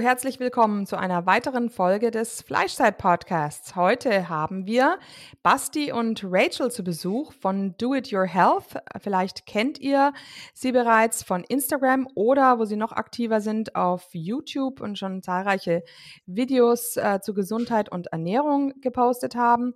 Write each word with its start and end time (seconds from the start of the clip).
Herzlich 0.00 0.38
willkommen 0.38 0.86
zu 0.86 0.96
einer 0.96 1.26
weiteren 1.26 1.70
Folge 1.70 2.10
des 2.10 2.42
Fleischzeit-Podcasts. 2.42 3.74
Heute 3.74 4.28
haben 4.28 4.66
wir 4.66 4.98
Basti 5.42 5.92
und 5.92 6.22
Rachel 6.24 6.70
zu 6.70 6.84
Besuch 6.84 7.32
von 7.32 7.74
Do 7.78 7.94
It 7.94 8.12
Your 8.12 8.26
Health. 8.26 8.80
Vielleicht 9.00 9.46
kennt 9.46 9.78
ihr 9.78 10.12
sie 10.54 10.72
bereits 10.72 11.22
von 11.22 11.42
Instagram 11.42 12.08
oder 12.14 12.58
wo 12.58 12.64
sie 12.64 12.76
noch 12.76 12.92
aktiver 12.92 13.40
sind 13.40 13.74
auf 13.74 14.08
YouTube 14.12 14.80
und 14.80 14.98
schon 14.98 15.22
zahlreiche 15.22 15.82
Videos 16.26 16.96
äh, 16.96 17.20
zu 17.20 17.34
Gesundheit 17.34 17.90
und 17.90 18.08
Ernährung 18.08 18.74
gepostet 18.80 19.34
haben. 19.34 19.74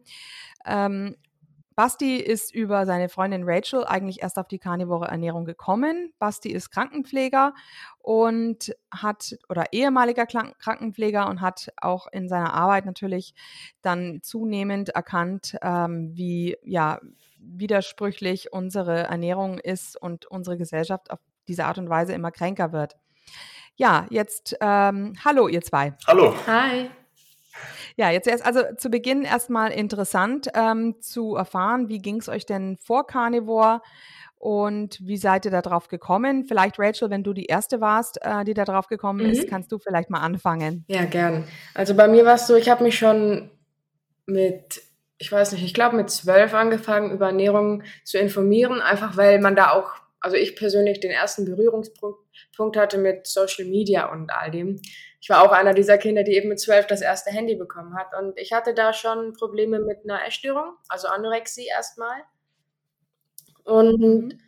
Ähm, 0.64 1.16
Basti 1.82 2.14
ist 2.14 2.54
über 2.54 2.86
seine 2.86 3.09
Freundin 3.09 3.42
Rachel 3.45 3.84
eigentlich 3.84 4.22
erst 4.22 4.38
auf 4.38 4.46
die 4.46 4.60
karnivore 4.60 5.09
Ernährung 5.09 5.45
gekommen. 5.45 6.12
Basti 6.20 6.52
ist 6.52 6.70
Krankenpfleger 6.70 7.55
und 7.98 8.72
hat 8.92 9.36
oder 9.48 9.64
ehemaliger 9.72 10.27
Krankenpfleger 10.27 11.28
und 11.28 11.41
hat 11.41 11.72
auch 11.77 12.06
in 12.12 12.28
seiner 12.28 12.55
Arbeit 12.55 12.86
natürlich 12.86 13.34
dann 13.80 14.20
zunehmend 14.22 14.91
erkannt, 14.91 15.56
ähm, 15.60 16.12
wie 16.14 16.56
ja 16.62 17.00
widersprüchlich 17.38 18.52
unsere 18.52 19.02
Ernährung 19.02 19.58
ist 19.58 20.00
und 20.00 20.27
unsere 20.27 20.56
Gesellschaft 20.56 21.10
auf 21.10 21.19
diese 21.48 21.64
Art 21.64 21.78
und 21.78 21.91
Weise 21.91 22.12
immer 22.12 22.30
kränker 22.30 22.70
wird. 22.70 22.94
Ja, 23.75 24.06
jetzt 24.08 24.56
ähm, 24.60 25.14
hallo 25.25 25.48
ihr 25.48 25.62
zwei. 25.62 25.94
Hallo. 26.06 26.33
Hi. 26.47 26.91
Ja, 27.96 28.10
jetzt 28.10 28.28
erst 28.28 28.44
also 28.44 28.62
zu 28.76 28.90
Beginn 28.90 29.22
erstmal 29.22 29.72
interessant 29.72 30.48
ähm, 30.54 30.96
zu 31.00 31.36
erfahren, 31.36 31.88
wie 31.88 31.98
ging 31.98 32.16
es 32.16 32.28
euch 32.28 32.46
denn 32.46 32.76
vor 32.78 33.06
Carnivore 33.06 33.80
und 34.36 34.98
wie 35.00 35.16
seid 35.16 35.44
ihr 35.44 35.50
da 35.50 35.62
drauf 35.62 35.88
gekommen? 35.88 36.44
Vielleicht 36.44 36.78
Rachel, 36.78 37.10
wenn 37.10 37.22
du 37.22 37.32
die 37.32 37.46
erste 37.46 37.80
warst, 37.80 38.18
äh, 38.22 38.44
die 38.44 38.54
da 38.54 38.64
drauf 38.64 38.88
gekommen 38.88 39.24
mhm. 39.24 39.32
ist, 39.32 39.48
kannst 39.48 39.70
du 39.70 39.78
vielleicht 39.78 40.10
mal 40.10 40.20
anfangen. 40.20 40.84
Ja, 40.88 41.04
gern. 41.04 41.44
Also 41.74 41.94
bei 41.94 42.08
mir 42.08 42.24
war 42.24 42.34
es 42.34 42.46
so, 42.46 42.56
ich 42.56 42.68
habe 42.68 42.82
mich 42.82 42.98
schon 42.98 43.50
mit 44.26 44.82
ich 45.22 45.30
weiß 45.30 45.52
nicht, 45.52 45.62
ich 45.62 45.72
glaube 45.72 45.94
mit 45.94 46.10
zwölf 46.10 46.52
angefangen, 46.52 47.12
über 47.12 47.26
Ernährung 47.26 47.84
zu 48.02 48.18
informieren, 48.18 48.80
einfach 48.80 49.16
weil 49.16 49.38
man 49.38 49.54
da 49.54 49.70
auch, 49.70 49.92
also 50.18 50.36
ich 50.36 50.56
persönlich 50.56 50.98
den 50.98 51.12
ersten 51.12 51.44
Berührungspunkt 51.44 52.76
hatte 52.76 52.98
mit 52.98 53.28
Social 53.28 53.66
Media 53.66 54.10
und 54.10 54.32
all 54.32 54.50
dem 54.50 54.82
ich 55.23 55.31
war 55.31 55.42
auch 55.42 55.53
einer 55.53 55.73
dieser 55.73 55.98
Kinder, 55.98 56.25
die 56.25 56.33
eben 56.33 56.48
mit 56.48 56.59
zwölf 56.59 56.89
das 56.89 57.01
erste 57.01 57.31
Handy 57.31 57.55
bekommen 57.55 57.97
hat. 57.97 58.09
Und 58.20 58.37
ich 58.37 58.53
hatte 58.53 58.75
da 58.75 58.92
schon 58.92 59.34
Probleme 59.34 59.78
mit 59.78 59.98
einer 60.03 60.27
Essstörung, 60.27 60.75
also 60.89 61.06
Anorexie 61.06 61.69
erstmal. 61.69 62.23
Und 63.62 64.00
mhm. 64.00 64.41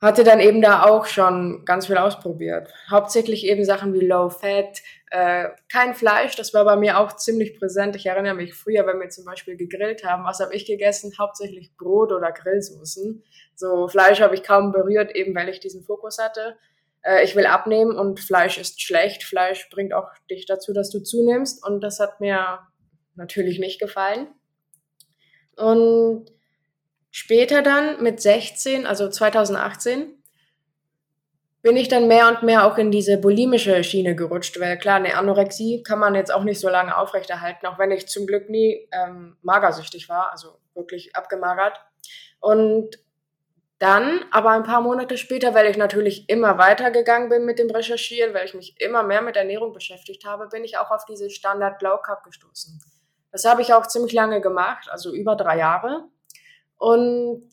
hatte 0.00 0.24
dann 0.24 0.40
eben 0.40 0.62
da 0.62 0.84
auch 0.84 1.04
schon 1.04 1.66
ganz 1.66 1.88
viel 1.88 1.98
ausprobiert. 1.98 2.72
Hauptsächlich 2.90 3.44
eben 3.44 3.66
Sachen 3.66 3.92
wie 3.92 4.06
Low 4.06 4.30
Fat, 4.30 4.80
äh, 5.10 5.50
kein 5.70 5.94
Fleisch, 5.94 6.36
das 6.36 6.54
war 6.54 6.64
bei 6.64 6.76
mir 6.76 6.98
auch 6.98 7.14
ziemlich 7.16 7.58
präsent. 7.58 7.94
Ich 7.94 8.06
erinnere 8.06 8.34
mich 8.34 8.54
früher, 8.54 8.86
wenn 8.86 9.00
wir 9.00 9.10
zum 9.10 9.26
Beispiel 9.26 9.58
gegrillt 9.58 10.06
haben, 10.06 10.24
was 10.24 10.40
habe 10.40 10.54
ich 10.54 10.64
gegessen? 10.64 11.12
Hauptsächlich 11.18 11.76
Brot 11.76 12.12
oder 12.12 12.32
Grillsoßen. 12.32 13.22
So 13.56 13.88
Fleisch 13.88 14.22
habe 14.22 14.34
ich 14.34 14.42
kaum 14.42 14.72
berührt, 14.72 15.14
eben 15.14 15.34
weil 15.34 15.50
ich 15.50 15.60
diesen 15.60 15.84
Fokus 15.84 16.16
hatte 16.16 16.56
äh, 17.04 17.24
ich 17.24 17.36
will 17.36 17.46
abnehmen 17.46 17.96
und 17.96 18.20
Fleisch 18.20 18.58
ist 18.58 18.82
schlecht. 18.82 19.22
Fleisch 19.22 19.68
bringt 19.70 19.94
auch 19.94 20.08
dich 20.30 20.46
dazu, 20.46 20.72
dass 20.72 20.90
du 20.90 21.00
zunimmst 21.00 21.64
und 21.64 21.80
das 21.80 22.00
hat 22.00 22.20
mir 22.20 22.60
natürlich 23.14 23.58
nicht 23.58 23.80
gefallen. 23.80 24.28
Und 25.56 26.26
später 27.10 27.62
dann 27.62 28.02
mit 28.02 28.20
16, 28.20 28.86
also 28.86 29.08
2018, 29.08 30.20
bin 31.62 31.78
ich 31.78 31.88
dann 31.88 32.08
mehr 32.08 32.28
und 32.28 32.42
mehr 32.42 32.66
auch 32.66 32.76
in 32.76 32.90
diese 32.90 33.16
bulimische 33.16 33.82
Schiene 33.84 34.14
gerutscht, 34.14 34.60
weil 34.60 34.76
klar, 34.76 34.96
eine 34.96 35.16
Anorexie 35.16 35.82
kann 35.82 35.98
man 35.98 36.14
jetzt 36.14 36.32
auch 36.32 36.44
nicht 36.44 36.60
so 36.60 36.68
lange 36.68 36.94
aufrechterhalten, 36.94 37.66
auch 37.66 37.78
wenn 37.78 37.90
ich 37.90 38.06
zum 38.06 38.26
Glück 38.26 38.50
nie 38.50 38.86
ähm, 38.92 39.38
magersüchtig 39.40 40.10
war, 40.10 40.30
also 40.30 40.58
wirklich 40.74 41.16
abgemagert. 41.16 41.80
Und 42.40 42.98
dann, 43.84 44.24
aber 44.30 44.50
ein 44.52 44.62
paar 44.62 44.80
Monate 44.80 45.18
später, 45.18 45.52
weil 45.52 45.70
ich 45.70 45.76
natürlich 45.76 46.30
immer 46.30 46.56
weitergegangen 46.56 47.28
bin 47.28 47.44
mit 47.44 47.58
dem 47.58 47.70
Recherchieren, 47.70 48.32
weil 48.32 48.46
ich 48.46 48.54
mich 48.54 48.80
immer 48.80 49.02
mehr 49.02 49.20
mit 49.20 49.36
Ernährung 49.36 49.74
beschäftigt 49.74 50.24
habe, 50.24 50.48
bin 50.48 50.64
ich 50.64 50.78
auch 50.78 50.90
auf 50.90 51.04
diese 51.04 51.28
Standard 51.28 51.82
Low 51.82 51.98
Carb 51.98 52.24
gestoßen. 52.24 52.80
Das 53.30 53.44
habe 53.44 53.60
ich 53.60 53.74
auch 53.74 53.86
ziemlich 53.86 54.14
lange 54.14 54.40
gemacht, 54.40 54.88
also 54.90 55.12
über 55.12 55.36
drei 55.36 55.58
Jahre. 55.58 56.04
Und 56.78 57.50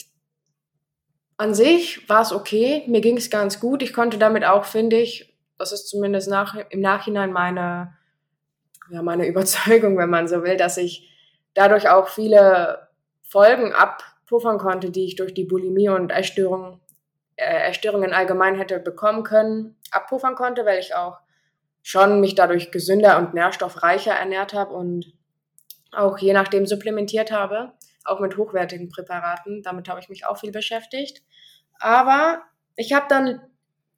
an 1.35 1.53
sich 1.53 2.07
war 2.07 2.21
es 2.21 2.31
okay, 2.31 2.85
mir 2.87 3.01
ging 3.01 3.17
es 3.17 3.29
ganz 3.29 3.59
gut. 3.59 3.83
Ich 3.83 3.93
konnte 3.93 4.17
damit 4.17 4.45
auch, 4.45 4.63
finde 4.63 4.97
ich, 4.97 5.37
das 5.57 5.73
ist 5.73 5.89
zumindest 5.89 6.29
nach, 6.29 6.55
im 6.69 6.79
Nachhinein 6.79 7.33
meine, 7.33 7.97
ja, 8.89 9.01
meine 9.01 9.27
Überzeugung, 9.27 9.97
wenn 9.97 10.09
man 10.09 10.29
so 10.29 10.43
will, 10.43 10.55
dass 10.55 10.77
ich 10.77 11.09
dadurch 11.55 11.89
auch 11.89 12.07
viele 12.07 12.87
Folgen 13.23 13.73
ab 13.73 14.10
puffern 14.31 14.57
konnte, 14.59 14.91
die 14.91 15.05
ich 15.05 15.17
durch 15.17 15.33
die 15.33 15.43
Bulimie 15.43 15.89
und 15.89 16.09
Essstörungen, 16.09 16.79
äh, 17.35 17.69
Essstörungen 17.69 18.13
allgemein 18.13 18.55
hätte 18.55 18.79
bekommen 18.79 19.23
können, 19.23 19.75
abpuffern 19.91 20.35
konnte, 20.35 20.65
weil 20.65 20.79
ich 20.79 20.95
auch 20.95 21.17
schon 21.83 22.21
mich 22.21 22.33
dadurch 22.33 22.71
gesünder 22.71 23.17
und 23.17 23.33
nährstoffreicher 23.33 24.13
ernährt 24.13 24.53
habe 24.53 24.73
und 24.73 25.13
auch 25.91 26.17
je 26.17 26.31
nachdem 26.31 26.65
supplementiert 26.65 27.29
habe, 27.29 27.73
auch 28.05 28.21
mit 28.21 28.37
hochwertigen 28.37 28.87
Präparaten. 28.87 29.63
Damit 29.63 29.89
habe 29.89 29.99
ich 29.99 30.07
mich 30.07 30.25
auch 30.25 30.37
viel 30.37 30.53
beschäftigt. 30.53 31.21
Aber 31.77 32.41
ich 32.77 32.93
habe 32.93 33.07
dann 33.09 33.41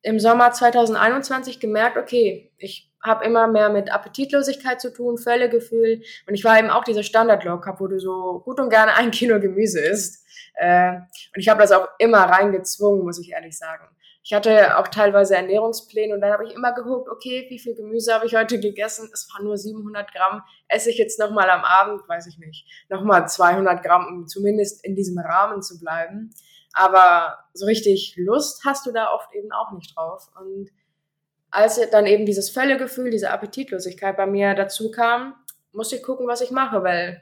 im 0.01 0.19
Sommer 0.19 0.51
2021 0.51 1.59
gemerkt, 1.59 1.97
okay, 1.97 2.51
ich 2.57 2.91
habe 3.03 3.23
immer 3.25 3.47
mehr 3.47 3.69
mit 3.69 3.93
Appetitlosigkeit 3.93 4.81
zu 4.81 4.91
tun, 4.91 5.17
Völlegefühl 5.17 6.01
und 6.27 6.33
ich 6.33 6.43
war 6.43 6.57
eben 6.57 6.69
auch 6.69 6.85
diese 6.85 7.03
Standard-Low 7.03 7.59
Cup, 7.59 7.79
wo 7.81 7.87
du 7.87 7.99
so 7.99 8.41
gut 8.43 8.59
und 8.59 8.69
gerne 8.69 8.95
ein 8.95 9.11
Kilo 9.11 9.39
Gemüse 9.39 9.81
isst. 9.81 10.22
Äh, 10.55 10.95
und 10.95 11.37
ich 11.37 11.49
habe 11.49 11.61
das 11.61 11.71
auch 11.71 11.87
immer 11.99 12.19
reingezwungen, 12.19 13.03
muss 13.03 13.19
ich 13.19 13.31
ehrlich 13.31 13.57
sagen. 13.57 13.87
Ich 14.25 14.33
hatte 14.33 14.77
auch 14.77 14.87
teilweise 14.87 15.35
Ernährungspläne 15.35 16.13
und 16.13 16.21
dann 16.21 16.31
habe 16.31 16.45
ich 16.45 16.53
immer 16.53 16.71
geguckt, 16.73 17.09
okay, 17.09 17.45
wie 17.49 17.59
viel 17.59 17.75
Gemüse 17.75 18.13
habe 18.13 18.25
ich 18.25 18.35
heute 18.35 18.57
gegessen? 18.57 19.09
Es 19.13 19.27
waren 19.33 19.43
nur 19.43 19.57
700 19.57 20.13
Gramm. 20.13 20.41
Esse 20.69 20.91
ich 20.91 20.97
jetzt 20.97 21.19
nochmal 21.19 21.49
am 21.49 21.65
Abend, 21.65 22.07
weiß 22.07 22.27
ich 22.27 22.37
nicht, 22.37 22.65
nochmal 22.87 23.27
200 23.27 23.83
Gramm, 23.83 24.07
um 24.07 24.27
zumindest 24.27 24.85
in 24.85 24.95
diesem 24.95 25.19
Rahmen 25.19 25.61
zu 25.61 25.77
bleiben. 25.77 26.33
Aber 26.71 27.37
so 27.53 27.65
richtig 27.65 28.15
Lust 28.17 28.63
hast 28.65 28.85
du 28.85 28.93
da 28.93 29.11
oft 29.11 29.33
eben 29.35 29.51
auch 29.51 29.73
nicht 29.73 29.93
drauf. 29.95 30.29
Und 30.39 30.69
als 31.51 31.79
dann 31.91 32.05
eben 32.05 32.25
dieses 32.25 32.49
Völlegefühl, 32.49 33.11
diese 33.11 33.29
Appetitlosigkeit 33.29 34.15
bei 34.15 34.25
mir 34.25 34.55
dazu 34.55 34.89
kam, 34.89 35.35
musste 35.73 35.97
ich 35.97 36.03
gucken, 36.03 36.27
was 36.27 36.39
ich 36.39 36.51
mache, 36.51 36.81
weil 36.83 37.21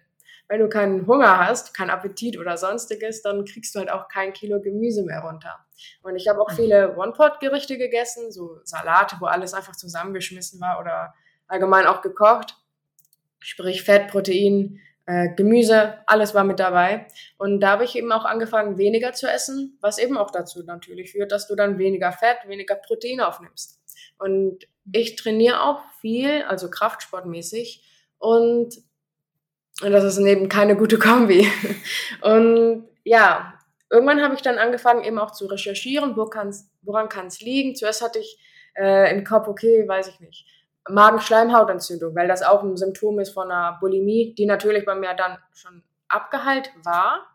wenn 0.52 0.60
du 0.60 0.68
keinen 0.68 1.08
Hunger 1.08 1.48
hast, 1.48 1.74
keinen 1.74 1.92
Appetit 1.92 2.38
oder 2.38 2.58
sonstiges, 2.58 3.22
dann 3.22 3.46
kriegst 3.46 3.74
du 3.74 3.80
halt 3.80 3.90
auch 3.90 4.10
kein 4.10 4.34
Kilo 4.34 4.60
Gemüse 4.60 5.02
mehr 5.02 5.22
runter. 5.22 5.66
Und 6.04 6.18
ich 6.18 6.28
habe 6.28 6.42
auch 6.42 6.52
viele 6.52 6.98
One-Pot-Gerichte 6.98 7.78
gegessen, 7.78 8.34
so 8.34 8.60
Salate, 8.66 9.16
wo 9.22 9.28
alles 9.28 9.54
einfach 9.54 9.78
zusammengeschmissen 9.78 10.60
war 10.60 10.82
oder 10.82 11.14
allgemein 11.48 11.86
auch 11.86 12.02
gekocht. 12.02 12.58
Sprich 13.40 13.84
Fett, 13.84 14.10
Protein, 14.10 14.82
äh, 15.06 15.30
Gemüse, 15.36 16.00
alles 16.06 16.36
war 16.36 16.44
mit 16.44 16.60
dabei. 16.60 17.08
Und 17.38 17.62
da 17.62 17.70
habe 17.70 17.86
ich 17.86 17.96
eben 17.96 18.12
auch 18.12 18.26
angefangen, 18.26 18.78
weniger 18.78 19.14
zu 19.14 19.28
essen, 19.28 19.78
was 19.80 20.00
eben 20.00 20.18
auch 20.18 20.32
dazu 20.32 20.64
natürlich 20.66 21.14
führt, 21.14 21.32
dass 21.32 21.48
du 21.48 21.56
dann 21.56 21.78
weniger 21.78 22.12
Fett, 22.12 22.40
weniger 22.46 22.76
Protein 22.76 23.22
aufnimmst. 23.22 23.80
Und 24.18 24.68
ich 24.92 25.16
trainiere 25.16 25.64
auch 25.64 25.80
viel, 26.02 26.44
also 26.44 26.70
kraftsportmäßig. 26.70 27.88
Und 28.18 28.91
und 29.84 29.92
das 29.92 30.04
ist 30.04 30.18
eben 30.20 30.50
keine 30.50 30.76
gute 30.76 31.00
Kombi. 31.00 31.48
Und 32.22 32.88
ja, 33.04 33.54
irgendwann 33.90 34.22
habe 34.22 34.36
ich 34.36 34.42
dann 34.42 34.58
angefangen, 34.58 35.04
eben 35.04 35.20
auch 35.20 35.32
zu 35.32 35.48
recherchieren, 35.48 36.16
wo 36.16 36.26
kann's, 36.26 36.70
woran 36.82 37.10
kann 37.10 37.28
es 37.28 37.42
liegen. 37.42 37.76
Zuerst 37.76 38.02
hatte 38.02 38.20
ich 38.20 38.38
äh, 38.76 39.12
im 39.14 39.24
Kopf, 39.24 39.48
okay, 39.48 39.88
weiß 39.88 40.08
ich 40.08 40.20
nicht, 40.20 40.46
Magenschleimhautentzündung, 40.90 42.16
weil 42.16 42.28
das 42.28 42.42
auch 42.42 42.64
ein 42.64 42.78
Symptom 42.78 43.20
ist 43.20 43.32
von 43.32 43.52
einer 43.52 43.78
Bulimie, 43.80 44.34
die 44.36 44.46
natürlich 44.46 44.86
bei 44.86 44.96
mir 44.96 45.14
dann 45.14 45.38
schon 45.54 45.84
abgeheilt 46.08 46.72
war. 46.84 47.28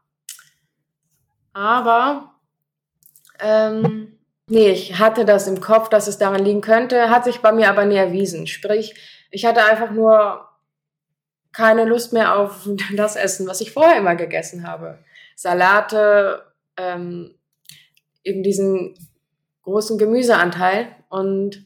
Aber 1.52 2.34
ähm, 3.38 4.19
nee, 4.46 4.70
ich 4.70 4.99
hatte 4.99 5.25
das 5.25 5.46
im 5.46 5.60
Kopf, 5.60 5.88
dass 5.88 6.06
es 6.06 6.19
daran 6.19 6.44
liegen 6.44 6.60
könnte, 6.60 7.10
hat 7.10 7.25
sich 7.25 7.40
bei 7.40 7.52
mir 7.52 7.70
aber 7.70 7.84
nie 7.84 7.96
erwiesen. 7.96 8.46
Sprich, 8.46 8.94
ich 9.31 9.44
hatte 9.46 9.64
einfach 9.64 9.90
nur 9.90 10.45
keine 11.56 11.87
Lust 11.87 12.12
mehr 12.12 12.37
auf 12.37 12.69
das 12.97 13.17
Essen, 13.17 13.47
was 13.49 13.61
ich 13.61 13.73
vorher 13.73 13.99
immer 13.99 14.14
gegessen 14.14 14.67
habe. 14.67 14.99
Salate, 15.35 16.43
ähm, 16.76 17.35
eben 18.25 18.43
diesen 18.43 18.94
großen 19.62 19.97
Gemüseanteil. 19.97 20.94
Und 21.08 21.64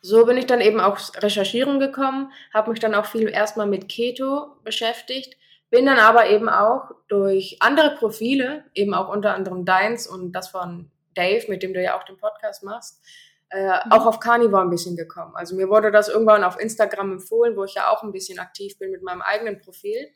so 0.00 0.24
bin 0.24 0.38
ich 0.38 0.46
dann 0.46 0.62
eben 0.62 0.80
auch 0.80 0.98
recherchieren 1.16 1.80
gekommen, 1.80 2.32
habe 2.54 2.70
mich 2.70 2.80
dann 2.80 2.94
auch 2.94 3.04
viel 3.04 3.28
erstmal 3.28 3.66
mit 3.66 3.88
Keto 3.88 4.56
beschäftigt, 4.64 5.36
bin 5.70 5.84
dann 5.84 5.98
aber 5.98 6.30
eben 6.30 6.48
auch 6.48 6.92
durch 7.08 7.58
andere 7.60 7.96
Profile, 7.96 8.64
eben 8.74 8.94
auch 8.94 9.12
unter 9.12 9.34
anderem 9.34 9.66
deins 9.66 10.06
und 10.06 10.32
das 10.32 10.48
von 10.48 10.90
Dave, 11.14 11.44
mit 11.48 11.62
dem 11.62 11.74
du 11.74 11.82
ja 11.82 11.98
auch 11.98 12.04
den 12.04 12.16
Podcast 12.16 12.62
machst, 12.62 13.02
äh, 13.50 13.66
mhm. 13.66 13.92
auch 13.92 14.06
auf 14.06 14.20
Carnivore 14.20 14.62
ein 14.62 14.70
bisschen 14.70 14.96
gekommen. 14.96 15.32
Also 15.34 15.56
mir 15.56 15.68
wurde 15.68 15.90
das 15.90 16.08
irgendwann 16.08 16.44
auf 16.44 16.60
Instagram 16.60 17.12
empfohlen, 17.12 17.56
wo 17.56 17.64
ich 17.64 17.74
ja 17.74 17.90
auch 17.90 18.02
ein 18.02 18.12
bisschen 18.12 18.38
aktiv 18.38 18.78
bin 18.78 18.90
mit 18.90 19.02
meinem 19.02 19.22
eigenen 19.22 19.58
Profil. 19.58 20.08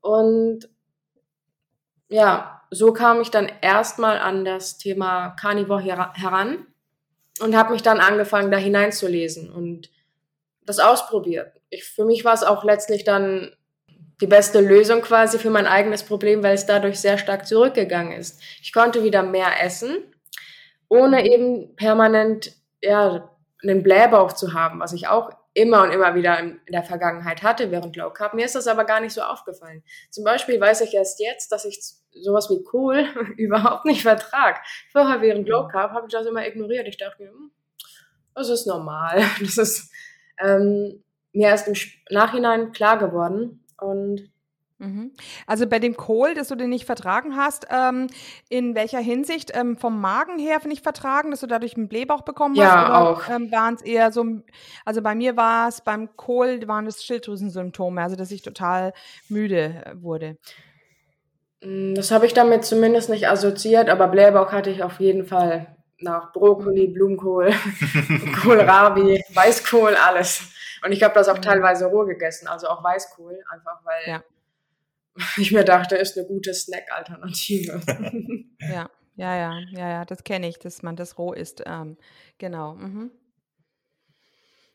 Und 0.00 0.68
ja, 2.08 2.62
so 2.70 2.92
kam 2.92 3.20
ich 3.20 3.30
dann 3.30 3.50
erstmal 3.60 4.18
an 4.18 4.44
das 4.44 4.78
Thema 4.78 5.30
Carnivore 5.30 5.82
her 5.82 6.12
heran 6.14 6.66
und 7.40 7.56
habe 7.56 7.72
mich 7.72 7.82
dann 7.82 8.00
angefangen, 8.00 8.50
da 8.50 8.58
hineinzulesen 8.58 9.50
und 9.50 9.90
das 10.64 10.78
ausprobiert. 10.78 11.60
Ich, 11.70 11.84
für 11.84 12.04
mich 12.04 12.24
war 12.24 12.34
es 12.34 12.42
auch 12.42 12.64
letztlich 12.64 13.04
dann 13.04 13.52
die 14.20 14.26
beste 14.26 14.60
Lösung 14.60 15.02
quasi 15.02 15.38
für 15.38 15.50
mein 15.50 15.66
eigenes 15.66 16.02
Problem, 16.02 16.42
weil 16.42 16.54
es 16.54 16.66
dadurch 16.66 16.98
sehr 16.98 17.18
stark 17.18 17.46
zurückgegangen 17.46 18.12
ist. 18.12 18.40
Ich 18.62 18.72
konnte 18.72 19.02
wieder 19.02 19.22
mehr 19.22 19.62
essen, 19.62 19.98
ohne 20.88 21.26
eben 21.30 21.74
permanent 21.76 22.52
ja, 22.82 23.30
einen 23.62 23.82
Blähbauch 23.82 24.32
zu 24.32 24.54
haben, 24.54 24.80
was 24.80 24.92
ich 24.92 25.08
auch 25.08 25.30
immer 25.54 25.82
und 25.82 25.90
immer 25.90 26.14
wieder 26.14 26.38
in, 26.38 26.60
der 26.68 26.82
Vergangenheit 26.82 27.42
hatte 27.42 27.70
während 27.70 27.96
Low 27.96 28.10
Carb. 28.10 28.34
Mir 28.34 28.44
ist 28.44 28.54
das 28.54 28.66
aber 28.66 28.84
gar 28.84 29.00
nicht 29.00 29.12
so 29.12 29.22
aufgefallen. 29.22 29.82
Zum 30.10 30.22
Beispiel 30.22 30.60
weiß 30.60 30.82
ich 30.82 30.94
erst 30.94 31.18
jetzt, 31.18 31.50
dass 31.50 31.64
ich 31.64 31.80
sowas 32.12 32.50
wie 32.50 32.62
Kohl 32.62 33.06
überhaupt 33.36 33.86
nicht 33.86 34.02
vertrag. 34.02 34.60
Vorher 34.92 35.22
während 35.22 35.48
Low 35.48 35.66
Carb 35.68 35.92
habe 35.92 36.06
ich 36.06 36.12
das 36.12 36.26
immer 36.26 36.46
ignoriert. 36.46 36.86
Ich 36.86 36.98
dachte 36.98 37.22
mir, 37.22 37.30
hm, 37.30 37.50
das 38.34 38.50
ist 38.50 38.66
normal. 38.66 39.22
Das 39.40 39.56
ist 39.56 39.90
ähm, 40.38 41.02
mir 41.32 41.48
erst 41.48 41.68
im 41.68 41.74
Nachhinein 42.10 42.72
klar 42.72 42.98
geworden. 42.98 43.64
Und 43.78 44.20
Mhm. 44.20 44.35
Also 45.46 45.66
bei 45.66 45.78
dem 45.78 45.96
Kohl, 45.96 46.34
dass 46.34 46.48
du 46.48 46.54
den 46.54 46.68
nicht 46.68 46.84
vertragen 46.84 47.36
hast, 47.36 47.66
ähm, 47.70 48.08
in 48.50 48.74
welcher 48.74 48.98
Hinsicht? 48.98 49.52
Ähm, 49.54 49.78
vom 49.78 50.00
Magen 50.00 50.38
her 50.38 50.60
nicht 50.66 50.82
vertragen, 50.82 51.30
dass 51.30 51.40
du 51.40 51.46
dadurch 51.46 51.76
einen 51.76 51.88
Blähbauch 51.88 52.22
bekommen 52.22 52.54
ja, 52.56 52.64
hast? 52.64 52.88
Oder 52.88 52.98
auch. 52.98 53.28
Ähm, 53.30 53.50
waren 53.50 53.74
es 53.74 53.82
eher 53.82 54.12
so, 54.12 54.24
also 54.84 55.00
bei 55.00 55.14
mir 55.14 55.36
war 55.36 55.68
es 55.68 55.80
beim 55.80 56.14
Kohl, 56.16 56.66
waren 56.68 56.86
es 56.86 57.04
Schilddrüsensymptome, 57.04 58.02
also 58.02 58.16
dass 58.16 58.30
ich 58.30 58.42
total 58.42 58.92
müde 59.28 59.82
äh, 59.84 60.02
wurde. 60.02 60.36
Mm, 61.62 61.94
das 61.94 62.10
habe 62.10 62.26
ich 62.26 62.34
damit 62.34 62.64
zumindest 62.64 63.08
nicht 63.08 63.28
assoziiert, 63.28 63.88
aber 63.88 64.08
Blähbauch 64.08 64.52
hatte 64.52 64.70
ich 64.70 64.82
auf 64.82 65.00
jeden 65.00 65.24
Fall 65.24 65.74
nach 66.00 66.34
Brokkoli, 66.34 66.88
Blumenkohl, 66.88 67.50
Kohlrabi, 68.42 69.22
Weißkohl, 69.32 69.94
alles. 69.94 70.42
Und 70.84 70.92
ich 70.92 71.02
habe 71.02 71.14
das 71.14 71.28
auch 71.28 71.38
mhm. 71.38 71.42
teilweise 71.42 71.86
roh 71.86 72.04
gegessen, 72.04 72.46
also 72.48 72.68
auch 72.68 72.84
Weißkohl, 72.84 73.38
einfach 73.50 73.80
weil 73.82 74.12
ja 74.12 74.22
ich 75.36 75.52
mir 75.52 75.64
dachte, 75.64 75.96
ist 75.96 76.16
eine 76.16 76.26
gute 76.26 76.54
Snack-Alternative. 76.54 77.80
ja, 78.60 78.90
ja, 79.16 79.36
ja, 79.36 79.58
ja, 79.70 79.90
ja, 79.90 80.04
das 80.04 80.24
kenne 80.24 80.48
ich, 80.48 80.58
dass 80.58 80.82
man 80.82 80.96
das 80.96 81.18
roh 81.18 81.32
isst. 81.32 81.62
Ähm, 81.66 81.96
genau. 82.38 82.74
Mhm. 82.74 83.10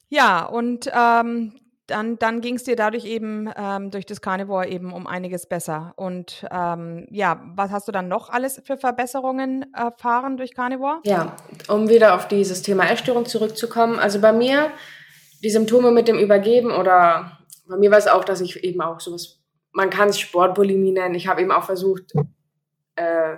Ja, 0.09 0.45
und 0.45 0.91
ähm, 0.93 1.53
dann, 1.87 2.17
dann 2.17 2.41
ging 2.41 2.55
es 2.55 2.63
dir 2.63 2.75
dadurch 2.75 3.05
eben 3.05 3.49
ähm, 3.55 3.91
durch 3.91 4.05
das 4.05 4.21
Carnivore 4.21 4.67
eben 4.67 4.93
um 4.93 5.07
einiges 5.07 5.45
besser. 5.45 5.93
Und 5.95 6.45
ähm, 6.51 7.07
ja, 7.11 7.41
was 7.55 7.71
hast 7.71 7.87
du 7.87 7.91
dann 7.91 8.07
noch 8.07 8.29
alles 8.29 8.61
für 8.63 8.77
Verbesserungen 8.77 9.65
erfahren 9.73 10.37
durch 10.37 10.53
Carnivore? 10.53 10.99
Ja, 11.03 11.35
um 11.67 11.89
wieder 11.89 12.15
auf 12.15 12.27
dieses 12.27 12.61
Thema 12.61 12.89
Essstörung 12.89 13.25
zurückzukommen. 13.25 13.99
Also 13.99 14.19
bei 14.19 14.31
mir, 14.31 14.71
die 15.43 15.49
Symptome 15.49 15.91
mit 15.91 16.07
dem 16.07 16.17
Übergeben 16.17 16.71
oder 16.71 17.39
bei 17.67 17.77
mir 17.77 17.91
war 17.91 17.97
es 17.97 18.07
auch, 18.07 18.23
dass 18.23 18.41
ich 18.41 18.63
eben 18.63 18.81
auch 18.81 18.99
sowas 18.99 19.40
man 19.71 19.89
kann 19.89 20.09
es 20.09 20.19
Sportbulimie 20.19 20.91
nennen. 20.91 21.15
Ich 21.15 21.27
habe 21.27 21.41
eben 21.41 21.51
auch 21.51 21.63
versucht, 21.63 22.13
äh, 22.95 23.37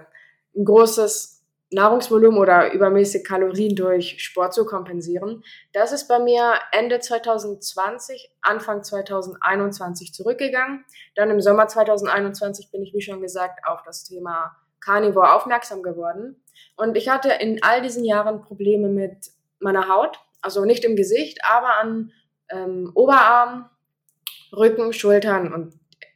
ein 0.56 0.66
großes 0.66 1.44
Nahrungsvolumen 1.74 2.40
oder 2.40 2.72
übermäßig 2.72 3.24
Kalorien 3.24 3.76
durch 3.76 4.22
Sport 4.24 4.54
zu 4.54 4.66
kompensieren. 4.66 5.44
Das 5.74 5.92
ist 5.92 6.08
bei 6.08 6.20
mir 6.20 6.54
Ende 6.72 7.00
2020, 7.00 8.32
Anfang 8.42 8.84
2021 8.84 10.14
zurückgegangen. 10.14 10.86
Dann 11.16 11.32
im 11.32 11.42
Sommer 11.42 11.68
2021 11.68 12.72
bin 12.72 12.84
ich, 12.84 12.94
wie 12.94 13.02
schon 13.02 13.22
gesagt, 13.22 13.66
auf 13.66 13.82
das 13.84 14.04
Thema 14.04 14.56
Carnivore 14.80 15.34
aufmerksam 15.34 15.82
geworden. 15.82 16.44
Und 16.76 16.96
ich 16.96 17.10
hatte 17.10 17.30
in 17.30 17.64
all 17.64 17.82
diesen 17.82 18.06
Jahren 18.06 18.42
Probleme 18.42 18.90
mit 18.90 19.32
meiner 19.60 19.88
Haut, 19.88 20.20
also 20.42 20.66
nicht 20.66 20.84
im 20.86 20.96
Gesicht, 20.96 21.40
aber 21.44 21.80
an 21.80 22.12
ähm, 22.50 22.92
Oberarm, 22.94 23.70
Rücken, 24.52 24.94
Schultern 24.94 25.52
und 25.52 25.74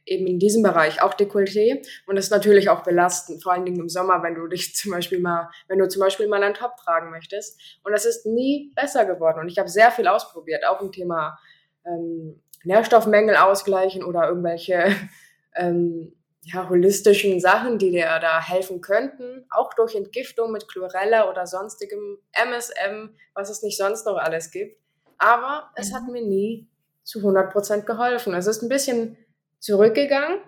eben 0.08 0.26
in 0.26 0.38
diesem 0.38 0.62
Bereich 0.62 1.02
auch 1.02 1.14
Dekolleté 1.14 1.86
und 2.06 2.16
das 2.16 2.26
ist 2.26 2.30
natürlich 2.30 2.68
auch 2.70 2.82
belastend, 2.82 3.42
vor 3.42 3.52
allen 3.52 3.64
Dingen 3.64 3.80
im 3.80 3.88
Sommer, 3.88 4.22
wenn 4.22 4.34
du 4.34 4.46
dich 4.46 4.74
zum 4.76 4.92
Beispiel 4.92 5.20
mal, 5.20 5.50
wenn 5.68 5.78
du 5.78 5.88
zum 5.88 6.00
Beispiel 6.00 6.28
mal 6.28 6.42
einen 6.42 6.54
Top 6.54 6.76
tragen 6.76 7.10
möchtest 7.10 7.60
und 7.84 7.92
das 7.92 8.04
ist 8.04 8.26
nie 8.26 8.72
besser 8.74 9.04
geworden 9.04 9.40
und 9.40 9.48
ich 9.48 9.58
habe 9.58 9.68
sehr 9.68 9.90
viel 9.90 10.08
ausprobiert, 10.08 10.66
auch 10.66 10.80
im 10.80 10.92
Thema 10.92 11.38
ähm, 11.86 12.40
Nährstoffmängel 12.64 13.36
ausgleichen 13.36 14.02
oder 14.02 14.28
irgendwelche 14.28 14.94
ähm, 15.54 16.14
ja, 16.42 16.68
holistischen 16.68 17.40
Sachen, 17.40 17.78
die 17.78 17.90
dir 17.90 18.18
da 18.20 18.40
helfen 18.40 18.80
könnten, 18.80 19.44
auch 19.50 19.74
durch 19.74 19.94
Entgiftung 19.94 20.52
mit 20.52 20.68
Chlorella 20.68 21.28
oder 21.30 21.46
sonstigem 21.46 22.18
MSM, 22.32 23.10
was 23.34 23.50
es 23.50 23.62
nicht 23.62 23.76
sonst 23.76 24.06
noch 24.06 24.16
alles 24.16 24.50
gibt. 24.50 24.80
Aber 25.18 25.70
es 25.74 25.92
hat 25.92 26.04
mhm. 26.04 26.12
mir 26.12 26.22
nie 26.22 26.68
zu 27.02 27.20
100% 27.20 27.82
geholfen. 27.82 28.34
Es 28.34 28.46
ist 28.46 28.62
ein 28.62 28.68
bisschen 28.68 29.16
zurückgegangen, 29.58 30.38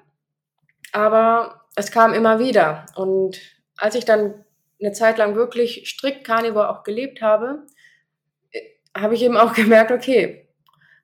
aber 0.92 1.62
es 1.76 1.90
kam 1.90 2.14
immer 2.14 2.38
wieder. 2.38 2.86
Und 2.94 3.40
als 3.76 3.94
ich 3.94 4.04
dann 4.04 4.44
eine 4.80 4.92
Zeit 4.92 5.18
lang 5.18 5.34
wirklich 5.34 5.88
strikt 5.88 6.24
Carnivore 6.24 6.70
auch 6.70 6.82
gelebt 6.82 7.22
habe, 7.22 7.66
habe 8.96 9.14
ich 9.14 9.22
eben 9.22 9.36
auch 9.36 9.52
gemerkt, 9.54 9.90
okay, 9.90 10.48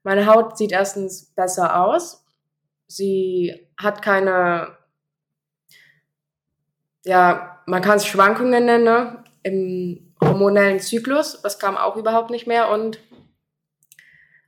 meine 0.03 0.27
Haut 0.27 0.57
sieht 0.57 0.73
erstens 0.73 1.35
besser 1.35 1.83
aus. 1.83 2.25
Sie 2.87 3.69
hat 3.77 4.03
keine, 4.03 4.77
ja, 7.05 7.61
man 7.67 7.83
kann 7.83 7.97
es 7.97 8.07
Schwankungen 8.07 8.65
nennen, 8.65 8.85
ne? 8.85 9.25
im 9.43 10.15
hormonellen 10.21 10.81
Zyklus. 10.81 11.41
Das 11.43 11.59
kam 11.59 11.77
auch 11.77 11.97
überhaupt 11.97 12.31
nicht 12.31 12.47
mehr. 12.47 12.71
Und 12.71 13.01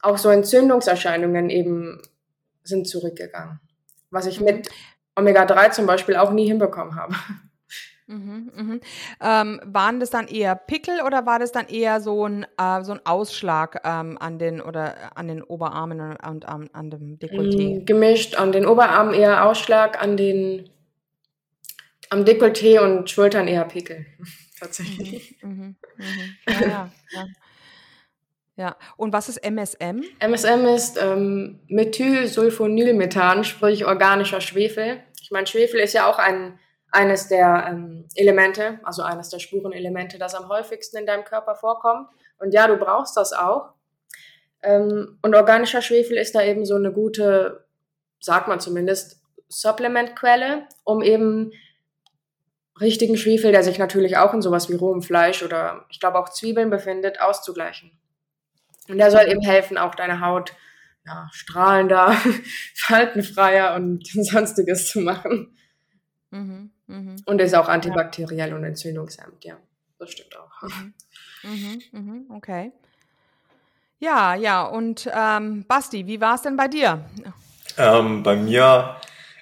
auch 0.00 0.18
so 0.18 0.28
Entzündungserscheinungen 0.28 1.50
eben 1.50 2.02
sind 2.68 2.86
zurückgegangen. 2.86 3.60
Was 4.10 4.26
ich 4.26 4.40
mit 4.40 4.66
mhm. 4.66 4.72
Omega-3 5.16 5.70
zum 5.72 5.86
Beispiel 5.86 6.16
auch 6.16 6.30
nie 6.30 6.46
hinbekommen 6.46 6.94
habe. 6.94 7.14
Mhm, 8.06 8.50
mhm. 8.56 8.80
Ähm, 9.20 9.60
waren 9.64 10.00
das 10.00 10.08
dann 10.08 10.28
eher 10.28 10.54
Pickel 10.54 11.02
oder 11.04 11.26
war 11.26 11.38
das 11.38 11.52
dann 11.52 11.68
eher 11.68 12.00
so 12.00 12.26
ein, 12.26 12.46
äh, 12.56 12.82
so 12.82 12.92
ein 12.92 13.00
Ausschlag 13.04 13.82
ähm, 13.84 14.16
an 14.18 14.38
den 14.38 14.62
oder 14.62 15.14
an 15.14 15.28
den 15.28 15.42
Oberarmen 15.42 16.00
und, 16.00 16.26
und 16.26 16.48
an, 16.48 16.70
an 16.72 16.90
dem 16.90 17.18
Dekolleté? 17.18 17.82
Mm, 17.82 17.84
gemischt, 17.84 18.36
an 18.36 18.52
den 18.52 18.64
Oberarmen 18.64 19.12
eher 19.12 19.44
Ausschlag, 19.44 20.02
an 20.02 20.16
den 20.16 20.70
am 22.08 22.24
Dekolleté 22.24 22.80
und 22.80 23.10
Schultern 23.10 23.46
eher 23.46 23.64
Pickel. 23.64 24.06
Tatsächlich. 24.58 25.36
Mhm, 25.42 25.50
mhm, 25.50 25.76
mhm. 25.96 26.36
ja, 26.46 26.60
ja, 26.66 26.90
ja. 27.10 27.26
Ja, 28.58 28.76
und 28.96 29.12
was 29.12 29.28
ist 29.28 29.38
MSM? 29.44 30.02
MSM 30.18 30.66
ist 30.66 31.00
ähm, 31.00 31.60
Methylsulfonylmethan, 31.68 33.44
sprich 33.44 33.86
organischer 33.86 34.40
Schwefel. 34.40 35.00
Ich 35.22 35.30
meine, 35.30 35.46
Schwefel 35.46 35.78
ist 35.78 35.92
ja 35.92 36.10
auch 36.10 36.18
ein, 36.18 36.58
eines 36.90 37.28
der 37.28 37.68
ähm, 37.70 38.08
Elemente, 38.16 38.80
also 38.82 39.02
eines 39.02 39.28
der 39.28 39.38
Spurenelemente, 39.38 40.18
das 40.18 40.34
am 40.34 40.48
häufigsten 40.48 40.96
in 40.96 41.06
deinem 41.06 41.22
Körper 41.22 41.54
vorkommt. 41.54 42.08
Und 42.40 42.52
ja, 42.52 42.66
du 42.66 42.76
brauchst 42.76 43.16
das 43.16 43.32
auch. 43.32 43.74
Ähm, 44.64 45.20
und 45.22 45.36
organischer 45.36 45.80
Schwefel 45.80 46.16
ist 46.16 46.34
da 46.34 46.42
eben 46.42 46.64
so 46.64 46.74
eine 46.74 46.92
gute, 46.92 47.64
sagt 48.18 48.48
man 48.48 48.58
zumindest, 48.58 49.22
Supplementquelle, 49.48 50.66
um 50.82 51.00
eben 51.00 51.52
richtigen 52.80 53.16
Schwefel, 53.16 53.52
der 53.52 53.62
sich 53.62 53.78
natürlich 53.78 54.16
auch 54.16 54.34
in 54.34 54.42
sowas 54.42 54.68
wie 54.68 54.74
rohem 54.74 55.00
Fleisch 55.00 55.44
oder 55.44 55.86
ich 55.90 56.00
glaube 56.00 56.18
auch 56.18 56.28
Zwiebeln 56.28 56.70
befindet, 56.70 57.20
auszugleichen. 57.20 57.97
Und 58.88 58.98
der 58.98 59.10
soll 59.10 59.28
eben 59.28 59.42
helfen, 59.42 59.78
auch 59.78 59.94
deine 59.94 60.20
Haut 60.20 60.54
ja, 61.06 61.28
strahlender, 61.32 62.14
faltenfreier 62.74 63.74
und 63.74 64.06
sonstiges 64.12 64.88
zu 64.88 65.00
machen. 65.00 65.56
Mhm, 66.30 66.70
mh. 66.86 67.16
Und 67.26 67.40
ist 67.40 67.54
auch 67.54 67.68
antibakteriell 67.68 68.50
ja. 68.50 68.56
und 68.56 68.64
entzündungshemmend, 68.64 69.44
ja. 69.44 69.56
Das 69.98 70.12
stimmt 70.12 70.36
auch. 70.36 70.62
Mhm. 70.62 70.94
Mhm, 71.42 71.82
mhm, 71.92 72.30
okay. 72.30 72.72
Ja, 73.98 74.34
ja, 74.34 74.62
und 74.64 75.10
ähm, 75.12 75.64
Basti, 75.66 76.06
wie 76.06 76.20
war 76.20 76.36
es 76.36 76.42
denn 76.42 76.56
bei 76.56 76.68
dir? 76.68 77.04
Ähm, 77.76 78.22
bei 78.22 78.36
mir 78.36 78.96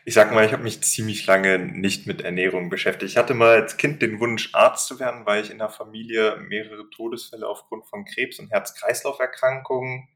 ich 0.06 0.14
sag 0.14 0.32
mal, 0.32 0.46
ich 0.46 0.52
habe 0.52 0.62
mich 0.62 0.82
ziemlich 0.84 1.26
lange 1.26 1.58
nicht 1.58 2.06
mit 2.06 2.22
Ernährung 2.22 2.70
beschäftigt. 2.70 3.10
Ich 3.10 3.16
hatte 3.16 3.34
mal 3.34 3.60
als 3.60 3.76
Kind 3.76 4.00
den 4.00 4.20
Wunsch, 4.20 4.54
Arzt 4.54 4.86
zu 4.86 5.00
werden, 5.00 5.26
weil 5.26 5.42
ich 5.42 5.50
in 5.50 5.58
der 5.58 5.68
Familie 5.68 6.36
mehrere 6.36 6.88
Todesfälle 6.90 7.48
aufgrund 7.48 7.86
von 7.86 8.04
Krebs 8.04 8.38
und 8.38 8.52
Herz-Kreislauf-Erkrankungen 8.52 10.06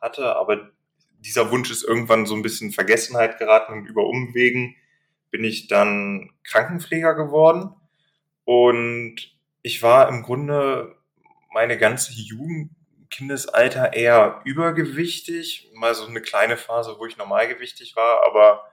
hatte. 0.00 0.36
Aber 0.36 0.70
dieser 1.18 1.50
Wunsch 1.50 1.68
ist 1.72 1.82
irgendwann 1.82 2.26
so 2.26 2.36
ein 2.36 2.42
bisschen 2.42 2.70
Vergessenheit 2.70 3.38
geraten 3.38 3.72
und 3.72 3.86
über 3.86 4.06
Umwegen 4.06 4.76
bin 5.32 5.42
ich 5.42 5.66
dann 5.66 6.30
Krankenpfleger 6.44 7.14
geworden. 7.14 7.74
Und 8.44 9.16
ich 9.62 9.82
war 9.82 10.08
im 10.10 10.22
Grunde 10.22 10.94
meine 11.52 11.76
ganze 11.76 12.12
Jugend 12.12 12.70
Kindesalter 13.10 13.94
eher 13.94 14.42
übergewichtig, 14.44 15.72
mal 15.74 15.96
so 15.96 16.06
eine 16.06 16.20
kleine 16.20 16.56
Phase, 16.56 16.94
wo 17.00 17.06
ich 17.06 17.16
normalgewichtig 17.16 17.96
war, 17.96 18.24
aber 18.24 18.69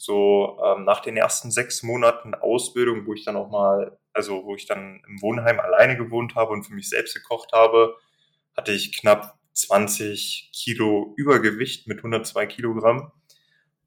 so 0.00 0.58
ähm, 0.64 0.84
nach 0.84 1.00
den 1.00 1.18
ersten 1.18 1.50
sechs 1.50 1.82
Monaten 1.82 2.34
Ausbildung, 2.34 3.04
wo 3.04 3.12
ich 3.12 3.22
dann 3.22 3.36
auch 3.36 3.50
mal, 3.50 3.98
also 4.14 4.44
wo 4.46 4.54
ich 4.54 4.64
dann 4.64 5.02
im 5.06 5.20
Wohnheim 5.20 5.60
alleine 5.60 5.98
gewohnt 5.98 6.36
habe 6.36 6.52
und 6.52 6.62
für 6.62 6.72
mich 6.72 6.88
selbst 6.88 7.12
gekocht 7.12 7.52
habe, 7.52 7.96
hatte 8.56 8.72
ich 8.72 8.98
knapp 8.98 9.36
20 9.52 10.52
Kilo 10.54 11.12
Übergewicht 11.18 11.86
mit 11.86 11.98
102 11.98 12.46
Kilogramm. 12.46 13.12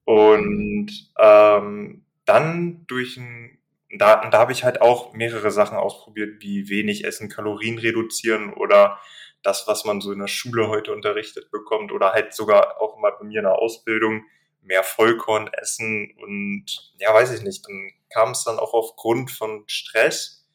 Und 0.05 0.91
ähm, 1.17 2.05
dann 2.25 2.86
durch 2.86 3.17
ein, 3.17 3.58
da, 3.98 4.29
da 4.29 4.38
habe 4.38 4.51
ich 4.51 4.63
halt 4.63 4.82
auch 4.82 5.13
mehrere 5.13 5.50
Sachen 5.50 5.79
ausprobiert, 5.79 6.43
wie 6.43 6.70
wenig 6.70 7.05
essen, 7.05 7.27
Kalorien 7.27 7.79
reduzieren 7.79 8.53
oder 8.53 9.00
das, 9.41 9.67
was 9.67 9.84
man 9.84 10.00
so 10.00 10.12
in 10.12 10.20
der 10.20 10.27
Schule 10.27 10.67
heute 10.67 10.93
unterrichtet 10.93 11.50
bekommt 11.50 11.91
oder 11.91 12.12
halt 12.12 12.36
sogar 12.36 12.79
auch 12.79 13.00
mal 13.00 13.13
bei 13.20 13.25
mir 13.25 13.39
in 13.39 13.46
der 13.46 13.58
Ausbildung 13.58 14.25
mehr 14.63 14.84
Vollkorn 14.84 15.50
essen 15.53 16.13
und 16.22 16.65
ja, 16.98 17.13
weiß 17.13 17.34
ich 17.34 17.43
nicht, 17.43 17.65
dann 17.67 17.91
kam 18.10 18.32
es 18.32 18.43
dann 18.43 18.60
auch 18.60 18.74
aufgrund 18.74 19.32
von 19.32 19.63
Stress 19.67 20.48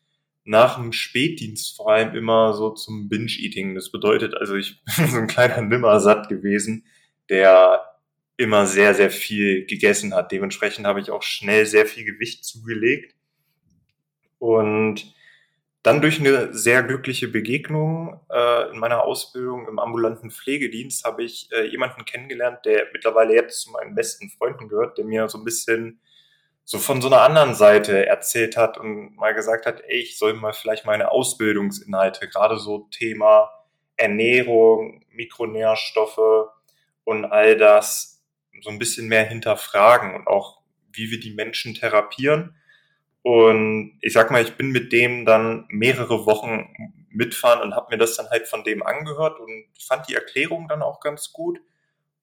nach 0.45 0.77
dem 0.77 0.93
Spätdienst 0.93 1.77
vor 1.77 1.93
allem 1.93 2.15
immer 2.15 2.55
so 2.55 2.71
zum 2.71 3.09
Binge-Eating. 3.11 3.75
Das 3.75 3.93
bedeutet 3.93 4.35
also, 4.35 4.55
ich 4.55 4.83
bin 4.97 5.09
so 5.09 5.19
ein 5.19 5.27
kleiner 5.27 5.61
Nimmersatt 5.61 6.29
gewesen, 6.29 6.87
der 7.29 7.85
immer 8.39 8.67
sehr, 8.67 8.95
sehr 8.95 9.11
viel 9.11 9.67
gegessen 9.67 10.15
hat. 10.15 10.33
Dementsprechend 10.33 10.87
habe 10.87 11.01
ich 11.01 11.11
auch 11.11 11.23
schnell 11.23 11.67
sehr 11.67 11.85
viel 11.85 12.05
Gewicht 12.05 12.45
zugelegt. 12.45 13.15
Und 14.39 15.13
dann 15.89 16.03
durch 16.03 16.21
eine 16.21 16.53
sehr 16.53 16.83
glückliche 16.83 17.29
Begegnung 17.29 18.21
äh, 18.31 18.71
in 18.71 18.79
meiner 18.79 19.05
Ausbildung 19.05 19.67
im 19.67 19.79
ambulanten 19.79 20.31
Pflegedienst 20.31 21.03
habe 21.07 21.25
ich 21.25 21.51
äh, 21.51 21.65
jemanden 21.67 22.05
kennengelernt, 22.05 22.59
der 22.67 22.89
mittlerweile 22.93 23.33
jetzt 23.33 23.63
zu 23.63 23.71
meinen 23.71 23.95
besten 23.95 24.29
Freunden 24.29 24.69
gehört, 24.69 24.99
der 24.99 25.07
mir 25.07 25.31
so 25.31 25.39
ein 25.39 25.45
bisschen 25.45 25.99
so 26.67 26.77
von 26.77 27.01
so 27.01 27.09
einer 27.09 27.23
anderen 27.23 27.55
Seite 27.55 28.05
erzählt 28.05 28.59
hat 28.59 28.77
und 28.77 29.17
mal 29.17 29.33
gesagt 29.33 29.65
hat, 29.65 29.81
ey, 29.81 30.01
ich 30.01 30.19
soll 30.19 30.35
mal 30.35 30.53
vielleicht 30.53 30.85
meine 30.85 31.11
Ausbildungsinhalte, 31.11 32.29
gerade 32.29 32.59
so 32.59 32.87
Thema 32.91 33.51
Ernährung, 33.97 35.07
Mikronährstoffe 35.09 36.51
und 37.05 37.25
all 37.25 37.57
das 37.57 38.23
so 38.61 38.69
ein 38.69 38.79
bisschen 38.79 39.09
mehr 39.09 39.25
hinterfragen 39.25 40.15
und 40.15 40.27
auch 40.27 40.61
wie 40.93 41.11
wir 41.11 41.19
die 41.19 41.33
Menschen 41.33 41.73
therapieren 41.73 42.58
und 43.29 43.99
ich 44.01 44.15
sag 44.15 44.31
mal, 44.31 44.43
ich 44.43 44.57
bin 44.57 44.71
mit 44.71 44.91
dem 44.91 45.27
dann 45.27 45.67
mehrere 45.69 46.25
Wochen 46.25 46.75
mitfahren 47.11 47.61
und 47.61 47.75
habe 47.77 47.89
mir 47.91 47.99
das 47.99 48.17
dann 48.17 48.31
halt 48.31 48.49
von 48.49 48.65
dem 48.65 48.83
angehört 48.83 49.39
und 49.39 49.67
fand 49.79 50.09
die 50.09 50.15
Erklärung 50.15 50.67
dann 50.67 50.81
auch 50.81 50.99
ganz 51.01 51.31
gut. 51.31 51.61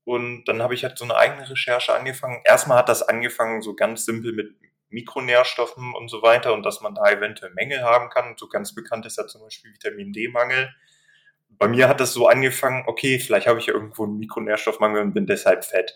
Und 0.03 0.45
dann 0.45 0.63
habe 0.63 0.73
ich 0.73 0.83
halt 0.83 0.97
so 0.97 1.03
eine 1.03 1.15
eigene 1.15 1.47
Recherche 1.47 1.93
angefangen. 1.93 2.41
Erstmal 2.43 2.79
hat 2.79 2.89
das 2.89 3.03
angefangen 3.03 3.61
so 3.61 3.75
ganz 3.75 4.03
simpel 4.03 4.33
mit 4.33 4.55
Mikronährstoffen 4.89 5.93
und 5.93 6.09
so 6.09 6.23
weiter 6.23 6.55
und 6.55 6.63
dass 6.63 6.81
man 6.81 6.95
da 6.95 7.07
eventuell 7.11 7.53
Mängel 7.53 7.83
haben 7.83 8.09
kann. 8.09 8.29
Und 8.29 8.39
so 8.39 8.47
ganz 8.47 8.73
bekannt 8.73 9.05
ist 9.05 9.19
ja 9.19 9.27
zum 9.27 9.43
Beispiel 9.43 9.75
Vitamin 9.75 10.11
D-Mangel. 10.11 10.73
Bei 11.49 11.67
mir 11.67 11.87
hat 11.87 11.99
das 11.99 12.13
so 12.13 12.27
angefangen, 12.27 12.83
okay, 12.87 13.19
vielleicht 13.19 13.45
habe 13.45 13.59
ich 13.59 13.67
ja 13.67 13.75
irgendwo 13.75 14.05
einen 14.05 14.17
Mikronährstoffmangel 14.17 15.03
und 15.03 15.13
bin 15.13 15.27
deshalb 15.27 15.65
fett. 15.65 15.93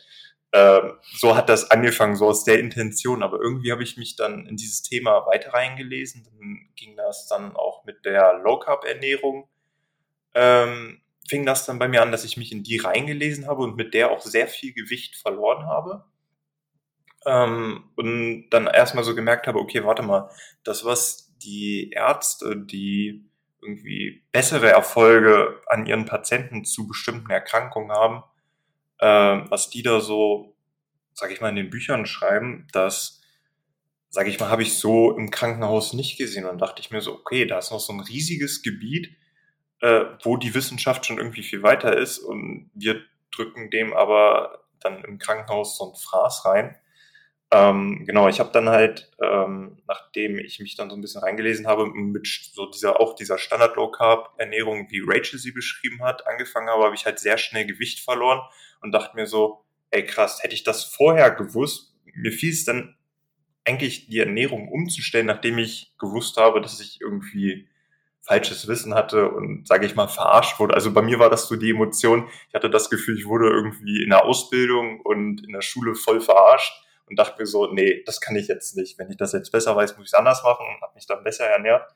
Ähm, 0.52 0.94
so 1.02 1.36
hat 1.36 1.48
das 1.50 1.70
angefangen, 1.70 2.16
so 2.16 2.28
aus 2.28 2.44
der 2.44 2.60
Intention. 2.60 3.24
Aber 3.24 3.40
irgendwie 3.40 3.72
habe 3.72 3.84
ich 3.84 3.98
mich 3.98 4.16
dann 4.16 4.46
in 4.48 4.58
dieses 4.58 4.82
Thema 4.82 5.26
weiter 5.28 5.54
reingelesen. 5.54 6.24
Dann 6.24 6.70
ging 6.76 6.96
das 6.96 7.28
dann 7.28 7.56
auch 7.56 7.86
mit 7.86 8.06
der 8.06 8.40
Low 8.44 8.60
Carb 8.60 8.86
Ernährung. 8.86 9.48
Ähm, 10.34 11.02
fing 11.28 11.46
das 11.46 11.66
dann 11.66 11.80
bei 11.80 11.88
mir 11.88 12.02
an, 12.02 12.12
dass 12.12 12.24
ich 12.24 12.38
mich 12.38 12.52
in 12.52 12.64
die 12.64 12.78
reingelesen 12.78 13.48
habe 13.48 13.62
und 13.62 13.76
mit 13.76 13.94
der 13.94 14.12
auch 14.12 14.22
sehr 14.22 14.48
viel 14.48 14.74
Gewicht 14.74 15.16
verloren 15.16 15.66
habe. 15.66 16.06
Ähm, 17.26 17.92
und 17.96 18.50
dann 18.50 18.68
erstmal 18.68 19.04
so 19.04 19.14
gemerkt 19.14 19.48
habe, 19.48 19.60
okay, 19.60 19.84
warte 19.84 20.02
mal, 20.02 20.30
das, 20.64 20.86
was 20.86 21.36
die 21.38 21.92
Ärzte, 21.92 22.58
die 22.58 23.30
irgendwie 23.62 24.24
bessere 24.32 24.70
Erfolge 24.70 25.62
an 25.68 25.86
ihren 25.86 26.06
Patienten 26.06 26.66
zu 26.66 26.88
bestimmten 26.88 27.30
Erkrankungen 27.30 27.92
haben, 27.92 28.24
äh, 29.00 29.08
was 29.50 29.70
die 29.70 29.84
da 29.84 30.00
so, 30.00 30.56
sag 31.14 31.32
ich 31.32 31.42
mal, 31.42 31.50
in 31.50 31.56
den 31.56 31.70
Büchern 31.70 32.06
schreiben, 32.06 32.68
das, 32.72 33.22
sag 34.10 34.28
ich 34.28 34.40
mal, 34.40 34.50
habe 34.50 34.64
ich 34.64 34.78
so 34.78 35.18
im 35.18 35.32
Krankenhaus 35.32 35.94
nicht 35.94 36.18
gesehen. 36.18 36.46
Und 36.46 36.60
dachte 36.60 36.82
ich 36.82 36.92
mir 36.92 37.02
so, 37.02 37.14
okay, 37.14 37.46
da 37.46 37.60
ist 37.60 37.72
noch 37.72 37.80
so 37.80 37.94
ein 37.94 38.00
riesiges 38.02 38.62
Gebiet, 38.62 39.16
äh, 39.82 40.06
wo 40.24 40.38
die 40.38 40.54
Wissenschaft 40.54 41.06
schon 41.06 41.18
irgendwie 41.18 41.44
viel 41.44 41.64
weiter 41.64 41.96
ist 41.98 42.20
und 42.20 42.70
wir 42.74 43.02
drücken 43.32 43.70
dem 43.70 43.94
aber 43.94 44.64
dann 44.80 45.04
im 45.04 45.18
Krankenhaus 45.20 45.78
so 45.78 45.92
ein 45.92 45.96
Fraß 45.96 46.46
rein. 46.46 46.76
Ähm, 47.52 48.06
genau, 48.06 48.28
ich 48.28 48.40
habe 48.40 48.52
dann 48.52 48.70
halt, 48.70 49.10
ähm, 49.22 49.82
nachdem 49.88 50.38
ich 50.38 50.60
mich 50.60 50.76
dann 50.76 50.90
so 50.90 50.96
ein 50.96 51.02
bisschen 51.02 51.22
reingelesen 51.22 51.66
habe, 51.66 51.88
mit 51.88 52.28
so 52.28 52.68
dieser 52.70 53.00
auch 53.00 53.16
dieser 53.16 53.40
Standard 53.40 53.76
Low 53.76 53.90
Carb 53.90 54.36
Ernährung, 54.38 54.88
wie 54.92 55.02
Rachel 55.04 55.40
sie 55.40 55.52
beschrieben 55.52 56.04
hat, 56.04 56.28
angefangen 56.28 56.70
habe, 56.70 56.84
habe 56.84 56.96
ich 56.96 57.06
halt 57.06 57.18
sehr 57.18 57.40
schnell 57.40 57.66
Gewicht 57.66 58.02
verloren 58.02 58.42
und 58.82 58.92
dachte 58.92 59.16
mir 59.16 59.26
so, 59.26 59.66
ey 59.90 60.06
krass, 60.06 60.44
hätte 60.44 60.54
ich 60.54 60.64
das 60.64 60.84
vorher 60.84 61.32
gewusst, 61.32 61.96
mir 62.14 62.32
fiel 62.32 62.52
es 62.52 62.66
dann 62.66 62.96
eigentlich 63.66 64.08
die 64.08 64.20
Ernährung 64.20 64.68
umzustellen, 64.68 65.26
nachdem 65.26 65.58
ich 65.58 65.94
gewusst 65.98 66.38
habe, 66.38 66.62
dass 66.62 66.80
ich 66.80 67.02
irgendwie 67.02 67.68
falsches 68.22 68.68
Wissen 68.68 68.94
hatte 68.94 69.30
und, 69.30 69.68
sage 69.68 69.88
ich 69.88 69.96
mal, 69.96 70.08
verarscht 70.08 70.60
wurde. 70.60 70.76
Also 70.76 70.94
bei 70.94 71.02
mir 71.02 71.18
war 71.18 71.32
das 71.32 71.48
so 71.48 71.56
die 71.56 71.72
Emotion, 71.72 72.30
ich 72.50 72.54
hatte 72.54 72.70
das 72.70 72.92
Gefühl, 72.92 73.18
ich 73.18 73.26
wurde 73.26 73.50
irgendwie 73.50 74.04
in 74.04 74.10
der 74.12 74.24
Ausbildung 74.24 75.00
und 75.02 75.44
in 75.44 75.54
der 75.54 75.62
Schule 75.62 75.96
voll 75.96 76.22
verarscht 76.22 76.74
und 77.10 77.18
dachte 77.18 77.42
mir 77.42 77.46
so, 77.46 77.72
nee, 77.72 78.04
das 78.06 78.22
kann 78.22 78.36
ich 78.36 78.48
jetzt 78.48 78.76
nicht. 78.76 78.98
Wenn 79.00 79.10
ich 79.10 79.18
das 79.18 79.34
jetzt 79.34 79.52
besser 79.52 79.76
weiß, 79.76 79.98
muss 79.98 80.08
ich 80.08 80.14
es 80.14 80.20
anders 80.20 80.44
machen 80.44 80.66
und 80.68 80.82
habe 80.82 80.94
mich 80.96 81.08
dann 81.08 81.24
besser 81.24 81.46
ernährt, 81.46 81.90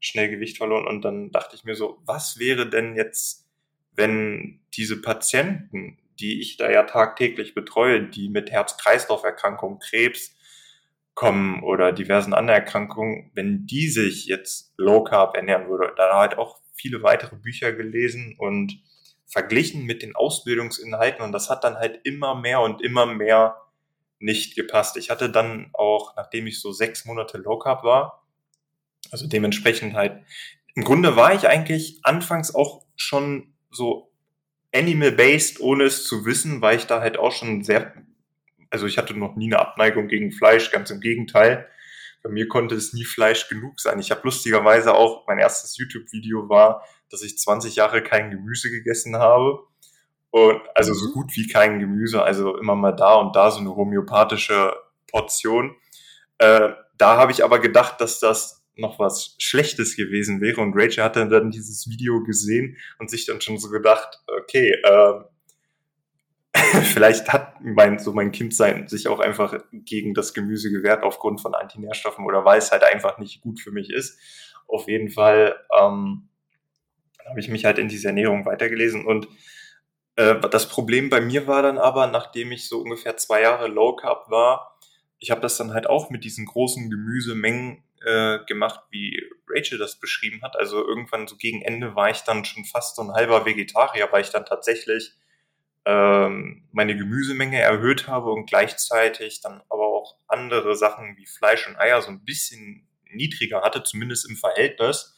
schnell 0.00 0.30
Gewicht 0.30 0.58
verloren 0.58 0.86
und 0.86 1.02
dann 1.02 1.30
dachte 1.30 1.56
ich 1.56 1.64
mir 1.64 1.74
so, 1.74 1.98
was 2.04 2.38
wäre 2.38 2.68
denn 2.68 2.96
jetzt, 2.96 3.46
wenn 3.94 4.60
diese 4.72 5.00
Patienten 5.00 5.98
die 6.20 6.40
ich 6.40 6.56
da 6.56 6.70
ja 6.70 6.84
tagtäglich 6.84 7.54
betreue, 7.54 8.02
die 8.02 8.28
mit 8.28 8.50
Herz-Kreislauf-Erkrankungen, 8.50 9.78
Krebs 9.78 10.36
kommen 11.14 11.62
oder 11.62 11.92
diversen 11.92 12.34
anderen 12.34 12.60
Erkrankungen, 12.60 13.30
wenn 13.34 13.66
die 13.66 13.88
sich 13.88 14.26
jetzt 14.26 14.72
Low 14.76 15.02
Carb 15.02 15.36
ernähren 15.36 15.68
würde, 15.68 15.92
da 15.96 16.18
halt 16.18 16.38
auch 16.38 16.60
viele 16.74 17.02
weitere 17.02 17.36
Bücher 17.36 17.72
gelesen 17.72 18.36
und 18.38 18.82
verglichen 19.26 19.84
mit 19.84 20.02
den 20.02 20.14
Ausbildungsinhalten 20.14 21.24
und 21.24 21.32
das 21.32 21.50
hat 21.50 21.64
dann 21.64 21.76
halt 21.76 22.00
immer 22.04 22.34
mehr 22.34 22.60
und 22.60 22.82
immer 22.82 23.06
mehr 23.06 23.56
nicht 24.20 24.54
gepasst. 24.54 24.96
Ich 24.96 25.10
hatte 25.10 25.30
dann 25.30 25.70
auch, 25.72 26.14
nachdem 26.16 26.46
ich 26.46 26.60
so 26.60 26.72
sechs 26.72 27.04
Monate 27.04 27.38
Low 27.38 27.58
Carb 27.58 27.82
war, 27.82 28.26
also 29.10 29.26
dementsprechend 29.26 29.94
halt, 29.94 30.22
im 30.74 30.84
Grunde 30.84 31.16
war 31.16 31.34
ich 31.34 31.48
eigentlich 31.48 31.98
anfangs 32.02 32.54
auch 32.54 32.84
schon 32.96 33.54
so 33.70 34.12
animal-based, 34.72 35.60
ohne 35.60 35.84
es 35.84 36.04
zu 36.04 36.24
wissen, 36.24 36.60
weil 36.60 36.76
ich 36.76 36.86
da 36.86 37.00
halt 37.00 37.18
auch 37.18 37.32
schon 37.32 37.64
sehr, 37.64 37.94
also 38.70 38.86
ich 38.86 38.98
hatte 38.98 39.14
noch 39.14 39.36
nie 39.36 39.46
eine 39.46 39.58
Abneigung 39.58 40.06
gegen 40.06 40.30
Fleisch, 40.30 40.70
ganz 40.70 40.90
im 40.90 41.00
Gegenteil. 41.00 41.68
Bei 42.22 42.30
mir 42.30 42.46
konnte 42.48 42.74
es 42.74 42.92
nie 42.92 43.04
Fleisch 43.04 43.48
genug 43.48 43.80
sein. 43.80 43.98
Ich 43.98 44.10
habe 44.10 44.20
lustigerweise 44.24 44.94
auch, 44.94 45.26
mein 45.26 45.38
erstes 45.38 45.76
YouTube-Video 45.78 46.48
war, 46.48 46.84
dass 47.10 47.22
ich 47.22 47.38
20 47.38 47.76
Jahre 47.76 48.02
kein 48.02 48.30
Gemüse 48.30 48.70
gegessen 48.70 49.16
habe. 49.16 49.66
Und 50.30 50.60
also 50.74 50.94
so 50.94 51.08
mhm. 51.08 51.12
gut 51.12 51.36
wie 51.36 51.48
kein 51.48 51.80
Gemüse, 51.80 52.22
also 52.22 52.56
immer 52.56 52.76
mal 52.76 52.92
da 52.92 53.14
und 53.14 53.34
da 53.34 53.50
so 53.50 53.60
eine 53.60 53.74
homöopathische 53.74 54.74
Portion. 55.08 55.74
Äh, 56.38 56.70
da 56.96 57.16
habe 57.16 57.32
ich 57.32 57.44
aber 57.44 57.58
gedacht, 57.58 58.00
dass 58.00 58.20
das 58.20 58.64
noch 58.76 58.98
was 58.98 59.36
Schlechtes 59.38 59.96
gewesen 59.96 60.40
wäre. 60.40 60.60
Und 60.60 60.74
Rachel 60.76 61.04
hatte 61.04 61.26
dann 61.28 61.50
dieses 61.50 61.88
Video 61.88 62.22
gesehen 62.22 62.76
und 62.98 63.10
sich 63.10 63.26
dann 63.26 63.40
schon 63.40 63.58
so 63.58 63.70
gedacht, 63.70 64.20
okay, 64.26 64.72
äh, 64.82 65.12
vielleicht 66.82 67.32
hat 67.32 67.60
mein, 67.60 67.98
so 67.98 68.12
mein 68.12 68.32
Kindsein 68.32 68.88
sich 68.88 69.08
auch 69.08 69.20
einfach 69.20 69.56
gegen 69.72 70.14
das 70.14 70.34
Gemüse 70.34 70.70
gewehrt 70.70 71.04
aufgrund 71.04 71.40
von 71.40 71.54
Antinährstoffen 71.54 72.24
oder 72.24 72.44
weil 72.44 72.58
es 72.58 72.72
halt 72.72 72.82
einfach 72.82 73.18
nicht 73.18 73.40
gut 73.40 73.60
für 73.60 73.70
mich 73.70 73.90
ist. 73.90 74.18
Auf 74.66 74.88
jeden 74.88 75.10
Fall 75.10 75.56
ähm, 75.78 76.28
habe 77.28 77.40
ich 77.40 77.48
mich 77.48 77.64
halt 77.64 77.78
in 77.78 77.88
diese 77.88 78.08
Ernährung 78.08 78.46
weitergelesen 78.46 79.04
und 79.04 79.28
das 80.20 80.68
Problem 80.68 81.08
bei 81.08 81.20
mir 81.20 81.46
war 81.46 81.62
dann 81.62 81.78
aber, 81.78 82.06
nachdem 82.06 82.52
ich 82.52 82.68
so 82.68 82.80
ungefähr 82.80 83.16
zwei 83.16 83.42
Jahre 83.42 83.68
Low 83.68 83.96
Carb 83.96 84.30
war, 84.30 84.78
ich 85.18 85.30
habe 85.30 85.40
das 85.40 85.56
dann 85.56 85.72
halt 85.72 85.88
auch 85.88 86.10
mit 86.10 86.24
diesen 86.24 86.46
großen 86.46 86.90
Gemüsemengen 86.90 87.84
äh, 88.04 88.38
gemacht, 88.46 88.80
wie 88.90 89.22
Rachel 89.48 89.78
das 89.78 90.00
beschrieben 90.00 90.42
hat. 90.42 90.56
Also 90.56 90.84
irgendwann 90.86 91.26
so 91.26 91.36
gegen 91.36 91.62
Ende 91.62 91.94
war 91.94 92.10
ich 92.10 92.20
dann 92.20 92.44
schon 92.44 92.64
fast 92.64 92.96
so 92.96 93.02
ein 93.02 93.12
halber 93.12 93.44
Vegetarier, 93.44 94.08
weil 94.10 94.22
ich 94.22 94.30
dann 94.30 94.46
tatsächlich 94.46 95.12
ähm, 95.84 96.68
meine 96.72 96.96
Gemüsemenge 96.96 97.60
erhöht 97.60 98.06
habe 98.06 98.30
und 98.30 98.46
gleichzeitig 98.46 99.40
dann 99.42 99.62
aber 99.68 99.86
auch 99.86 100.16
andere 100.28 100.74
Sachen 100.74 101.16
wie 101.16 101.26
Fleisch 101.26 101.68
und 101.68 101.76
Eier 101.76 102.02
so 102.02 102.08
ein 102.10 102.24
bisschen 102.24 102.88
niedriger 103.12 103.62
hatte, 103.62 103.82
zumindest 103.82 104.28
im 104.28 104.36
Verhältnis. 104.36 105.16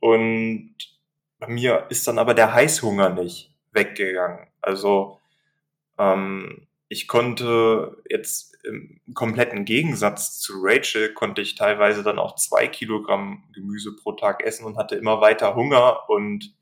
Und 0.00 0.74
bei 1.38 1.48
mir 1.48 1.86
ist 1.90 2.06
dann 2.06 2.18
aber 2.18 2.34
der 2.34 2.52
Heißhunger 2.54 3.10
nicht 3.10 3.47
weggegangen. 3.72 4.46
Also 4.60 5.20
ähm, 5.98 6.66
ich 6.88 7.06
konnte 7.06 8.02
jetzt 8.08 8.56
im 8.64 9.00
kompletten 9.14 9.64
Gegensatz 9.64 10.40
zu 10.40 10.54
Rachel, 10.62 11.12
konnte 11.12 11.42
ich 11.42 11.54
teilweise 11.54 12.02
dann 12.02 12.18
auch 12.18 12.34
zwei 12.34 12.66
Kilogramm 12.66 13.44
Gemüse 13.54 13.94
pro 13.94 14.12
Tag 14.12 14.42
essen 14.42 14.64
und 14.64 14.76
hatte 14.76 14.96
immer 14.96 15.20
weiter 15.20 15.54
Hunger 15.54 16.08
und 16.08 16.54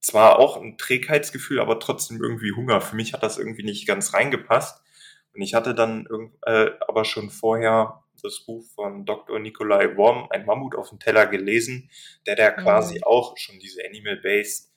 zwar 0.00 0.38
auch 0.38 0.56
ein 0.56 0.78
Trägheitsgefühl, 0.78 1.60
aber 1.60 1.78
trotzdem 1.78 2.20
irgendwie 2.20 2.52
Hunger. 2.52 2.80
Für 2.80 2.96
mich 2.96 3.12
hat 3.12 3.22
das 3.22 3.38
irgendwie 3.38 3.62
nicht 3.62 3.86
ganz 3.86 4.12
reingepasst. 4.14 4.82
Und 5.34 5.42
ich 5.42 5.54
hatte 5.54 5.74
dann 5.74 6.06
äh, 6.42 6.70
aber 6.86 7.04
schon 7.04 7.30
vorher 7.30 8.02
das 8.22 8.40
Buch 8.40 8.64
von 8.74 9.04
Dr. 9.04 9.38
Nikolai 9.38 9.96
Worm, 9.96 10.28
ein 10.30 10.44
Mammut 10.44 10.74
auf 10.74 10.90
dem 10.90 10.98
Teller 10.98 11.26
gelesen, 11.26 11.90
der 12.26 12.36
da 12.36 12.50
quasi 12.50 12.96
mhm. 12.96 13.04
auch 13.04 13.36
schon 13.36 13.58
diese 13.58 13.80
Animal-Based 13.84 14.71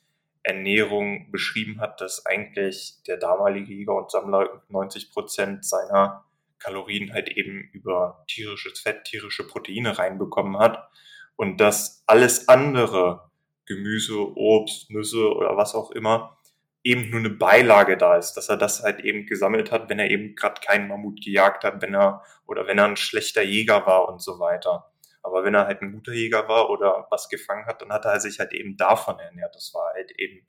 Ernährung 0.46 1.32
beschrieben 1.32 1.80
hat, 1.80 2.00
dass 2.00 2.24
eigentlich 2.24 3.02
der 3.08 3.16
damalige 3.16 3.74
Jäger 3.74 3.96
und 3.96 4.12
Sammler 4.12 4.62
90 4.68 5.10
Prozent 5.10 5.64
seiner 5.64 6.24
Kalorien 6.60 7.12
halt 7.12 7.28
eben 7.28 7.68
über 7.72 8.24
tierisches 8.28 8.78
Fett, 8.78 9.04
tierische 9.04 9.44
Proteine 9.44 9.98
reinbekommen 9.98 10.58
hat 10.58 10.88
und 11.34 11.60
dass 11.60 12.04
alles 12.06 12.48
andere, 12.48 13.28
Gemüse, 13.66 14.36
Obst, 14.36 14.88
Nüsse 14.90 15.34
oder 15.34 15.56
was 15.56 15.74
auch 15.74 15.90
immer, 15.90 16.38
eben 16.84 17.10
nur 17.10 17.18
eine 17.18 17.30
Beilage 17.30 17.96
da 17.96 18.16
ist, 18.16 18.34
dass 18.34 18.48
er 18.48 18.56
das 18.56 18.84
halt 18.84 19.00
eben 19.00 19.26
gesammelt 19.26 19.72
hat, 19.72 19.88
wenn 19.88 19.98
er 19.98 20.08
eben 20.08 20.36
gerade 20.36 20.60
keinen 20.60 20.86
Mammut 20.86 21.20
gejagt 21.24 21.64
hat, 21.64 21.82
wenn 21.82 21.94
er 21.94 22.22
oder 22.46 22.68
wenn 22.68 22.78
er 22.78 22.84
ein 22.84 22.96
schlechter 22.96 23.42
Jäger 23.42 23.84
war 23.84 24.08
und 24.08 24.22
so 24.22 24.38
weiter. 24.38 24.92
Aber 25.26 25.42
wenn 25.42 25.54
er 25.54 25.66
halt 25.66 25.82
ein 25.82 25.90
guter 25.90 26.12
Jäger 26.12 26.48
war 26.48 26.70
oder 26.70 27.08
was 27.10 27.28
gefangen 27.28 27.66
hat, 27.66 27.82
dann 27.82 27.92
hat 27.92 28.04
er 28.04 28.20
sich 28.20 28.38
halt 28.38 28.52
eben 28.52 28.76
davon 28.76 29.18
ernährt. 29.18 29.56
Das 29.56 29.74
war 29.74 29.92
halt 29.92 30.12
eben 30.12 30.46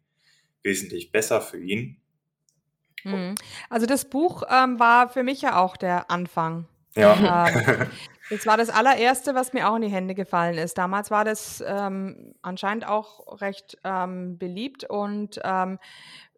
wesentlich 0.62 1.12
besser 1.12 1.41
für 1.41 1.60
ihn. 1.60 2.00
Mhm. 3.03 3.34
Also 3.72 3.88
das 3.88 4.05
Buch 4.05 4.43
ähm, 4.50 4.79
war 4.79 5.10
für 5.10 5.24
mich 5.24 5.41
ja 5.41 5.57
auch 5.60 5.77
der 5.77 6.12
Anfang. 6.12 6.67
Ja. 6.96 7.48
Ähm, 7.48 7.88
das 8.29 8.46
war 8.46 8.55
das 8.55 8.69
allererste, 8.69 9.34
was 9.34 9.51
mir 9.51 9.67
auch 9.67 9.77
in 9.77 9.81
die 9.81 9.89
Hände 9.89 10.13
gefallen 10.13 10.60
ist. 10.60 10.77
Damals 10.77 11.10
war 11.10 11.25
das 11.25 11.63
ähm, 11.65 12.36
anscheinend 12.43 12.88
auch 12.88 13.41
recht 13.41 13.79
ähm, 13.84 14.38
beliebt 14.38 14.84
und 14.84 15.39
ähm, 15.43 15.79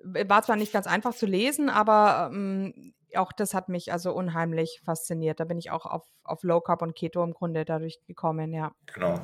war 0.01 0.43
zwar 0.43 0.55
nicht 0.55 0.71
ganz 0.71 0.87
einfach 0.87 1.13
zu 1.13 1.25
lesen, 1.25 1.69
aber 1.69 2.31
ähm, 2.33 2.93
auch 3.17 3.31
das 3.31 3.53
hat 3.53 3.69
mich 3.69 3.91
also 3.91 4.13
unheimlich 4.13 4.81
fasziniert. 4.83 5.39
Da 5.39 5.45
bin 5.45 5.57
ich 5.57 5.71
auch 5.71 5.85
auf, 5.85 6.03
auf 6.23 6.43
Low 6.43 6.61
Carb 6.61 6.81
und 6.81 6.95
Keto 6.95 7.23
im 7.23 7.33
Grunde 7.33 7.65
dadurch 7.65 7.99
gekommen, 8.07 8.53
ja. 8.53 8.71
Genau. 8.93 9.19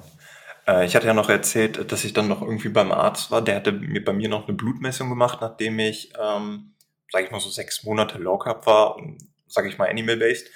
Äh, 0.68 0.86
ich 0.86 0.96
hatte 0.96 1.08
ja 1.08 1.14
noch 1.14 1.30
erzählt, 1.30 1.92
dass 1.92 2.04
ich 2.04 2.14
dann 2.14 2.28
noch 2.28 2.42
irgendwie 2.42 2.70
beim 2.70 2.92
Arzt 2.92 3.32
war. 3.32 3.42
Der 3.42 3.56
hatte 3.56 3.72
mir 3.72 4.04
bei 4.04 4.14
mir 4.14 4.30
noch 4.30 4.48
eine 4.48 4.56
Blutmessung 4.58 5.10
gemacht, 5.10 5.40
nachdem 5.42 5.80
ich, 5.80 6.14
ähm, 6.20 6.74
sage 7.12 7.26
ich 7.26 7.32
mal 7.32 7.40
so 7.40 7.50
sechs 7.50 7.84
Monate 7.84 8.18
Low 8.18 8.38
Carb 8.38 8.66
war 8.66 8.96
und 8.96 9.18
sage 9.48 9.68
ich 9.70 9.78
mal 9.78 9.90
Animal-Based. 9.90 10.50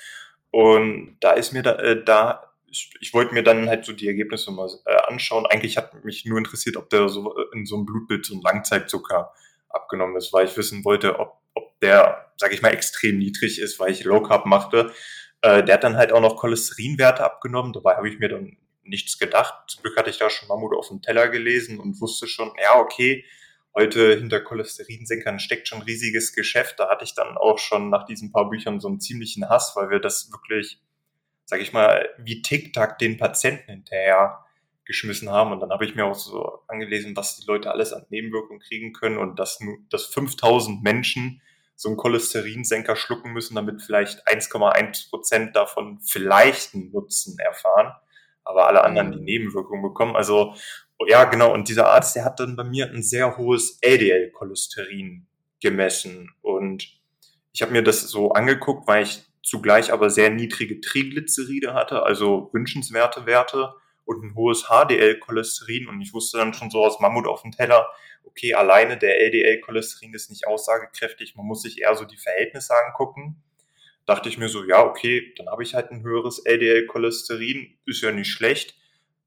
Und 0.51 1.17
da 1.19 1.33
ist 1.33 1.53
mir 1.53 1.61
da, 1.61 1.75
äh, 1.75 2.03
da 2.03 2.49
ich, 2.71 2.91
ich 2.99 3.13
wollte 3.13 3.33
mir 3.33 3.43
dann 3.43 3.67
halt 3.67 3.85
so 3.85 3.93
die 3.93 4.07
Ergebnisse 4.07 4.51
mal 4.51 4.69
äh, 4.85 4.95
anschauen. 5.07 5.45
Eigentlich 5.45 5.77
hat 5.77 6.03
mich 6.03 6.25
nur 6.25 6.37
interessiert, 6.37 6.77
ob 6.77 6.89
der 6.89 7.09
so 7.09 7.35
äh, 7.35 7.45
in 7.53 7.65
so 7.65 7.75
einem 7.75 7.85
Blutbild 7.85 8.25
so 8.25 8.35
ein 8.35 8.41
Langzeitzucker 8.41 9.33
abgenommen 9.69 10.15
ist, 10.17 10.33
weil 10.33 10.45
ich 10.45 10.57
wissen 10.57 10.83
wollte, 10.85 11.19
ob, 11.19 11.37
ob 11.53 11.68
der, 11.81 12.33
sage 12.37 12.53
ich 12.53 12.61
mal, 12.61 12.73
extrem 12.73 13.17
niedrig 13.17 13.59
ist, 13.59 13.79
weil 13.79 13.91
ich 13.91 14.03
Low 14.03 14.21
Carb 14.21 14.45
machte. 14.45 14.91
Äh, 15.41 15.63
der 15.63 15.75
hat 15.75 15.83
dann 15.83 15.97
halt 15.97 16.11
auch 16.11 16.21
noch 16.21 16.37
Cholesterinwerte 16.37 17.23
abgenommen. 17.23 17.73
Dabei 17.73 17.95
habe 17.95 18.09
ich 18.09 18.19
mir 18.19 18.29
dann 18.29 18.57
nichts 18.83 19.17
gedacht. 19.17 19.53
Zum 19.67 19.83
Glück 19.83 19.97
hatte 19.97 20.09
ich 20.09 20.17
da 20.17 20.29
schon 20.29 20.47
Mammut 20.47 20.75
auf 20.75 20.89
dem 20.89 21.01
Teller 21.01 21.29
gelesen 21.29 21.79
und 21.79 22.01
wusste 22.01 22.27
schon, 22.27 22.51
ja, 22.61 22.77
okay, 22.77 23.25
heute 23.75 24.17
hinter 24.17 24.41
Cholesterinsenkern 24.41 25.39
steckt 25.39 25.67
schon 25.67 25.81
riesiges 25.81 26.33
Geschäft. 26.33 26.79
Da 26.79 26.89
hatte 26.89 27.05
ich 27.05 27.13
dann 27.13 27.37
auch 27.37 27.59
schon 27.59 27.89
nach 27.89 28.05
diesen 28.05 28.31
paar 28.31 28.49
Büchern 28.49 28.79
so 28.79 28.87
einen 28.87 28.99
ziemlichen 28.99 29.47
Hass, 29.47 29.73
weil 29.75 29.89
wir 29.89 29.99
das 29.99 30.31
wirklich, 30.31 30.81
sage 31.45 31.61
ich 31.61 31.71
mal, 31.71 32.09
wie 32.17 32.41
TikTok 32.41 32.97
den 32.97 33.17
Patienten 33.17 33.71
hinterher 33.71 34.43
geschmissen 34.85 35.29
haben. 35.29 35.51
Und 35.51 35.59
dann 35.59 35.69
habe 35.69 35.85
ich 35.85 35.95
mir 35.95 36.05
auch 36.05 36.15
so 36.15 36.63
angelesen, 36.67 37.15
was 37.15 37.37
die 37.37 37.45
Leute 37.45 37.71
alles 37.71 37.93
an 37.93 38.05
Nebenwirkungen 38.09 38.59
kriegen 38.59 38.91
können 38.91 39.17
und 39.17 39.37
dass, 39.37 39.59
dass 39.89 40.05
5000 40.07 40.83
Menschen 40.83 41.41
so 41.79 41.87
einen 41.87 41.97
Cholesterinsenker 41.97 42.97
schlucken 42.97 43.31
müssen, 43.31 43.55
damit 43.55 43.81
vielleicht 43.81 44.27
1,1 44.27 45.09
Prozent 45.09 45.55
davon 45.55 46.01
vielleicht 46.01 46.75
einen 46.75 46.91
Nutzen 46.91 47.39
erfahren, 47.39 47.93
aber 48.43 48.67
alle 48.67 48.83
anderen 48.83 49.13
die 49.13 49.19
mhm. 49.19 49.23
Nebenwirkungen 49.23 49.81
bekommen. 49.81 50.17
Also 50.17 50.55
ja, 51.07 51.23
genau. 51.23 51.53
Und 51.53 51.69
dieser 51.69 51.87
Arzt, 51.87 52.17
der 52.17 52.25
hat 52.25 52.41
dann 52.41 52.57
bei 52.57 52.65
mir 52.65 52.87
ein 52.87 53.01
sehr 53.01 53.37
hohes 53.37 53.79
LDL-Cholesterin 53.81 55.25
gemessen 55.61 56.29
und 56.41 56.85
ich 57.53 57.61
habe 57.61 57.71
mir 57.71 57.81
das 57.81 58.01
so 58.01 58.33
angeguckt, 58.33 58.85
weil 58.85 59.03
ich 59.03 59.23
zugleich 59.41 59.93
aber 59.93 60.09
sehr 60.09 60.29
niedrige 60.29 60.81
Triglyceride 60.81 61.73
hatte, 61.73 62.03
also 62.03 62.49
wünschenswerte 62.51 63.25
Werte 63.25 63.73
und 64.09 64.23
ein 64.23 64.35
hohes 64.35 64.65
HDL-Cholesterin. 64.69 65.87
Und 65.87 66.01
ich 66.01 66.13
wusste 66.13 66.39
dann 66.39 66.55
schon 66.55 66.71
so 66.71 66.83
aus 66.83 66.99
Mammut 66.99 67.27
auf 67.27 67.43
dem 67.43 67.51
Teller, 67.51 67.87
okay, 68.23 68.55
alleine 68.55 68.97
der 68.97 69.21
LDL-Cholesterin 69.21 70.15
ist 70.15 70.31
nicht 70.31 70.47
aussagekräftig, 70.47 71.35
man 71.35 71.45
muss 71.45 71.61
sich 71.61 71.81
eher 71.81 71.95
so 71.95 72.05
die 72.05 72.17
Verhältnisse 72.17 72.73
angucken. 72.87 73.43
Dachte 74.07 74.27
ich 74.27 74.39
mir 74.39 74.49
so, 74.49 74.63
ja, 74.63 74.83
okay, 74.83 75.31
dann 75.37 75.47
habe 75.47 75.61
ich 75.61 75.75
halt 75.75 75.91
ein 75.91 76.01
höheres 76.01 76.39
LDL-Cholesterin, 76.39 77.77
ist 77.85 78.01
ja 78.01 78.11
nicht 78.11 78.31
schlecht. 78.31 78.75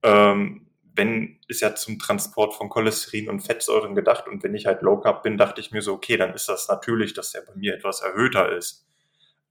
Ähm, 0.03 0.67
wenn, 0.97 1.39
ist 1.47 1.61
ja 1.61 1.77
zum 1.77 2.01
Transport 2.01 2.53
von 2.53 2.69
Cholesterin 2.69 3.29
und 3.29 3.41
Fettsäuren 3.41 3.95
gedacht 3.95 4.27
und 4.27 4.43
wenn 4.43 4.55
ich 4.55 4.67
halt 4.67 4.83
Low 4.83 4.99
Carb 4.99 5.23
bin, 5.23 5.39
dachte 5.39 5.61
ich 5.61 5.71
mir 5.71 5.81
so, 5.81 5.95
okay, 5.95 6.17
dann 6.17 6.35
ist 6.35 6.49
das 6.49 6.69
natürlich, 6.69 7.15
dass 7.15 7.31
der 7.31 7.43
bei 7.43 7.55
mir 7.55 7.75
etwas 7.75 8.03
erhöhter 8.03 8.51
ist. 8.51 8.85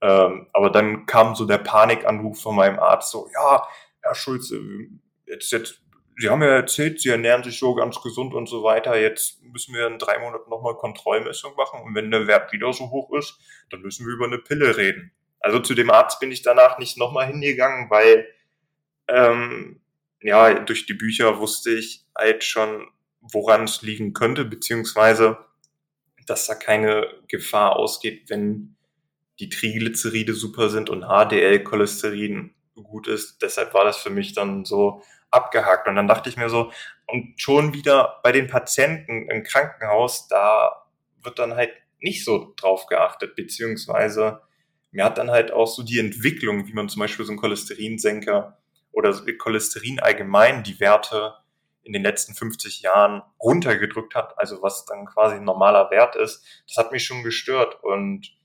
Ähm, 0.02 0.48
aber 0.52 0.68
dann 0.68 1.06
kam 1.06 1.34
so 1.34 1.46
der 1.46 1.58
Panikanruf 1.58 2.42
von 2.42 2.54
meinem 2.54 2.78
Arzt 2.78 3.10
so, 3.10 3.28
ja, 3.34 3.66
Herr 4.02 4.14
Schulze, 4.14 4.60
jetzt, 5.32 5.50
jetzt, 5.52 5.82
Sie 6.16 6.28
haben 6.28 6.42
ja 6.42 6.48
erzählt, 6.48 7.00
Sie 7.00 7.08
ernähren 7.08 7.42
sich 7.42 7.58
so 7.58 7.74
ganz 7.74 8.00
gesund 8.00 8.34
und 8.34 8.48
so 8.48 8.62
weiter. 8.62 8.98
Jetzt 8.98 9.42
müssen 9.42 9.74
wir 9.74 9.86
in 9.86 9.98
drei 9.98 10.18
Monaten 10.18 10.50
nochmal 10.50 10.76
Kontrollmessung 10.76 11.54
machen. 11.56 11.80
Und 11.82 11.94
wenn 11.94 12.10
der 12.10 12.26
Wert 12.26 12.52
wieder 12.52 12.72
so 12.72 12.90
hoch 12.90 13.12
ist, 13.16 13.38
dann 13.70 13.80
müssen 13.80 14.06
wir 14.06 14.12
über 14.12 14.26
eine 14.26 14.38
Pille 14.38 14.76
reden. 14.76 15.12
Also 15.40 15.58
zu 15.58 15.74
dem 15.74 15.90
Arzt 15.90 16.20
bin 16.20 16.30
ich 16.30 16.42
danach 16.42 16.78
nicht 16.78 16.98
nochmal 16.98 17.26
hingegangen, 17.26 17.90
weil 17.90 18.28
ähm, 19.08 19.80
ja, 20.20 20.54
durch 20.54 20.86
die 20.86 20.94
Bücher 20.94 21.40
wusste 21.40 21.70
ich 21.70 22.04
halt 22.16 22.44
schon, 22.44 22.88
woran 23.20 23.64
es 23.64 23.82
liegen 23.82 24.12
könnte, 24.12 24.44
beziehungsweise 24.44 25.38
dass 26.26 26.46
da 26.46 26.54
keine 26.54 27.08
Gefahr 27.26 27.76
ausgeht, 27.76 28.30
wenn 28.30 28.76
die 29.40 29.48
Triglyceride 29.48 30.34
super 30.34 30.68
sind 30.68 30.88
und 30.88 31.02
HDL-Cholesterin 31.02 32.54
gut 32.74 33.08
ist. 33.08 33.42
Deshalb 33.42 33.74
war 33.74 33.84
das 33.84 33.96
für 33.96 34.10
mich 34.10 34.32
dann 34.34 34.64
so 34.64 35.02
abgehakt. 35.32 35.88
Und 35.88 35.96
dann 35.96 36.08
dachte 36.08 36.28
ich 36.28 36.36
mir 36.36 36.48
so, 36.48 36.70
und 37.06 37.34
schon 37.40 37.74
wieder 37.74 38.20
bei 38.22 38.32
den 38.32 38.46
Patienten 38.46 39.28
im 39.30 39.42
Krankenhaus, 39.42 40.28
da 40.28 40.86
wird 41.22 41.38
dann 41.38 41.54
halt 41.54 41.72
nicht 42.00 42.24
so 42.24 42.52
drauf 42.56 42.86
geachtet, 42.86 43.36
beziehungsweise 43.36 44.40
mir 44.90 45.04
hat 45.04 45.18
dann 45.18 45.30
halt 45.30 45.52
auch 45.52 45.66
so 45.66 45.82
die 45.82 45.98
Entwicklung, 45.98 46.66
wie 46.66 46.72
man 46.74 46.88
zum 46.88 47.00
Beispiel 47.00 47.24
so 47.24 47.32
einen 47.32 47.40
Cholesterinsenker 47.40 48.58
oder 48.92 49.14
Cholesterin 49.38 50.00
allgemein 50.00 50.62
die 50.62 50.78
Werte 50.80 51.34
in 51.82 51.92
den 51.92 52.02
letzten 52.02 52.34
50 52.34 52.82
Jahren 52.82 53.22
runtergedrückt 53.42 54.14
hat, 54.14 54.38
also 54.38 54.62
was 54.62 54.84
dann 54.84 55.06
quasi 55.06 55.36
ein 55.36 55.44
normaler 55.44 55.90
Wert 55.90 56.14
ist, 56.14 56.44
das 56.68 56.76
hat 56.76 56.92
mich 56.92 57.04
schon 57.04 57.22
gestört. 57.22 57.82
Und 57.82 58.36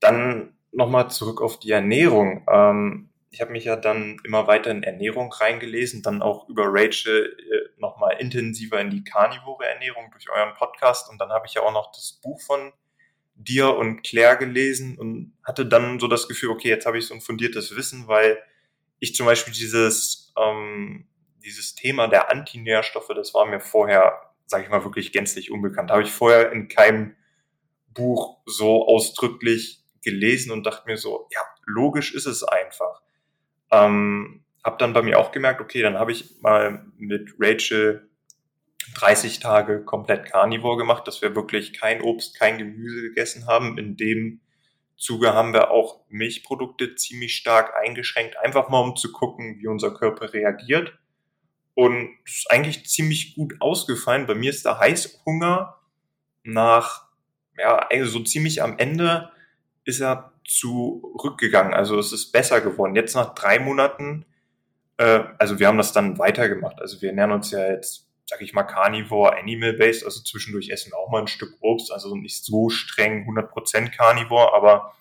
dann 0.00 0.56
nochmal 0.72 1.10
zurück 1.10 1.40
auf 1.40 1.58
die 1.58 1.70
Ernährung. 1.70 2.44
Ähm, 2.50 3.08
ich 3.32 3.40
habe 3.40 3.50
mich 3.50 3.64
ja 3.64 3.76
dann 3.76 4.18
immer 4.24 4.46
weiter 4.46 4.70
in 4.70 4.82
Ernährung 4.82 5.32
reingelesen, 5.32 6.02
dann 6.02 6.20
auch 6.20 6.48
über 6.50 6.66
Rachel 6.66 7.34
äh, 7.38 7.80
nochmal 7.80 8.16
intensiver 8.20 8.78
in 8.78 8.90
die 8.90 9.04
karnivore 9.04 9.64
Ernährung 9.64 10.10
durch 10.12 10.30
euren 10.30 10.54
Podcast 10.54 11.10
und 11.10 11.18
dann 11.18 11.30
habe 11.30 11.46
ich 11.46 11.54
ja 11.54 11.62
auch 11.62 11.72
noch 11.72 11.92
das 11.92 12.20
Buch 12.22 12.40
von 12.42 12.72
dir 13.34 13.74
und 13.74 14.02
Claire 14.02 14.36
gelesen 14.36 14.98
und 14.98 15.32
hatte 15.42 15.64
dann 15.64 15.98
so 15.98 16.08
das 16.08 16.28
Gefühl, 16.28 16.50
okay, 16.50 16.68
jetzt 16.68 16.84
habe 16.84 16.98
ich 16.98 17.06
so 17.06 17.14
ein 17.14 17.22
fundiertes 17.22 17.74
Wissen, 17.74 18.06
weil 18.06 18.38
ich 18.98 19.14
zum 19.14 19.24
Beispiel 19.24 19.54
dieses, 19.54 20.32
ähm, 20.38 21.08
dieses 21.42 21.74
Thema 21.74 22.08
der 22.08 22.30
Antinährstoffe, 22.30 23.10
das 23.16 23.32
war 23.32 23.46
mir 23.46 23.60
vorher, 23.60 24.20
sage 24.44 24.64
ich 24.64 24.70
mal, 24.70 24.84
wirklich 24.84 25.10
gänzlich 25.10 25.50
unbekannt. 25.50 25.90
Habe 25.90 26.02
ich 26.02 26.12
vorher 26.12 26.52
in 26.52 26.68
keinem 26.68 27.16
Buch 27.88 28.42
so 28.44 28.86
ausdrücklich 28.86 29.82
gelesen 30.02 30.52
und 30.52 30.66
dachte 30.66 30.86
mir 30.86 30.98
so, 30.98 31.28
ja, 31.32 31.40
logisch 31.64 32.14
ist 32.14 32.26
es 32.26 32.44
einfach. 32.44 33.01
Ähm, 33.72 34.44
hab 34.62 34.78
dann 34.78 34.92
bei 34.92 35.02
mir 35.02 35.18
auch 35.18 35.32
gemerkt, 35.32 35.60
okay, 35.60 35.82
dann 35.82 35.98
habe 35.98 36.12
ich 36.12 36.40
mal 36.40 36.86
mit 36.96 37.34
Rachel 37.40 38.08
30 38.94 39.40
Tage 39.40 39.84
komplett 39.84 40.26
Carnivore 40.26 40.76
gemacht, 40.76 41.06
dass 41.06 41.22
wir 41.22 41.34
wirklich 41.34 41.72
kein 41.72 42.02
Obst, 42.02 42.38
kein 42.38 42.58
Gemüse 42.58 43.02
gegessen 43.02 43.46
haben. 43.46 43.78
In 43.78 43.96
dem 43.96 44.40
Zuge 44.96 45.34
haben 45.34 45.52
wir 45.52 45.70
auch 45.70 46.00
Milchprodukte 46.08 46.94
ziemlich 46.94 47.34
stark 47.34 47.74
eingeschränkt, 47.76 48.36
einfach 48.38 48.68
mal 48.68 48.80
um 48.80 48.96
zu 48.96 49.10
gucken, 49.10 49.58
wie 49.58 49.66
unser 49.66 49.92
Körper 49.92 50.32
reagiert. 50.32 50.96
Und 51.74 52.10
es 52.26 52.38
ist 52.38 52.50
eigentlich 52.50 52.86
ziemlich 52.86 53.34
gut 53.34 53.54
ausgefallen. 53.60 54.26
Bei 54.26 54.34
mir 54.34 54.50
ist 54.50 54.64
der 54.64 54.78
Heißhunger 54.78 55.78
nach, 56.44 57.08
ja, 57.56 57.88
so 58.04 58.20
ziemlich 58.20 58.62
am 58.62 58.78
Ende 58.78 59.30
ist 59.84 60.00
er 60.00 60.31
zurückgegangen. 60.46 61.74
Also 61.74 61.98
es 61.98 62.12
ist 62.12 62.32
besser 62.32 62.60
geworden. 62.60 62.94
Jetzt 62.96 63.14
nach 63.14 63.34
drei 63.34 63.58
Monaten, 63.58 64.26
äh, 64.96 65.24
also 65.38 65.58
wir 65.58 65.66
haben 65.66 65.78
das 65.78 65.92
dann 65.92 66.18
weitergemacht. 66.18 66.80
Also 66.80 67.00
wir 67.02 67.10
ernähren 67.10 67.32
uns 67.32 67.50
ja 67.50 67.70
jetzt 67.70 68.08
sag 68.32 68.40
ich 68.40 68.54
mal, 68.54 68.62
Carnivore, 68.62 69.36
Animal-Based, 69.36 70.04
also 70.04 70.22
zwischendurch 70.22 70.70
essen 70.70 70.92
wir 70.92 70.98
auch 70.98 71.10
mal 71.10 71.20
ein 71.20 71.26
Stück 71.26 71.54
Obst, 71.60 71.92
also 71.92 72.16
nicht 72.16 72.42
so 72.42 72.70
streng 72.70 73.28
100% 73.28 73.94
Carnivore, 73.94 74.54
aber 74.54 74.94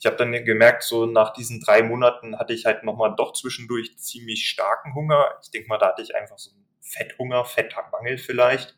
ich 0.00 0.06
habe 0.06 0.16
dann 0.16 0.32
gemerkt, 0.44 0.82
so 0.82 1.06
nach 1.06 1.32
diesen 1.32 1.60
drei 1.60 1.82
Monaten 1.82 2.36
hatte 2.36 2.52
ich 2.52 2.66
halt 2.66 2.82
nochmal 2.82 3.14
doch 3.16 3.32
zwischendurch 3.32 3.96
ziemlich 3.98 4.48
starken 4.48 4.94
Hunger. 4.94 5.38
Ich 5.42 5.50
denke 5.50 5.68
mal, 5.68 5.78
da 5.78 5.88
hatte 5.88 6.02
ich 6.02 6.16
einfach 6.16 6.36
so 6.36 6.50
einen 6.50 6.66
Fetthunger, 6.80 7.44
Fettmangel 7.44 8.18
vielleicht. 8.18 8.76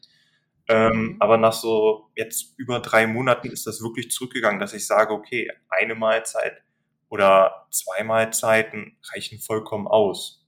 Ähm, 0.69 0.93
mhm. 0.93 1.17
Aber 1.21 1.37
nach 1.37 1.53
so 1.53 2.11
jetzt 2.15 2.59
über 2.59 2.81
drei 2.81 3.07
Monaten 3.07 3.49
ist 3.49 3.67
das 3.67 3.81
wirklich 3.83 4.11
zurückgegangen, 4.11 4.61
dass 4.61 4.75
ich 4.75 4.87
sage, 4.87 5.13
okay, 5.13 5.51
eine 5.69 5.95
Mahlzeit 5.95 6.63
oder 7.09 7.67
zwei 7.71 8.03
Mahlzeiten 8.03 8.97
reichen 9.13 9.39
vollkommen 9.39 9.87
aus. 9.87 10.46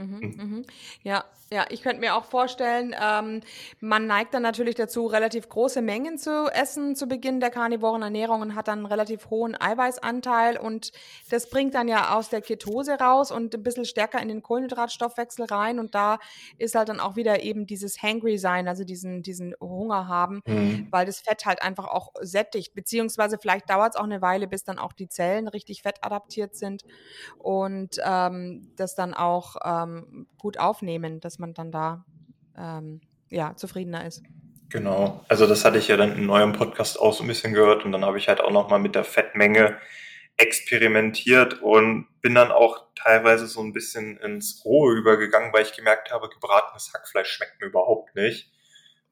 Mhm, 0.00 0.20
hm. 0.20 0.36
mhm. 0.36 0.64
Ja, 1.02 1.24
ja, 1.52 1.64
ich 1.68 1.82
könnte 1.82 1.98
mir 1.98 2.14
auch 2.14 2.26
vorstellen, 2.26 2.94
ähm, 3.00 3.40
man 3.80 4.06
neigt 4.06 4.34
dann 4.34 4.42
natürlich 4.42 4.76
dazu, 4.76 5.06
relativ 5.06 5.48
große 5.48 5.82
Mengen 5.82 6.16
zu 6.16 6.48
essen 6.52 6.94
zu 6.94 7.08
Beginn 7.08 7.40
der 7.40 7.50
karnivoren 7.50 8.02
Ernährung 8.02 8.40
und 8.40 8.54
hat 8.54 8.68
dann 8.68 8.78
einen 8.78 8.86
relativ 8.86 9.30
hohen 9.30 9.60
Eiweißanteil 9.60 10.56
und 10.58 10.92
das 11.28 11.50
bringt 11.50 11.74
dann 11.74 11.88
ja 11.88 12.16
aus 12.16 12.28
der 12.28 12.40
Ketose 12.40 12.92
raus 13.00 13.32
und 13.32 13.52
ein 13.52 13.64
bisschen 13.64 13.84
stärker 13.84 14.22
in 14.22 14.28
den 14.28 14.44
Kohlenhydratstoffwechsel 14.44 15.46
rein 15.46 15.80
und 15.80 15.96
da 15.96 16.20
ist 16.56 16.76
halt 16.76 16.88
dann 16.88 17.00
auch 17.00 17.16
wieder 17.16 17.42
eben 17.42 17.66
dieses 17.66 18.00
Hangry 18.00 18.38
sein, 18.38 18.68
also 18.68 18.84
diesen, 18.84 19.22
diesen 19.22 19.52
Hunger 19.60 20.06
haben, 20.06 20.42
mhm. 20.46 20.86
weil 20.92 21.04
das 21.04 21.18
Fett 21.18 21.46
halt 21.46 21.62
einfach 21.62 21.88
auch 21.88 22.12
sättigt, 22.20 22.74
beziehungsweise 22.74 23.38
vielleicht 23.38 23.68
dauert 23.68 23.94
es 23.94 24.00
auch 24.00 24.04
eine 24.04 24.22
Weile, 24.22 24.46
bis 24.46 24.62
dann 24.62 24.78
auch 24.78 24.92
die 24.92 25.08
Zellen 25.08 25.48
richtig 25.48 25.82
fettadaptiert 25.82 26.54
sind 26.54 26.84
und 27.38 27.96
ähm, 28.04 28.70
das 28.76 28.94
dann 28.94 29.14
auch 29.14 29.56
ähm, 29.64 29.89
gut 30.38 30.58
aufnehmen, 30.58 31.20
dass 31.20 31.38
man 31.38 31.54
dann 31.54 31.70
da 31.70 32.04
ähm, 32.56 33.00
ja, 33.28 33.54
zufriedener 33.56 34.06
ist. 34.06 34.22
Genau, 34.70 35.24
also 35.28 35.46
das 35.46 35.64
hatte 35.64 35.78
ich 35.78 35.88
ja 35.88 35.96
dann 35.96 36.16
in 36.16 36.30
eurem 36.30 36.52
Podcast 36.52 37.00
auch 37.00 37.12
so 37.12 37.24
ein 37.24 37.26
bisschen 37.26 37.54
gehört 37.54 37.84
und 37.84 37.92
dann 37.92 38.04
habe 38.04 38.18
ich 38.18 38.28
halt 38.28 38.40
auch 38.40 38.52
nochmal 38.52 38.78
mit 38.78 38.94
der 38.94 39.04
Fettmenge 39.04 39.78
experimentiert 40.36 41.60
und 41.60 42.06
bin 42.22 42.34
dann 42.34 42.50
auch 42.50 42.86
teilweise 42.94 43.46
so 43.46 43.60
ein 43.60 43.72
bisschen 43.72 44.16
ins 44.18 44.64
Rohe 44.64 44.94
übergegangen, 44.94 45.52
weil 45.52 45.64
ich 45.64 45.76
gemerkt 45.76 46.12
habe, 46.12 46.28
gebratenes 46.28 46.92
Hackfleisch 46.94 47.28
schmeckt 47.28 47.60
mir 47.60 47.66
überhaupt 47.66 48.14
nicht. 48.14 48.50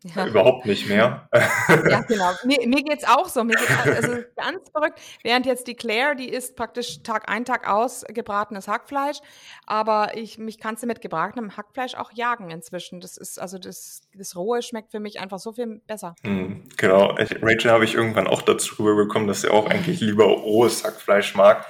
Ja. 0.05 0.27
Überhaupt 0.27 0.65
nicht 0.65 0.89
mehr. 0.89 1.29
Ja, 1.69 2.01
genau. 2.03 2.31
Mir, 2.45 2.69
mir 2.69 2.85
geht 2.85 3.03
es 3.03 3.09
auch 3.09 3.29
so. 3.29 3.43
Mir 3.43 3.57
geht's 3.57 3.79
also 3.85 4.23
ganz 4.37 4.71
verrückt. 4.71 5.01
Während 5.25 5.45
jetzt 5.45 5.67
die 5.67 5.75
Claire, 5.75 6.15
die 6.15 6.29
isst 6.29 6.55
praktisch 6.55 7.03
Tag 7.03 7.29
ein, 7.29 7.45
Tag 7.45 7.69
aus 7.69 8.05
gebratenes 8.09 8.69
Hackfleisch. 8.69 9.19
Aber 9.67 10.17
ich, 10.17 10.39
mich 10.39 10.59
kannst 10.59 10.85
du 10.85 10.87
mit 10.87 11.01
gebratenem 11.01 11.57
Hackfleisch 11.57 11.97
auch 11.97 12.13
jagen 12.13 12.51
inzwischen. 12.51 13.01
Das 13.01 13.17
ist, 13.17 13.41
also 13.41 13.59
das, 13.59 14.03
das 14.15 14.37
Rohe 14.37 14.63
schmeckt 14.63 14.93
für 14.93 15.01
mich 15.01 15.19
einfach 15.19 15.41
so 15.41 15.53
viel 15.53 15.81
besser. 15.87 16.15
Hm, 16.23 16.69
genau. 16.77 17.17
Rachel 17.43 17.73
habe 17.73 17.85
ich 17.85 17.95
irgendwann 17.95 18.29
auch 18.29 18.43
dazu 18.43 18.77
rüberbekommen, 18.79 19.27
dass 19.27 19.41
sie 19.41 19.51
auch 19.51 19.67
eigentlich 19.67 20.01
lieber 20.01 20.27
rohes 20.27 20.85
Hackfleisch 20.85 21.35
mag. 21.35 21.67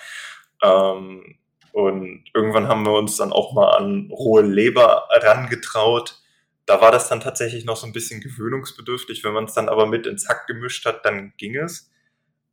Ähm, 0.62 1.38
und 1.72 2.24
irgendwann 2.34 2.68
haben 2.68 2.84
wir 2.84 2.92
uns 2.92 3.16
dann 3.16 3.32
auch 3.32 3.54
mal 3.54 3.76
an 3.76 4.10
rohe 4.12 4.42
Leber 4.42 5.08
herangetraut 5.10 6.20
da 6.68 6.82
war 6.82 6.92
das 6.92 7.08
dann 7.08 7.20
tatsächlich 7.20 7.64
noch 7.64 7.76
so 7.76 7.86
ein 7.86 7.94
bisschen 7.94 8.20
gewöhnungsbedürftig. 8.20 9.24
Wenn 9.24 9.32
man 9.32 9.44
es 9.44 9.54
dann 9.54 9.70
aber 9.70 9.86
mit 9.86 10.06
ins 10.06 10.28
Hack 10.28 10.46
gemischt 10.46 10.84
hat, 10.84 11.02
dann 11.06 11.32
ging 11.38 11.56
es. 11.56 11.90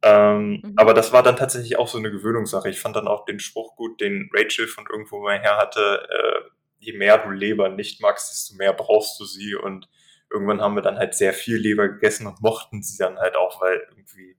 Ähm, 0.04 0.62
mhm. 0.64 0.74
Aber 0.78 0.94
das 0.94 1.12
war 1.12 1.22
dann 1.22 1.36
tatsächlich 1.36 1.78
auch 1.78 1.90
so 1.90 1.98
eine 1.98 2.12
Gewöhnungssache. 2.12 2.70
Ich 2.70 2.80
fand 2.80 2.96
dann 2.96 3.10
auch 3.10 3.26
den 3.26 3.40
Spruch 3.40 3.76
gut, 3.76 4.00
den 4.00 4.30
Rachel 4.34 4.68
von 4.68 4.86
irgendwo 4.90 5.22
mal 5.22 5.38
her 5.38 5.58
hatte, 5.58 6.08
äh, 6.10 6.50
je 6.80 6.94
mehr 6.94 7.18
du 7.18 7.30
Leber 7.32 7.68
nicht 7.68 8.02
magst, 8.02 8.32
desto 8.32 8.56
mehr 8.56 8.72
brauchst 8.72 9.20
du 9.20 9.26
sie. 9.26 9.54
Und 9.54 9.90
irgendwann 10.32 10.62
haben 10.62 10.76
wir 10.76 10.82
dann 10.82 10.98
halt 10.98 11.14
sehr 11.14 11.34
viel 11.34 11.58
Leber 11.58 11.90
gegessen 11.90 12.26
und 12.26 12.42
mochten 12.42 12.84
sie 12.84 12.98
dann 12.98 13.18
halt 13.18 13.36
auch, 13.36 13.60
weil 13.60 13.86
irgendwie 13.90 14.38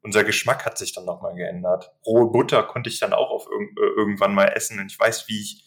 unser 0.00 0.24
Geschmack 0.24 0.64
hat 0.64 0.78
sich 0.78 0.94
dann 0.94 1.04
nochmal 1.04 1.34
geändert. 1.34 1.92
Rohe 2.06 2.30
Butter 2.30 2.62
konnte 2.62 2.88
ich 2.88 2.98
dann 2.98 3.12
auch 3.12 3.30
auf 3.30 3.46
irg 3.46 3.76
äh, 3.76 3.94
irgendwann 3.94 4.34
mal 4.34 4.46
essen. 4.46 4.80
Und 4.80 4.90
ich 4.90 4.98
weiß, 4.98 5.28
wie 5.28 5.38
ich 5.38 5.64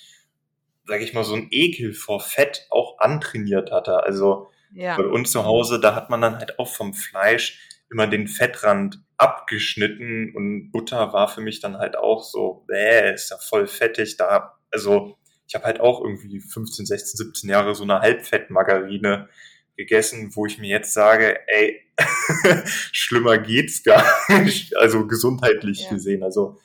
sage 0.85 1.03
ich 1.03 1.13
mal, 1.13 1.23
so 1.23 1.35
ein 1.35 1.47
Ekel 1.51 1.93
vor 1.93 2.19
Fett 2.19 2.67
auch 2.69 2.99
antrainiert 2.99 3.71
hatte. 3.71 4.03
Also 4.03 4.49
ja. 4.73 4.97
bei 4.97 5.05
uns 5.05 5.31
zu 5.31 5.45
Hause, 5.45 5.79
da 5.79 5.95
hat 5.95 6.09
man 6.09 6.21
dann 6.21 6.37
halt 6.37 6.59
auch 6.59 6.73
vom 6.73 6.93
Fleisch 6.93 7.67
immer 7.89 8.07
den 8.07 8.27
Fettrand 8.27 9.03
abgeschnitten 9.17 10.33
und 10.35 10.71
Butter 10.71 11.13
war 11.13 11.27
für 11.27 11.41
mich 11.41 11.59
dann 11.59 11.77
halt 11.77 11.97
auch 11.97 12.23
so, 12.23 12.63
bäh, 12.67 13.13
ist 13.13 13.29
ja 13.29 13.37
voll 13.37 13.67
fettig. 13.67 14.17
Da, 14.17 14.57
also 14.71 15.17
ich 15.47 15.55
habe 15.55 15.65
halt 15.65 15.79
auch 15.81 16.01
irgendwie 16.01 16.39
15, 16.39 16.85
16, 16.85 17.17
17 17.17 17.49
Jahre 17.49 17.75
so 17.75 17.83
eine 17.83 17.99
Halbfettmargarine 17.99 19.27
gegessen, 19.75 20.31
wo 20.35 20.45
ich 20.45 20.57
mir 20.57 20.69
jetzt 20.69 20.93
sage, 20.93 21.39
ey, 21.47 21.81
schlimmer 22.91 23.37
geht's 23.37 23.83
gar 23.83 24.05
nicht, 24.41 24.75
also 24.77 25.05
gesundheitlich 25.07 25.83
ja. 25.83 25.89
gesehen. 25.89 26.23
Also 26.23 26.59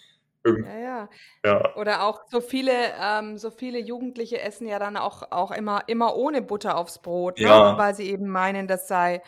ja, 0.47 0.86
ja, 1.45 1.61
ja. 1.61 1.77
Oder 1.77 2.05
auch 2.05 2.23
so 2.31 2.41
viele, 2.41 2.73
ähm, 3.01 3.39
so 3.39 3.51
viele 3.51 3.79
Jugendliche 3.79 4.41
essen 4.41 4.67
ja 4.67 4.79
dann 4.79 4.97
auch, 4.97 5.31
auch 5.31 5.51
immer, 5.51 5.85
immer 5.87 6.17
ohne 6.17 6.43
Butter 6.43 6.77
aufs 6.77 7.01
Brot, 7.01 7.39
ne? 7.39 7.47
ja. 7.47 7.79
weil 7.79 7.95
sie 7.95 8.11
eben 8.11 8.29
meinen, 8.29 8.67
das 8.67 8.89
sei, 8.89 9.23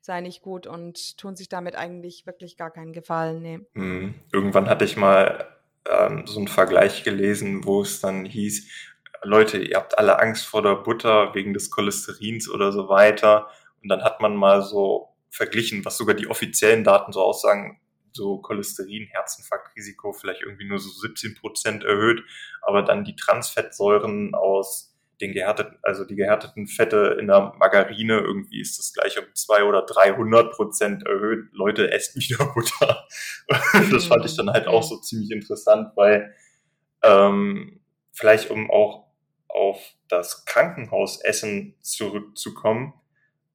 sei 0.00 0.20
nicht 0.20 0.42
gut 0.42 0.66
und 0.66 1.18
tun 1.18 1.36
sich 1.36 1.48
damit 1.48 1.76
eigentlich 1.76 2.26
wirklich 2.26 2.56
gar 2.56 2.70
keinen 2.70 2.92
Gefallen. 2.92 3.42
Nee. 3.42 3.60
Mhm. 3.74 4.14
Irgendwann 4.32 4.68
hatte 4.68 4.84
ich 4.84 4.96
mal 4.96 5.46
ähm, 5.88 6.26
so 6.26 6.38
einen 6.38 6.48
Vergleich 6.48 7.04
gelesen, 7.04 7.64
wo 7.64 7.82
es 7.82 8.00
dann 8.00 8.24
hieß, 8.24 8.68
Leute, 9.24 9.58
ihr 9.58 9.76
habt 9.76 9.98
alle 9.98 10.18
Angst 10.18 10.46
vor 10.46 10.62
der 10.62 10.74
Butter 10.74 11.34
wegen 11.34 11.54
des 11.54 11.70
Cholesterins 11.70 12.50
oder 12.50 12.72
so 12.72 12.88
weiter. 12.88 13.48
Und 13.82 13.88
dann 13.88 14.02
hat 14.02 14.20
man 14.20 14.36
mal 14.36 14.62
so 14.62 15.10
verglichen, 15.30 15.84
was 15.84 15.96
sogar 15.96 16.14
die 16.14 16.28
offiziellen 16.28 16.84
Daten 16.84 17.12
so 17.12 17.22
aussagen, 17.22 17.80
so 18.12 18.38
Cholesterin, 18.38 19.06
Herzinfarktrisiko 19.06 20.12
vielleicht 20.12 20.42
irgendwie 20.42 20.66
nur 20.66 20.78
so 20.78 20.90
17 20.90 21.34
Prozent 21.34 21.84
erhöht, 21.84 22.22
aber 22.62 22.82
dann 22.82 23.04
die 23.04 23.16
Transfettsäuren 23.16 24.34
aus 24.34 24.92
den 25.20 25.32
gehärteten, 25.32 25.78
also 25.82 26.04
die 26.04 26.16
gehärteten 26.16 26.66
Fette 26.66 27.16
in 27.18 27.28
der 27.28 27.54
Margarine, 27.58 28.18
irgendwie 28.18 28.60
ist 28.60 28.78
das 28.78 28.92
gleich 28.92 29.18
um 29.18 29.24
zwei 29.34 29.62
oder 29.64 29.82
300 29.82 30.52
Prozent 30.52 31.06
erhöht. 31.06 31.48
Leute, 31.52 31.92
esst 31.92 32.16
wieder 32.16 32.44
Butter. 32.46 33.06
das 33.92 34.06
fand 34.06 34.24
ich 34.24 34.36
dann 34.36 34.50
halt 34.50 34.66
auch 34.66 34.82
so 34.82 34.98
ziemlich 34.98 35.30
interessant, 35.30 35.92
weil 35.94 36.34
ähm, 37.02 37.80
vielleicht 38.12 38.50
um 38.50 38.70
auch 38.70 39.06
auf 39.48 39.78
das 40.08 40.44
Krankenhausessen 40.44 41.76
zurückzukommen, 41.82 42.94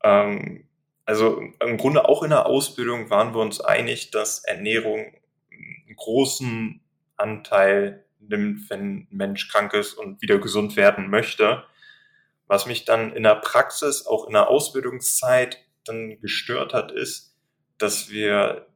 ähm, 0.03 0.66
also 1.07 1.41
im 1.61 1.77
Grunde 1.77 2.07
auch 2.07 2.21
in 2.21 2.31
der 2.31 2.45
Ausbildung 2.45 3.09
waren 3.09 3.33
wir 3.33 3.39
uns 3.39 3.61
einig, 3.61 4.11
dass 4.11 4.43
Ernährung 4.43 5.15
einen 5.49 5.95
großen 5.95 6.81
Anteil 7.15 8.05
nimmt, 8.19 8.69
wenn 8.69 8.81
ein 8.81 9.07
Mensch 9.09 9.47
krank 9.47 9.73
ist 9.73 9.93
und 9.93 10.21
wieder 10.21 10.37
gesund 10.37 10.75
werden 10.75 11.09
möchte. 11.09 11.63
Was 12.47 12.65
mich 12.65 12.83
dann 12.83 13.13
in 13.13 13.23
der 13.23 13.35
Praxis, 13.35 14.05
auch 14.05 14.27
in 14.27 14.33
der 14.33 14.49
Ausbildungszeit 14.49 15.59
dann 15.85 16.19
gestört 16.19 16.73
hat, 16.73 16.91
ist, 16.91 17.33
dass 17.77 18.09
wir, 18.09 18.67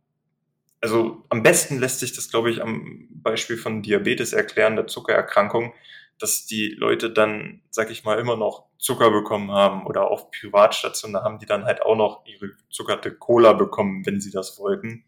also 0.79 1.25
am 1.27 1.43
besten 1.43 1.79
lässt 1.79 1.99
sich 1.99 2.13
das, 2.13 2.29
glaube 2.29 2.49
ich, 2.49 2.61
am 2.61 3.09
Beispiel 3.11 3.57
von 3.57 3.81
Diabetes 3.81 4.31
erklären, 4.31 4.77
der 4.77 4.87
Zuckererkrankung, 4.87 5.73
dass 6.21 6.45
die 6.45 6.69
Leute 6.69 7.11
dann, 7.11 7.61
sag 7.69 7.89
ich 7.89 8.03
mal, 8.03 8.19
immer 8.19 8.37
noch 8.37 8.67
Zucker 8.77 9.11
bekommen 9.11 9.51
haben 9.51 9.85
oder 9.85 10.09
auf 10.09 10.31
Privatstationen, 10.31 11.13
da 11.13 11.23
haben 11.23 11.39
die 11.39 11.45
dann 11.45 11.65
halt 11.65 11.81
auch 11.81 11.95
noch 11.95 12.25
ihre 12.25 12.51
zuckerte 12.69 13.13
Cola 13.13 13.53
bekommen, 13.53 14.05
wenn 14.05 14.21
sie 14.21 14.31
das 14.31 14.59
wollten. 14.59 15.05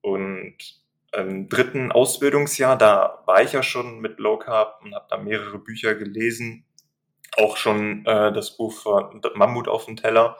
Und 0.00 0.56
im 1.12 1.48
dritten 1.48 1.92
Ausbildungsjahr, 1.92 2.76
da 2.76 3.22
war 3.26 3.42
ich 3.42 3.52
ja 3.52 3.62
schon 3.62 4.00
mit 4.00 4.18
Low 4.18 4.38
Carb 4.38 4.80
und 4.82 4.94
habe 4.94 5.06
da 5.08 5.16
mehrere 5.16 5.58
Bücher 5.58 5.94
gelesen, 5.94 6.66
auch 7.36 7.56
schon 7.56 8.04
äh, 8.06 8.32
das 8.32 8.56
Buch 8.56 8.72
von 8.72 9.22
Mammut 9.34 9.68
auf 9.68 9.86
dem 9.86 9.96
Teller. 9.96 10.38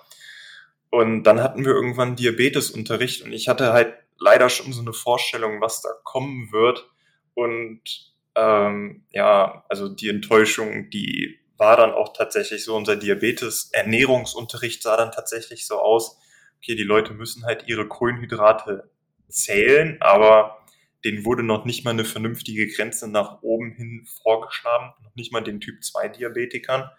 Und 0.90 1.24
dann 1.24 1.42
hatten 1.42 1.64
wir 1.64 1.72
irgendwann 1.72 2.16
Diabetesunterricht 2.16 3.22
und 3.22 3.32
ich 3.32 3.48
hatte 3.48 3.72
halt 3.72 3.94
leider 4.18 4.48
schon 4.48 4.72
so 4.72 4.80
eine 4.80 4.92
Vorstellung, 4.92 5.60
was 5.60 5.82
da 5.82 5.90
kommen 6.04 6.52
wird. 6.52 6.88
Und 7.34 8.13
ähm, 8.36 9.04
ja, 9.10 9.64
also 9.68 9.88
die 9.88 10.08
Enttäuschung, 10.08 10.90
die 10.90 11.38
war 11.56 11.76
dann 11.76 11.92
auch 11.92 12.12
tatsächlich 12.12 12.64
so, 12.64 12.76
unser 12.76 12.96
Diabetes-Ernährungsunterricht 12.96 14.82
sah 14.82 14.96
dann 14.96 15.12
tatsächlich 15.12 15.66
so 15.66 15.78
aus, 15.80 16.18
okay, 16.58 16.74
die 16.74 16.82
Leute 16.82 17.12
müssen 17.12 17.44
halt 17.44 17.68
ihre 17.68 17.86
Kohlenhydrate 17.86 18.90
zählen, 19.28 19.98
aber 20.00 20.58
denen 21.04 21.24
wurde 21.24 21.42
noch 21.42 21.64
nicht 21.64 21.84
mal 21.84 21.90
eine 21.90 22.04
vernünftige 22.04 22.66
Grenze 22.68 23.08
nach 23.08 23.42
oben 23.42 23.72
hin 23.72 24.06
vorgeschlagen, 24.22 24.94
noch 25.02 25.14
nicht 25.14 25.32
mal 25.32 25.42
den 25.42 25.60
Typ 25.60 25.84
2 25.84 26.08
Diabetikern. 26.08 26.90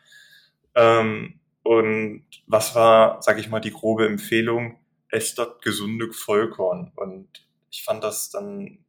Ähm, 0.75 1.39
und 1.63 2.25
was 2.45 2.75
war, 2.75 3.21
sage 3.23 3.39
ich 3.39 3.49
mal, 3.49 3.59
die 3.59 3.71
grobe 3.71 4.05
Empfehlung? 4.05 4.79
Esst 5.09 5.39
dort 5.39 5.63
gesunde 5.63 6.13
Vollkorn. 6.13 6.91
Und 6.95 7.27
ich 7.71 7.83
fand 7.83 8.03
das 8.03 8.29
dann 8.29 8.85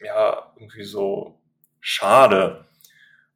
ja 0.00 0.52
irgendwie 0.56 0.84
so 0.84 1.40
schade, 1.86 2.64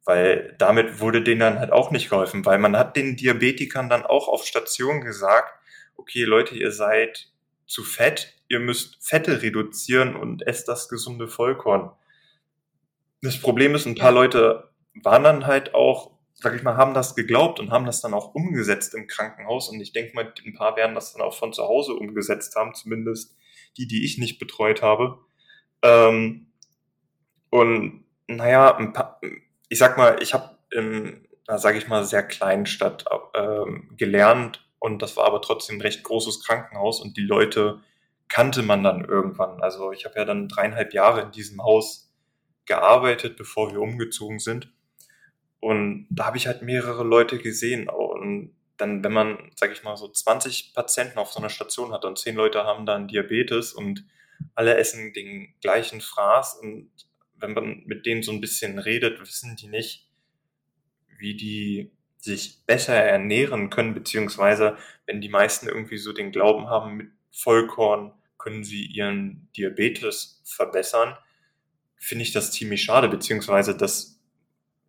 weil 0.03 0.55
damit 0.57 0.99
wurde 0.99 1.23
denen 1.23 1.39
dann 1.39 1.59
halt 1.59 1.71
auch 1.71 1.89
nicht 1.89 2.09
geholfen, 2.09 2.45
weil 2.45 2.59
man 2.59 2.75
hat 2.75 2.97
den 2.97 3.15
Diabetikern 3.15 3.89
dann 3.89 4.05
auch 4.05 4.27
auf 4.27 4.43
Station 4.43 4.99
gesagt, 4.99 5.53
okay 5.95 6.25
Leute, 6.25 6.55
ihr 6.55 6.73
seid 6.73 7.31
zu 7.65 7.85
fett, 7.85 8.33
ihr 8.49 8.59
müsst 8.59 8.97
Fette 9.07 9.41
reduzieren 9.41 10.17
und 10.17 10.45
esst 10.45 10.67
das 10.67 10.89
gesunde 10.89 11.29
Vollkorn. 11.29 11.91
Das 13.21 13.39
Problem 13.39 13.73
ist, 13.73 13.85
ein 13.85 13.95
paar 13.95 14.11
Leute 14.11 14.69
waren 15.01 15.23
dann 15.23 15.45
halt 15.45 15.73
auch, 15.73 16.11
sag 16.33 16.53
ich 16.53 16.63
mal, 16.63 16.75
haben 16.75 16.93
das 16.93 17.15
geglaubt 17.15 17.61
und 17.61 17.71
haben 17.71 17.85
das 17.85 18.01
dann 18.01 18.13
auch 18.13 18.35
umgesetzt 18.35 18.93
im 18.95 19.07
Krankenhaus. 19.07 19.69
Und 19.69 19.79
ich 19.79 19.93
denke 19.93 20.13
mal, 20.13 20.33
ein 20.45 20.53
paar 20.53 20.75
werden 20.75 20.93
das 20.93 21.13
dann 21.13 21.21
auch 21.21 21.37
von 21.37 21.53
zu 21.53 21.63
Hause 21.63 21.93
umgesetzt 21.93 22.57
haben, 22.57 22.73
zumindest 22.73 23.33
die, 23.77 23.87
die 23.87 24.03
ich 24.03 24.17
nicht 24.17 24.39
betreut 24.39 24.81
habe. 24.81 25.19
Ähm, 25.83 26.47
und 27.49 28.01
naja, 28.35 28.75
ein 28.75 28.93
paar, 28.93 29.19
ich 29.69 29.79
sag 29.79 29.97
mal, 29.97 30.21
ich 30.21 30.33
habe 30.33 30.57
in 30.71 31.27
einer, 31.47 31.59
sage 31.59 31.77
ich 31.77 31.87
mal, 31.87 32.05
sehr 32.05 32.23
kleinen 32.23 32.65
Stadt 32.65 33.05
ähm, 33.33 33.89
gelernt 33.97 34.65
und 34.79 35.01
das 35.01 35.17
war 35.17 35.25
aber 35.25 35.41
trotzdem 35.41 35.77
ein 35.77 35.81
recht 35.81 36.03
großes 36.03 36.43
Krankenhaus 36.43 37.01
und 37.01 37.17
die 37.17 37.25
Leute 37.25 37.81
kannte 38.27 38.63
man 38.63 38.83
dann 38.83 39.05
irgendwann. 39.05 39.61
Also 39.61 39.91
ich 39.91 40.05
habe 40.05 40.15
ja 40.17 40.25
dann 40.25 40.47
dreieinhalb 40.47 40.93
Jahre 40.93 41.21
in 41.21 41.31
diesem 41.31 41.61
Haus 41.61 42.11
gearbeitet, 42.65 43.35
bevor 43.37 43.71
wir 43.71 43.81
umgezogen 43.81 44.39
sind. 44.39 44.71
Und 45.59 46.07
da 46.09 46.25
habe 46.25 46.37
ich 46.37 46.47
halt 46.47 46.61
mehrere 46.61 47.03
Leute 47.03 47.37
gesehen. 47.37 47.89
Und 47.89 48.55
dann, 48.77 49.03
wenn 49.03 49.11
man, 49.11 49.51
sage 49.55 49.73
ich 49.73 49.83
mal, 49.83 49.97
so 49.97 50.07
20 50.07 50.73
Patienten 50.73 51.19
auf 51.19 51.31
so 51.31 51.39
einer 51.39 51.49
Station 51.49 51.91
hat 51.91 52.05
und 52.05 52.17
10 52.17 52.35
Leute 52.35 52.63
haben 52.63 52.85
dann 52.85 53.07
Diabetes 53.07 53.73
und 53.73 54.05
alle 54.55 54.75
essen 54.77 55.13
den 55.13 55.53
gleichen 55.61 56.01
Fraß 56.01 56.55
und 56.55 56.89
wenn 57.41 57.53
man 57.53 57.83
mit 57.85 58.05
denen 58.05 58.23
so 58.23 58.31
ein 58.31 58.41
bisschen 58.41 58.79
redet, 58.79 59.19
wissen 59.19 59.55
die 59.55 59.67
nicht, 59.67 60.07
wie 61.17 61.35
die 61.35 61.91
sich 62.17 62.63
besser 62.65 62.95
ernähren 62.95 63.69
können, 63.69 63.93
beziehungsweise 63.93 64.77
wenn 65.05 65.21
die 65.21 65.29
meisten 65.29 65.67
irgendwie 65.67 65.97
so 65.97 66.13
den 66.13 66.31
Glauben 66.31 66.67
haben, 66.67 66.97
mit 66.97 67.11
Vollkorn 67.31 68.13
können 68.37 68.63
sie 68.63 68.85
ihren 68.85 69.49
Diabetes 69.55 70.41
verbessern, 70.45 71.17
finde 71.97 72.23
ich 72.23 72.31
das 72.31 72.51
ziemlich 72.51 72.83
schade, 72.83 73.07
beziehungsweise 73.07 73.75
dass 73.75 74.19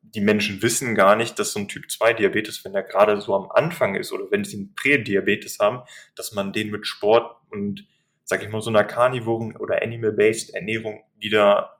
die 0.03 0.21
Menschen 0.21 0.61
wissen 0.63 0.95
gar 0.95 1.17
nicht, 1.17 1.39
dass 1.39 1.53
so 1.53 1.61
ein 1.61 1.69
Typ 1.69 1.91
2 1.91 2.15
Diabetes, 2.15 2.65
wenn 2.65 2.75
er 2.75 2.83
gerade 2.83 3.21
so 3.21 3.35
am 3.35 3.51
Anfang 3.51 3.95
ist 3.95 4.13
oder 4.13 4.31
wenn 4.31 4.45
sie 4.45 4.57
einen 4.57 4.75
Prädiabetes 4.75 5.59
haben, 5.59 5.83
dass 6.17 6.33
man 6.33 6.53
den 6.53 6.71
mit 6.71 6.87
Sport 6.87 7.37
und, 7.51 7.87
sag 8.25 8.43
ich 8.43 8.51
mal, 8.51 8.61
so 8.61 8.71
einer 8.71 8.85
carnivoren 8.85 9.57
oder 9.57 9.83
animal-based 9.83 10.55
Ernährung 10.55 11.03
wieder 11.17 11.79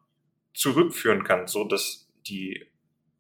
zurückführen 0.55 1.25
kann, 1.25 1.47
so 1.47 1.65
dass 1.65 2.09
die 2.27 2.67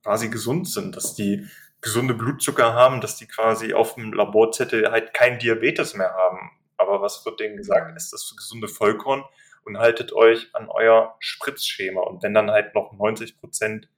quasi 0.02 0.28
gesund 0.28 0.68
sind, 0.68 0.96
dass 0.96 1.14
die 1.14 1.46
gesunde 1.80 2.14
Blutzucker 2.14 2.74
haben, 2.74 3.00
dass 3.00 3.16
die 3.16 3.26
quasi 3.26 3.74
auf 3.74 3.94
dem 3.94 4.12
Laborzettel 4.12 4.90
halt 4.90 5.14
kein 5.14 5.38
Diabetes 5.38 5.94
mehr 5.94 6.14
haben. 6.14 6.50
Aber 6.76 7.00
was 7.00 7.24
wird 7.24 7.40
denen 7.40 7.56
gesagt? 7.56 7.96
Ist 7.96 8.12
das 8.12 8.24
für 8.24 8.36
gesunde 8.36 8.68
Vollkorn 8.68 9.24
und 9.64 9.78
haltet 9.78 10.12
euch 10.12 10.48
an 10.54 10.68
euer 10.68 11.16
Spritzschema. 11.18 12.00
Und 12.02 12.22
wenn 12.22 12.34
dann 12.34 12.50
halt 12.50 12.74
noch 12.74 12.92
90 12.92 13.38
Prozent 13.38 13.88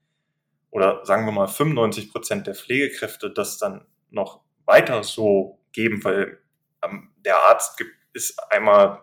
oder 0.70 1.04
sagen 1.04 1.24
wir 1.24 1.32
mal 1.32 1.46
95 1.46 2.12
Prozent 2.12 2.46
der 2.46 2.54
Pflegekräfte 2.54 3.30
das 3.30 3.58
dann 3.58 3.86
noch 4.10 4.40
weiter 4.64 5.02
so 5.02 5.60
geben, 5.72 6.02
weil 6.04 6.38
ähm, 6.82 7.12
der 7.24 7.36
Arzt 7.36 7.76
gibt, 7.76 7.92
ist 8.12 8.38
einmal 8.50 9.02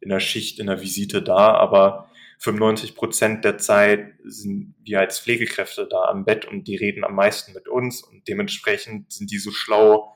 in 0.00 0.08
der 0.08 0.20
Schicht, 0.20 0.58
in 0.58 0.66
der 0.66 0.80
Visite 0.80 1.22
da, 1.22 1.54
aber 1.54 2.08
95 2.44 2.94
Prozent 2.94 3.44
der 3.44 3.56
Zeit 3.56 4.12
sind 4.22 4.74
wir 4.82 5.00
als 5.00 5.18
Pflegekräfte 5.18 5.88
da 5.88 6.04
am 6.04 6.26
Bett 6.26 6.44
und 6.44 6.68
die 6.68 6.76
reden 6.76 7.02
am 7.02 7.14
meisten 7.14 7.54
mit 7.54 7.68
uns 7.68 8.02
und 8.02 8.28
dementsprechend 8.28 9.10
sind 9.10 9.30
die 9.30 9.38
so 9.38 9.50
schlau, 9.50 10.14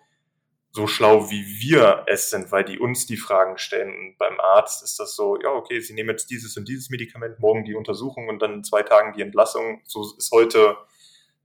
so 0.71 0.87
schlau 0.87 1.31
wie 1.31 1.43
wir 1.43 2.05
es 2.07 2.29
sind, 2.29 2.53
weil 2.53 2.65
die 2.65 2.79
uns 2.79 3.07
die 3.07 3.17
Fragen 3.17 3.57
stellen. 3.57 3.95
Und 3.95 4.19
beim 4.19 4.39
Arzt 4.41 4.85
ist 4.85 5.01
das 5.01 5.17
so, 5.17 5.39
ja, 5.41 5.49
okay, 5.49 5.81
sie 5.81 5.95
nehmen 5.95 6.11
jetzt 6.11 6.29
dieses 6.31 6.55
und 6.59 6.69
dieses 6.69 6.91
Medikament, 6.91 7.41
morgen 7.41 7.65
die 7.65 7.75
Untersuchung 7.75 8.29
und 8.29 8.43
dann 8.43 8.53
in 8.53 8.65
zwei 8.65 8.83
Tagen 8.83 9.15
die 9.15 9.23
Entlassung. 9.23 9.81
So 9.85 10.15
ist 10.19 10.31
heute, 10.31 10.77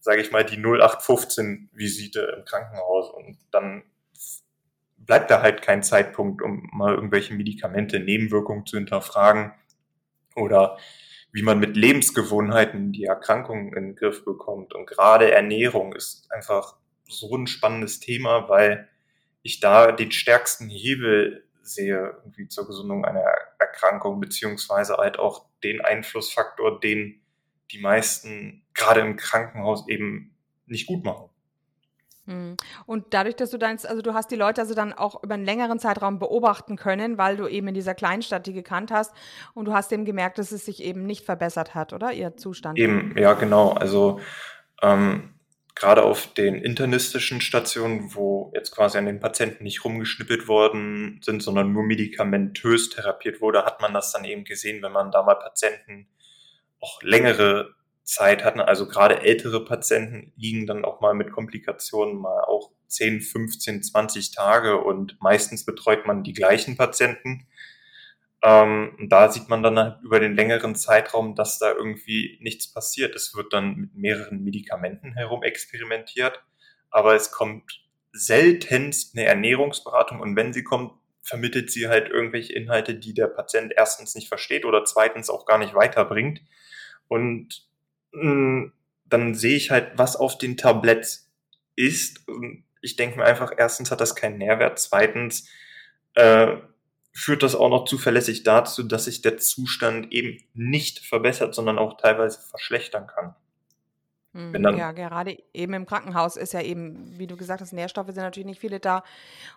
sage 0.01 0.21
ich 0.21 0.33
mal, 0.33 0.43
die 0.43 0.57
0815-Visite 0.57 2.35
im 2.37 2.43
Krankenhaus 2.43 3.09
und 3.09 3.37
dann 3.51 3.83
bleibt 4.97 5.31
da 5.31 5.41
halt 5.41 5.61
kein 5.61 5.81
Zeitpunkt, 5.81 6.41
um 6.41 6.69
mal 6.73 6.93
irgendwelche 6.93 7.33
Medikamente, 7.33 8.01
Nebenwirkungen 8.01 8.65
zu 8.65 8.75
hinterfragen 8.75 9.53
oder 10.35 10.77
wie 11.31 11.41
man 11.41 11.59
mit 11.59 11.75
Lebensgewohnheiten 11.75 12.91
die 12.91 13.05
Erkrankungen 13.05 13.75
in 13.75 13.83
den 13.83 13.95
Griff 13.95 14.23
bekommt. 14.23 14.73
Und 14.75 14.85
gerade 14.85 15.31
Ernährung 15.31 15.93
ist 15.93 16.31
einfach 16.31 16.77
so 17.07 17.35
ein 17.35 17.47
spannendes 17.47 17.99
Thema, 17.99 18.47
weil 18.49 18.87
ich 19.41 19.59
da 19.59 19.91
den 19.91 20.11
stärksten 20.11 20.69
Hebel 20.69 21.43
sehe 21.61 22.17
irgendwie 22.23 22.47
zur 22.47 22.67
Gesundung 22.67 23.03
einer 23.05 23.23
Erkrankung, 23.57 24.19
beziehungsweise 24.19 24.97
halt 24.97 25.17
auch 25.17 25.45
den 25.63 25.81
Einflussfaktor, 25.81 26.79
den 26.79 27.21
die 27.71 27.79
meisten 27.79 28.65
gerade 28.73 29.01
im 29.01 29.15
Krankenhaus 29.15 29.87
eben 29.87 30.35
nicht 30.65 30.85
gut 30.87 31.03
machen. 31.03 31.29
Hm. 32.25 32.55
Und 32.85 33.13
dadurch, 33.13 33.35
dass 33.35 33.49
du 33.49 33.57
dann, 33.57 33.77
also 33.83 34.01
du 34.01 34.13
hast 34.13 34.31
die 34.31 34.35
Leute 34.35 34.61
also 34.61 34.73
dann 34.73 34.93
auch 34.93 35.21
über 35.23 35.33
einen 35.33 35.45
längeren 35.45 35.79
Zeitraum 35.79 36.19
beobachten 36.19 36.77
können, 36.77 37.17
weil 37.17 37.35
du 37.35 37.47
eben 37.47 37.67
in 37.67 37.73
dieser 37.73 37.95
Kleinstadt 37.95 38.47
die 38.47 38.53
gekannt 38.53 38.91
hast 38.91 39.13
und 39.53 39.65
du 39.65 39.73
hast 39.73 39.91
eben 39.91 40.05
gemerkt, 40.05 40.37
dass 40.37 40.51
es 40.51 40.65
sich 40.65 40.81
eben 40.81 41.05
nicht 41.05 41.25
verbessert 41.25 41.75
hat, 41.75 41.91
oder 41.91 42.13
ihr 42.13 42.37
Zustand? 42.37 42.79
Eben, 42.79 43.13
ja, 43.17 43.33
genau. 43.33 43.71
Also 43.71 44.21
ähm, 44.81 45.33
gerade 45.75 46.03
auf 46.03 46.33
den 46.33 46.55
internistischen 46.55 47.41
Stationen, 47.41 48.15
wo 48.15 48.51
jetzt 48.55 48.71
quasi 48.71 48.97
an 48.97 49.05
den 49.05 49.19
Patienten 49.19 49.63
nicht 49.63 49.83
rumgeschnippelt 49.83 50.47
worden 50.47 51.19
sind, 51.23 51.43
sondern 51.43 51.73
nur 51.73 51.83
medikamentös 51.83 52.89
therapiert 52.89 53.41
wurde, 53.41 53.65
hat 53.65 53.81
man 53.81 53.93
das 53.93 54.13
dann 54.13 54.23
eben 54.23 54.45
gesehen, 54.45 54.81
wenn 54.81 54.91
man 54.91 55.11
da 55.11 55.23
mal 55.23 55.35
Patienten 55.35 56.07
auch 56.79 57.01
längere 57.01 57.75
Zeit 58.03 58.43
hatten. 58.43 58.59
Also 58.59 58.87
gerade 58.87 59.21
ältere 59.21 59.63
Patienten 59.63 60.33
liegen 60.35 60.67
dann 60.67 60.85
auch 60.85 61.01
mal 61.01 61.13
mit 61.13 61.31
Komplikationen 61.31 62.17
mal 62.17 62.41
auch 62.41 62.71
10, 62.87 63.21
15, 63.21 63.83
20 63.83 64.31
Tage 64.31 64.79
und 64.81 65.17
meistens 65.21 65.65
betreut 65.65 66.05
man 66.05 66.23
die 66.23 66.33
gleichen 66.33 66.77
Patienten. 66.77 67.47
Ähm, 68.43 69.07
da 69.09 69.31
sieht 69.31 69.47
man 69.47 69.63
dann 69.63 69.79
halt 69.79 70.03
über 70.03 70.19
den 70.19 70.35
längeren 70.35 70.75
Zeitraum, 70.75 71.33
dass 71.33 71.59
da 71.59 71.71
irgendwie 71.71 72.37
nichts 72.41 72.71
passiert. 72.71 73.15
Es 73.15 73.35
wird 73.35 73.53
dann 73.53 73.75
mit 73.75 73.95
mehreren 73.95 74.43
Medikamenten 74.43 75.13
herum 75.13 75.43
experimentiert, 75.43 76.43
aber 76.89 77.15
es 77.15 77.31
kommt 77.31 77.83
seltenst 78.11 79.17
eine 79.17 79.25
Ernährungsberatung 79.25 80.19
und 80.19 80.35
wenn 80.35 80.53
sie 80.53 80.63
kommt, 80.63 80.91
vermittelt 81.23 81.71
sie 81.71 81.87
halt 81.87 82.09
irgendwelche 82.09 82.53
Inhalte, 82.53 82.95
die 82.95 83.13
der 83.13 83.27
Patient 83.27 83.73
erstens 83.75 84.13
nicht 84.13 84.27
versteht 84.27 84.65
oder 84.65 84.83
zweitens 84.83 85.29
auch 85.29 85.45
gar 85.45 85.57
nicht 85.57 85.73
weiterbringt. 85.73 86.41
Und 87.07 87.65
dann 88.13 89.35
sehe 89.35 89.55
ich 89.55 89.71
halt, 89.71 89.91
was 89.95 90.15
auf 90.15 90.37
den 90.37 90.57
Tabletts 90.57 91.31
ist. 91.75 92.27
Und 92.27 92.63
ich 92.81 92.95
denke 92.95 93.17
mir 93.17 93.25
einfach, 93.25 93.51
erstens 93.57 93.91
hat 93.91 94.01
das 94.01 94.15
keinen 94.15 94.37
Nährwert, 94.37 94.79
zweitens 94.79 95.47
äh, 96.15 96.57
führt 97.13 97.43
das 97.43 97.55
auch 97.55 97.69
noch 97.69 97.85
zuverlässig 97.85 98.43
dazu, 98.43 98.83
dass 98.83 99.05
sich 99.05 99.21
der 99.21 99.37
Zustand 99.37 100.11
eben 100.11 100.43
nicht 100.53 100.99
verbessert, 100.99 101.53
sondern 101.53 101.77
auch 101.77 101.97
teilweise 101.97 102.39
verschlechtern 102.41 103.07
kann. 103.07 103.35
Hm, 104.33 104.77
ja, 104.77 104.91
gerade 104.93 105.37
eben 105.53 105.73
im 105.73 105.85
Krankenhaus 105.85 106.37
ist 106.37 106.53
ja 106.53 106.61
eben, 106.61 107.19
wie 107.19 107.27
du 107.27 107.37
gesagt 107.37 107.61
hast, 107.61 107.71
Nährstoffe 107.71 108.07
sind 108.07 108.23
natürlich 108.23 108.47
nicht 108.47 108.59
viele 108.59 108.79
da. 108.79 109.03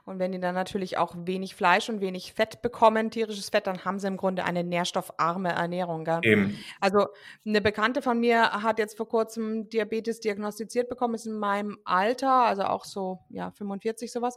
Und 0.05 0.19
wenn 0.19 0.33
die 0.33 0.41
dann 0.41 0.55
natürlich 0.55 0.99
auch 0.99 1.15
wenig 1.17 1.55
Fleisch 1.55 1.89
und 1.89 2.03
wenig 2.03 2.35
Fett 2.35 2.61
bekommen, 2.61 3.11
tierisches 3.11 3.49
Fett, 3.49 3.67
dann 3.67 3.87
haben 3.87 3.99
sie 3.99 4.07
im 4.07 4.19
Grunde 4.19 4.45
eine 4.45 4.65
nährstoffarme 4.65 5.49
Ernährung. 5.49 6.05
Gell? 6.05 6.21
Eben. 6.23 6.59
Also 6.79 7.07
eine 7.47 7.63
Bekannte 7.63 8.03
von 8.03 8.21
mir 8.21 8.51
hat 8.51 8.79
jetzt 8.79 8.99
vor 8.99 9.09
kurzem 9.09 9.71
Diabetes 9.71 10.21
diagnostiziert 10.21 10.91
bekommen, 10.91 11.15
ist 11.15 11.27
in 11.27 11.39
meinem 11.39 11.79
Alter, 11.85 12.31
also 12.31 12.65
auch 12.65 12.85
so 12.85 13.21
ja 13.31 13.51
45 13.53 14.13
sowas. 14.13 14.37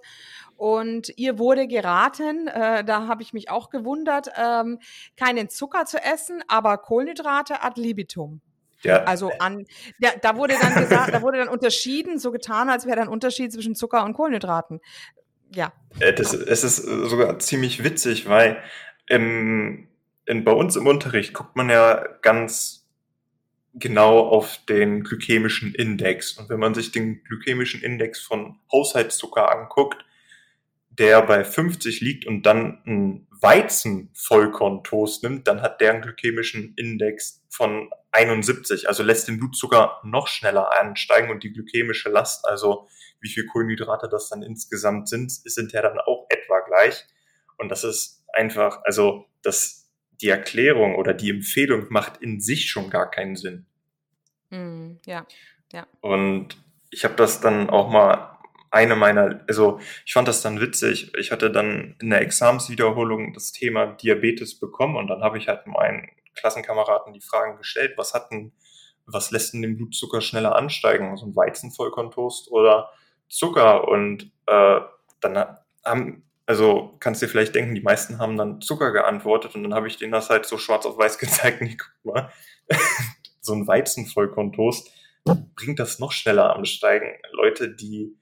Und 0.55 1.11
ihr 1.17 1.37
wurde 1.37 1.67
geraten, 1.67 2.47
äh, 2.47 2.85
da 2.85 3.07
habe 3.07 3.23
ich 3.23 3.33
mich 3.33 3.49
auch 3.49 3.69
gewundert, 3.69 4.29
ähm, 4.37 4.79
keinen 5.17 5.49
Zucker 5.49 5.85
zu 5.85 6.01
essen, 6.01 6.41
aber 6.47 6.77
Kohlenhydrate 6.77 7.61
ad 7.61 7.79
libitum. 7.79 8.39
Ja. 8.83 9.03
Also 9.03 9.31
an, 9.39 9.65
da, 9.99 10.09
da 10.21 10.35
wurde 10.35 10.55
dann 10.59 10.75
gesagt, 10.75 11.13
da 11.13 11.21
wurde 11.21 11.39
dann 11.39 11.49
unterschieden, 11.49 12.17
so 12.17 12.31
getan, 12.31 12.69
als 12.69 12.85
wäre 12.85 12.97
da 12.97 13.01
ein 13.03 13.07
Unterschied 13.07 13.51
zwischen 13.51 13.75
Zucker 13.75 14.03
und 14.05 14.13
Kohlenhydraten. 14.13 14.79
Ja. 15.53 15.73
Äh, 15.99 16.13
das, 16.13 16.33
es 16.33 16.63
ist 16.63 16.77
sogar 16.77 17.39
ziemlich 17.39 17.83
witzig, 17.83 18.29
weil 18.29 18.61
im, 19.07 19.87
in, 20.25 20.43
bei 20.43 20.51
uns 20.51 20.75
im 20.75 20.87
Unterricht 20.87 21.33
guckt 21.33 21.55
man 21.55 21.69
ja 21.69 22.05
ganz 22.21 22.87
genau 23.73 24.19
auf 24.19 24.59
den 24.67 25.03
glykämischen 25.03 25.73
Index. 25.73 26.33
Und 26.33 26.49
wenn 26.49 26.59
man 26.59 26.73
sich 26.73 26.91
den 26.91 27.23
glykämischen 27.23 27.81
Index 27.81 28.19
von 28.19 28.59
Haushaltszucker 28.71 29.51
anguckt, 29.51 30.05
der 30.89 31.21
bei 31.21 31.43
50 31.43 32.01
liegt 32.01 32.25
und 32.25 32.43
dann 32.43 32.81
ein 32.85 33.27
Weizenvollkorntoast 33.41 35.23
nimmt, 35.23 35.47
dann 35.47 35.61
hat 35.61 35.81
der 35.81 35.91
einen 35.91 36.01
glykämischen 36.01 36.73
Index 36.75 37.45
von 37.49 37.89
71, 38.11 38.87
also 38.87 39.03
lässt 39.03 39.27
den 39.27 39.39
Blutzucker 39.39 39.99
noch 40.03 40.27
schneller 40.27 40.77
ansteigen 40.79 41.29
und 41.29 41.43
die 41.43 41.53
glykämische 41.53 42.09
Last, 42.09 42.45
also 42.47 42.87
wie 43.21 43.29
viel 43.29 43.45
Kohlenhydrate 43.45 44.09
das 44.09 44.29
dann 44.29 44.41
insgesamt 44.41 45.09
sind, 45.09 45.31
sind 45.31 45.71
ja 45.71 45.81
dann 45.81 45.99
auch 45.99 46.25
etwa 46.29 46.59
gleich. 46.61 47.05
Und 47.57 47.69
das 47.69 47.83
ist 47.83 48.23
einfach, 48.33 48.81
also 48.83 49.25
das, 49.41 49.89
die 50.21 50.29
Erklärung 50.29 50.95
oder 50.95 51.13
die 51.13 51.29
Empfehlung 51.29 51.87
macht 51.89 52.21
in 52.21 52.39
sich 52.39 52.69
schon 52.69 52.89
gar 52.89 53.09
keinen 53.11 53.35
Sinn. 53.35 53.65
Mm, 54.49 54.93
ja, 55.05 55.25
ja. 55.71 55.85
Und 56.01 56.57
ich 56.89 57.03
habe 57.03 57.15
das 57.15 57.41
dann 57.41 57.69
auch 57.69 57.89
mal 57.89 58.38
eine 58.71 58.95
meiner, 58.95 59.41
also 59.47 59.79
ich 60.05 60.13
fand 60.13 60.27
das 60.27 60.41
dann 60.41 60.61
witzig. 60.61 61.11
Ich 61.17 61.31
hatte 61.31 61.51
dann 61.51 61.95
in 61.99 62.09
der 62.09 62.21
Examenswiederholung 62.21 63.33
das 63.33 63.51
Thema 63.51 63.87
Diabetes 63.87 64.59
bekommen 64.59 64.95
und 64.95 65.07
dann 65.07 65.21
habe 65.21 65.37
ich 65.37 65.47
halt 65.47 65.65
meinen 65.67 66.09
Klassenkameraden 66.35 67.13
die 67.13 67.21
Fragen 67.21 67.57
gestellt, 67.57 67.93
was 67.97 68.13
hatten, 68.13 68.53
was 69.05 69.31
lässt 69.31 69.53
denn 69.53 69.61
den 69.61 69.77
Blutzucker 69.77 70.21
schneller 70.21 70.55
ansteigen? 70.55 71.17
So 71.17 71.25
ein 71.25 71.35
Weizenvollkorntoast 71.35 72.51
oder 72.51 72.91
Zucker? 73.27 73.87
Und 73.87 74.31
äh, 74.45 74.81
dann 75.19 75.57
haben, 75.83 76.23
also 76.45 76.95
kannst 76.99 77.21
du 77.21 77.25
dir 77.25 77.31
vielleicht 77.31 77.55
denken, 77.55 77.75
die 77.75 77.81
meisten 77.81 78.19
haben 78.19 78.37
dann 78.37 78.61
Zucker 78.61 78.91
geantwortet 78.91 79.55
und 79.55 79.63
dann 79.63 79.73
habe 79.73 79.87
ich 79.87 79.97
denen 79.97 80.11
das 80.11 80.29
halt 80.29 80.45
so 80.45 80.57
schwarz 80.57 80.85
auf 80.85 80.97
weiß 80.97 81.17
gezeigt. 81.19 81.61
Nee, 81.61 81.77
guck 81.77 82.13
mal, 82.13 82.31
so 83.41 83.53
ein 83.53 83.67
Weizenvollkorntoast 83.67 84.91
bringt 85.55 85.79
das 85.79 85.99
noch 85.99 86.11
schneller 86.11 86.55
am 86.55 86.65
Steigen. 86.65 87.07
Leute, 87.31 87.69
die 87.73 88.15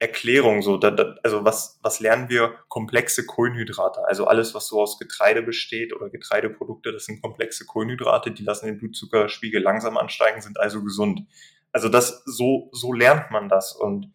Erklärung 0.00 0.62
so, 0.62 0.78
da, 0.78 0.90
da, 0.90 1.16
also 1.22 1.44
was, 1.44 1.78
was 1.82 2.00
lernen 2.00 2.30
wir? 2.30 2.54
Komplexe 2.68 3.26
Kohlenhydrate. 3.26 4.00
Also 4.06 4.26
alles, 4.26 4.54
was 4.54 4.66
so 4.66 4.80
aus 4.80 4.98
Getreide 4.98 5.42
besteht 5.42 5.94
oder 5.94 6.08
Getreideprodukte, 6.08 6.90
das 6.90 7.04
sind 7.04 7.20
komplexe 7.20 7.66
Kohlenhydrate, 7.66 8.30
die 8.30 8.42
lassen 8.42 8.66
den 8.66 8.78
Blutzuckerspiegel 8.78 9.62
langsam 9.62 9.98
ansteigen, 9.98 10.40
sind 10.40 10.58
also 10.58 10.82
gesund. 10.82 11.26
Also 11.70 11.90
das, 11.90 12.24
so, 12.24 12.70
so 12.72 12.94
lernt 12.94 13.30
man 13.30 13.50
das 13.50 13.72
und 13.72 14.12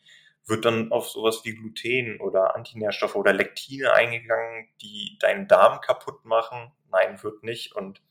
wird 0.48 0.66
dann 0.66 0.92
auf 0.92 1.08
sowas 1.08 1.42
wie 1.44 1.54
Gluten 1.54 2.20
oder 2.20 2.56
Antinährstoffe 2.56 3.16
oder 3.16 3.34
Lektine 3.34 3.94
eingegangen, 3.94 4.68
die 4.82 5.18
deinen 5.20 5.48
Darm 5.48 5.82
kaputt 5.82 6.26
machen? 6.26 6.72
Nein, 6.92 7.22
wird 7.22 7.44
nicht. 7.44 7.76
Und 7.76 8.02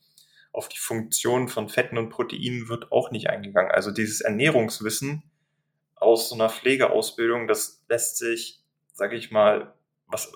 auf 0.53 0.69
die 0.69 0.79
Funktion 0.79 1.49
von 1.49 1.67
Fetten 1.67 1.97
und 1.97 2.09
Proteinen 2.09 2.69
wird 2.69 2.91
auch 2.93 3.11
nicht 3.11 3.29
eingegangen. 3.29 3.71
Also 3.71 3.91
dieses 3.91 4.21
Ernährungswissen, 4.21 5.23
aus 6.05 6.29
so 6.29 6.35
einer 6.35 6.49
Pflegeausbildung, 6.49 7.47
das 7.47 7.83
lässt 7.89 8.17
sich, 8.17 8.63
sage 8.93 9.15
ich 9.15 9.31
mal, 9.31 9.73
was, 10.07 10.31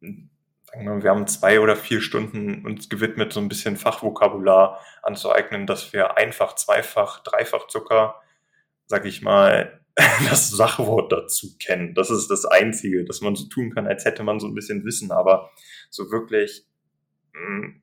sagen 0.00 0.84
wir, 0.84 1.02
wir 1.02 1.10
haben 1.10 1.26
zwei 1.26 1.60
oder 1.60 1.76
vier 1.76 2.00
Stunden 2.00 2.66
uns 2.66 2.88
gewidmet, 2.88 3.32
so 3.32 3.40
ein 3.40 3.48
bisschen 3.48 3.76
Fachvokabular 3.76 4.80
anzueignen, 5.02 5.66
dass 5.66 5.92
wir 5.92 6.18
einfach, 6.18 6.54
zweifach, 6.56 7.22
dreifach 7.22 7.68
Zucker, 7.68 8.20
sage 8.86 9.08
ich 9.08 9.22
mal, 9.22 9.80
das 10.28 10.50
Sachwort 10.50 11.12
dazu 11.12 11.56
kennen. 11.58 11.94
Das 11.94 12.10
ist 12.10 12.28
das 12.28 12.44
Einzige, 12.44 13.04
dass 13.04 13.20
man 13.20 13.36
so 13.36 13.48
tun 13.48 13.72
kann, 13.72 13.86
als 13.86 14.04
hätte 14.04 14.24
man 14.24 14.40
so 14.40 14.48
ein 14.48 14.54
bisschen 14.54 14.84
Wissen, 14.84 15.12
aber 15.12 15.50
so 15.90 16.10
wirklich 16.10 16.66
mh, 17.32 17.62
hm, 17.62 17.82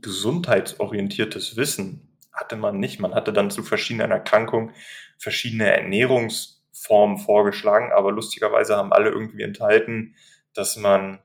gesundheitsorientiertes 0.00 1.56
Wissen 1.56 2.11
hatte 2.32 2.56
man 2.56 2.78
nicht. 2.78 3.00
Man 3.00 3.14
hatte 3.14 3.32
dann 3.32 3.50
zu 3.50 3.62
verschiedenen 3.62 4.10
Erkrankungen 4.10 4.72
verschiedene 5.18 5.70
Ernährungsformen 5.70 7.18
vorgeschlagen, 7.18 7.92
aber 7.92 8.12
lustigerweise 8.12 8.76
haben 8.76 8.92
alle 8.92 9.10
irgendwie 9.10 9.42
enthalten, 9.42 10.16
dass 10.54 10.76
man 10.76 11.20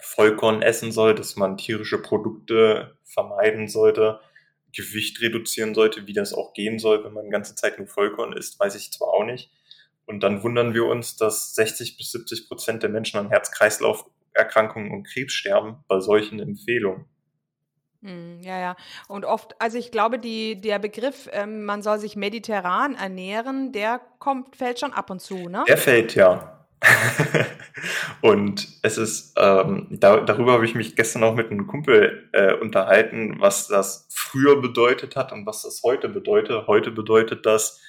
Vollkorn 0.00 0.62
essen 0.62 0.92
soll, 0.92 1.14
dass 1.14 1.36
man 1.36 1.56
tierische 1.56 2.00
Produkte 2.00 2.96
vermeiden 3.04 3.68
sollte, 3.68 4.20
Gewicht 4.72 5.20
reduzieren 5.20 5.74
sollte, 5.74 6.06
wie 6.06 6.12
das 6.12 6.34
auch 6.34 6.52
gehen 6.52 6.78
soll, 6.78 7.04
wenn 7.04 7.12
man 7.12 7.24
die 7.24 7.30
ganze 7.30 7.54
Zeit 7.54 7.78
nur 7.78 7.86
Vollkorn 7.86 8.32
isst, 8.34 8.60
weiß 8.60 8.74
ich 8.74 8.92
zwar 8.92 9.08
auch 9.08 9.24
nicht. 9.24 9.50
Und 10.04 10.20
dann 10.20 10.42
wundern 10.42 10.74
wir 10.74 10.84
uns, 10.86 11.16
dass 11.16 11.54
60 11.54 11.96
bis 11.96 12.12
70 12.12 12.48
Prozent 12.48 12.82
der 12.82 12.90
Menschen 12.90 13.18
an 13.18 13.28
Herz-Kreislauf-Erkrankungen 13.28 14.92
und 14.92 15.04
Krebs 15.04 15.32
sterben 15.32 15.84
bei 15.88 16.00
solchen 16.00 16.40
Empfehlungen. 16.40 17.06
Hm, 18.02 18.40
ja, 18.42 18.58
ja. 18.58 18.76
Und 19.08 19.24
oft, 19.24 19.60
also 19.60 19.78
ich 19.78 19.90
glaube, 19.90 20.18
die, 20.18 20.60
der 20.60 20.78
Begriff, 20.78 21.28
ähm, 21.32 21.64
man 21.64 21.82
soll 21.82 21.98
sich 21.98 22.16
mediterran 22.16 22.94
ernähren, 22.94 23.72
der 23.72 24.00
kommt, 24.18 24.56
fällt 24.56 24.80
schon 24.80 24.92
ab 24.92 25.10
und 25.10 25.20
zu, 25.20 25.48
ne? 25.48 25.64
Der 25.66 25.78
fällt, 25.78 26.14
ja. 26.14 26.52
und 28.20 28.68
es 28.82 28.98
ist, 28.98 29.34
ähm, 29.38 29.86
da, 29.90 30.20
darüber 30.20 30.52
habe 30.52 30.66
ich 30.66 30.74
mich 30.74 30.94
gestern 30.94 31.24
auch 31.24 31.34
mit 31.34 31.50
einem 31.50 31.66
Kumpel 31.66 32.28
äh, 32.32 32.54
unterhalten, 32.54 33.36
was 33.38 33.66
das 33.66 34.06
früher 34.10 34.60
bedeutet 34.60 35.16
hat 35.16 35.32
und 35.32 35.46
was 35.46 35.62
das 35.62 35.82
heute 35.82 36.08
bedeutet. 36.08 36.66
Heute 36.66 36.90
bedeutet 36.90 37.46
das 37.46 37.80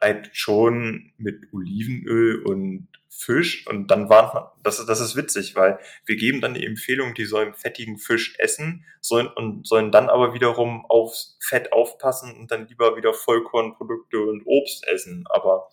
halt 0.00 0.30
schon 0.32 1.12
mit 1.18 1.52
Olivenöl 1.52 2.42
und 2.42 2.88
Fisch 3.18 3.66
und 3.66 3.90
dann 3.90 4.08
waren, 4.08 4.46
das, 4.62 4.84
das 4.84 5.00
ist 5.00 5.16
witzig, 5.16 5.56
weil 5.56 5.78
wir 6.04 6.16
geben 6.16 6.40
dann 6.40 6.54
die 6.54 6.66
Empfehlung, 6.66 7.14
die 7.14 7.24
sollen 7.24 7.54
fettigen 7.54 7.98
Fisch 7.98 8.34
essen 8.38 8.84
sollen 9.00 9.28
und 9.28 9.66
sollen 9.66 9.90
dann 9.90 10.08
aber 10.08 10.34
wiederum 10.34 10.84
aufs 10.86 11.38
Fett 11.40 11.72
aufpassen 11.72 12.36
und 12.36 12.50
dann 12.50 12.66
lieber 12.68 12.96
wieder 12.96 13.14
Vollkornprodukte 13.14 14.20
und 14.20 14.42
Obst 14.44 14.86
essen. 14.86 15.24
Aber 15.30 15.68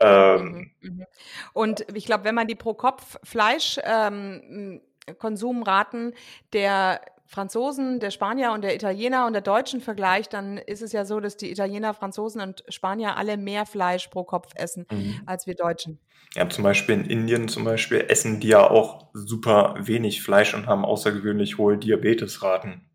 ähm, 0.00 0.72
mhm, 0.80 0.90
mhm. 0.90 1.06
und 1.52 1.86
ich 1.94 2.06
glaube, 2.06 2.24
wenn 2.24 2.34
man 2.34 2.48
die 2.48 2.54
pro 2.54 2.74
Kopf 2.74 3.18
Fleisch 3.22 3.78
ähm, 3.84 4.80
Konsumraten 5.18 6.14
der 6.52 7.00
Franzosen, 7.30 8.00
der 8.00 8.10
Spanier 8.10 8.52
und 8.52 8.62
der 8.62 8.74
Italiener 8.74 9.26
und 9.26 9.34
der 9.34 9.42
Deutschen 9.42 9.82
vergleicht, 9.82 10.32
dann 10.32 10.56
ist 10.56 10.80
es 10.80 10.92
ja 10.92 11.04
so, 11.04 11.20
dass 11.20 11.36
die 11.36 11.50
Italiener, 11.50 11.92
Franzosen 11.92 12.40
und 12.40 12.64
Spanier 12.70 13.18
alle 13.18 13.36
mehr 13.36 13.66
Fleisch 13.66 14.08
pro 14.08 14.24
Kopf 14.24 14.52
essen 14.54 14.86
mhm. 14.90 15.20
als 15.26 15.46
wir 15.46 15.54
Deutschen. 15.54 16.00
Ja, 16.34 16.48
zum 16.48 16.64
Beispiel 16.64 16.94
in 16.94 17.04
Indien 17.04 17.48
zum 17.48 17.64
Beispiel 17.64 18.04
essen 18.08 18.40
die 18.40 18.48
ja 18.48 18.68
auch 18.68 19.08
super 19.12 19.74
wenig 19.78 20.22
Fleisch 20.22 20.54
und 20.54 20.66
haben 20.66 20.86
außergewöhnlich 20.86 21.58
hohe 21.58 21.76
Diabetesraten. 21.76 22.88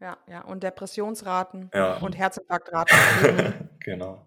Ja, 0.00 0.16
ja, 0.26 0.40
und 0.40 0.62
Depressionsraten 0.62 1.70
ja. 1.74 1.98
und 1.98 2.16
Herzinfarktraten. 2.16 2.96
genau. 3.80 4.26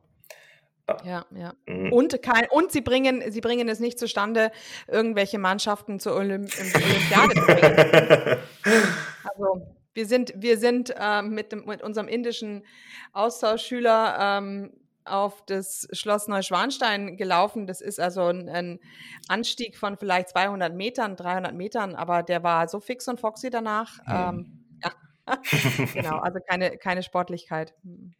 Ja, 1.03 1.25
ja. 1.35 1.53
Mhm. 1.65 1.91
Und, 1.91 2.21
kein, 2.21 2.47
und 2.51 2.71
sie, 2.71 2.81
bringen, 2.81 3.23
sie 3.31 3.41
bringen 3.41 3.67
es 3.69 3.79
nicht 3.79 3.97
zustande, 3.97 4.51
irgendwelche 4.87 5.39
Mannschaften 5.39 5.99
zur 5.99 6.15
Olymp 6.15 6.51
Olympiade 6.57 7.33
zu 7.33 7.41
bringen. 7.41 8.37
also 9.23 9.75
wir 9.93 10.05
sind, 10.05 10.33
wir 10.35 10.57
sind 10.57 10.93
äh, 10.97 11.21
mit, 11.23 11.51
dem, 11.51 11.65
mit 11.65 11.81
unserem 11.81 12.07
indischen 12.07 12.63
Austauschschüler 13.13 14.17
ähm, 14.19 14.73
auf 15.05 15.43
das 15.45 15.87
Schloss 15.91 16.27
Neuschwanstein 16.27 17.17
gelaufen. 17.17 17.65
Das 17.65 17.81
ist 17.81 17.99
also 17.99 18.27
ein, 18.27 18.49
ein, 18.49 18.79
Anstieg 19.27 19.77
von 19.77 19.97
vielleicht 19.97 20.29
200 20.29 20.73
Metern, 20.75 21.15
300 21.15 21.53
Metern, 21.53 21.95
aber 21.95 22.23
der 22.23 22.43
war 22.43 22.67
so 22.67 22.79
fix 22.79 23.07
und 23.07 23.19
foxy 23.19 23.49
danach. 23.49 23.97
Mhm. 24.05 24.59
Ähm, 24.83 24.91
ja. 25.27 25.37
genau, 25.93 26.19
also 26.19 26.39
keine, 26.47 26.77
keine 26.77 27.01
Sportlichkeit. 27.01 27.73
Mhm. 27.83 28.13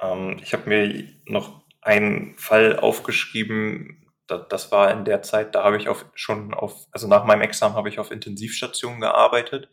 Ähm, 0.00 0.36
ich 0.42 0.52
habe 0.52 0.68
mir 0.68 1.08
noch 1.26 1.63
einen 1.84 2.34
Fall 2.36 2.78
aufgeschrieben, 2.78 4.10
das 4.26 4.72
war 4.72 4.90
in 4.90 5.04
der 5.04 5.22
Zeit, 5.22 5.54
da 5.54 5.64
habe 5.64 5.76
ich 5.76 5.88
auf, 5.88 6.06
schon 6.14 6.54
auf, 6.54 6.86
also 6.90 7.06
nach 7.06 7.24
meinem 7.24 7.42
Examen 7.42 7.76
habe 7.76 7.90
ich 7.90 7.98
auf 7.98 8.10
Intensivstationen 8.10 9.00
gearbeitet. 9.00 9.68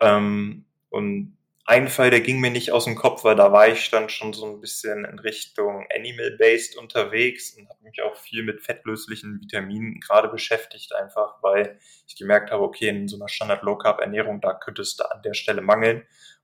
Ähm, 0.00 0.66
und 0.90 1.38
ein 1.64 1.88
Fall, 1.88 2.10
der 2.10 2.20
ging 2.20 2.40
mir 2.40 2.50
nicht 2.50 2.72
aus 2.72 2.84
dem 2.84 2.96
Kopf, 2.96 3.24
weil 3.24 3.36
da 3.36 3.52
war 3.52 3.68
ich 3.68 3.88
dann 3.88 4.08
schon 4.08 4.32
so 4.32 4.44
ein 4.46 4.60
bisschen 4.60 5.04
in 5.04 5.18
Richtung 5.20 5.86
Animal-Based 5.94 6.76
unterwegs 6.76 7.56
und 7.56 7.68
habe 7.68 7.84
mich 7.84 8.02
auch 8.02 8.16
viel 8.16 8.42
mit 8.42 8.62
fettlöslichen 8.62 9.40
Vitaminen 9.40 10.00
gerade 10.00 10.28
beschäftigt, 10.28 10.94
einfach 10.94 11.40
weil 11.40 11.78
ich 12.06 12.16
gemerkt 12.16 12.50
habe, 12.50 12.64
okay, 12.64 12.88
in 12.88 13.08
so 13.08 13.16
einer 13.16 13.28
Standard-Low-Carb-Ernährung, 13.28 14.40
da 14.40 14.54
könnte 14.54 14.82
es 14.82 14.96
da 14.96 15.04
an 15.04 15.22
der 15.22 15.34
Stelle 15.34 15.62
mangeln. 15.62 16.02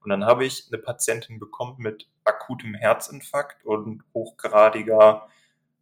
Und 0.09 0.21
dann 0.21 0.25
habe 0.25 0.47
ich 0.47 0.69
eine 0.73 0.81
Patientin 0.81 1.39
bekommen 1.39 1.75
mit 1.77 2.09
akutem 2.25 2.73
Herzinfarkt 2.73 3.63
und 3.67 4.03
hochgradiger 4.15 5.29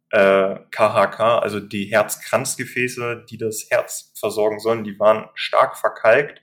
äh, 0.09 0.57
KHK, 0.69 1.19
also 1.41 1.61
die 1.61 1.85
Herzkranzgefäße, 1.85 3.23
die 3.29 3.37
das 3.37 3.67
Herz 3.69 4.11
versorgen 4.19 4.59
sollen, 4.59 4.83
die 4.83 4.99
waren 4.99 5.29
stark 5.33 5.77
verkalkt 5.77 6.41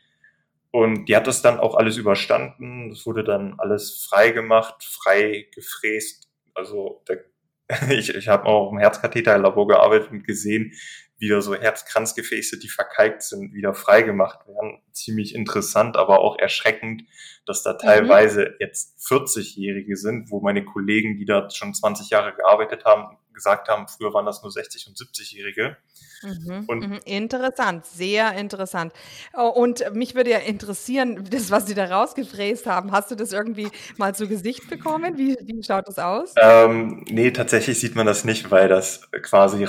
und 0.71 1.11
die 1.11 1.15
hat 1.15 1.27
das 1.27 1.43
dann 1.43 1.61
auch 1.61 1.75
alles 1.75 1.99
überstanden. 1.99 2.89
Das 2.89 3.05
wurde 3.05 3.23
dann 3.23 3.57
alles 3.59 4.07
frei 4.09 4.31
gemacht, 4.31 4.83
frei 4.83 5.47
gefräst. 5.55 6.31
Also 6.55 7.05
der, 7.07 7.23
ich, 7.91 8.15
ich 8.15 8.29
habe 8.29 8.47
auch 8.47 8.73
im 8.73 8.79
Herzkatheterlabor 8.79 9.69
gearbeitet 9.69 10.11
und 10.11 10.27
gesehen, 10.27 10.73
wie 11.19 11.29
da 11.29 11.41
so 11.41 11.55
Herzkranzgefäße, 11.55 12.59
die 12.59 12.69
verkalkt 12.69 13.23
sind, 13.23 13.53
wieder 13.55 13.75
frei 13.75 14.03
gemacht 14.03 14.47
werden. 14.47 14.83
Ziemlich 14.93 15.35
interessant, 15.35 15.97
aber 15.97 16.21
auch 16.21 16.39
erschreckend, 16.39 17.05
dass 17.47 17.63
da 17.63 17.75
mhm. 17.75 17.79
teilweise 17.79 18.41
mhm. 18.47 18.55
jetzt 18.61 18.99
40-Jährige 19.07 19.97
sind, 19.97 20.31
wo 20.31 20.41
meine 20.41 20.65
Kollegen, 20.65 21.17
die 21.17 21.25
da 21.25 21.49
schon 21.51 21.75
20 21.75 22.11
Jahre 22.11 22.35
gearbeitet 22.35 22.85
haben, 22.85 23.17
gesagt 23.35 23.69
haben, 23.69 23.87
früher 23.89 24.15
waren 24.15 24.25
das 24.25 24.43
nur 24.43 24.53
60- 24.53 24.89
und 24.89 24.97
70-Jährige. 24.97 25.77
Mhm, 26.23 26.67
mhm, 26.69 27.01
interessant, 27.05 27.85
sehr 27.85 28.33
interessant. 28.35 28.93
Oh, 29.37 29.49
und 29.49 29.85
mich 29.93 30.15
würde 30.15 30.31
ja 30.31 30.39
interessieren, 30.39 31.25
das, 31.31 31.51
was 31.51 31.67
Sie 31.67 31.75
da 31.75 31.85
rausgefräst 31.85 32.67
haben, 32.67 32.93
hast 32.93 33.11
du 33.11 33.15
das 33.15 33.33
irgendwie 33.33 33.69
mal 33.97 34.15
zu 34.15 34.27
Gesicht 34.29 34.71
bekommen? 34.71 35.19
Wie, 35.19 35.37
wie 35.43 35.63
schaut 35.63 35.89
das 35.89 35.99
aus? 35.99 36.33
Ähm, 36.41 37.05
nee, 37.09 37.31
tatsächlich 37.33 37.79
sieht 37.79 37.95
man 37.95 38.07
das 38.07 38.25
nicht, 38.25 38.51
weil 38.51 38.69
das 38.69 39.11
quasi 39.23 39.65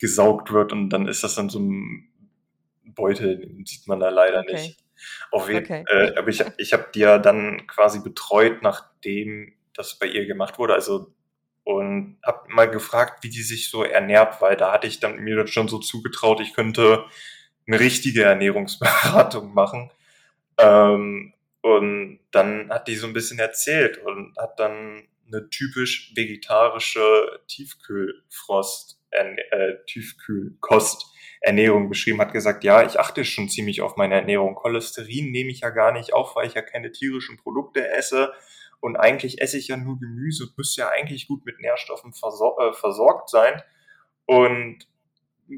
rausgesaugt 0.00 0.52
wird 0.52 0.72
und 0.72 0.90
dann 0.90 1.06
ist 1.06 1.22
das 1.22 1.34
dann 1.34 1.48
so 1.48 1.60
ein 1.60 2.08
Beutel, 2.84 3.38
den 3.38 3.64
sieht 3.64 3.86
man 3.86 4.00
da 4.00 4.08
leider 4.08 4.40
okay. 4.40 4.52
nicht. 4.52 4.78
Auf 5.30 5.48
jeden, 5.48 5.64
okay. 5.64 5.84
äh, 5.88 6.16
aber 6.16 6.28
ich, 6.28 6.42
ich 6.58 6.72
habe 6.72 6.88
die 6.94 7.00
ja 7.00 7.18
dann 7.18 7.66
quasi 7.66 8.00
betreut, 8.00 8.62
nachdem 8.62 9.54
das 9.74 9.98
bei 9.98 10.06
ihr 10.06 10.26
gemacht 10.26 10.58
wurde. 10.58 10.74
Also 10.74 11.14
und 11.64 12.18
habe 12.24 12.52
mal 12.52 12.68
gefragt, 12.68 13.22
wie 13.22 13.30
die 13.30 13.42
sich 13.42 13.70
so 13.70 13.84
ernährt, 13.84 14.40
weil 14.40 14.56
da 14.56 14.72
hatte 14.72 14.86
ich 14.86 14.98
dann 14.98 15.20
mir 15.20 15.46
schon 15.46 15.68
so 15.68 15.78
zugetraut, 15.78 16.40
ich 16.40 16.54
könnte 16.54 17.04
eine 17.66 17.78
richtige 17.78 18.24
Ernährungsberatung 18.24 19.54
machen. 19.54 19.90
Ähm, 20.58 21.32
und 21.62 22.18
dann 22.32 22.70
hat 22.70 22.88
die 22.88 22.96
so 22.96 23.06
ein 23.06 23.12
bisschen 23.12 23.38
erzählt 23.38 23.98
und 23.98 24.36
hat 24.38 24.58
dann 24.58 25.06
eine 25.26 25.48
typisch 25.50 26.12
vegetarische 26.16 27.40
Tiefkühlfrost, 27.46 28.99
äh, 29.12 29.74
Tiefkühlkost 29.86 31.06
Ernährung 31.40 31.88
beschrieben, 31.88 32.20
hat 32.20 32.32
gesagt, 32.32 32.64
ja, 32.64 32.82
ich 32.84 33.00
achte 33.00 33.24
schon 33.24 33.48
ziemlich 33.48 33.80
auf 33.80 33.96
meine 33.96 34.14
Ernährung. 34.14 34.54
Cholesterin 34.54 35.30
nehme 35.30 35.50
ich 35.50 35.60
ja 35.60 35.70
gar 35.70 35.90
nicht 35.90 36.12
auf, 36.12 36.36
weil 36.36 36.46
ich 36.46 36.54
ja 36.54 36.62
keine 36.62 36.92
tierischen 36.92 37.38
Produkte 37.38 37.88
esse. 37.88 38.32
Und 38.80 38.96
eigentlich 38.96 39.40
esse 39.40 39.58
ich 39.58 39.68
ja 39.68 39.76
nur 39.76 39.98
Gemüse 39.98 40.44
und 40.44 40.58
müsste 40.58 40.82
ja 40.82 40.88
eigentlich 40.90 41.28
gut 41.28 41.44
mit 41.46 41.60
Nährstoffen 41.60 42.12
versor 42.12 42.58
äh, 42.60 42.72
versorgt 42.74 43.30
sein. 43.30 43.62
Und 44.26 44.86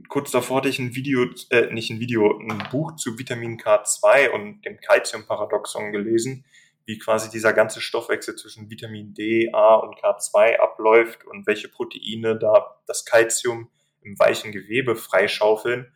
kurz 0.08 0.30
davor 0.30 0.58
hatte 0.58 0.68
ich 0.68 0.78
ein 0.78 0.94
Video, 0.94 1.26
äh, 1.50 1.72
nicht 1.72 1.90
ein 1.90 2.00
Video, 2.00 2.38
ein 2.38 2.68
Buch 2.70 2.96
zu 2.96 3.18
Vitamin 3.18 3.58
K2 3.58 4.30
und 4.30 4.64
dem 4.64 4.78
Calcium-Paradoxon 4.80 5.92
gelesen, 5.92 6.44
wie 6.92 6.98
quasi 6.98 7.30
dieser 7.30 7.54
ganze 7.54 7.80
Stoffwechsel 7.80 8.36
zwischen 8.36 8.68
Vitamin 8.68 9.14
D, 9.14 9.50
A 9.54 9.76
und 9.76 9.96
K2 9.96 10.58
abläuft 10.58 11.24
und 11.24 11.46
welche 11.46 11.68
Proteine 11.68 12.38
da 12.38 12.76
das 12.86 13.06
Calcium 13.06 13.70
im 14.02 14.18
weichen 14.18 14.52
Gewebe 14.52 14.94
freischaufeln. 14.94 15.90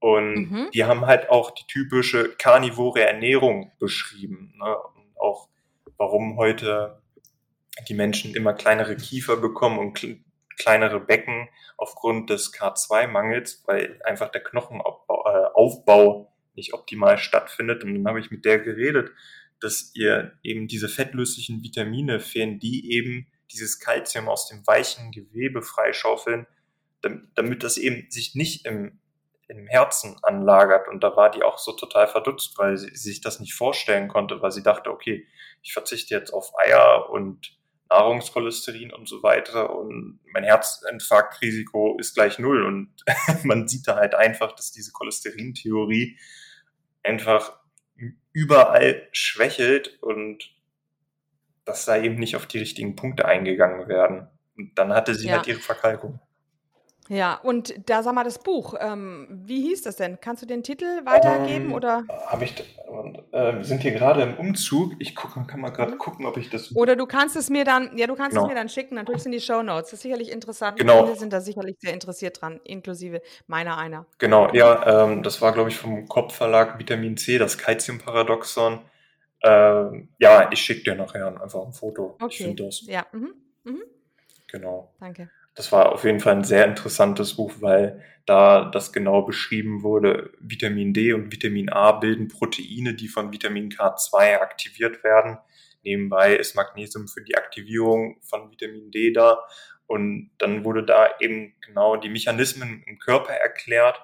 Und 0.00 0.34
mhm. 0.34 0.70
die 0.74 0.82
haben 0.82 1.06
halt 1.06 1.30
auch 1.30 1.52
die 1.52 1.64
typische 1.68 2.34
karnivore 2.36 3.06
Ernährung 3.06 3.70
beschrieben. 3.78 4.52
Ne? 4.58 4.76
Und 4.76 5.16
auch 5.16 5.48
warum 5.96 6.36
heute 6.38 7.00
die 7.88 7.94
Menschen 7.94 8.34
immer 8.34 8.52
kleinere 8.52 8.96
Kiefer 8.96 9.36
bekommen 9.36 9.78
und 9.78 10.04
kleinere 10.58 10.98
Becken 10.98 11.48
aufgrund 11.76 12.30
des 12.30 12.52
K2-Mangels, 12.52 13.62
weil 13.66 14.00
einfach 14.02 14.32
der 14.32 14.42
Knochenaufbau 14.42 16.22
äh, 16.22 16.56
nicht 16.56 16.74
optimal 16.74 17.16
stattfindet. 17.16 17.84
Und 17.84 17.94
dann 17.94 18.08
habe 18.08 18.18
ich 18.18 18.32
mit 18.32 18.44
der 18.44 18.58
geredet, 18.58 19.12
dass 19.62 19.92
ihr 19.94 20.32
eben 20.42 20.68
diese 20.68 20.88
fettlöslichen 20.88 21.62
Vitamine 21.62 22.20
fehlen, 22.20 22.58
die 22.58 22.92
eben 22.92 23.26
dieses 23.50 23.78
Kalzium 23.78 24.28
aus 24.28 24.48
dem 24.48 24.66
weichen 24.66 25.12
Gewebe 25.12 25.62
freischaufeln, 25.62 26.46
damit 27.34 27.62
das 27.62 27.76
eben 27.76 28.10
sich 28.10 28.34
nicht 28.34 28.64
im 28.66 28.98
im 29.52 29.66
Herzen 29.66 30.16
anlagert. 30.22 30.88
Und 30.88 31.02
da 31.02 31.14
war 31.16 31.30
die 31.30 31.42
auch 31.42 31.58
so 31.58 31.72
total 31.72 32.08
verdutzt, 32.08 32.58
weil 32.58 32.76
sie, 32.76 32.88
sie 32.94 33.10
sich 33.10 33.20
das 33.20 33.40
nicht 33.40 33.54
vorstellen 33.54 34.08
konnte, 34.08 34.40
weil 34.42 34.50
sie 34.50 34.62
dachte, 34.62 34.90
okay, 34.90 35.26
ich 35.62 35.72
verzichte 35.72 36.14
jetzt 36.14 36.32
auf 36.32 36.52
Eier 36.58 37.10
und 37.10 37.56
Nahrungscholesterin 37.88 38.92
und 38.92 39.08
so 39.08 39.22
weiter 39.22 39.76
und 39.76 40.18
mein 40.32 40.44
Herzinfarktrisiko 40.44 41.98
ist 41.98 42.14
gleich 42.14 42.38
null. 42.38 42.64
Und 42.64 42.94
man 43.44 43.68
sieht 43.68 43.86
da 43.86 43.96
halt 43.96 44.14
einfach, 44.14 44.52
dass 44.52 44.72
diese 44.72 44.92
Cholesterintheorie 44.92 46.18
einfach 47.02 47.58
überall 48.32 49.08
schwächelt 49.12 50.02
und 50.02 50.54
dass 51.64 51.84
da 51.84 51.96
eben 51.96 52.16
nicht 52.16 52.36
auf 52.36 52.46
die 52.46 52.58
richtigen 52.58 52.96
Punkte 52.96 53.26
eingegangen 53.26 53.88
werden. 53.88 54.28
Und 54.56 54.76
dann 54.78 54.92
hatte 54.92 55.14
sie 55.14 55.28
ja. 55.28 55.36
halt 55.36 55.46
ihre 55.46 55.60
Verkalkung. 55.60 56.20
Ja, 57.08 57.34
und 57.42 57.74
da 57.90 58.02
sag 58.02 58.14
mal 58.14 58.24
das 58.24 58.38
Buch, 58.42 58.74
ähm, 58.80 59.26
wie 59.44 59.60
hieß 59.62 59.82
das 59.82 59.96
denn? 59.96 60.18
Kannst 60.20 60.42
du 60.42 60.46
den 60.46 60.62
Titel 60.62 61.04
weitergeben 61.04 61.66
Ähm, 61.66 61.74
oder 61.74 62.04
habe 62.30 62.44
ich, 62.44 62.54
äh, 63.32 63.56
wir 63.56 63.64
sind 63.64 63.82
hier 63.82 63.92
gerade 63.92 64.22
im 64.22 64.36
Umzug. 64.36 64.94
Ich 65.00 65.14
gucke, 65.14 65.44
kann 65.46 65.60
mal 65.60 65.70
gerade 65.70 65.92
Mhm. 65.92 65.98
gucken, 65.98 66.26
ob 66.26 66.36
ich 66.36 66.48
das. 66.50 66.70
oder 66.74 66.96
du 66.96 67.06
kannst 67.06 67.36
es 67.36 67.50
mir 67.50 67.64
dann 67.64 67.96
ja, 67.98 68.06
du 68.06 68.14
kannst 68.16 68.36
es 68.36 68.44
mir 68.46 68.54
Genau, 68.54 68.54
dann 68.54 68.68
schicken, 68.68 68.96
dann 68.96 69.06
tue 69.06 69.16
ich's 69.16 69.26
in 69.26 69.32
die 69.32 69.40
Shownotes. 69.40 69.90
Das 69.90 69.94
ist 69.94 70.02
sicherlich 70.02 70.30
interessant. 70.30 70.78
genau, 70.78 71.04
Viele 71.04 71.16
sind 71.16 71.32
da 71.32 71.40
sicherlich 71.40 71.76
sehr 71.80 71.92
interessiert 71.94 72.40
dran, 72.40 72.60
inklusive 72.64 73.22
meiner 73.46 73.76
einer. 73.78 74.06
genau. 74.18 74.52
Ja, 74.54 75.04
ähm, 75.04 75.22
das 75.22 75.40
war, 75.42 75.52
glaube 75.52 75.70
ich, 75.70 75.76
vom 75.76 76.08
Kopf-Verlag 76.08 76.78
Vitamin 76.78 77.16
C, 77.16 77.38
das 77.38 77.58
Calcium-Paradoxon. 77.58 78.80
Ähm, 79.44 80.10
ja, 80.18 80.50
ich 80.52 80.60
schicke 80.60 80.84
dir 80.84 80.94
nachher 80.94 81.40
einfach 81.42 81.64
ein 81.66 81.72
Foto. 81.72 82.22
Ich 82.28 82.36
Okay, 82.36 82.44
finde 82.44 82.64
das. 82.64 82.82
ja, 82.86 83.06
mhm, 83.12 83.34
mhm, 83.64 83.82
Genau. 84.46 84.92
danke. 85.00 85.30
Das 85.54 85.70
war 85.70 85.92
auf 85.92 86.04
jeden 86.04 86.20
Fall 86.20 86.36
ein 86.36 86.44
sehr 86.44 86.64
interessantes 86.64 87.36
Buch, 87.36 87.52
weil 87.60 88.02
da 88.24 88.70
das 88.70 88.92
genau 88.92 89.22
beschrieben 89.22 89.82
wurde. 89.82 90.32
Vitamin 90.40 90.94
D 90.94 91.12
und 91.12 91.32
Vitamin 91.32 91.68
A 91.68 91.92
bilden 91.92 92.28
Proteine, 92.28 92.94
die 92.94 93.08
von 93.08 93.32
Vitamin 93.32 93.68
K2 93.68 94.38
aktiviert 94.38 95.04
werden. 95.04 95.38
Nebenbei 95.82 96.36
ist 96.36 96.54
Magnesium 96.54 97.08
für 97.08 97.22
die 97.22 97.36
Aktivierung 97.36 98.18
von 98.22 98.50
Vitamin 98.50 98.90
D 98.90 99.12
da. 99.12 99.44
Und 99.86 100.30
dann 100.38 100.64
wurde 100.64 100.84
da 100.84 101.08
eben 101.20 101.54
genau 101.60 101.96
die 101.96 102.08
Mechanismen 102.08 102.82
im 102.86 102.98
Körper 102.98 103.32
erklärt, 103.32 104.00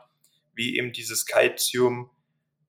wie 0.54 0.76
eben 0.76 0.92
dieses 0.92 1.24
Calcium, 1.24 2.10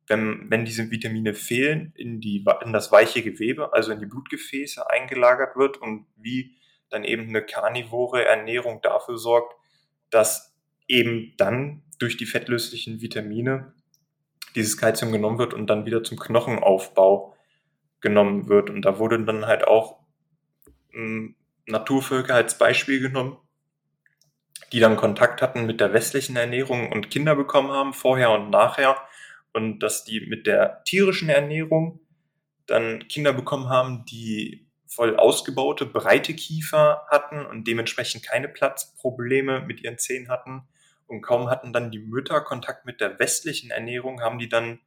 wenn, 0.07 0.49
wenn 0.49 0.63
diese 0.63 0.89
Vitamine 0.89 1.33
fehlen, 1.33 1.91
in, 1.97 2.21
die, 2.21 2.45
in 2.63 2.71
das 2.71 2.91
weiche 2.91 3.21
Gewebe, 3.21 3.73
also 3.73 3.91
in 3.91 3.99
die 3.99 4.05
Blutgefäße 4.05 4.89
eingelagert 4.89 5.57
wird 5.57 5.77
und 5.77 6.05
wie 6.15 6.55
dann 6.89 7.03
eben 7.03 7.29
eine 7.29 7.41
karnivore 7.41 8.25
Ernährung 8.25 8.81
dafür 8.81 9.17
sorgt, 9.17 9.55
dass 10.09 10.55
eben 10.87 11.33
dann 11.37 11.83
durch 11.99 12.17
die 12.17 12.25
fettlöslichen 12.25 13.01
Vitamine 13.01 13.73
dieses 14.55 14.77
Kalzium 14.77 15.11
genommen 15.11 15.37
wird 15.37 15.53
und 15.53 15.67
dann 15.67 15.85
wieder 15.85 16.03
zum 16.03 16.17
Knochenaufbau 16.17 17.35
genommen 18.01 18.47
wird. 18.47 18.69
Und 18.69 18.83
da 18.83 18.97
wurde 18.99 19.23
dann 19.23 19.45
halt 19.45 19.67
auch 19.67 19.99
ähm, 20.93 21.35
Naturvölker 21.67 22.33
als 22.33 22.57
Beispiel 22.57 22.99
genommen, 22.99 23.37
die 24.71 24.79
dann 24.79 24.97
Kontakt 24.97 25.41
hatten 25.41 25.65
mit 25.65 25.79
der 25.79 25.93
westlichen 25.93 26.35
Ernährung 26.35 26.91
und 26.91 27.11
Kinder 27.11 27.35
bekommen 27.35 27.71
haben, 27.71 27.93
vorher 27.93 28.31
und 28.31 28.49
nachher. 28.49 28.97
Und 29.53 29.79
dass 29.79 30.03
die 30.03 30.21
mit 30.21 30.47
der 30.47 30.83
tierischen 30.83 31.29
Ernährung 31.29 31.99
dann 32.65 33.07
Kinder 33.07 33.33
bekommen 33.33 33.69
haben, 33.69 34.05
die 34.05 34.68
voll 34.89 35.15
ausgebaute, 35.15 35.85
breite 35.85 36.33
Kiefer 36.33 37.05
hatten 37.09 37.45
und 37.45 37.67
dementsprechend 37.67 38.23
keine 38.23 38.49
Platzprobleme 38.49 39.61
mit 39.61 39.81
ihren 39.81 39.99
Zähnen 39.99 40.29
hatten. 40.29 40.63
Und 41.05 41.21
kaum 41.21 41.49
hatten 41.49 41.71
dann 41.73 41.91
die 41.91 41.99
Mütter 41.99 42.41
Kontakt 42.41 42.85
mit 42.85 42.99
der 42.99 43.19
westlichen 43.19 43.69
Ernährung, 43.69 44.21
haben 44.21 44.39
die 44.39 44.49
dann 44.49 44.79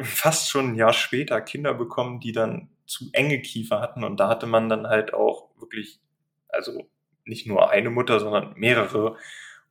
fast 0.00 0.48
schon 0.48 0.72
ein 0.72 0.74
Jahr 0.74 0.94
später 0.94 1.40
Kinder 1.42 1.74
bekommen, 1.74 2.20
die 2.20 2.32
dann 2.32 2.70
zu 2.86 3.10
enge 3.12 3.40
Kiefer 3.40 3.80
hatten. 3.80 4.02
Und 4.02 4.18
da 4.18 4.28
hatte 4.28 4.46
man 4.46 4.70
dann 4.70 4.86
halt 4.86 5.12
auch 5.12 5.50
wirklich, 5.58 6.00
also 6.48 6.88
nicht 7.24 7.46
nur 7.46 7.70
eine 7.70 7.90
Mutter, 7.90 8.18
sondern 8.18 8.54
mehrere 8.56 9.16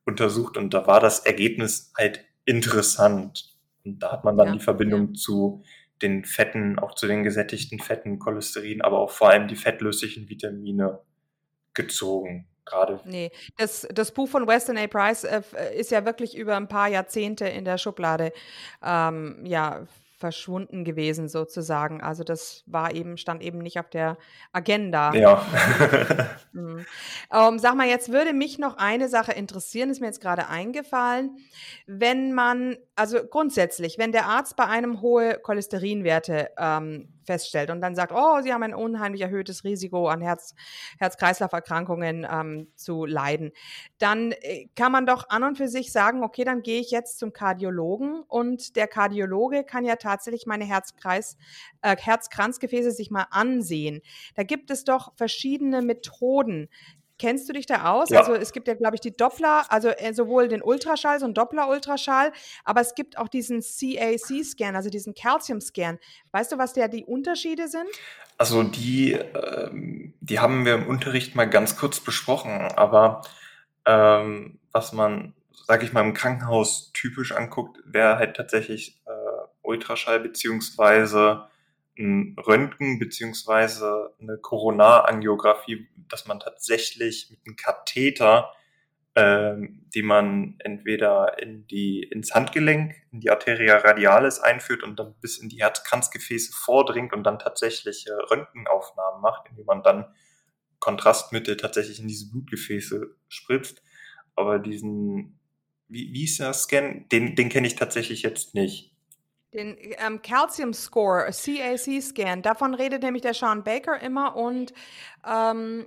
untersucht. 0.04 0.56
Und 0.56 0.72
da 0.72 0.86
war 0.86 1.00
das 1.00 1.20
Ergebnis 1.20 1.92
halt 1.98 2.24
interessant. 2.44 3.56
Und 3.84 4.00
da 4.00 4.12
hat 4.12 4.24
man 4.24 4.36
dann 4.36 4.48
ja, 4.48 4.52
die 4.54 4.60
Verbindung 4.60 5.08
ja. 5.08 5.14
zu 5.14 5.64
den 6.02 6.24
Fetten, 6.24 6.78
auch 6.78 6.94
zu 6.94 7.06
den 7.06 7.22
gesättigten 7.22 7.78
Fetten, 7.78 8.18
Cholesterin, 8.18 8.82
aber 8.82 8.98
auch 8.98 9.10
vor 9.10 9.30
allem 9.30 9.48
die 9.48 9.56
fettlöslichen 9.56 10.28
Vitamine 10.28 11.00
gezogen. 11.74 12.48
Gerade. 12.64 13.00
Nee, 13.04 13.32
das, 13.56 13.88
das 13.92 14.12
Buch 14.12 14.28
von 14.28 14.46
Weston 14.46 14.78
A. 14.78 14.86
Price 14.86 15.24
äh, 15.24 15.42
ist 15.74 15.90
ja 15.90 16.04
wirklich 16.04 16.36
über 16.36 16.56
ein 16.56 16.68
paar 16.68 16.88
Jahrzehnte 16.88 17.46
in 17.46 17.64
der 17.64 17.76
Schublade 17.76 18.32
ähm, 18.84 19.44
ja, 19.44 19.84
verschwunden 20.22 20.84
gewesen 20.84 21.28
sozusagen. 21.28 22.00
Also 22.00 22.22
das 22.22 22.62
war 22.66 22.94
eben, 22.94 23.16
stand 23.16 23.42
eben 23.42 23.58
nicht 23.58 23.80
auf 23.80 23.90
der 23.90 24.16
Agenda. 24.52 25.12
Ja. 25.12 25.44
ähm, 27.32 27.58
sag 27.58 27.74
mal, 27.74 27.88
jetzt 27.88 28.12
würde 28.12 28.32
mich 28.32 28.58
noch 28.58 28.76
eine 28.76 29.08
Sache 29.08 29.32
interessieren, 29.32 29.90
ist 29.90 30.00
mir 30.00 30.06
jetzt 30.06 30.20
gerade 30.20 30.48
eingefallen. 30.48 31.38
Wenn 31.86 32.32
man, 32.32 32.76
also 32.96 33.18
grundsätzlich, 33.24 33.98
wenn 33.98 34.12
der 34.12 34.26
Arzt 34.26 34.56
bei 34.56 34.66
einem 34.66 35.00
hohe 35.00 35.38
Cholesterinwerte 35.42 36.50
ähm, 36.58 37.12
feststellt 37.24 37.70
und 37.70 37.80
dann 37.80 37.94
sagt, 37.94 38.12
oh, 38.14 38.40
Sie 38.42 38.52
haben 38.52 38.62
ein 38.62 38.74
unheimlich 38.74 39.22
erhöhtes 39.22 39.64
Risiko 39.64 40.08
an 40.08 40.20
Herz, 40.20 40.54
Herz-Kreislauf-Erkrankungen 40.98 42.26
ähm, 42.30 42.68
zu 42.74 43.04
leiden, 43.04 43.52
dann 43.98 44.32
äh, 44.32 44.68
kann 44.76 44.92
man 44.92 45.06
doch 45.06 45.28
an 45.28 45.44
und 45.44 45.56
für 45.56 45.68
sich 45.68 45.92
sagen, 45.92 46.22
okay, 46.22 46.44
dann 46.44 46.62
gehe 46.62 46.80
ich 46.80 46.90
jetzt 46.90 47.18
zum 47.18 47.32
Kardiologen 47.32 48.22
und 48.28 48.76
der 48.76 48.88
Kardiologe 48.88 49.64
kann 49.64 49.84
ja 49.84 49.96
tatsächlich 49.96 50.46
meine 50.46 50.64
Herzkreis, 50.64 51.36
äh, 51.82 51.96
Herzkranzgefäße 51.96 52.90
sich 52.90 53.10
mal 53.10 53.26
ansehen. 53.30 54.02
Da 54.34 54.42
gibt 54.42 54.70
es 54.70 54.84
doch 54.84 55.12
verschiedene 55.16 55.82
Methoden, 55.82 56.68
Kennst 57.22 57.48
du 57.48 57.52
dich 57.52 57.66
da 57.66 57.92
aus? 57.92 58.10
Ja. 58.10 58.18
Also 58.18 58.34
es 58.34 58.52
gibt 58.52 58.66
ja, 58.66 58.74
glaube 58.74 58.96
ich, 58.96 59.00
die 59.00 59.16
Doppler, 59.16 59.64
also 59.68 59.90
äh, 59.90 60.12
sowohl 60.12 60.48
den 60.48 60.60
Ultraschall, 60.60 61.20
so 61.20 61.26
ein 61.26 61.34
Doppler-Ultraschall, 61.34 62.32
aber 62.64 62.80
es 62.80 62.96
gibt 62.96 63.16
auch 63.16 63.28
diesen 63.28 63.60
CAC-Scan, 63.60 64.74
also 64.74 64.90
diesen 64.90 65.14
Calcium-Scan. 65.14 65.98
Weißt 66.32 66.50
du, 66.50 66.58
was 66.58 66.72
da 66.72 66.88
die 66.88 67.04
Unterschiede 67.04 67.68
sind? 67.68 67.86
Also 68.38 68.64
die, 68.64 69.12
ähm, 69.12 70.14
die 70.20 70.40
haben 70.40 70.64
wir 70.64 70.74
im 70.74 70.88
Unterricht 70.88 71.36
mal 71.36 71.44
ganz 71.48 71.76
kurz 71.76 72.00
besprochen, 72.00 72.72
aber 72.74 73.22
ähm, 73.86 74.58
was 74.72 74.92
man, 74.92 75.34
sage 75.66 75.84
ich 75.84 75.92
mal, 75.92 76.00
im 76.00 76.14
Krankenhaus 76.14 76.90
typisch 76.92 77.30
anguckt, 77.30 77.78
wäre 77.84 78.16
halt 78.16 78.36
tatsächlich 78.36 79.00
äh, 79.06 79.10
Ultraschall 79.62 80.18
beziehungsweise 80.18 81.44
ein 81.98 82.36
Röntgen 82.38 82.98
beziehungsweise 82.98 84.14
eine 84.20 84.38
Koronarangiographie, 84.38 85.88
dass 86.08 86.26
man 86.26 86.40
tatsächlich 86.40 87.28
mit 87.30 87.40
einem 87.46 87.56
Katheter, 87.56 88.52
ähm, 89.14 89.86
die 89.94 90.02
man 90.02 90.56
entweder 90.60 91.38
in 91.38 91.66
die, 91.66 92.02
ins 92.02 92.34
Handgelenk, 92.34 92.94
in 93.12 93.20
die 93.20 93.30
Arteria 93.30 93.76
radialis 93.76 94.40
einführt 94.40 94.82
und 94.82 94.98
dann 94.98 95.14
bis 95.20 95.38
in 95.38 95.50
die 95.50 95.60
Herzkranzgefäße 95.60 96.52
vordringt 96.52 97.12
und 97.12 97.24
dann 97.24 97.38
tatsächlich 97.38 98.06
äh, 98.06 98.12
Röntgenaufnahmen 98.12 99.20
macht, 99.20 99.48
indem 99.50 99.66
man 99.66 99.82
dann 99.82 100.06
Kontrastmittel 100.78 101.56
tatsächlich 101.56 102.00
in 102.00 102.08
diese 102.08 102.30
Blutgefäße 102.30 103.14
spritzt. 103.28 103.82
Aber 104.34 104.58
diesen, 104.58 105.38
wie, 105.88 106.12
wie 106.12 106.24
ist 106.24 106.40
der 106.40 106.54
Scan? 106.54 107.06
Den, 107.12 107.36
den 107.36 107.50
kenne 107.50 107.66
ich 107.66 107.76
tatsächlich 107.76 108.22
jetzt 108.22 108.54
nicht. 108.54 108.91
Den 109.52 109.76
ähm, 110.04 110.22
Calcium 110.22 110.72
Score, 110.72 111.26
CAC-Scan, 111.30 112.40
davon 112.42 112.74
redet 112.74 113.02
nämlich 113.02 113.22
der 113.22 113.34
Sean 113.34 113.62
Baker 113.62 114.00
immer 114.00 114.34
und 114.34 114.72
ähm, 115.26 115.84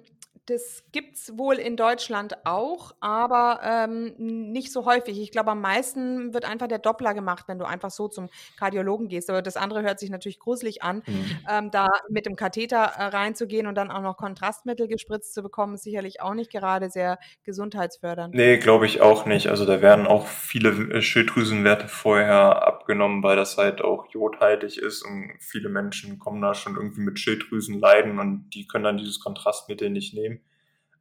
das 0.47 0.83
gibt 0.91 1.15
es 1.15 1.37
wohl 1.37 1.55
in 1.55 1.75
Deutschland 1.75 2.45
auch, 2.45 2.93
aber 2.99 3.61
ähm, 3.63 4.13
nicht 4.17 4.71
so 4.71 4.85
häufig. 4.85 5.19
Ich 5.19 5.31
glaube, 5.31 5.51
am 5.51 5.61
meisten 5.61 6.33
wird 6.33 6.45
einfach 6.45 6.67
der 6.67 6.77
Doppler 6.77 7.13
gemacht, 7.15 7.45
wenn 7.47 7.57
du 7.57 7.65
einfach 7.65 7.89
so 7.89 8.07
zum 8.07 8.29
Kardiologen 8.57 9.07
gehst. 9.07 9.29
Aber 9.29 9.41
das 9.41 9.57
andere 9.57 9.81
hört 9.81 9.99
sich 9.99 10.11
natürlich 10.11 10.39
gruselig 10.39 10.83
an. 10.83 11.01
Mhm. 11.07 11.37
Ähm, 11.49 11.71
da 11.71 11.87
mit 12.09 12.27
dem 12.27 12.35
Katheter 12.35 12.77
äh, 12.77 13.05
reinzugehen 13.05 13.65
und 13.65 13.75
dann 13.75 13.89
auch 13.89 14.01
noch 14.01 14.17
Kontrastmittel 14.17 14.87
gespritzt 14.87 15.33
zu 15.33 15.41
bekommen, 15.41 15.75
ist 15.75 15.83
sicherlich 15.83 16.21
auch 16.21 16.35
nicht 16.35 16.51
gerade 16.51 16.89
sehr 16.91 17.17
gesundheitsfördernd. 17.43 18.35
Nee, 18.35 18.57
glaube 18.57 18.85
ich 18.85 19.01
auch 19.01 19.25
nicht. 19.25 19.47
Also 19.47 19.65
da 19.65 19.81
werden 19.81 20.05
auch 20.05 20.27
viele 20.27 20.69
äh, 20.93 21.01
Schilddrüsenwerte 21.01 21.87
vorher 21.87 22.67
abgenommen, 22.67 23.23
weil 23.23 23.35
das 23.35 23.57
halt 23.57 23.81
auch 23.81 24.07
jodhaltig 24.11 24.77
ist 24.77 25.03
und 25.03 25.31
viele 25.39 25.69
Menschen 25.69 26.19
kommen 26.19 26.41
da 26.41 26.53
schon 26.53 26.75
irgendwie 26.75 27.01
mit 27.01 27.19
Schilddrüsenleiden 27.19 28.19
und 28.19 28.51
die 28.53 28.67
können 28.67 28.83
dann 28.83 28.97
dieses 28.97 29.19
Kontrastmittel 29.19 29.89
nicht 29.89 30.13
nehmen. 30.13 30.34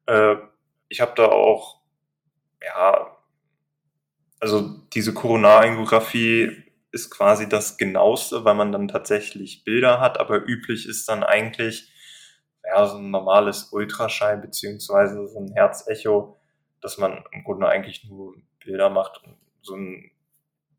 Äh, 0.07 0.37
ich 0.89 1.01
habe 1.01 1.13
da 1.17 1.27
auch, 1.27 1.81
ja, 2.63 3.17
also 4.41 4.69
diese 4.93 5.15
Koronarangiographie 5.15 6.65
ist 6.93 7.11
quasi 7.11 7.49
das 7.49 7.77
genaueste, 7.77 8.45
weil 8.45 8.55
man 8.55 8.73
dann 8.73 8.89
tatsächlich 8.89 9.65
Bilder 9.65 10.01
hat, 10.01 10.19
aber 10.21 10.47
üblich 10.47 10.87
ist 10.87 11.09
dann 11.09 11.25
eigentlich 11.25 11.93
ja, 12.65 12.87
so 12.87 12.99
ein 12.99 13.11
normales 13.11 13.73
Ultraschall 13.73 14.39
beziehungsweise 14.39 15.27
so 15.29 15.39
ein 15.41 15.53
Herzecho, 15.53 16.37
dass 16.81 16.99
man 16.99 17.25
im 17.33 17.45
Grunde 17.45 17.69
eigentlich 17.69 18.05
nur 18.05 18.37
Bilder 18.65 18.91
macht 18.91 19.23
und 19.25 19.37
so 19.63 19.75
ein, 19.77 20.11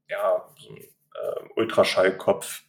ja, 0.09 0.47
so 0.57 0.69
ein 0.73 0.77
äh, 0.77 1.49
Ultraschallkopf 1.55 2.63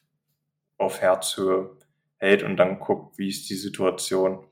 auf 0.78 1.00
Herzhöhe 1.00 1.76
hält 2.18 2.42
und 2.42 2.56
dann 2.56 2.80
guckt, 2.80 3.18
wie 3.18 3.28
ist 3.28 3.48
die 3.48 3.54
Situation. 3.56 4.46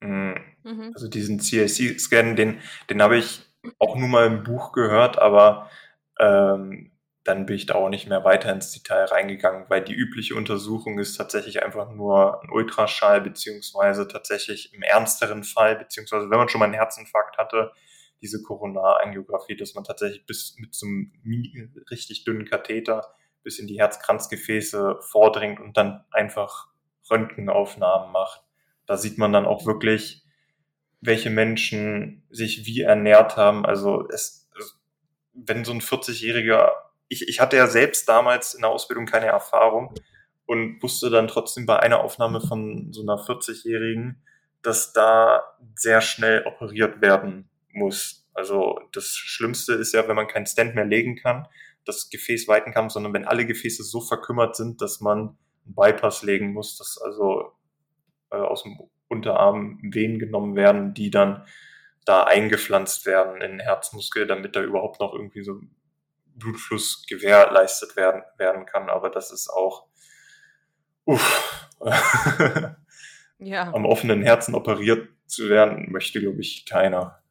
Mhm. 0.00 0.51
Mhm. 0.64 0.92
Also 0.94 1.08
diesen 1.08 1.38
CAC-Scan, 1.38 2.34
den, 2.34 2.60
den 2.90 3.02
habe 3.02 3.16
ich 3.16 3.42
auch 3.78 3.96
nur 3.96 4.08
mal 4.08 4.26
im 4.26 4.44
Buch 4.44 4.72
gehört, 4.72 5.18
aber 5.18 5.70
ähm, 6.18 6.92
dann 7.24 7.46
bin 7.46 7.54
ich 7.54 7.66
da 7.66 7.74
auch 7.74 7.88
nicht 7.88 8.08
mehr 8.08 8.24
weiter 8.24 8.52
ins 8.52 8.72
Detail 8.72 9.04
reingegangen, 9.04 9.66
weil 9.68 9.82
die 9.82 9.94
übliche 9.94 10.34
Untersuchung 10.34 10.98
ist 10.98 11.16
tatsächlich 11.16 11.62
einfach 11.62 11.90
nur 11.92 12.42
ein 12.42 12.50
Ultraschall, 12.50 13.20
beziehungsweise 13.20 14.08
tatsächlich 14.08 14.74
im 14.74 14.82
ernsteren 14.82 15.44
Fall, 15.44 15.76
beziehungsweise 15.76 16.30
wenn 16.30 16.38
man 16.38 16.48
schon 16.48 16.58
mal 16.58 16.64
einen 16.64 16.74
Herzinfarkt 16.74 17.38
hatte, 17.38 17.72
diese 18.22 18.42
Koronarangiographie, 18.42 19.56
dass 19.56 19.74
man 19.74 19.84
tatsächlich 19.84 20.26
bis 20.26 20.56
mit 20.58 20.74
so 20.74 20.86
einem 20.86 21.12
richtig 21.90 22.24
dünnen 22.24 22.44
Katheter 22.44 23.14
bis 23.42 23.58
in 23.58 23.66
die 23.66 23.78
Herzkranzgefäße 23.78 24.98
vordringt 25.00 25.60
und 25.60 25.76
dann 25.76 26.04
einfach 26.10 26.68
Röntgenaufnahmen 27.10 28.12
macht. 28.12 28.42
Da 28.86 28.96
sieht 28.96 29.18
man 29.18 29.32
dann 29.32 29.46
auch 29.46 29.66
wirklich, 29.66 30.21
welche 31.02 31.30
Menschen 31.30 32.22
sich 32.30 32.64
wie 32.64 32.82
ernährt 32.82 33.36
haben. 33.36 33.66
Also 33.66 34.08
es, 34.08 34.48
wenn 35.34 35.64
so 35.64 35.72
ein 35.72 35.80
40-Jähriger, 35.80 36.70
ich, 37.08 37.28
ich 37.28 37.40
hatte 37.40 37.56
ja 37.56 37.66
selbst 37.66 38.08
damals 38.08 38.54
in 38.54 38.62
der 38.62 38.70
Ausbildung 38.70 39.04
keine 39.04 39.26
Erfahrung 39.26 39.92
und 40.46 40.80
wusste 40.80 41.10
dann 41.10 41.28
trotzdem 41.28 41.66
bei 41.66 41.78
einer 41.80 42.00
Aufnahme 42.00 42.40
von 42.40 42.92
so 42.92 43.02
einer 43.02 43.16
40-Jährigen, 43.16 44.22
dass 44.62 44.92
da 44.92 45.42
sehr 45.74 46.00
schnell 46.00 46.46
operiert 46.46 47.00
werden 47.00 47.50
muss. 47.72 48.28
Also 48.32 48.78
das 48.92 49.08
Schlimmste 49.08 49.74
ist 49.74 49.92
ja, 49.92 50.06
wenn 50.06 50.16
man 50.16 50.28
keinen 50.28 50.46
Stand 50.46 50.76
mehr 50.76 50.84
legen 50.84 51.16
kann, 51.16 51.48
das 51.84 52.10
Gefäß 52.10 52.46
weiten 52.46 52.72
kann, 52.72 52.90
sondern 52.90 53.12
wenn 53.12 53.24
alle 53.24 53.44
Gefäße 53.44 53.82
so 53.82 54.00
verkümmert 54.00 54.54
sind, 54.54 54.80
dass 54.80 55.00
man 55.00 55.36
einen 55.66 55.74
Bypass 55.74 56.22
legen 56.22 56.52
muss, 56.52 56.78
dass 56.78 56.96
also 57.02 57.52
äh, 58.30 58.36
aus 58.36 58.62
dem 58.62 58.78
Unterarm 59.12 59.78
Venen 59.82 60.18
genommen 60.18 60.56
werden, 60.56 60.94
die 60.94 61.10
dann 61.10 61.44
da 62.04 62.24
eingepflanzt 62.24 63.06
werden 63.06 63.40
in 63.40 63.52
den 63.52 63.60
Herzmuskel, 63.60 64.26
damit 64.26 64.56
da 64.56 64.62
überhaupt 64.62 65.00
noch 65.00 65.12
irgendwie 65.12 65.42
so 65.42 65.60
Blutfluss 66.34 67.06
gewährleistet 67.08 67.96
werden, 67.96 68.22
werden 68.38 68.66
kann. 68.66 68.88
Aber 68.88 69.10
das 69.10 69.30
ist 69.30 69.48
auch 69.48 69.86
uff, 71.04 71.68
ja. 73.38 73.72
am 73.72 73.86
offenen 73.86 74.22
Herzen 74.22 74.54
operiert 74.54 75.08
zu 75.26 75.48
werden, 75.48 75.90
möchte, 75.90 76.20
glaube 76.20 76.40
ich, 76.40 76.66
keiner. 76.66 77.22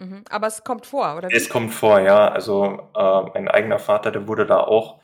Mhm. 0.00 0.24
Aber 0.30 0.46
es 0.46 0.64
kommt 0.64 0.86
vor, 0.86 1.16
oder? 1.16 1.28
Wie? 1.28 1.36
Es 1.36 1.48
kommt 1.48 1.72
vor, 1.72 2.00
ja. 2.00 2.28
Also 2.28 2.90
äh, 2.96 3.22
mein 3.34 3.48
eigener 3.48 3.78
Vater, 3.78 4.10
der 4.10 4.26
wurde 4.26 4.46
da 4.46 4.60
auch 4.60 5.00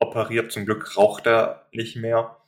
operiert. 0.00 0.52
Zum 0.52 0.66
Glück 0.66 0.96
raucht 0.96 1.26
er 1.26 1.66
nicht 1.72 1.96
mehr. 1.96 2.41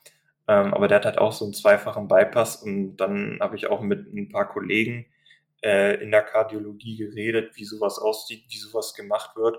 Ähm, 0.46 0.74
aber 0.74 0.88
der 0.88 0.96
hat 0.96 1.06
halt 1.06 1.18
auch 1.18 1.32
so 1.32 1.44
einen 1.44 1.54
zweifachen 1.54 2.08
Bypass 2.08 2.62
und 2.62 2.96
dann 2.96 3.38
habe 3.40 3.56
ich 3.56 3.66
auch 3.68 3.80
mit 3.80 4.12
ein 4.12 4.28
paar 4.28 4.48
Kollegen 4.48 5.06
äh, 5.62 6.02
in 6.02 6.10
der 6.10 6.22
Kardiologie 6.22 6.96
geredet, 6.96 7.56
wie 7.56 7.64
sowas 7.64 7.98
aussieht, 7.98 8.44
wie 8.50 8.58
sowas 8.58 8.94
gemacht 8.94 9.36
wird. 9.36 9.58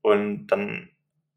Und 0.00 0.46
dann, 0.46 0.90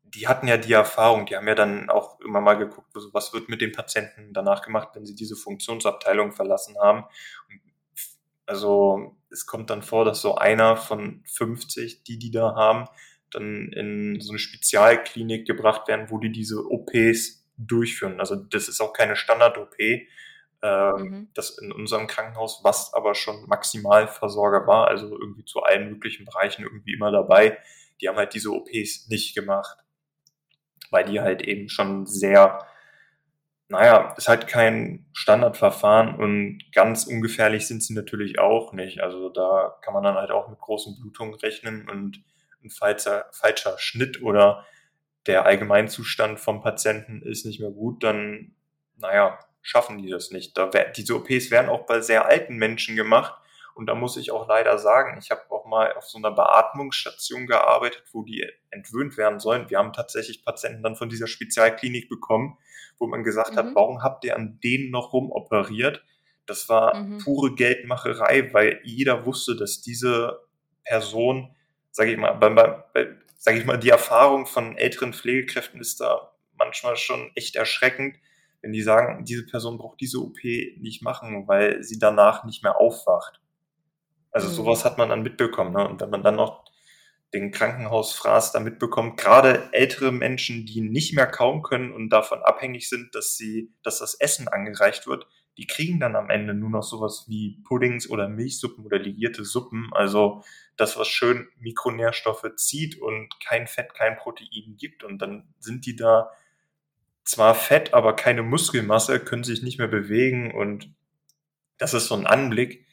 die 0.03 0.27
hatten 0.27 0.47
ja 0.47 0.57
die 0.57 0.73
Erfahrung, 0.73 1.25
die 1.25 1.35
haben 1.35 1.47
ja 1.47 1.55
dann 1.55 1.89
auch 1.89 2.19
immer 2.21 2.39
mal 2.39 2.55
geguckt, 2.55 2.87
was 3.11 3.33
wird 3.33 3.49
mit 3.49 3.61
den 3.61 3.73
Patienten 3.73 4.33
danach 4.33 4.61
gemacht, 4.61 4.89
wenn 4.93 5.05
sie 5.05 5.15
diese 5.15 5.35
Funktionsabteilung 5.35 6.31
verlassen 6.31 6.77
haben. 6.79 7.03
also 8.45 9.17
es 9.31 9.45
kommt 9.45 9.69
dann 9.69 9.81
vor, 9.81 10.05
dass 10.05 10.21
so 10.21 10.35
einer 10.35 10.77
von 10.77 11.23
50, 11.25 12.03
die 12.03 12.17
die 12.17 12.31
da 12.31 12.55
haben, 12.55 12.85
dann 13.31 13.71
in 13.73 14.21
so 14.21 14.31
eine 14.31 14.39
Spezialklinik 14.39 15.45
gebracht 15.45 15.87
werden, 15.87 16.09
wo 16.09 16.19
die 16.19 16.31
diese 16.31 16.63
OPs 16.71 17.44
durchführen. 17.57 18.19
Also 18.19 18.35
das 18.35 18.67
ist 18.67 18.81
auch 18.81 18.93
keine 18.93 19.15
Standard-OP. 19.15 19.79
Äh, 19.79 20.07
mhm. 20.61 21.29
Das 21.33 21.57
in 21.59 21.71
unserem 21.71 22.07
Krankenhaus, 22.07 22.61
was 22.63 22.93
aber 22.93 23.15
schon 23.15 23.45
Maximalversorger 23.47 24.67
war, 24.67 24.87
also 24.87 25.19
irgendwie 25.19 25.45
zu 25.45 25.61
allen 25.63 25.89
möglichen 25.91 26.25
Bereichen 26.25 26.63
irgendwie 26.63 26.93
immer 26.93 27.11
dabei, 27.11 27.57
die 28.01 28.09
haben 28.09 28.17
halt 28.17 28.33
diese 28.33 28.51
OPs 28.51 29.07
nicht 29.09 29.35
gemacht. 29.35 29.77
weil 30.91 31.05
die 31.05 31.19
halt 31.19 31.41
eben 31.41 31.69
schon 31.69 32.05
sehr, 32.05 32.59
naja, 33.67 34.13
ist 34.17 34.27
halt 34.27 34.47
kein 34.47 35.05
Standardverfahren 35.13 36.15
und 36.15 36.63
ganz 36.73 37.05
ungefährlich 37.07 37.67
sind 37.67 37.83
sie 37.83 37.93
natürlich 37.93 38.39
auch 38.39 38.73
nicht. 38.73 39.01
Also 39.01 39.29
da 39.29 39.77
kann 39.81 39.93
man 39.93 40.03
dann 40.03 40.15
halt 40.15 40.31
auch 40.31 40.47
mit 40.49 40.59
großen 40.59 40.95
Blutungen 40.95 41.35
rechnen 41.35 41.89
und 41.89 42.23
ein 42.63 42.69
falscher, 42.69 43.25
falscher 43.31 43.77
Schnitt 43.79 44.21
oder 44.21 44.65
der 45.27 45.45
Allgemeinzustand 45.45 46.39
vom 46.39 46.61
Patienten 46.61 47.21
ist 47.21 47.45
nicht 47.45 47.59
mehr 47.59 47.71
gut, 47.71 48.03
dann, 48.03 48.55
naja, 48.97 49.39
schaffen 49.61 49.97
die 49.97 50.09
das 50.09 50.31
nicht. 50.31 50.57
Da 50.57 50.73
wär, 50.73 50.91
diese 50.91 51.15
OPs 51.15 51.49
werden 51.49 51.69
auch 51.69 51.85
bei 51.87 51.99
sehr 51.99 52.25
alten 52.25 52.57
Menschen 52.57 52.95
gemacht. 52.95 53.33
Und 53.73 53.87
da 53.87 53.95
muss 53.95 54.15
ich 54.15 54.31
auch 54.31 54.47
leider 54.47 54.77
sagen, 54.77 55.17
ich 55.21 55.31
habe 55.31 55.41
auch 55.49 55.65
mal 55.65 55.93
auf 55.93 56.05
so 56.05 56.17
einer 56.17 56.31
Beatmungsstation 56.31 57.45
gearbeitet, 57.45 58.03
wo 58.13 58.23
die 58.23 58.47
entwöhnt 58.69 59.17
werden 59.17 59.39
sollen. 59.39 59.69
Wir 59.69 59.79
haben 59.79 59.91
tatsächlich 59.91 60.45
Patienten 60.45 60.81
dann 60.81 60.95
von 60.95 61.09
dieser 61.09 61.27
Spezialklinik 61.27 62.07
bekommen, 62.07 62.57
wo 62.99 63.07
man 63.07 63.23
gesagt 63.23 63.53
mhm. 63.53 63.57
hat, 63.57 63.75
warum 63.75 64.01
habt 64.01 64.23
ihr 64.23 64.35
an 64.35 64.59
denen 64.63 64.91
noch 64.91 65.11
rumoperiert? 65.11 66.03
Das 66.45 66.69
war 66.69 66.95
mhm. 66.95 67.17
pure 67.17 67.55
Geldmacherei, 67.55 68.53
weil 68.53 68.79
jeder 68.83 69.25
wusste, 69.25 69.55
dass 69.55 69.81
diese 69.81 70.39
Person, 70.83 71.53
sage 71.91 72.11
ich 72.11 72.17
mal, 72.17 72.33
bei, 72.33 72.49
bei, 72.49 73.15
sage 73.45 73.59
ich 73.59 73.65
mal, 73.65 73.77
die 73.77 73.89
Erfahrung 73.89 74.47
von 74.47 74.75
älteren 74.75 75.13
Pflegekräften 75.13 75.79
ist 75.79 76.01
da 76.01 76.33
manchmal 76.57 76.97
schon 76.97 77.29
echt 77.35 77.55
erschreckend, 77.55 78.17
wenn 78.63 78.73
die 78.73 78.81
sagen, 78.81 79.23
diese 79.23 79.45
Person 79.45 79.77
braucht 79.77 80.01
diese 80.01 80.17
OP 80.17 80.43
nicht 80.43 81.03
machen, 81.03 81.47
weil 81.47 81.83
sie 81.83 81.99
danach 81.99 82.43
nicht 82.43 82.63
mehr 82.63 82.79
aufwacht. 82.79 83.39
Also 84.31 84.47
mhm. 84.47 84.53
sowas 84.53 84.83
hat 84.83 84.97
man 84.97 85.09
dann 85.09 85.21
mitbekommen. 85.21 85.73
Ne? 85.73 85.87
Und 85.87 86.01
wenn 86.01 86.09
man 86.09 86.23
dann 86.23 86.37
noch 86.37 86.65
den 87.35 87.51
Krankenhausfraß 87.51 88.51
da 88.51 88.59
mitbekommt, 88.59 89.17
gerade 89.17 89.69
ältere 89.73 90.11
Menschen, 90.11 90.65
die 90.65 90.81
nicht 90.81 91.13
mehr 91.13 91.27
kaum 91.27 91.61
können 91.61 91.91
und 91.91 92.09
davon 92.09 92.41
abhängig 92.41 92.89
sind, 92.89 93.13
dass 93.13 93.37
sie, 93.37 93.71
dass 93.83 93.99
das 93.99 94.15
Essen 94.15 94.47
angereicht 94.47 95.05
wird, 95.05 95.27
die 95.59 95.67
kriegen 95.67 95.99
dann 95.99 96.15
am 96.15 96.31
Ende 96.31 96.55
nur 96.55 96.71
noch 96.71 96.81
sowas 96.81 97.25
wie 97.27 97.61
Puddings 97.63 98.09
oder 98.09 98.27
Milchsuppen 98.27 98.87
oder 98.87 98.97
ligierte 98.97 99.45
Suppen. 99.45 99.91
Also 99.93 100.41
das, 100.77 100.97
was 100.97 101.07
schön 101.07 101.47
Mikronährstoffe 101.57 102.49
zieht 102.57 103.01
und 103.01 103.29
kein 103.45 103.67
Fett, 103.67 103.93
kein 103.93 104.17
Protein 104.17 104.75
gibt. 104.77 105.03
Und 105.03 105.19
dann 105.19 105.53
sind 105.59 105.85
die 105.85 105.95
da 105.95 106.31
zwar 107.23 107.55
fett, 107.55 107.93
aber 107.93 108.15
keine 108.15 108.43
Muskelmasse, 108.43 109.19
können 109.19 109.43
sich 109.43 109.63
nicht 109.63 109.79
mehr 109.79 109.87
bewegen 109.87 110.53
und 110.53 110.93
das 111.77 111.93
ist 111.93 112.07
so 112.07 112.15
ein 112.15 112.27
Anblick, 112.27 112.85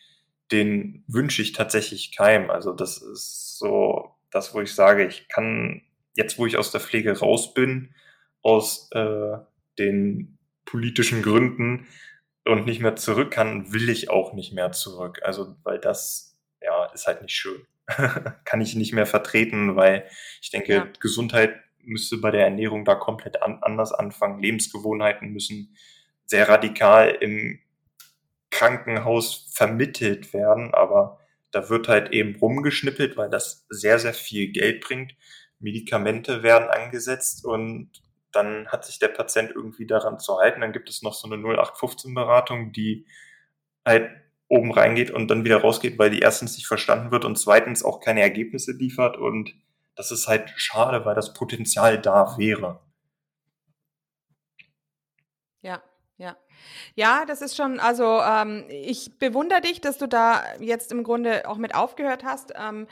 den 0.51 1.05
wünsche 1.07 1.43
ich 1.43 1.53
tatsächlich 1.53 2.17
keinem. 2.17 2.51
Also 2.51 2.73
das 2.73 2.99
ist 2.99 3.59
so 3.59 4.17
das, 4.31 4.55
wo 4.55 4.61
ich 4.61 4.75
sage, 4.75 5.07
ich 5.07 5.29
kann 5.29 5.83
jetzt, 6.15 6.39
wo 6.39 6.47
ich 6.47 6.57
aus 6.57 6.71
der 6.71 6.81
Pflege 6.81 7.19
raus 7.19 7.55
bin, 7.55 7.95
aus 8.43 8.91
äh, 8.93 9.37
den 9.79 10.39
politischen 10.65 11.23
Gründen 11.23 11.87
und 12.45 12.67
nicht 12.67 12.81
mehr 12.81 12.97
zurück 12.97 13.31
kann, 13.31 13.73
will 13.73 13.89
ich 13.89 14.11
auch 14.11 14.33
nicht 14.33 14.53
mehr 14.53 14.73
zurück. 14.73 15.21
Also 15.23 15.57
weil 15.63 15.79
das 15.79 16.37
ja 16.61 16.87
ist 16.87 17.07
halt 17.07 17.23
nicht 17.23 17.35
schön. 17.35 17.67
kann 18.45 18.61
ich 18.61 18.75
nicht 18.75 18.93
mehr 18.93 19.07
vertreten, 19.07 19.77
weil 19.77 20.07
ich 20.41 20.51
denke, 20.51 20.73
ja. 20.73 20.89
Gesundheit 21.01 21.55
müsste 21.83 22.19
bei 22.19 22.31
der 22.31 22.45
Ernährung 22.45 22.85
da 22.85 22.95
komplett 22.95 23.43
an, 23.43 23.59
anders 23.63 23.93
anfangen. 23.93 24.41
Lebensgewohnheiten 24.41 25.31
müssen 25.31 25.77
sehr 26.25 26.49
radikal 26.49 27.11
im 27.21 27.61
Krankenhaus 28.51 29.51
vermittelt 29.53 30.33
werden, 30.33 30.73
aber 30.75 31.19
da 31.51 31.69
wird 31.69 31.89
halt 31.89 32.13
eben 32.13 32.37
rumgeschnippelt, 32.37 33.17
weil 33.17 33.29
das 33.29 33.67
sehr, 33.69 33.99
sehr 33.99 34.15
viel 34.15 34.53
Geld 34.53 34.81
bringt. 34.81 35.15
Medikamente 35.59 36.43
werden 36.43 36.69
angesetzt 36.69 37.45
und 37.45 37.91
dann 38.33 38.67
hat 38.69 38.85
sich 38.85 38.99
der 38.99 39.09
Patient 39.09 39.51
irgendwie 39.55 39.87
daran 39.87 40.19
zu 40.19 40.39
halten. 40.39 40.63
Dann 40.63 40.73
gibt 40.73 40.89
es 40.89 41.03
noch 41.03 41.15
so 41.15 41.31
eine 41.31 41.37
0815-Beratung, 41.43 42.73
die 42.73 43.07
halt 43.85 44.11
oben 44.53 44.71
reingeht 44.71 45.11
und 45.11 45.29
dann 45.29 45.45
wieder 45.45 45.63
rausgeht, 45.63 45.99
weil 45.99 46.11
die 46.11 46.19
erstens 46.19 46.57
nicht 46.57 46.67
verstanden 46.67 47.11
wird 47.11 47.25
und 47.25 47.39
zweitens 47.39 47.83
auch 47.83 48.01
keine 48.01 48.21
Ergebnisse 48.21 48.73
liefert 48.73 49.17
und 49.17 49.55
das 49.97 50.11
ist 50.13 50.29
halt 50.29 50.53
schade, 50.57 51.07
weil 51.07 51.15
das 51.15 51.33
Potenzial 51.33 51.99
da 51.99 52.37
wäre. 52.37 52.81
Ja, 55.63 55.83
ja. 56.95 57.25
Das 57.27 57.43
ist 57.43 57.57
schon, 57.57 57.81
also 57.81 58.21
ähm, 58.21 58.65
ich 58.69 59.19
bewundere 59.19 59.61
dich, 59.61 59.81
dass 59.81 59.99
du 59.99 60.07
da 60.07 60.43
jetzt 60.61 60.93
im 60.93 61.03
Grunde 61.03 61.49
auch 61.49 61.57
mit 61.57 61.75
aufgehört 61.75 62.25
hast. 62.25 62.53
Ähm, 62.57 62.87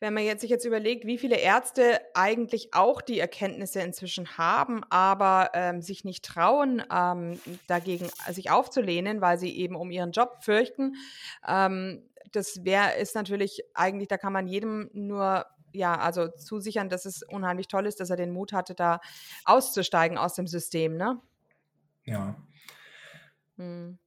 wenn 0.00 0.14
man 0.14 0.24
jetzt 0.24 0.40
sich 0.40 0.50
jetzt 0.50 0.64
überlegt, 0.64 1.06
wie 1.06 1.18
viele 1.18 1.36
Ärzte 1.36 2.00
eigentlich 2.14 2.74
auch 2.74 3.00
die 3.00 3.18
Erkenntnisse 3.18 3.80
inzwischen 3.80 4.36
haben, 4.36 4.82
aber 4.90 5.50
ähm, 5.54 5.82
sich 5.82 6.04
nicht 6.04 6.24
trauen, 6.24 6.82
ähm, 6.92 7.40
dagegen 7.66 8.10
sich 8.30 8.50
aufzulehnen, 8.50 9.20
weil 9.20 9.38
sie 9.38 9.56
eben 9.56 9.76
um 9.76 9.90
ihren 9.90 10.12
Job 10.12 10.38
fürchten. 10.42 10.96
Ähm, 11.46 12.02
das 12.32 12.64
wäre 12.64 12.94
ist 13.00 13.14
natürlich 13.14 13.62
eigentlich, 13.74 14.08
da 14.08 14.16
kann 14.16 14.32
man 14.32 14.46
jedem 14.46 14.90
nur 14.92 15.46
ja, 15.72 15.98
also 15.98 16.28
zusichern, 16.28 16.88
dass 16.88 17.06
es 17.06 17.22
unheimlich 17.22 17.68
toll 17.68 17.86
ist, 17.86 18.00
dass 18.00 18.10
er 18.10 18.16
den 18.16 18.30
Mut 18.30 18.52
hatte, 18.52 18.74
da 18.74 19.00
auszusteigen 19.44 20.18
aus 20.18 20.34
dem 20.34 20.46
System, 20.46 20.96
ne? 20.96 21.20
Ja. 22.04 22.36
Hm. 23.62 23.98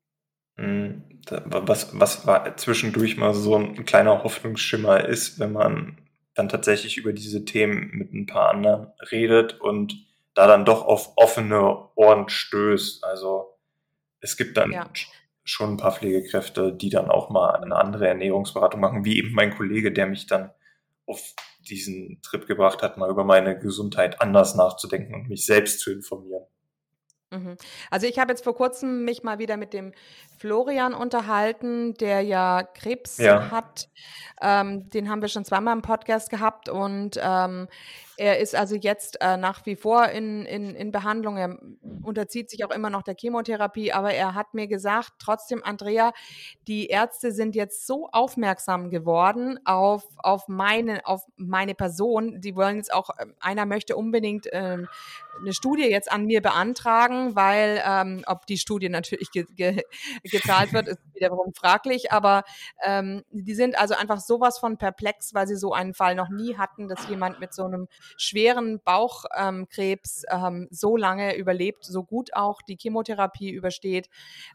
hm 0.58 1.02
was, 1.28 2.00
was 2.00 2.28
war 2.28 2.56
zwischendurch 2.58 3.18
mal 3.18 3.34
so 3.34 3.56
ein 3.56 3.86
kleiner 3.86 4.24
Hoffnungsschimmer 4.24 5.06
ist, 5.06 5.40
wenn 5.40 5.54
man 5.54 5.98
dann 6.36 6.50
tatsächlich 6.50 6.98
über 6.98 7.14
diese 7.14 7.46
Themen 7.46 7.90
mit 7.94 8.14
ein 8.14 8.26
paar 8.26 8.50
anderen 8.50 8.92
redet 9.12 9.60
und 9.60 9.96
da 10.34 10.48
dann 10.48 10.66
doch 10.66 10.86
auf 10.86 11.14
offene 11.16 11.90
Ohren 11.96 12.30
stößt. 12.30 13.04
Also 13.04 13.58
es 14.20 14.38
gibt 14.38 14.58
dann 14.58 14.72
ja. 14.72 14.90
schon 15.44 15.72
ein 15.72 15.78
paar 15.78 15.94
Pflegekräfte, 15.94 16.74
die 16.74 16.90
dann 16.90 17.10
auch 17.10 17.30
mal 17.30 17.56
eine 17.56 17.76
andere 17.76 18.08
Ernährungsberatung 18.08 18.82
machen, 18.82 19.06
wie 19.06 19.18
eben 19.18 19.34
mein 19.34 19.56
Kollege, 19.56 19.92
der 19.92 20.08
mich 20.08 20.28
dann 20.28 20.52
auf 21.08 21.34
diesen 21.60 22.22
Trip 22.22 22.46
gebracht 22.46 22.84
hat, 22.84 22.98
mal 22.98 23.10
über 23.10 23.24
meine 23.24 23.58
Gesundheit 23.58 24.22
anders 24.22 24.56
nachzudenken 24.56 25.16
und 25.16 25.30
mich 25.30 25.46
selbst 25.46 25.80
zu 25.80 25.92
informieren. 25.92 26.44
Mhm. 27.38 27.58
Also 27.90 28.08
ich 28.08 28.20
habe 28.20 28.32
jetzt 28.32 28.44
vor 28.44 28.56
kurzem 28.56 29.06
mich 29.06 29.24
mal 29.24 29.40
wieder 29.40 29.58
mit 29.58 29.74
dem 29.74 29.94
Florian 30.40 30.94
unterhalten, 30.94 31.94
der 31.96 32.22
ja 32.22 32.64
Krebs 32.64 33.18
ja. 33.18 33.52
hat. 33.52 33.90
Ähm, 34.42 34.90
den 34.90 35.10
haben 35.10 35.22
wir 35.22 35.30
schon 35.30 35.46
zweimal 35.46 35.76
im 35.76 35.82
Podcast 35.82 36.30
gehabt 36.30 36.70
und 36.70 37.20
ähm, 37.22 37.68
er 38.18 38.40
ist 38.40 38.56
also 38.56 38.76
jetzt 38.76 39.22
äh, 39.22 39.38
nach 39.38 39.66
wie 39.66 39.76
vor 39.76 40.08
in, 40.10 40.46
in, 40.46 40.76
in 40.76 40.92
Behandlung. 40.92 41.38
Er 41.38 41.58
unterzieht 42.02 42.50
sich 42.50 42.64
auch 42.66 42.72
immer 42.72 42.90
noch 42.90 43.04
der 43.04 43.16
Chemotherapie, 43.20 43.92
aber 43.92 44.14
er 44.14 44.34
hat 44.34 44.54
mir 44.54 44.68
gesagt, 44.68 45.14
trotzdem, 45.20 45.64
Andrea, 45.64 46.14
die 46.68 46.88
Ärzte 46.88 47.32
sind 47.32 47.56
jetzt 47.56 47.86
so 47.86 48.10
aufmerksam 48.12 48.90
geworden 48.90 49.60
auf, 49.66 50.06
auf, 50.18 50.48
meine, 50.48 51.06
auf 51.06 51.26
meine 51.36 51.76
Person. 51.76 52.42
Die 52.42 52.56
wollen 52.56 52.78
jetzt 52.78 52.94
auch, 52.94 53.10
ähm, 53.20 53.34
einer 53.40 53.66
möchte 53.66 53.96
unbedingt 53.96 54.48
ähm, 54.52 54.88
eine 55.42 55.54
Studie 55.54 55.90
jetzt 55.90 56.12
an 56.12 56.26
mir 56.26 56.42
beantragen, 56.42 57.36
weil 57.36 57.82
ähm, 57.86 58.24
ob 58.28 58.46
die 58.46 58.58
Studie 58.58 58.90
natürlich 58.90 59.32
ge 59.32 59.46
ge 59.56 59.84
gezahlt 60.24 60.74
wird, 60.74 60.88
ist 60.88 61.00
wiederum 61.14 61.54
fraglich, 61.54 62.12
aber 62.12 62.44
ähm, 62.84 63.24
die 63.32 63.54
sind 63.54 63.78
also 63.78 63.96
einfach 63.96 64.20
sowas 64.20 64.60
von 64.60 64.78
perplex, 64.78 65.34
weil 65.34 65.48
sie 65.48 65.56
so 65.56 65.74
einen 65.74 65.94
Fall 65.94 66.16
noch 66.16 66.30
nie 66.30 66.58
hatten, 66.58 66.88
dass 66.88 67.08
jemand 67.10 67.40
mit 67.40 67.54
so 67.54 67.66
einem 67.66 67.88
schweren 68.18 68.80
Bauchkrebs 68.80 70.24
ähm, 70.30 70.68
so 70.72 70.98
lange 70.98 71.36
überlebt, 71.36 71.86
so 71.86 72.04
gut 72.04 72.34
auch 72.34 72.62
die 72.62 72.78
Chemotherapie 72.80 73.50
übersteht 73.50 74.10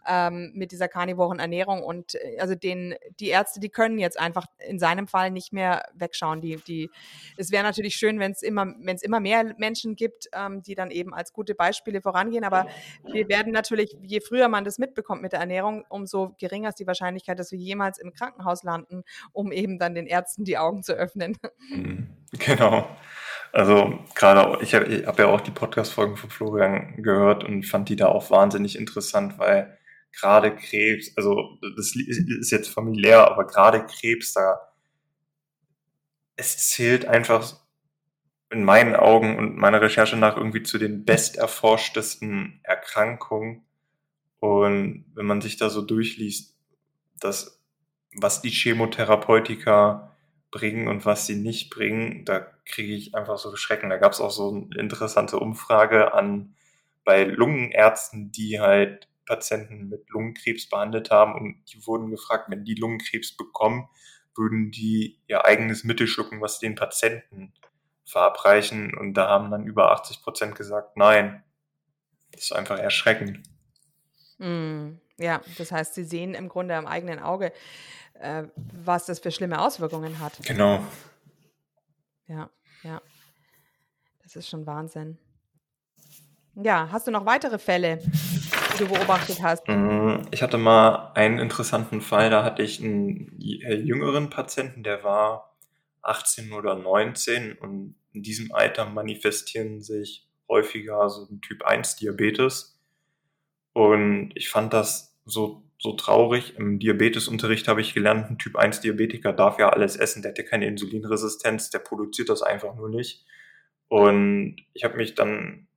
ähm, 0.06 0.52
mit 0.54 0.72
dieser 0.72 0.88
karnivoren 0.88 1.38
Ernährung. 1.38 1.82
Und 1.82 2.14
äh, 2.14 2.38
also 2.38 2.54
den, 2.54 2.94
die 3.18 3.28
Ärzte, 3.28 3.60
die 3.60 3.68
können 3.68 3.98
jetzt 3.98 4.18
einfach 4.18 4.46
in 4.58 4.78
seinem 4.78 5.08
Fall 5.08 5.30
nicht 5.30 5.52
mehr 5.52 5.84
wegschauen. 5.94 6.40
Die, 6.40 6.56
die, 6.56 6.90
es 7.36 7.50
wäre 7.50 7.64
natürlich 7.64 7.96
schön, 7.96 8.18
wenn 8.18 8.32
es 8.32 8.42
immer, 8.42 8.66
immer 9.02 9.20
mehr 9.20 9.54
Menschen 9.58 9.96
gibt, 9.96 10.28
ähm, 10.32 10.62
die 10.62 10.74
dann 10.74 10.90
eben 10.90 11.14
als 11.14 11.32
gute 11.32 11.54
Beispiele 11.54 12.00
vorangehen. 12.00 12.44
Aber 12.44 12.66
wir 13.04 13.28
werden 13.28 13.52
natürlich, 13.52 13.96
je 14.02 14.20
früher 14.20 14.48
man 14.48 14.64
das 14.64 14.78
mitbekommt 14.78 15.22
mit 15.22 15.32
der 15.32 15.40
Ernährung, 15.40 15.84
umso 15.88 16.34
geringer 16.38 16.70
ist 16.70 16.78
die 16.78 16.86
Wahrscheinlichkeit, 16.86 17.38
dass 17.38 17.52
wir 17.52 17.58
jemals 17.58 17.98
im 17.98 18.12
Krankenhaus 18.12 18.62
landen, 18.62 19.04
um 19.32 19.52
eben 19.52 19.78
dann 19.78 19.94
den 19.94 20.06
Ärzten 20.06 20.44
die 20.44 20.58
Augen 20.58 20.82
zu 20.82 20.92
öffnen. 20.92 21.36
Mhm. 21.70 22.08
Genau. 22.32 22.86
Also 23.52 23.98
gerade, 24.14 24.62
ich 24.62 24.74
habe 24.74 25.04
hab 25.06 25.18
ja 25.18 25.26
auch 25.26 25.40
die 25.40 25.50
Podcast-Folgen 25.50 26.16
von 26.16 26.30
Florian 26.30 27.02
gehört 27.02 27.44
und 27.44 27.64
fand 27.64 27.88
die 27.88 27.96
da 27.96 28.06
auch 28.06 28.30
wahnsinnig 28.30 28.78
interessant, 28.78 29.38
weil 29.38 29.76
gerade 30.12 30.54
Krebs, 30.54 31.16
also 31.16 31.58
das 31.76 31.94
ist 31.94 32.50
jetzt 32.50 32.68
familiär, 32.68 33.30
aber 33.30 33.46
gerade 33.46 33.84
Krebs, 33.86 34.32
da 34.32 34.60
es 36.36 36.70
zählt 36.70 37.06
einfach 37.06 37.60
in 38.50 38.64
meinen 38.64 38.96
Augen 38.96 39.36
und 39.36 39.56
meiner 39.56 39.80
Recherche 39.80 40.16
nach 40.16 40.36
irgendwie 40.36 40.62
zu 40.62 40.78
den 40.78 41.04
besterforschtesten 41.04 42.60
Erkrankungen. 42.62 43.64
Und 44.40 45.04
wenn 45.14 45.26
man 45.26 45.40
sich 45.40 45.56
da 45.56 45.70
so 45.70 45.82
durchliest, 45.82 46.56
dass 47.20 47.60
was 48.16 48.42
die 48.42 48.50
Chemotherapeutika 48.50 50.16
bringen 50.50 50.88
und 50.88 51.06
was 51.06 51.26
sie 51.26 51.36
nicht 51.36 51.70
bringen, 51.70 52.24
da 52.24 52.40
kriege 52.64 52.94
ich 52.94 53.14
einfach 53.14 53.38
so 53.38 53.54
Schrecken. 53.56 53.90
Da 53.90 53.98
gab 53.98 54.12
es 54.12 54.20
auch 54.20 54.30
so 54.30 54.50
eine 54.50 54.80
interessante 54.80 55.38
Umfrage 55.38 56.12
an 56.12 56.54
bei 57.04 57.24
Lungenärzten, 57.24 58.32
die 58.32 58.60
halt 58.60 59.08
Patienten 59.26 59.88
mit 59.88 60.08
Lungenkrebs 60.10 60.68
behandelt 60.68 61.10
haben 61.10 61.34
und 61.34 61.62
die 61.72 61.86
wurden 61.86 62.10
gefragt, 62.10 62.46
wenn 62.48 62.64
die 62.64 62.74
Lungenkrebs 62.74 63.36
bekommen, 63.36 63.88
würden 64.36 64.70
die 64.70 65.20
ihr 65.28 65.44
eigenes 65.44 65.84
Mittel 65.84 66.06
schlucken, 66.06 66.40
was 66.40 66.58
den 66.58 66.74
Patienten 66.74 67.52
verabreichen 68.04 68.96
und 68.96 69.14
da 69.14 69.28
haben 69.28 69.50
dann 69.50 69.66
über 69.66 69.92
80 69.92 70.22
Prozent 70.22 70.54
gesagt, 70.56 70.96
nein. 70.96 71.44
Das 72.32 72.44
ist 72.44 72.52
einfach 72.52 72.78
erschreckend. 72.78 73.40
Mm, 74.38 74.94
ja, 75.18 75.42
das 75.58 75.70
heißt, 75.70 75.94
sie 75.94 76.04
sehen 76.04 76.34
im 76.34 76.48
Grunde 76.48 76.74
am 76.74 76.86
eigenen 76.86 77.18
Auge, 77.18 77.52
äh, 78.20 78.44
was 78.84 79.06
das 79.06 79.18
für 79.18 79.30
schlimme 79.30 79.60
Auswirkungen 79.60 80.18
hat. 80.20 80.34
Genau. 80.44 80.84
Ja, 82.26 82.50
ja. 82.82 83.00
Das 84.22 84.36
ist 84.36 84.48
schon 84.48 84.66
Wahnsinn. 84.66 85.18
Ja, 86.54 86.88
hast 86.92 87.06
du 87.06 87.10
noch 87.10 87.26
weitere 87.26 87.58
Fälle, 87.58 87.98
die 87.98 88.78
du 88.78 88.88
beobachtet 88.88 89.42
hast? 89.42 89.66
Mm, 89.66 90.26
ich 90.30 90.42
hatte 90.42 90.58
mal 90.58 91.12
einen 91.14 91.38
interessanten 91.38 92.00
Fall, 92.00 92.30
da 92.30 92.44
hatte 92.44 92.62
ich 92.62 92.82
einen 92.82 93.40
äh, 93.40 93.74
jüngeren 93.74 94.30
Patienten, 94.30 94.82
der 94.82 95.02
war 95.02 95.56
18 96.02 96.52
oder 96.52 96.74
19 96.74 97.54
und 97.58 97.94
in 98.12 98.22
diesem 98.22 98.52
Alter 98.52 98.86
manifestieren 98.86 99.80
sich 99.80 100.26
häufiger 100.48 101.08
so 101.08 101.26
ein 101.30 101.40
Typ 101.40 101.62
1 101.62 101.96
Diabetes. 101.96 102.78
Und 103.72 104.32
ich 104.34 104.48
fand 104.48 104.72
das 104.72 105.16
so, 105.24 105.62
so 105.80 105.94
traurig. 105.94 106.56
Im 106.56 106.78
Diabetesunterricht 106.78 107.66
habe 107.66 107.80
ich 107.80 107.94
gelernt, 107.94 108.30
ein 108.30 108.38
Typ 108.38 108.56
1 108.56 108.80
Diabetiker 108.80 109.32
darf 109.32 109.58
ja 109.58 109.70
alles 109.70 109.96
essen, 109.96 110.22
der 110.22 110.32
hat 110.32 110.38
ja 110.38 110.44
keine 110.44 110.66
Insulinresistenz, 110.66 111.70
der 111.70 111.78
produziert 111.78 112.28
das 112.28 112.42
einfach 112.42 112.74
nur 112.74 112.90
nicht. 112.90 113.24
Und 113.88 114.56
ich 114.74 114.84
habe 114.84 114.98
mich 114.98 115.14
dann, 115.14 115.68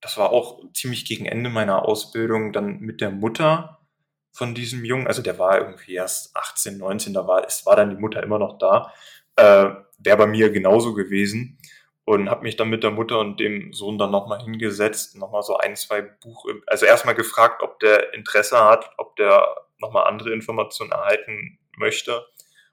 das 0.00 0.16
war 0.16 0.30
auch 0.30 0.64
ziemlich 0.72 1.04
gegen 1.04 1.26
Ende 1.26 1.50
meiner 1.50 1.84
Ausbildung, 1.84 2.52
dann 2.52 2.80
mit 2.80 3.00
der 3.02 3.10
Mutter 3.10 3.86
von 4.32 4.54
diesem 4.54 4.84
Jungen, 4.84 5.06
also 5.06 5.22
der 5.22 5.38
war 5.38 5.58
irgendwie 5.58 5.94
erst 5.94 6.34
18, 6.34 6.78
19, 6.78 7.12
da 7.12 7.26
war, 7.26 7.46
es 7.46 7.66
war 7.66 7.76
dann 7.76 7.90
die 7.90 7.96
Mutter 7.96 8.22
immer 8.22 8.38
noch 8.38 8.58
da, 8.58 8.92
äh, 9.36 9.70
wäre 9.98 10.16
bei 10.16 10.26
mir 10.26 10.50
genauso 10.50 10.94
gewesen 10.94 11.58
und 12.06 12.30
habe 12.30 12.44
mich 12.44 12.56
dann 12.56 12.70
mit 12.70 12.84
der 12.84 12.92
Mutter 12.92 13.18
und 13.18 13.40
dem 13.40 13.72
Sohn 13.72 13.98
dann 13.98 14.12
nochmal 14.12 14.40
hingesetzt, 14.40 15.18
nochmal 15.18 15.42
so 15.42 15.56
ein, 15.56 15.74
zwei 15.74 16.02
Buch, 16.02 16.46
also 16.68 16.86
erstmal 16.86 17.16
gefragt, 17.16 17.62
ob 17.64 17.80
der 17.80 18.14
Interesse 18.14 18.64
hat, 18.64 18.88
ob 18.96 19.16
der 19.16 19.44
nochmal 19.80 20.06
andere 20.06 20.32
Informationen 20.32 20.92
erhalten 20.92 21.58
möchte 21.76 22.24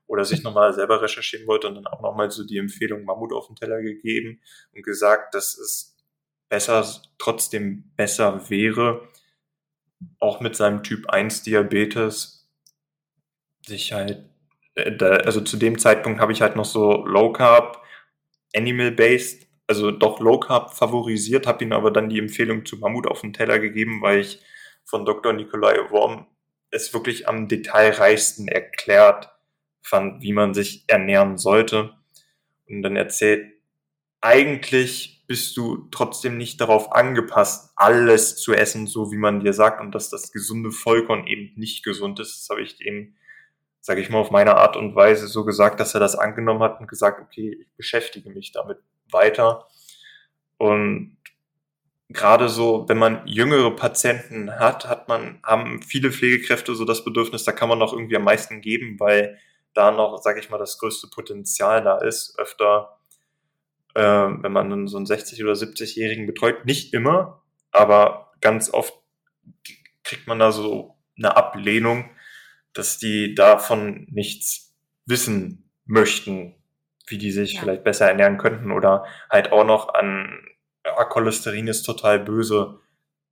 oder 0.06 0.24
sich 0.24 0.44
nochmal 0.44 0.72
selber 0.74 1.02
recherchieren 1.02 1.48
wollte 1.48 1.68
und 1.68 1.76
dann 1.76 1.88
auch 1.88 2.02
nochmal 2.02 2.30
so 2.30 2.46
die 2.46 2.60
Empfehlung 2.60 3.06
Mammut 3.06 3.34
auf 3.34 3.48
den 3.48 3.56
Teller 3.56 3.82
gegeben 3.82 4.40
und 4.76 4.84
gesagt, 4.84 5.34
dass 5.34 5.58
es 5.58 5.98
besser, 6.48 6.86
trotzdem 7.18 7.92
besser 7.96 8.52
wäre, 8.52 9.10
auch 10.20 10.42
mit 10.42 10.56
seinem 10.56 10.84
Typ 10.84 11.10
1 11.10 11.42
Diabetes 11.42 12.48
sich 13.66 13.94
halt 13.94 14.30
äh, 14.76 15.04
also 15.04 15.42
zu 15.42 15.58
dem 15.58 15.80
Zeitpunkt 15.80 16.20
habe 16.20 16.34
ich 16.34 16.42
halt 16.42 16.56
noch 16.56 16.66
so 16.66 17.04
Low 17.06 17.32
Carb, 17.32 17.83
Animal 18.56 18.92
Based, 18.92 19.48
also 19.68 19.92
doch 19.92 20.20
Low 20.20 20.40
Carb 20.40 20.74
favorisiert, 20.74 21.48
habe 21.48 21.64
ihm 21.64 21.74
aber 21.74 21.92
dann 21.92 22.10
die 22.10 22.20
Empfehlung 22.20 22.66
zu 22.66 22.78
Mammut 22.78 23.08
auf 23.08 23.22
den 23.22 23.34
Teller 23.34 23.60
gegeben, 23.60 24.02
weil 24.02 24.20
ich 24.20 24.40
von 24.86 25.06
Dr. 25.06 25.34
Nikolai 25.34 25.90
Worm 25.90 26.28
es 26.72 26.94
wirklich 26.94 27.28
am 27.28 27.48
detailreichsten 27.48 28.48
erklärt 28.48 29.30
fand, 29.82 30.22
wie 30.22 30.34
man 30.34 30.54
sich 30.54 30.86
ernähren 30.88 31.38
sollte. 31.38 31.94
Und 32.68 32.82
dann 32.82 32.96
erzählt, 32.96 33.54
eigentlich 34.22 35.24
bist 35.28 35.56
du 35.58 35.88
trotzdem 35.92 36.38
nicht 36.38 36.60
darauf 36.62 36.94
angepasst, 36.94 37.72
alles 37.76 38.38
zu 38.38 38.54
essen, 38.54 38.88
so 38.88 39.12
wie 39.12 39.18
man 39.18 39.40
dir 39.40 39.54
sagt, 39.54 39.82
und 39.82 39.94
dass 39.94 40.10
das 40.10 40.32
gesunde 40.32 40.72
Vollkorn 40.72 41.28
eben 41.28 41.54
nicht 41.56 41.84
gesund 41.84 42.20
ist. 42.20 42.42
Das 42.42 42.50
habe 42.50 42.62
ich 42.62 42.82
eben 42.82 43.16
sage 43.84 44.00
ich 44.00 44.10
mal, 44.10 44.20
auf 44.20 44.32
meine 44.32 44.56
Art 44.56 44.78
und 44.78 44.96
Weise 44.96 45.28
so 45.28 45.44
gesagt, 45.44 45.82
dass 45.82 45.94
er 45.94 46.00
das 46.00 46.16
angenommen 46.16 46.64
hat 46.64 46.80
und 46.80 46.88
gesagt, 46.88 47.20
okay, 47.20 47.58
ich 47.60 47.68
beschäftige 47.76 48.30
mich 48.30 48.54
damit 48.54 48.78
weiter. 49.12 49.68
Und 50.58 51.18
gerade 52.08 52.48
so, 52.48 52.88
wenn 52.88 52.98
man 52.98 53.28
jüngere 53.28 53.76
Patienten 53.76 54.58
hat, 54.58 54.88
hat 54.88 55.10
man, 55.10 55.42
haben 55.44 55.82
viele 55.82 56.14
Pflegekräfte 56.14 56.76
so 56.76 56.86
das 56.86 57.04
Bedürfnis, 57.04 57.44
da 57.44 57.52
kann 57.52 57.68
man 57.68 57.78
noch 57.78 57.92
irgendwie 57.92 58.16
am 58.16 58.24
meisten 58.24 58.62
geben, 58.62 59.02
weil 59.02 59.38
da 59.74 59.92
noch, 59.92 60.18
sage 60.22 60.40
ich 60.40 60.50
mal, 60.50 60.58
das 60.58 60.78
größte 60.78 61.08
Potenzial 61.08 61.84
da 61.84 61.98
ist. 61.98 62.40
Öfter, 62.40 62.98
äh, 63.96 64.02
wenn 64.02 64.54
man 64.54 64.88
so 64.88 64.96
einen 64.96 65.08
60- 65.08 65.44
oder 65.44 65.54
70-Jährigen 65.54 66.26
betreut, 66.26 66.66
nicht 66.66 66.94
immer, 66.94 67.44
aber 67.74 68.32
ganz 68.40 68.74
oft 68.74 68.94
kriegt 70.06 70.26
man 70.26 70.40
da 70.40 70.54
so 70.54 70.96
eine 71.18 71.36
Ablehnung, 71.36 72.10
dass 72.74 72.98
die 72.98 73.36
davon 73.36 74.08
nichts 74.12 74.74
wissen 75.06 75.70
möchten, 75.86 76.56
wie 77.08 77.18
die 77.18 77.32
sich 77.32 77.54
ja. 77.54 77.62
vielleicht 77.62 77.84
besser 77.84 78.08
ernähren 78.08 78.38
könnten 78.38 78.72
oder 78.72 79.06
halt 79.30 79.52
auch 79.52 79.66
noch 79.66 79.94
an 79.94 80.40
ja, 80.86 81.04
Cholesterin 81.06 81.68
ist 81.68 81.84
total 81.84 82.20
böse 82.20 82.80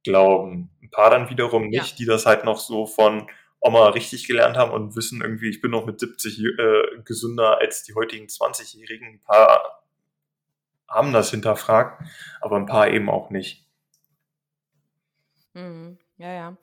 glauben. 0.04 0.70
Ein 0.82 0.90
paar 0.90 1.10
dann 1.10 1.30
wiederum 1.30 1.68
nicht, 1.68 1.92
ja. 1.92 1.96
die 1.98 2.06
das 2.06 2.26
halt 2.26 2.44
noch 2.44 2.60
so 2.60 2.86
von 2.86 3.30
Oma 3.60 3.90
richtig 3.90 4.28
gelernt 4.28 4.58
haben 4.58 4.72
und 4.72 4.96
wissen 4.96 5.22
irgendwie, 5.22 5.50
ich 5.50 5.62
bin 5.62 5.72
noch 5.72 5.86
mit 5.86 6.00
70 6.00 6.40
äh, 6.40 7.02
gesünder 7.06 7.60
als 7.60 7.84
die 7.84 7.94
heutigen 7.94 8.26
20-Jährigen. 8.26 9.08
Ein 9.08 9.22
paar 9.22 9.84
haben 10.88 11.14
das 11.14 11.32
hinterfragt, 11.32 12.04
aber 12.42 12.58
ein 12.58 12.66
paar 12.66 12.90
eben 12.90 13.10
auch 13.10 13.30
nicht. 13.30 13.66
Mhm. 15.54 15.98
Ja, 16.22 16.32
ja. 16.34 16.58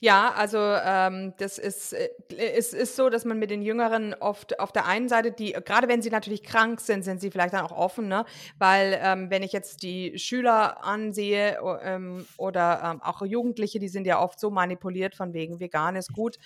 Ja, 0.00 0.32
also 0.34 0.58
ähm, 0.58 1.32
das 1.38 1.56
ist, 1.56 1.94
äh, 1.94 2.10
ist, 2.56 2.74
ist 2.74 2.94
so, 2.94 3.08
dass 3.08 3.24
man 3.24 3.38
mit 3.38 3.50
den 3.50 3.62
Jüngeren 3.62 4.14
oft 4.14 4.60
auf 4.60 4.70
der 4.70 4.86
einen 4.86 5.08
Seite, 5.08 5.32
die, 5.32 5.52
gerade 5.52 5.88
wenn 5.88 6.02
sie 6.02 6.10
natürlich 6.10 6.42
krank 6.42 6.80
sind, 6.80 7.04
sind 7.04 7.20
sie 7.20 7.30
vielleicht 7.30 7.54
dann 7.54 7.64
auch 7.64 7.72
offen, 7.72 8.06
ne? 8.06 8.26
Weil 8.58 8.98
ähm, 9.02 9.30
wenn 9.30 9.42
ich 9.42 9.52
jetzt 9.52 9.82
die 9.82 10.18
Schüler 10.18 10.84
ansehe 10.84 11.58
ähm, 11.82 12.26
oder 12.36 12.82
ähm, 12.84 13.02
auch 13.02 13.22
Jugendliche, 13.22 13.78
die 13.78 13.88
sind 13.88 14.06
ja 14.06 14.20
oft 14.20 14.38
so 14.38 14.50
manipuliert 14.50 15.14
von 15.14 15.32
wegen 15.32 15.58
vegan 15.58 15.96
ist 15.96 16.12
gut, 16.12 16.38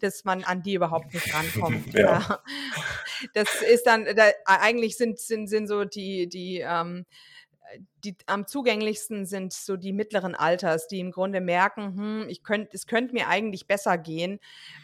dass 0.00 0.24
man 0.24 0.44
an 0.44 0.62
die 0.62 0.74
überhaupt 0.74 1.14
nicht 1.14 1.34
rankommt. 1.34 1.92
ja. 1.94 2.20
ja. 2.20 2.38
Das 3.32 3.48
ist 3.62 3.86
dann, 3.86 4.04
da, 4.04 4.24
eigentlich 4.44 4.98
sind, 4.98 5.18
sind, 5.18 5.48
sind 5.48 5.68
so 5.68 5.84
die, 5.84 6.28
die 6.28 6.62
ähm, 6.64 7.06
die 8.04 8.16
am 8.26 8.46
zugänglichsten 8.46 9.26
sind 9.26 9.52
so 9.52 9.76
die 9.76 9.92
mittleren 9.92 10.34
Alters, 10.34 10.88
die 10.88 11.00
im 11.00 11.10
Grunde 11.10 11.40
merken, 11.40 11.96
hm, 11.96 12.28
ich 12.28 12.42
könnte, 12.42 12.70
es 12.72 12.86
könnte 12.86 13.14
mir 13.14 13.28
eigentlich 13.28 13.66
besser 13.66 13.98
gehen 13.98 14.40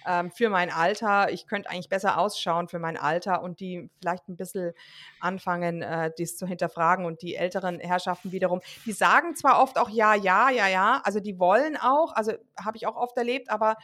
ähm, 0.06 0.30
für 0.30 0.50
mein 0.50 0.70
Alter, 0.70 1.32
ich 1.32 1.46
könnte 1.46 1.70
eigentlich 1.70 1.88
besser 1.88 2.18
ausschauen 2.18 2.68
für 2.68 2.78
mein 2.78 2.96
Alter 2.96 3.42
und 3.42 3.60
die 3.60 3.90
vielleicht 4.00 4.28
ein 4.28 4.36
bisschen 4.36 4.72
anfangen, 5.20 5.82
äh, 5.82 6.10
dies 6.18 6.36
zu 6.36 6.46
hinterfragen. 6.46 7.04
Und 7.04 7.22
die 7.22 7.36
älteren 7.36 7.80
Herrschaften 7.80 8.32
wiederum, 8.32 8.60
die 8.84 8.92
sagen 8.92 9.34
zwar 9.34 9.62
oft 9.62 9.78
auch 9.78 9.88
ja, 9.88 10.14
ja, 10.14 10.50
ja, 10.50 10.68
ja, 10.68 11.00
also 11.04 11.20
die 11.20 11.38
wollen 11.38 11.76
auch, 11.76 12.14
also 12.14 12.32
habe 12.62 12.76
ich 12.76 12.86
auch 12.86 12.96
oft 12.96 13.16
erlebt, 13.16 13.50
aber 13.50 13.76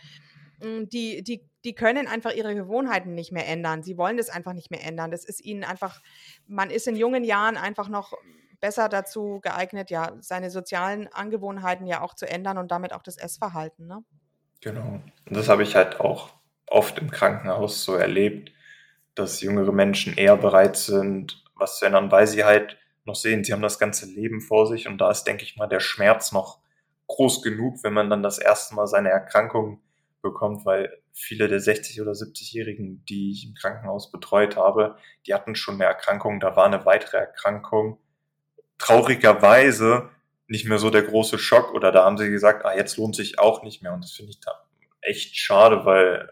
hm, 0.60 0.88
die, 0.88 1.22
die, 1.22 1.42
die 1.64 1.74
können 1.74 2.06
einfach 2.06 2.32
ihre 2.32 2.54
Gewohnheiten 2.54 3.14
nicht 3.14 3.32
mehr 3.32 3.48
ändern. 3.48 3.82
Sie 3.82 3.96
wollen 3.96 4.16
das 4.16 4.28
einfach 4.28 4.52
nicht 4.52 4.70
mehr 4.70 4.84
ändern. 4.84 5.10
Das 5.10 5.24
ist 5.24 5.44
ihnen 5.44 5.64
einfach, 5.64 6.00
man 6.46 6.70
ist 6.70 6.86
in 6.86 6.96
jungen 6.96 7.24
Jahren 7.24 7.56
einfach 7.56 7.88
noch 7.88 8.12
besser 8.62 8.88
dazu 8.88 9.40
geeignet, 9.42 9.90
ja, 9.90 10.12
seine 10.20 10.48
sozialen 10.48 11.12
Angewohnheiten 11.12 11.86
ja 11.86 12.00
auch 12.00 12.14
zu 12.14 12.26
ändern 12.26 12.56
und 12.56 12.70
damit 12.70 12.94
auch 12.94 13.02
das 13.02 13.18
Essverhalten. 13.18 13.86
Ne? 13.86 14.02
Genau. 14.62 15.00
Und 15.26 15.36
das 15.36 15.48
habe 15.48 15.64
ich 15.64 15.74
halt 15.74 16.00
auch 16.00 16.30
oft 16.68 16.98
im 16.98 17.10
Krankenhaus 17.10 17.84
so 17.84 17.96
erlebt, 17.96 18.52
dass 19.14 19.42
jüngere 19.42 19.72
Menschen 19.72 20.16
eher 20.16 20.36
bereit 20.36 20.76
sind, 20.76 21.44
was 21.56 21.78
zu 21.78 21.86
ändern, 21.86 22.10
weil 22.10 22.26
sie 22.26 22.44
halt 22.44 22.78
noch 23.04 23.16
sehen, 23.16 23.42
sie 23.42 23.52
haben 23.52 23.62
das 23.62 23.80
ganze 23.80 24.06
Leben 24.06 24.40
vor 24.40 24.66
sich 24.68 24.86
und 24.86 24.98
da 24.98 25.10
ist, 25.10 25.24
denke 25.24 25.42
ich 25.42 25.56
mal, 25.56 25.66
der 25.66 25.80
Schmerz 25.80 26.30
noch 26.30 26.60
groß 27.08 27.42
genug, 27.42 27.82
wenn 27.82 27.92
man 27.92 28.08
dann 28.08 28.22
das 28.22 28.38
erste 28.38 28.76
Mal 28.76 28.86
seine 28.86 29.10
Erkrankung 29.10 29.82
bekommt, 30.22 30.64
weil 30.64 31.02
viele 31.12 31.48
der 31.48 31.58
60- 31.58 32.00
oder 32.00 32.12
70-Jährigen, 32.12 33.04
die 33.06 33.32
ich 33.32 33.44
im 33.44 33.54
Krankenhaus 33.54 34.12
betreut 34.12 34.56
habe, 34.56 34.96
die 35.26 35.34
hatten 35.34 35.56
schon 35.56 35.74
eine 35.74 35.84
Erkrankung, 35.84 36.38
da 36.38 36.54
war 36.54 36.66
eine 36.66 36.86
weitere 36.86 37.16
Erkrankung 37.16 37.98
traurigerweise 38.82 40.10
nicht 40.48 40.66
mehr 40.66 40.78
so 40.78 40.90
der 40.90 41.02
große 41.02 41.38
Schock 41.38 41.72
oder 41.72 41.92
da 41.92 42.04
haben 42.04 42.18
sie 42.18 42.28
gesagt, 42.28 42.64
ah, 42.66 42.76
jetzt 42.76 42.96
lohnt 42.96 43.16
sich 43.16 43.38
auch 43.38 43.62
nicht 43.62 43.82
mehr. 43.82 43.94
Und 43.94 44.02
das 44.02 44.12
finde 44.12 44.32
ich 44.32 44.40
da 44.40 44.50
echt 45.00 45.36
schade, 45.36 45.84
weil 45.84 46.30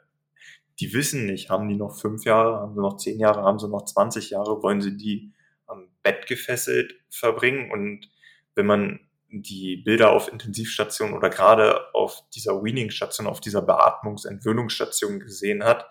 die 0.80 0.92
wissen 0.92 1.26
nicht, 1.26 1.48
haben 1.48 1.68
die 1.68 1.76
noch 1.76 1.98
fünf 1.98 2.24
Jahre, 2.24 2.60
haben 2.60 2.74
sie 2.74 2.80
noch 2.80 2.96
zehn 2.96 3.20
Jahre, 3.20 3.42
haben 3.42 3.58
sie 3.58 3.68
noch 3.68 3.84
20 3.84 4.30
Jahre, 4.30 4.62
wollen 4.62 4.80
sie 4.80 4.96
die 4.96 5.32
am 5.66 5.88
Bett 6.02 6.26
gefesselt 6.26 6.94
verbringen? 7.08 7.70
Und 7.70 8.10
wenn 8.54 8.66
man 8.66 9.00
die 9.28 9.76
Bilder 9.76 10.10
auf 10.10 10.32
Intensivstationen 10.32 11.14
oder 11.14 11.30
gerade 11.30 11.94
auf 11.94 12.22
dieser 12.34 12.62
Weaning-Station, 12.62 13.26
auf 13.26 13.40
dieser 13.40 13.62
Beatmungs-Entwöhnungsstation 13.62 15.20
gesehen 15.20 15.64
hat, 15.64 15.86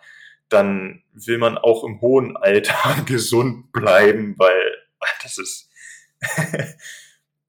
dann 0.49 1.03
will 1.13 1.37
man 1.37 1.57
auch 1.57 1.83
im 1.83 2.01
hohen 2.01 2.35
Alter 2.35 3.01
gesund 3.05 3.71
bleiben, 3.71 4.35
weil 4.37 4.73
das 5.23 5.37
ist, 5.37 5.68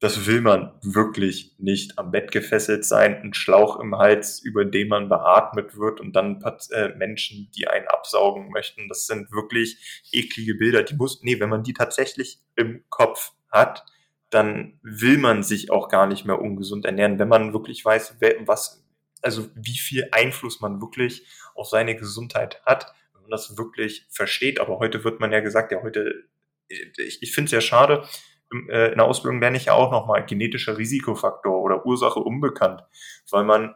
das 0.01 0.25
will 0.25 0.41
man 0.41 0.73
wirklich 0.81 1.53
nicht 1.59 1.99
am 1.99 2.09
Bett 2.09 2.31
gefesselt 2.31 2.85
sein, 2.85 3.21
ein 3.21 3.35
Schlauch 3.35 3.79
im 3.79 3.95
Hals, 3.95 4.41
über 4.41 4.65
den 4.65 4.87
man 4.87 5.09
beatmet 5.09 5.77
wird 5.77 6.01
und 6.01 6.13
dann 6.13 6.43
äh, 6.71 6.89
Menschen, 6.97 7.51
die 7.55 7.67
einen 7.67 7.87
absaugen 7.87 8.49
möchten. 8.49 8.89
Das 8.89 9.05
sind 9.05 9.31
wirklich 9.31 10.03
eklige 10.11 10.55
Bilder. 10.55 10.81
Die 10.81 10.95
muss, 10.95 11.21
nee, 11.21 11.39
wenn 11.39 11.49
man 11.49 11.61
die 11.61 11.73
tatsächlich 11.73 12.39
im 12.55 12.83
Kopf 12.89 13.33
hat, 13.51 13.85
dann 14.31 14.79
will 14.81 15.19
man 15.19 15.43
sich 15.43 15.69
auch 15.69 15.87
gar 15.87 16.07
nicht 16.07 16.25
mehr 16.25 16.41
ungesund 16.41 16.83
ernähren, 16.85 17.19
wenn 17.19 17.27
man 17.27 17.53
wirklich 17.53 17.85
weiß, 17.85 18.15
was, 18.45 18.83
also 19.21 19.49
wie 19.53 19.77
viel 19.77 20.07
Einfluss 20.11 20.61
man 20.61 20.81
wirklich 20.81 21.27
auf 21.53 21.67
seine 21.69 21.95
Gesundheit 21.95 22.59
hat, 22.65 22.91
wenn 23.13 23.21
man 23.21 23.31
das 23.31 23.55
wirklich 23.55 24.07
versteht. 24.09 24.59
Aber 24.59 24.79
heute 24.79 25.03
wird 25.03 25.19
man 25.19 25.31
ja 25.31 25.41
gesagt, 25.41 25.71
ja, 25.71 25.83
heute, 25.83 26.23
ich, 26.69 27.21
ich 27.21 27.31
finde 27.35 27.49
es 27.49 27.51
ja 27.51 27.61
schade, 27.61 28.03
äh, 28.03 28.30
in 28.51 28.67
der 28.67 29.05
Ausbildung 29.05 29.39
lerne 29.39 29.57
ich 29.57 29.65
ja 29.65 29.73
auch 29.73 29.91
nochmal 29.91 30.25
genetischer 30.25 30.77
Risikofaktor 30.77 31.61
oder 31.61 31.85
Ursache 31.85 32.19
unbekannt, 32.19 32.83
weil 33.29 33.45
man, 33.45 33.75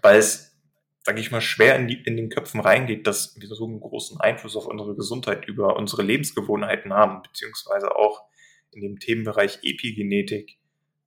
weil 0.00 0.18
es, 0.18 0.56
sage 1.02 1.20
ich 1.20 1.32
mal, 1.32 1.40
schwer 1.40 1.76
in, 1.76 1.88
die, 1.88 2.00
in 2.04 2.16
den 2.16 2.28
Köpfen 2.28 2.60
reingeht, 2.60 3.06
dass 3.06 3.38
wir 3.40 3.48
so 3.48 3.66
einen 3.66 3.80
großen 3.80 4.20
Einfluss 4.20 4.56
auf 4.56 4.66
unsere 4.66 4.94
Gesundheit 4.94 5.46
über 5.48 5.76
unsere 5.76 6.02
Lebensgewohnheiten 6.02 6.92
haben, 6.92 7.22
beziehungsweise 7.22 7.96
auch 7.96 8.22
in 8.70 8.80
dem 8.80 9.00
Themenbereich 9.00 9.58
Epigenetik, 9.62 10.58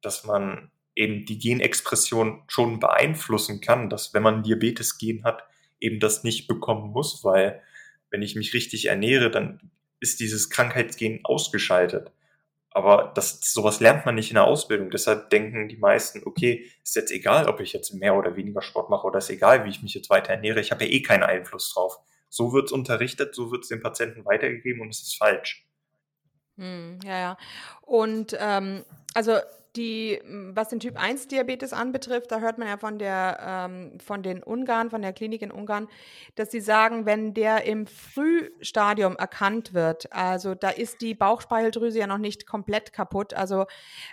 dass 0.02 0.26
man 0.26 0.72
eben 0.96 1.26
die 1.26 1.40
Genexpression 1.40 2.44
schon 2.48 2.80
beeinflussen 2.80 3.62
kann, 3.62 3.90
dass 3.90 4.14
wenn 4.14 4.24
man 4.24 4.44
Diabetes-Gen 4.44 5.24
hat, 5.24 5.44
eben 5.80 6.00
das 6.00 6.24
nicht 6.24 6.48
bekommen 6.48 6.92
muss, 6.92 7.24
weil 7.24 7.62
wenn 8.10 8.22
ich 8.22 8.36
mich 8.36 8.54
richtig 8.54 8.88
ernähre, 8.88 9.32
dann 9.32 9.72
ist 10.00 10.20
dieses 10.20 10.50
Krankheitsgen 10.50 11.22
ausgeschaltet. 11.24 12.12
Aber 12.74 13.12
das, 13.14 13.40
sowas 13.42 13.80
lernt 13.80 14.06
man 14.06 14.16
nicht 14.16 14.32
in 14.32 14.36
der 14.36 14.46
Ausbildung. 14.46 14.90
Deshalb 14.90 15.30
denken 15.30 15.68
die 15.70 15.78
meisten, 15.78 16.24
okay, 16.26 16.70
ist 16.84 16.96
jetzt 16.96 17.12
egal, 17.12 17.48
ob 17.48 17.60
ich 17.60 17.74
jetzt 17.74 17.94
mehr 17.94 18.16
oder 18.16 18.36
weniger 18.36 18.62
Sport 18.62 18.90
mache 18.90 19.06
oder 19.06 19.20
ist 19.20 19.30
egal, 19.30 19.64
wie 19.66 19.70
ich 19.70 19.84
mich 19.84 19.94
jetzt 19.94 20.10
weiter 20.10 20.34
ernähre. 20.34 20.60
Ich 20.60 20.72
habe 20.72 20.84
ja 20.86 20.92
eh 20.92 21.02
keinen 21.02 21.24
Einfluss 21.24 21.74
drauf. 21.74 22.00
So 22.30 22.52
wird's 22.52 22.72
unterrichtet, 22.72 23.36
so 23.36 23.52
wird's 23.52 23.68
den 23.68 23.82
Patienten 23.82 24.26
weitergegeben 24.26 24.82
und 24.82 24.90
es 24.90 25.04
ist 25.04 25.16
falsch. 25.16 25.68
Hm, 26.58 27.00
ja, 27.04 27.20
ja. 27.20 27.38
Und 27.82 28.36
ähm, 28.40 28.84
also 29.14 29.38
die, 29.76 30.20
was 30.54 30.70
den 30.70 30.80
Typ 30.80 30.98
1 30.98 31.28
Diabetes 31.28 31.74
anbetrifft, 31.74 32.32
da 32.32 32.40
hört 32.40 32.58
man 32.58 32.68
ja 32.68 32.78
von 32.78 33.00
der, 33.00 33.40
ähm, 33.42 34.00
von 34.00 34.22
den 34.22 34.44
Ungarn, 34.44 34.90
von 34.90 35.02
der 35.02 35.14
Klinik 35.14 35.42
in 35.42 35.52
Ungarn, 35.52 35.88
dass 36.36 36.52
sie 36.52 36.60
sagen, 36.60 37.06
wenn 37.06 37.34
der 37.34 37.66
im 37.66 37.88
Frühstadium 37.88 39.16
erkannt 39.16 39.74
wird, 39.74 40.12
also 40.14 40.54
da 40.54 40.70
ist 40.70 41.02
die 41.02 41.16
Bauchspeicheldrüse 41.16 42.00
ja 42.00 42.08
noch 42.08 42.20
nicht 42.20 42.46
komplett 42.46 42.94
kaputt, 42.94 43.34
also 43.34 43.66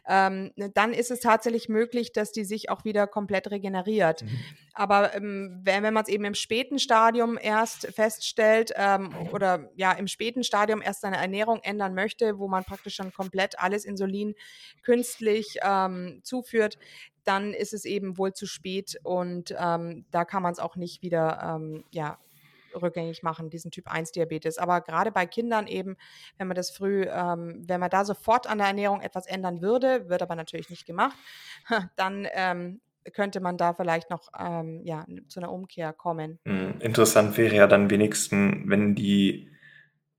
ähm, 0.08 0.52
dann 0.74 0.92
ist 0.92 1.11
es 1.11 1.20
tatsächlich 1.20 1.68
möglich, 1.68 2.12
dass 2.12 2.32
die 2.32 2.44
sich 2.44 2.70
auch 2.70 2.84
wieder 2.84 3.06
komplett 3.06 3.50
regeneriert. 3.50 4.22
Mhm. 4.22 4.38
Aber 4.72 5.14
ähm, 5.14 5.61
wenn, 5.62 5.82
wenn 5.82 5.92
man 5.92 6.04
es 6.04 6.08
eben 6.08 6.24
im 6.24 6.34
späten 6.34 6.78
Stadium 6.78 7.38
erst 7.40 7.86
feststellt 7.88 8.72
ähm, 8.76 9.14
oder 9.32 9.68
ja 9.74 9.92
im 9.92 10.06
späten 10.06 10.42
Stadium 10.42 10.80
erst 10.80 11.02
seine 11.02 11.18
Ernährung 11.18 11.61
ändern 11.62 11.94
möchte, 11.94 12.38
wo 12.38 12.48
man 12.48 12.64
praktisch 12.64 12.94
schon 12.94 13.12
komplett 13.12 13.58
alles 13.58 13.84
Insulin 13.84 14.34
künstlich 14.82 15.49
ähm, 15.62 16.20
zuführt, 16.22 16.78
dann 17.24 17.53
ist 17.53 17.74
es 17.74 17.84
eben 17.84 18.18
wohl 18.18 18.32
zu 18.32 18.46
spät 18.46 18.98
und 19.03 19.55
ähm, 19.59 20.05
da 20.11 20.24
kann 20.24 20.42
man 20.42 20.53
es 20.53 20.59
auch 20.59 20.76
nicht 20.76 21.03
wieder 21.03 21.40
ähm, 21.42 21.84
ja, 21.90 22.18
rückgängig 22.74 23.22
machen, 23.22 23.51
diesen 23.51 23.70
Typ 23.70 23.88
1 23.88 24.12
Diabetes. 24.12 24.59
Aber 24.59 24.80
gerade 24.80 25.12
bei 25.12 25.26
Kindern 25.26 25.66
eben, 25.66 25.96
wenn 26.38 26.48
man 26.48 26.55
das 26.55 26.70
früh, 26.70 27.05
ähm, 27.05 27.62
wenn 27.66 27.80
man 27.80 27.90
da 27.90 28.05
sofort 28.05 28.46
an 28.46 28.59
der 28.59 28.68
Ernährung 28.68 29.01
etwas 29.01 29.26
ändern 29.26 29.61
würde, 29.61 30.09
wird 30.09 30.22
aber 30.22 30.34
natürlich 30.34 30.70
nicht 30.70 30.86
gemacht, 30.86 31.16
dann 31.96 32.26
ähm, 32.32 32.80
könnte 33.12 33.40
man 33.40 33.57
da 33.57 33.74
vielleicht 33.74 34.11
noch 34.11 34.28
ähm, 34.38 34.82
ja, 34.84 35.07
zu 35.28 35.40
einer 35.40 35.53
Umkehr 35.53 35.92
kommen. 35.92 36.38
Hm, 36.44 36.80
interessant 36.80 37.36
wäre 37.36 37.55
ja 37.55 37.66
dann 37.66 37.90
wenigstens, 37.90 38.62
wenn 38.66 38.94
die, 38.94 39.51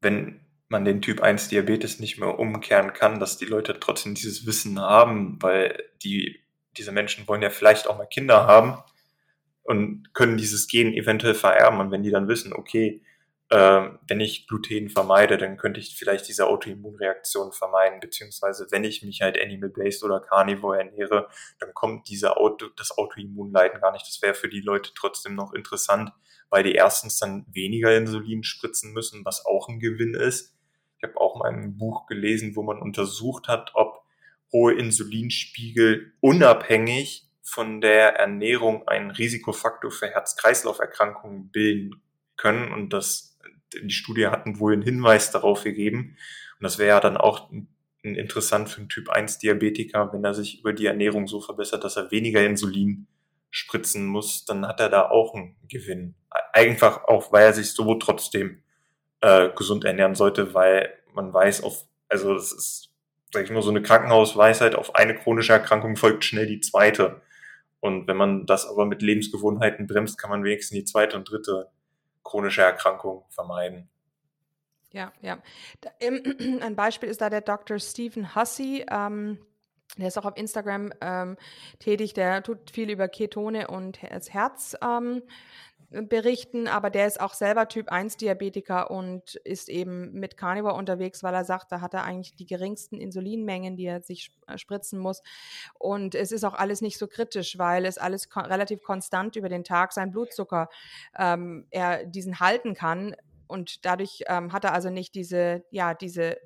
wenn 0.02 0.42
man 0.72 0.86
den 0.86 1.02
Typ 1.02 1.22
1 1.22 1.50
Diabetes 1.50 2.00
nicht 2.00 2.18
mehr 2.18 2.40
umkehren 2.40 2.94
kann, 2.94 3.20
dass 3.20 3.38
die 3.38 3.46
Leute 3.46 3.80
trotzdem 3.80 4.16
dieses 4.16 4.48
Wissen 4.48 4.80
haben, 4.80 5.38
weil 5.42 5.84
die, 6.02 6.40
diese 6.78 6.92
Menschen 6.92 7.28
wollen 7.28 7.42
ja 7.42 7.50
vielleicht 7.50 7.88
auch 7.88 7.98
mal 7.98 8.06
Kinder 8.06 8.48
haben 8.48 8.82
und 9.64 10.14
können 10.14 10.38
dieses 10.38 10.68
Gen 10.68 10.94
eventuell 10.94 11.36
vererben. 11.36 11.80
Und 11.80 11.92
wenn 11.92 12.04
die 12.04 12.10
dann 12.10 12.30
wissen, 12.30 12.54
okay, 12.54 13.04
äh, 13.50 13.90
wenn 14.08 14.22
ich 14.22 14.48
Gluten 14.48 14.90
vermeide, 14.90 15.38
dann 15.38 15.58
könnte 15.58 15.82
ich 15.82 15.98
vielleicht 15.98 16.30
diese 16.30 16.48
Autoimmunreaktion 16.48 17.52
vermeiden, 17.52 18.00
beziehungsweise 18.00 18.68
wenn 18.72 18.86
ich 18.86 19.04
mich 19.04 19.22
halt 19.22 19.38
animal-based 19.40 20.06
oder 20.06 20.22
carnivore 20.22 20.80
ernähre, 20.80 21.28
dann 21.60 21.74
kommt 21.74 22.08
diese 22.08 22.38
Auto, 22.38 22.68
das 22.78 22.98
Autoimmunleiden 22.98 23.82
gar 23.82 23.92
nicht. 23.92 24.08
Das 24.08 24.22
wäre 24.22 24.36
für 24.36 24.48
die 24.48 24.62
Leute 24.62 24.92
trotzdem 24.96 25.36
noch 25.36 25.52
interessant, 25.54 26.12
weil 26.50 26.64
die 26.64 26.72
erstens 26.72 27.20
dann 27.20 27.46
weniger 27.52 27.94
Insulin 27.96 28.44
spritzen 28.44 28.94
müssen, 28.94 29.26
was 29.26 29.46
auch 29.46 29.68
ein 29.68 29.82
Gewinn 29.82 30.14
ist. 30.14 30.56
Ich 31.02 31.10
habe 31.10 31.20
auch 31.20 31.38
mal 31.38 31.52
ein 31.52 31.78
Buch 31.78 32.06
gelesen, 32.06 32.56
wo 32.56 32.62
man 32.62 32.80
untersucht 32.80 33.48
hat, 33.48 33.72
ob 33.74 34.04
hohe 34.52 34.74
Insulinspiegel 34.74 36.14
unabhängig 36.20 37.28
von 37.42 37.82
der 37.82 38.16
Ernährung 38.18 38.88
einen 38.88 39.10
Risikofaktor 39.10 39.92
für 39.92 40.08
Herz-Kreislauf-Erkrankungen 40.08 41.50
bilden 41.50 42.02
können 42.38 42.72
und 42.72 42.94
das 42.94 43.32
die 43.74 43.90
Studie 43.90 44.28
hatten 44.28 44.60
wohl 44.60 44.74
einen 44.74 44.82
Hinweis 44.82 45.32
darauf 45.32 45.64
gegeben. 45.64 46.18
Und 46.60 46.64
das 46.64 46.78
wäre 46.78 46.90
ja 46.90 47.00
dann 47.00 47.18
auch 47.18 47.50
interessant 48.04 48.70
für 48.70 48.80
einen 48.80 48.90
Typ 48.90 49.10
1 49.10 49.40
Diabetiker, 49.40 50.12
wenn 50.14 50.24
er 50.24 50.34
sich 50.34 50.60
über 50.60 50.74
die 50.74 50.88
Ernährung 50.88 51.28
so 51.28 51.40
verbessert, 51.40 51.84
dass 51.84 51.98
er 51.98 52.12
weniger 52.12 52.46
Insulin 52.46 53.08
spritzen 53.50 54.06
muss, 54.06 54.46
dann 54.46 54.68
hat 54.68 54.80
er 54.80 54.90
da 54.90 55.10
auch 55.10 55.36
einen 55.36 55.56
Gewinn. 55.68 56.16
Einfach 56.54 57.06
auch, 57.06 57.32
weil 57.32 57.46
er 57.46 57.54
sich 57.54 57.72
so 57.72 57.96
trotzdem 57.96 58.64
äh, 59.22 59.50
gesund 59.56 59.86
ernähren 59.86 60.16
sollte, 60.16 60.54
weil 60.54 60.94
man 61.14 61.34
weiß 61.34 61.64
auf, 61.64 61.86
also 62.10 62.34
das 62.34 62.52
ist, 62.52 62.90
sag 63.32 63.44
ich 63.44 63.52
mal, 63.52 63.62
so 63.62 63.70
eine 63.70 63.82
Krankenhausweisheit, 63.82 64.76
auf 64.76 64.96
eine 64.96 65.16
chronische 65.16 65.54
Erkrankung 65.54 65.96
folgt 65.96 66.26
schnell 66.26 66.48
die 66.48 66.62
zweite. 66.62 67.22
Und 67.80 68.08
wenn 68.08 68.18
man 68.18 68.46
das 68.46 68.68
aber 68.68 68.86
mit 68.86 69.02
Lebensgewohnheiten 69.02 69.88
bremst, 69.88 70.18
kann 70.18 70.30
man 70.30 70.44
wenigstens 70.44 70.78
die 70.78 70.86
zweite 70.86 71.18
und 71.18 71.30
dritte 71.30 71.70
chronische 72.24 72.62
Erkrankungen 72.62 73.24
vermeiden. 73.30 73.90
Ja, 74.92 75.12
ja. 75.22 75.42
Ein 76.62 76.76
Beispiel 76.76 77.10
ist 77.10 77.22
da 77.22 77.30
der 77.30 77.42
Dr. 77.42 77.80
Stephen 77.80 78.36
Hussey. 78.36 78.86
Ähm, 78.90 79.40
der 79.98 80.08
ist 80.08 80.18
auch 80.18 80.26
auf 80.26 80.38
Instagram 80.38 80.94
ähm, 81.02 81.38
tätig. 81.80 82.14
Der 82.14 82.44
tut 82.44 82.72
viel 82.72 82.90
über 82.90 83.08
Ketone 83.08 83.68
und 83.68 84.00
das 84.10 84.34
Herz 84.34 84.76
ähm, 84.82 85.22
berichten, 85.92 86.70
aber 86.70 86.90
der 86.90 87.06
ist 87.06 87.20
auch 87.20 87.34
selber 87.34 87.68
Typ 87.68 87.92
1 87.92 88.16
Diabetiker 88.16 88.90
und 88.90 89.36
ist 89.44 89.68
eben 89.68 90.14
mit 90.14 90.38
Carnivore 90.38 90.76
unterwegs, 90.76 91.22
weil 91.22 91.34
er 91.34 91.44
sagt, 91.44 91.72
da 91.72 91.82
hat 91.82 91.94
er 91.94 92.06
eigentlich 92.06 92.34
die 92.36 92.46
geringsten 92.46 92.98
Insulinmengen, 92.98 93.76
die 93.76 93.86
er 93.86 94.02
sich 94.02 94.32
äh, 94.48 94.58
spritzen 94.58 95.00
muss. 95.00 95.22
Und 95.78 96.16
es 96.16 96.32
ist 96.32 96.46
auch 96.46 96.54
alles 96.54 96.82
nicht 96.82 96.98
so 96.98 97.08
kritisch, 97.08 97.58
weil 97.58 97.86
es 97.86 97.98
alles 97.98 98.30
ko 98.30 98.40
relativ 98.40 98.82
konstant 98.84 99.36
über 99.36 99.50
den 99.50 99.66
Tag 99.66 99.92
sein 99.92 100.12
Blutzucker 100.12 100.70
ähm, 101.20 101.68
er 101.72 102.06
diesen 102.06 102.40
halten 102.40 102.74
kann. 102.74 103.14
Und 103.48 103.86
dadurch 103.86 104.24
ähm, 104.28 104.54
hat 104.54 104.64
er 104.64 104.74
also 104.74 104.90
nicht 104.90 105.14
diese, 105.14 105.66
ja, 105.72 105.94
diese 105.94 106.38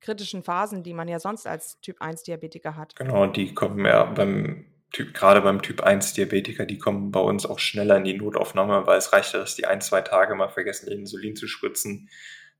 kritischen 0.00 0.42
Phasen, 0.42 0.82
die 0.82 0.94
man 0.94 1.08
ja 1.08 1.20
sonst 1.20 1.46
als 1.46 1.78
Typ 1.80 2.00
1 2.00 2.22
Diabetiker 2.22 2.74
hat. 2.74 2.96
Genau, 2.96 3.26
die 3.26 3.52
kommen 3.52 3.84
ja 3.84 4.04
beim 4.04 4.64
Typ, 4.92 5.14
gerade 5.14 5.42
beim 5.42 5.62
Typ 5.62 5.82
1 5.82 6.14
Diabetiker, 6.14 6.64
die 6.64 6.78
kommen 6.78 7.10
bei 7.10 7.20
uns 7.20 7.44
auch 7.44 7.58
schneller 7.58 7.96
in 7.96 8.04
die 8.04 8.16
Notaufnahme, 8.16 8.86
weil 8.86 8.98
es 8.98 9.12
reicht 9.12 9.34
ja, 9.34 9.40
dass 9.40 9.56
die 9.56 9.66
ein, 9.66 9.80
zwei 9.80 10.00
Tage 10.00 10.34
mal 10.34 10.48
vergessen, 10.48 10.90
Insulin 10.90 11.36
zu 11.36 11.48
spritzen. 11.48 12.08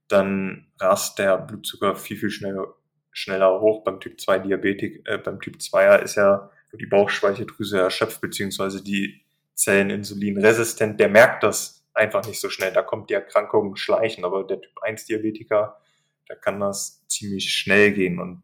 Dann 0.09 0.66
rast 0.79 1.18
der 1.18 1.39
Blutzucker 1.39 1.97
viel, 1.97 2.16
viel 2.16 2.31
schneller, 2.31 2.74
schneller 3.11 3.61
hoch. 3.61 3.85
Beim 3.85 4.01
Typ 4.01 4.20
2 4.20 4.41
Diabetik, 4.41 5.03
äh, 5.07 5.18
beim 5.18 5.41
Typ 5.41 5.57
2er 5.57 6.03
ist 6.03 6.16
ja 6.16 6.51
die 6.72 6.87
Bauchspeicheldrüse 6.87 7.79
erschöpft, 7.79 8.20
beziehungsweise 8.20 8.83
die 8.83 9.24
Zellen 9.55 9.91
insulinresistent. 9.91 11.01
Der 11.01 11.09
merkt 11.09 11.43
das 11.43 11.87
einfach 11.95 12.27
nicht 12.27 12.41
so 12.41 12.51
schnell. 12.51 12.72
Da 12.72 12.83
kommt 12.83 13.09
die 13.09 13.14
Erkrankung 13.14 13.77
schleichen. 13.77 14.24
Aber 14.24 14.45
der 14.45 14.61
Typ 14.61 14.83
1 14.83 15.07
Diabetiker, 15.07 15.81
da 16.27 16.35
kann 16.35 16.61
das 16.61 17.07
ziemlich 17.09 17.53
schnell 17.53 17.93
gehen. 17.93 18.20
Und 18.20 18.43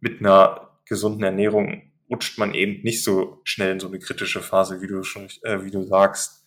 mit 0.00 0.20
einer 0.20 0.78
gesunden 0.86 1.24
Ernährung 1.24 1.89
rutscht 2.10 2.38
man 2.38 2.54
eben 2.54 2.82
nicht 2.82 3.04
so 3.04 3.40
schnell 3.44 3.72
in 3.72 3.80
so 3.80 3.86
eine 3.86 3.98
kritische 3.98 4.42
Phase, 4.42 4.82
wie 4.82 4.86
du 4.86 5.02
schon, 5.02 5.28
äh, 5.42 5.64
wie 5.64 5.70
du 5.70 5.84
sagst. 5.84 6.40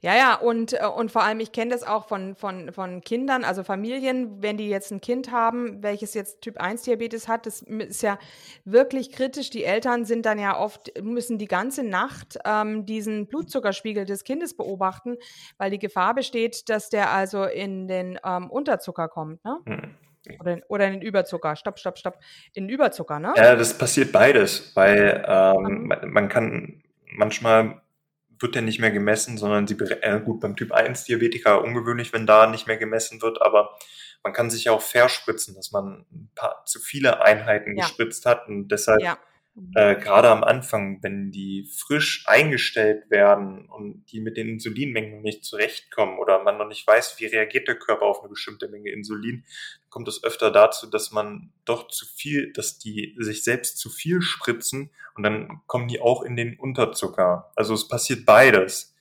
Ja, 0.00 0.16
ja, 0.16 0.34
und, 0.34 0.72
äh, 0.72 0.84
und 0.84 1.12
vor 1.12 1.22
allem, 1.22 1.38
ich 1.38 1.52
kenne 1.52 1.70
das 1.70 1.84
auch 1.84 2.08
von, 2.08 2.34
von, 2.34 2.72
von 2.72 3.02
Kindern, 3.02 3.44
also 3.44 3.62
Familien, 3.62 4.42
wenn 4.42 4.56
die 4.56 4.68
jetzt 4.68 4.90
ein 4.90 5.00
Kind 5.00 5.30
haben, 5.30 5.80
welches 5.80 6.14
jetzt 6.14 6.40
Typ 6.40 6.60
1 6.60 6.82
Diabetes 6.82 7.28
hat, 7.28 7.46
das 7.46 7.62
ist 7.62 8.02
ja 8.02 8.18
wirklich 8.64 9.12
kritisch. 9.12 9.50
Die 9.50 9.64
Eltern 9.64 10.04
sind 10.04 10.26
dann 10.26 10.40
ja 10.40 10.58
oft, 10.58 10.90
müssen 11.00 11.38
die 11.38 11.46
ganze 11.46 11.84
Nacht 11.84 12.36
ähm, 12.44 12.84
diesen 12.84 13.28
Blutzuckerspiegel 13.28 14.04
des 14.04 14.24
Kindes 14.24 14.56
beobachten, 14.56 15.16
weil 15.56 15.70
die 15.70 15.78
Gefahr 15.78 16.14
besteht, 16.14 16.68
dass 16.68 16.90
der 16.90 17.12
also 17.12 17.44
in 17.44 17.86
den 17.86 18.18
ähm, 18.24 18.50
Unterzucker 18.50 19.08
kommt, 19.08 19.44
ne? 19.44 19.58
Mhm. 19.64 19.94
Oder, 20.40 20.60
oder 20.68 20.86
in 20.86 20.92
den 20.92 21.02
Überzucker. 21.02 21.56
Stopp, 21.56 21.78
stopp, 21.78 21.98
stopp. 21.98 22.18
In 22.54 22.64
den 22.64 22.74
Überzucker, 22.74 23.18
ne? 23.18 23.34
Ja, 23.36 23.56
das 23.56 23.76
passiert 23.76 24.12
beides, 24.12 24.72
weil 24.74 25.24
ähm, 25.26 25.88
man, 25.88 26.10
man 26.10 26.28
kann 26.28 26.82
manchmal 27.06 27.82
wird 28.42 28.54
der 28.56 28.62
nicht 28.62 28.80
mehr 28.80 28.90
gemessen, 28.90 29.38
sondern 29.38 29.66
sie, 29.66 29.74
äh, 29.74 30.20
gut, 30.20 30.40
beim 30.40 30.56
Typ 30.56 30.72
1 30.72 31.04
Diabetiker 31.04 31.62
ungewöhnlich, 31.62 32.12
wenn 32.12 32.26
da 32.26 32.46
nicht 32.46 32.66
mehr 32.66 32.76
gemessen 32.76 33.22
wird, 33.22 33.40
aber 33.40 33.78
man 34.22 34.32
kann 34.32 34.50
sich 34.50 34.64
ja 34.64 34.72
auch 34.72 34.82
verspritzen, 34.82 35.54
dass 35.54 35.72
man 35.72 36.06
ein 36.12 36.30
paar 36.34 36.64
zu 36.66 36.80
viele 36.80 37.22
Einheiten 37.22 37.76
ja. 37.76 37.84
gespritzt 37.84 38.26
hat 38.26 38.48
und 38.48 38.68
deshalb 38.68 39.00
ja. 39.00 39.18
Äh, 39.74 39.96
Gerade 39.96 40.30
am 40.30 40.42
Anfang, 40.42 41.02
wenn 41.02 41.30
die 41.30 41.68
frisch 41.70 42.24
eingestellt 42.26 43.10
werden 43.10 43.66
und 43.66 44.06
die 44.06 44.20
mit 44.20 44.38
den 44.38 44.48
Insulinmengen 44.48 45.20
nicht 45.20 45.44
zurechtkommen 45.44 46.18
oder 46.18 46.42
man 46.42 46.56
noch 46.56 46.68
nicht 46.68 46.86
weiß, 46.86 47.20
wie 47.20 47.26
reagiert 47.26 47.68
der 47.68 47.78
Körper 47.78 48.06
auf 48.06 48.20
eine 48.20 48.30
bestimmte 48.30 48.68
Menge 48.68 48.90
Insulin, 48.90 49.44
kommt 49.90 50.08
es 50.08 50.24
öfter 50.24 50.50
dazu, 50.50 50.86
dass 50.86 51.12
man 51.12 51.52
doch 51.66 51.88
zu 51.88 52.06
viel, 52.06 52.52
dass 52.54 52.78
die 52.78 53.14
sich 53.18 53.44
selbst 53.44 53.76
zu 53.76 53.90
viel 53.90 54.22
spritzen 54.22 54.90
und 55.16 55.22
dann 55.22 55.60
kommen 55.66 55.86
die 55.86 56.00
auch 56.00 56.22
in 56.22 56.34
den 56.34 56.58
Unterzucker. 56.58 57.52
Also 57.54 57.74
es 57.74 57.86
passiert 57.86 58.24
beides. 58.24 58.94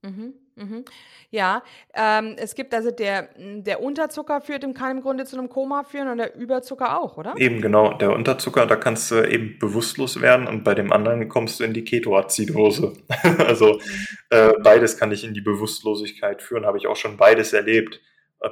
Mhm, 0.00 0.32
mhm. 0.56 0.84
Ja, 1.32 1.62
ähm, 1.94 2.34
es 2.36 2.54
gibt 2.54 2.74
also 2.74 2.90
der, 2.90 3.30
der 3.38 3.82
Unterzucker 3.82 4.42
führt 4.42 4.64
im, 4.64 4.74
kann 4.74 5.00
Grunde 5.00 5.24
zu 5.24 5.38
einem 5.38 5.48
Koma 5.48 5.82
führen 5.82 6.08
und 6.08 6.18
der 6.18 6.34
Überzucker 6.36 7.00
auch, 7.00 7.16
oder? 7.16 7.32
Eben, 7.38 7.62
genau. 7.62 7.94
Der 7.94 8.12
Unterzucker, 8.12 8.66
da 8.66 8.76
kannst 8.76 9.10
du 9.10 9.26
eben 9.26 9.58
bewusstlos 9.58 10.20
werden 10.20 10.46
und 10.46 10.62
bei 10.62 10.74
dem 10.74 10.92
anderen 10.92 11.30
kommst 11.30 11.58
du 11.58 11.64
in 11.64 11.72
die 11.72 11.84
Ketoazidose. 11.84 12.92
also 13.38 13.80
äh, 14.28 14.52
beides 14.62 14.98
kann 14.98 15.08
dich 15.08 15.24
in 15.24 15.32
die 15.32 15.40
Bewusstlosigkeit 15.40 16.42
führen, 16.42 16.66
habe 16.66 16.76
ich 16.76 16.86
auch 16.86 16.96
schon 16.96 17.16
beides 17.16 17.54
erlebt. 17.54 18.02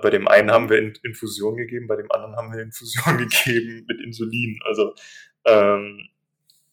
Bei 0.02 0.08
dem 0.08 0.26
einen 0.26 0.50
haben 0.50 0.70
wir 0.70 0.78
Infusion 1.04 1.58
gegeben, 1.58 1.86
bei 1.86 1.96
dem 1.96 2.10
anderen 2.10 2.34
haben 2.36 2.50
wir 2.50 2.62
Infusion 2.62 3.18
gegeben 3.44 3.84
mit 3.88 4.00
Insulin. 4.00 4.58
Also 4.64 4.94
ähm, 5.44 6.08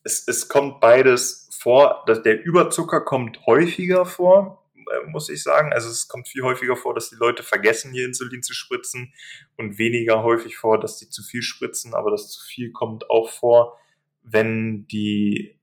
es, 0.04 0.26
es 0.26 0.48
kommt 0.48 0.80
beides 0.80 1.50
vor. 1.60 2.04
Dass 2.08 2.22
der 2.22 2.42
Überzucker 2.46 3.02
kommt 3.02 3.46
häufiger 3.46 4.06
vor, 4.06 4.64
äh, 4.92 5.10
muss 5.10 5.30
ich 5.30 5.44
sagen. 5.44 5.74
Also 5.74 5.90
es 5.90 6.08
kommt 6.08 6.28
viel 6.28 6.44
häufiger 6.44 6.76
vor, 6.76 6.94
dass 6.94 7.10
die 7.10 7.16
Leute 7.16 7.44
vergessen, 7.44 7.94
ihr 7.94 8.06
Insulin 8.06 8.44
zu 8.44 8.54
spritzen 8.54 9.14
und 9.58 9.78
weniger 9.78 10.24
häufig 10.24 10.58
vor, 10.58 10.80
dass 10.80 10.98
die 10.98 11.10
zu 11.10 11.24
viel 11.24 11.42
spritzen, 11.42 11.94
aber 11.94 12.12
das 12.12 12.30
zu 12.30 12.44
viel 12.44 12.72
kommt 12.72 13.10
auch 13.10 13.30
vor, 13.30 13.80
wenn 14.24 14.88
die, 14.88 15.56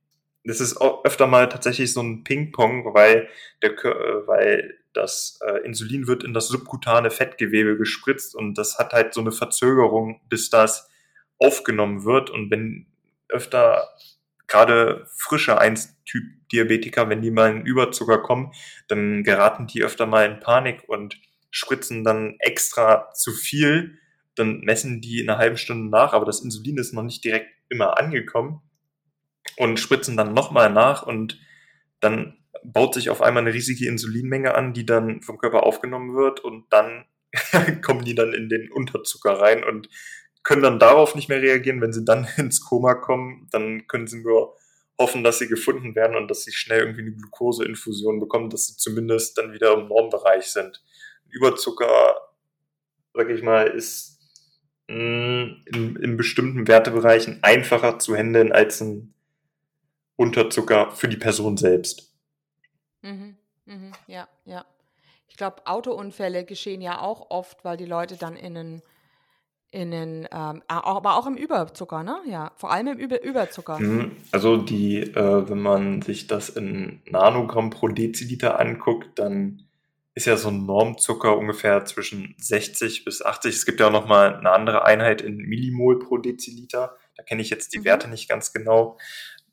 das 0.45 0.61
ist 0.61 0.81
öfter 0.81 1.27
mal 1.27 1.49
tatsächlich 1.49 1.93
so 1.93 2.03
ein 2.03 2.25
Ping-Pong, 2.25 2.95
weil 2.95 3.29
der, 3.63 3.73
äh, 3.73 4.27
weil 4.27 4.79
das 4.93 5.41
äh, 5.45 5.65
Insulin 5.65 6.07
wird 6.07 6.25
in 6.25 6.33
das 6.35 6.49
subkutane 6.49 7.11
Fettgewebe 7.11 7.77
gespritzt 7.77 8.35
und 8.35 8.55
das 8.55 8.79
hat 8.79 8.93
halt 8.93 9.13
so 9.15 9.21
eine 9.21 9.33
Verzögerung, 9.33 10.21
bis 10.29 10.51
das 10.51 10.89
aufgenommen 11.39 12.05
wird 12.05 12.31
und 12.31 12.51
wenn 12.51 12.87
öfter 13.29 13.89
gerade 14.47 15.07
frische 15.17 15.61
1-Typ-Diabetiker, 15.61 17.09
wenn 17.09 17.23
die 17.23 17.31
mal 17.31 17.51
in 17.51 17.67
Überzucker 17.67 18.19
kommen, 18.19 18.53
dann 18.89 19.25
geraten 19.25 19.67
die 19.67 19.83
öfter 19.83 20.07
mal 20.07 20.27
in 20.27 20.41
Panik 20.41 20.85
und 20.89 21.17
spritzen 21.51 22.05
dann 22.05 22.37
extra 22.39 23.13
zu 23.13 23.33
viel. 23.33 23.99
Dann 24.35 24.61
messen 24.61 25.01
die 25.01 25.21
in 25.21 25.31
einer 25.31 25.39
halben 25.39 25.57
Stunde 25.57 25.89
nach, 25.89 26.13
aber 26.13 26.25
das 26.25 26.41
Insulin 26.41 26.79
ist 26.79 26.93
noch 26.93 27.03
nicht 27.03 27.25
direkt 27.25 27.51
immer 27.69 27.99
angekommen 27.99 28.61
und 29.57 29.79
spritzen 29.79 30.17
dann 30.17 30.35
nochmal 30.35 30.71
nach 30.71 31.05
und 31.05 31.41
dann 32.01 32.39
baut 32.65 32.95
sich 32.95 33.11
auf 33.11 33.23
einmal 33.23 33.43
eine 33.43 33.55
riesige 33.55 33.87
Insulinmenge 33.87 34.55
an, 34.55 34.73
die 34.73 34.87
dann 34.87 35.23
vom 35.23 35.39
Körper 35.39 35.65
aufgenommen 35.65 36.15
wird 36.15 36.41
und 36.41 36.65
dann 36.71 37.05
kommen 37.83 38.05
die 38.05 38.15
dann 38.15 38.33
in 38.33 38.49
den 38.49 38.71
Unterzucker 38.71 39.41
rein 39.41 39.65
und 39.65 39.89
können 40.45 40.63
dann 40.63 40.79
darauf 40.79 41.15
nicht 41.15 41.29
mehr 41.29 41.43
reagieren. 41.43 41.81
Wenn 41.81 41.93
sie 41.93 42.05
dann 42.05 42.29
ins 42.37 42.61
Koma 42.61 42.95
kommen, 42.95 43.49
dann 43.51 43.87
können 43.89 44.07
sie 44.07 44.23
nur 44.23 44.57
hoffen, 44.99 45.25
dass 45.25 45.39
sie 45.39 45.49
gefunden 45.49 45.97
werden 45.97 46.15
und 46.15 46.29
dass 46.29 46.45
sie 46.45 46.53
schnell 46.53 46.81
irgendwie 46.81 47.01
eine 47.01 47.13
Glukoseinfusion 47.13 48.21
bekommen, 48.21 48.51
dass 48.51 48.69
sie 48.69 48.77
zumindest 48.77 49.37
dann 49.37 49.53
wieder 49.53 49.73
im 49.73 49.89
Normbereich 49.89 50.47
sind. 50.47 50.85
Überzucker, 51.31 52.15
sag 53.13 53.29
ich 53.31 53.43
mal, 53.43 53.67
ist 53.67 54.21
mm, 54.87 55.65
in, 55.67 55.97
in 56.01 56.17
bestimmten 56.17 56.69
Wertebereichen 56.69 57.41
einfacher 57.43 57.99
zu 57.99 58.15
handeln 58.15 58.53
als 58.53 58.81
ein 58.81 59.15
Unterzucker 60.15 60.93
für 60.93 61.09
die 61.09 61.17
Person 61.17 61.57
selbst. 61.57 62.15
Mhm, 63.03 63.37
mhm, 63.65 63.93
ja, 64.07 64.29
ja. 64.45 64.65
Ich 65.29 65.37
glaube, 65.37 65.67
Autounfälle 65.67 66.45
geschehen 66.45 66.81
ja 66.81 67.01
auch 67.01 67.31
oft, 67.31 67.65
weil 67.65 67.77
die 67.77 67.85
Leute 67.85 68.17
dann 68.17 68.37
in 68.37 68.57
einen 68.57 68.83
in 69.75 69.91
den, 69.91 70.29
ähm, 70.33 70.63
aber 70.69 71.17
auch 71.17 71.27
im 71.27 71.37
Überzucker, 71.37 72.05
ne? 72.05 72.17
Ja, 72.27 72.53
vor 72.57 72.71
allem 72.71 72.87
im 72.87 72.99
Über 72.99 73.23
Überzucker. 73.23 73.81
Mhm. 73.81 74.13
Also 74.31 74.57
die, 74.57 75.01
äh, 75.01 75.49
wenn 75.49 75.61
man 75.61 76.01
sich 76.01 76.29
das 76.29 76.49
in 76.49 77.03
Nanogramm 77.11 77.71
pro 77.71 77.89
Deziliter 77.89 78.61
anguckt, 78.61 79.19
dann 79.19 79.65
ist 80.15 80.27
ja 80.27 80.37
so 80.37 80.49
ein 80.49 80.65
Normzucker 80.65 81.37
ungefähr 81.37 81.85
zwischen 81.87 82.37
60 82.39 83.05
bis 83.05 83.21
80. 83.21 83.53
Es 83.53 83.67
gibt 83.67 83.81
ja 83.81 83.89
auch 83.89 83.93
noch 83.93 84.07
mal 84.07 84.37
eine 84.37 84.51
andere 84.51 84.85
Einheit 84.85 85.21
in 85.23 85.39
Millimol 85.39 85.99
pro 85.99 86.19
Deziliter. 86.19 86.97
Da 87.17 87.25
kenne 87.25 87.43
ich 87.43 87.51
jetzt 87.51 87.75
die 87.75 87.81
mhm. 87.81 87.85
Werte 87.85 88.09
nicht 88.09 88.29
ganz 88.29 88.53
genau. 88.53 88.97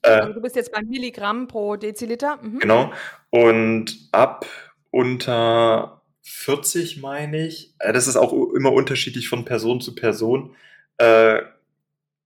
Äh, 0.03 0.11
also 0.11 0.33
du 0.33 0.41
bist 0.41 0.55
jetzt 0.55 0.71
bei 0.71 0.83
Milligramm 0.83 1.47
pro 1.47 1.77
Deziliter. 1.77 2.37
Mhm. 2.43 2.59
Genau. 2.59 2.91
Und 3.31 4.07
ab 4.11 4.45
unter 4.91 6.00
40, 6.23 6.97
meine 7.01 7.47
ich. 7.47 7.73
Äh, 7.79 7.93
das 7.93 8.07
ist 8.07 8.15
auch 8.15 8.33
immer 8.53 8.71
unterschiedlich 8.71 9.27
von 9.29 9.45
Person 9.45 9.81
zu 9.81 9.95
Person. 9.95 10.55
Äh, 10.97 11.41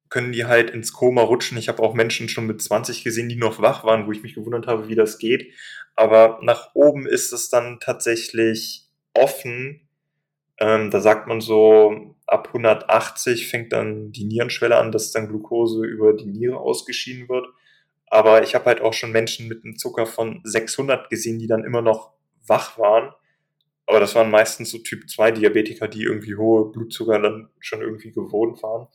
können 0.09 0.31
die 0.31 0.45
halt 0.45 0.69
ins 0.69 0.93
Koma 0.93 1.21
rutschen. 1.21 1.57
Ich 1.57 1.67
habe 1.67 1.81
auch 1.81 1.93
Menschen 1.93 2.29
schon 2.29 2.45
mit 2.45 2.61
20 2.61 3.03
gesehen, 3.03 3.29
die 3.29 3.35
noch 3.35 3.61
wach 3.61 3.83
waren, 3.83 4.07
wo 4.07 4.11
ich 4.11 4.23
mich 4.23 4.35
gewundert 4.35 4.67
habe, 4.67 4.87
wie 4.87 4.95
das 4.95 5.17
geht. 5.17 5.51
Aber 5.95 6.39
nach 6.41 6.71
oben 6.73 7.07
ist 7.07 7.33
es 7.33 7.49
dann 7.49 7.79
tatsächlich 7.79 8.87
offen. 9.13 9.87
Ähm, 10.57 10.91
da 10.91 11.01
sagt 11.01 11.27
man 11.27 11.41
so, 11.41 12.15
ab 12.27 12.47
180 12.47 13.47
fängt 13.47 13.73
dann 13.73 14.11
die 14.11 14.25
Nierenschwelle 14.25 14.77
an, 14.77 14.91
dass 14.91 15.11
dann 15.11 15.27
Glucose 15.27 15.85
über 15.85 16.13
die 16.13 16.25
Niere 16.25 16.57
ausgeschieden 16.57 17.27
wird. 17.27 17.47
Aber 18.07 18.43
ich 18.43 18.55
habe 18.55 18.65
halt 18.65 18.81
auch 18.81 18.93
schon 18.93 19.11
Menschen 19.11 19.47
mit 19.47 19.63
einem 19.63 19.77
Zucker 19.77 20.05
von 20.05 20.41
600 20.43 21.09
gesehen, 21.09 21.39
die 21.39 21.47
dann 21.47 21.63
immer 21.63 21.81
noch 21.81 22.13
wach 22.47 22.77
waren 22.77 23.11
aber 23.87 23.99
das 23.99 24.15
waren 24.15 24.31
meistens 24.31 24.71
so 24.71 24.79
Typ 24.79 25.09
2 25.09 25.31
Diabetiker, 25.31 25.87
die 25.87 26.03
irgendwie 26.03 26.35
hohe 26.35 26.71
Blutzucker 26.71 27.19
dann 27.19 27.49
schon 27.59 27.81
irgendwie 27.81 28.11
gewohnt 28.11 28.61
waren. 28.63 28.87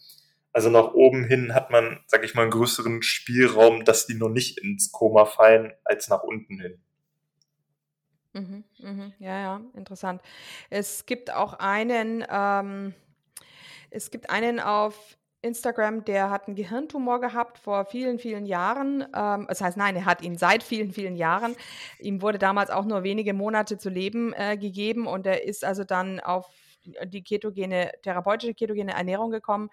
Also 0.52 0.68
nach 0.68 0.94
oben 0.94 1.24
hin 1.24 1.54
hat 1.54 1.70
man, 1.70 2.00
sag 2.06 2.24
ich 2.24 2.34
mal, 2.34 2.42
einen 2.42 2.50
größeren 2.50 3.02
Spielraum, 3.02 3.84
dass 3.84 4.06
die 4.06 4.14
noch 4.14 4.28
nicht 4.28 4.58
ins 4.58 4.90
Koma 4.90 5.24
fallen, 5.24 5.72
als 5.84 6.08
nach 6.08 6.24
unten 6.24 6.60
hin. 6.60 6.80
Mhm, 8.32 8.64
mhm, 8.78 9.12
ja, 9.18 9.40
ja, 9.40 9.60
interessant. 9.74 10.22
Es 10.70 11.06
gibt 11.06 11.32
auch 11.32 11.54
einen, 11.54 12.24
ähm, 12.28 12.94
es 13.90 14.10
gibt 14.10 14.30
einen 14.30 14.60
auf 14.60 15.16
Instagram, 15.42 16.04
der 16.04 16.30
hat 16.30 16.46
einen 16.46 16.56
Gehirntumor 16.56 17.20
gehabt 17.20 17.58
vor 17.58 17.86
vielen, 17.86 18.18
vielen 18.18 18.46
Jahren. 18.46 19.06
Ähm, 19.14 19.46
das 19.48 19.60
heißt, 19.60 19.76
nein, 19.76 19.96
er 19.96 20.04
hat 20.04 20.22
ihn 20.22 20.36
seit 20.36 20.62
vielen, 20.62 20.92
vielen 20.92 21.16
Jahren. 21.16 21.56
Ihm 21.98 22.22
wurde 22.22 22.38
damals 22.38 22.70
auch 22.70 22.84
nur 22.84 23.02
wenige 23.02 23.32
Monate 23.32 23.78
zu 23.78 23.88
leben 23.88 24.32
äh, 24.34 24.56
gegeben 24.56 25.06
und 25.06 25.26
er 25.26 25.44
ist 25.44 25.64
also 25.64 25.84
dann 25.84 26.20
auf 26.20 26.46
die 27.04 27.22
ketogene, 27.22 27.92
therapeutische 28.02 28.54
ketogene 28.54 28.92
Ernährung 28.92 29.30
gekommen. 29.30 29.70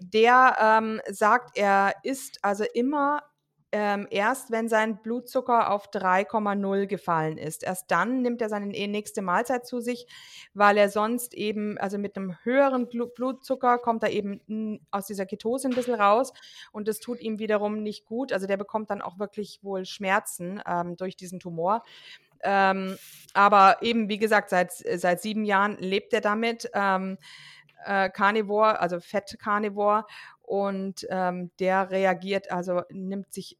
Der 0.00 0.56
ähm, 0.60 1.00
sagt, 1.10 1.56
er 1.56 1.94
isst 2.02 2.38
also 2.42 2.64
immer 2.74 3.22
ähm, 3.72 4.08
erst, 4.10 4.50
wenn 4.50 4.68
sein 4.68 5.00
Blutzucker 5.00 5.70
auf 5.70 5.90
3,0 5.90 6.86
gefallen 6.86 7.38
ist. 7.38 7.62
Erst 7.62 7.90
dann 7.90 8.22
nimmt 8.22 8.42
er 8.42 8.48
seine 8.48 8.66
nächste 8.66 9.22
Mahlzeit 9.22 9.66
zu 9.66 9.80
sich, 9.80 10.06
weil 10.54 10.76
er 10.76 10.88
sonst 10.88 11.34
eben, 11.34 11.78
also 11.78 11.96
mit 11.96 12.16
einem 12.16 12.36
höheren 12.42 12.88
Blutzucker 12.88 13.78
kommt 13.78 14.02
er 14.02 14.10
eben 14.10 14.80
aus 14.90 15.06
dieser 15.06 15.26
Ketose 15.26 15.68
ein 15.68 15.74
bisschen 15.74 15.94
raus 15.94 16.32
und 16.72 16.88
das 16.88 16.98
tut 16.98 17.20
ihm 17.20 17.38
wiederum 17.38 17.82
nicht 17.82 18.06
gut. 18.06 18.32
Also 18.32 18.46
der 18.46 18.56
bekommt 18.56 18.90
dann 18.90 19.02
auch 19.02 19.18
wirklich 19.18 19.60
wohl 19.62 19.84
Schmerzen 19.84 20.60
ähm, 20.66 20.96
durch 20.96 21.16
diesen 21.16 21.38
Tumor. 21.38 21.82
Ähm, 22.42 22.96
aber 23.34 23.82
eben, 23.82 24.08
wie 24.08 24.18
gesagt, 24.18 24.50
seit, 24.50 24.72
seit 24.72 25.20
sieben 25.20 25.44
Jahren 25.44 25.76
lebt 25.78 26.12
er 26.12 26.22
damit. 26.22 26.70
Ähm, 26.74 27.18
äh, 27.84 28.10
Carnivore, 28.10 28.80
also 28.80 29.00
Fett-Carnivore 29.00 30.04
und 30.42 31.06
ähm, 31.10 31.50
der 31.60 31.90
reagiert, 31.90 32.50
also 32.50 32.82
nimmt 32.90 33.32
sich 33.32 33.56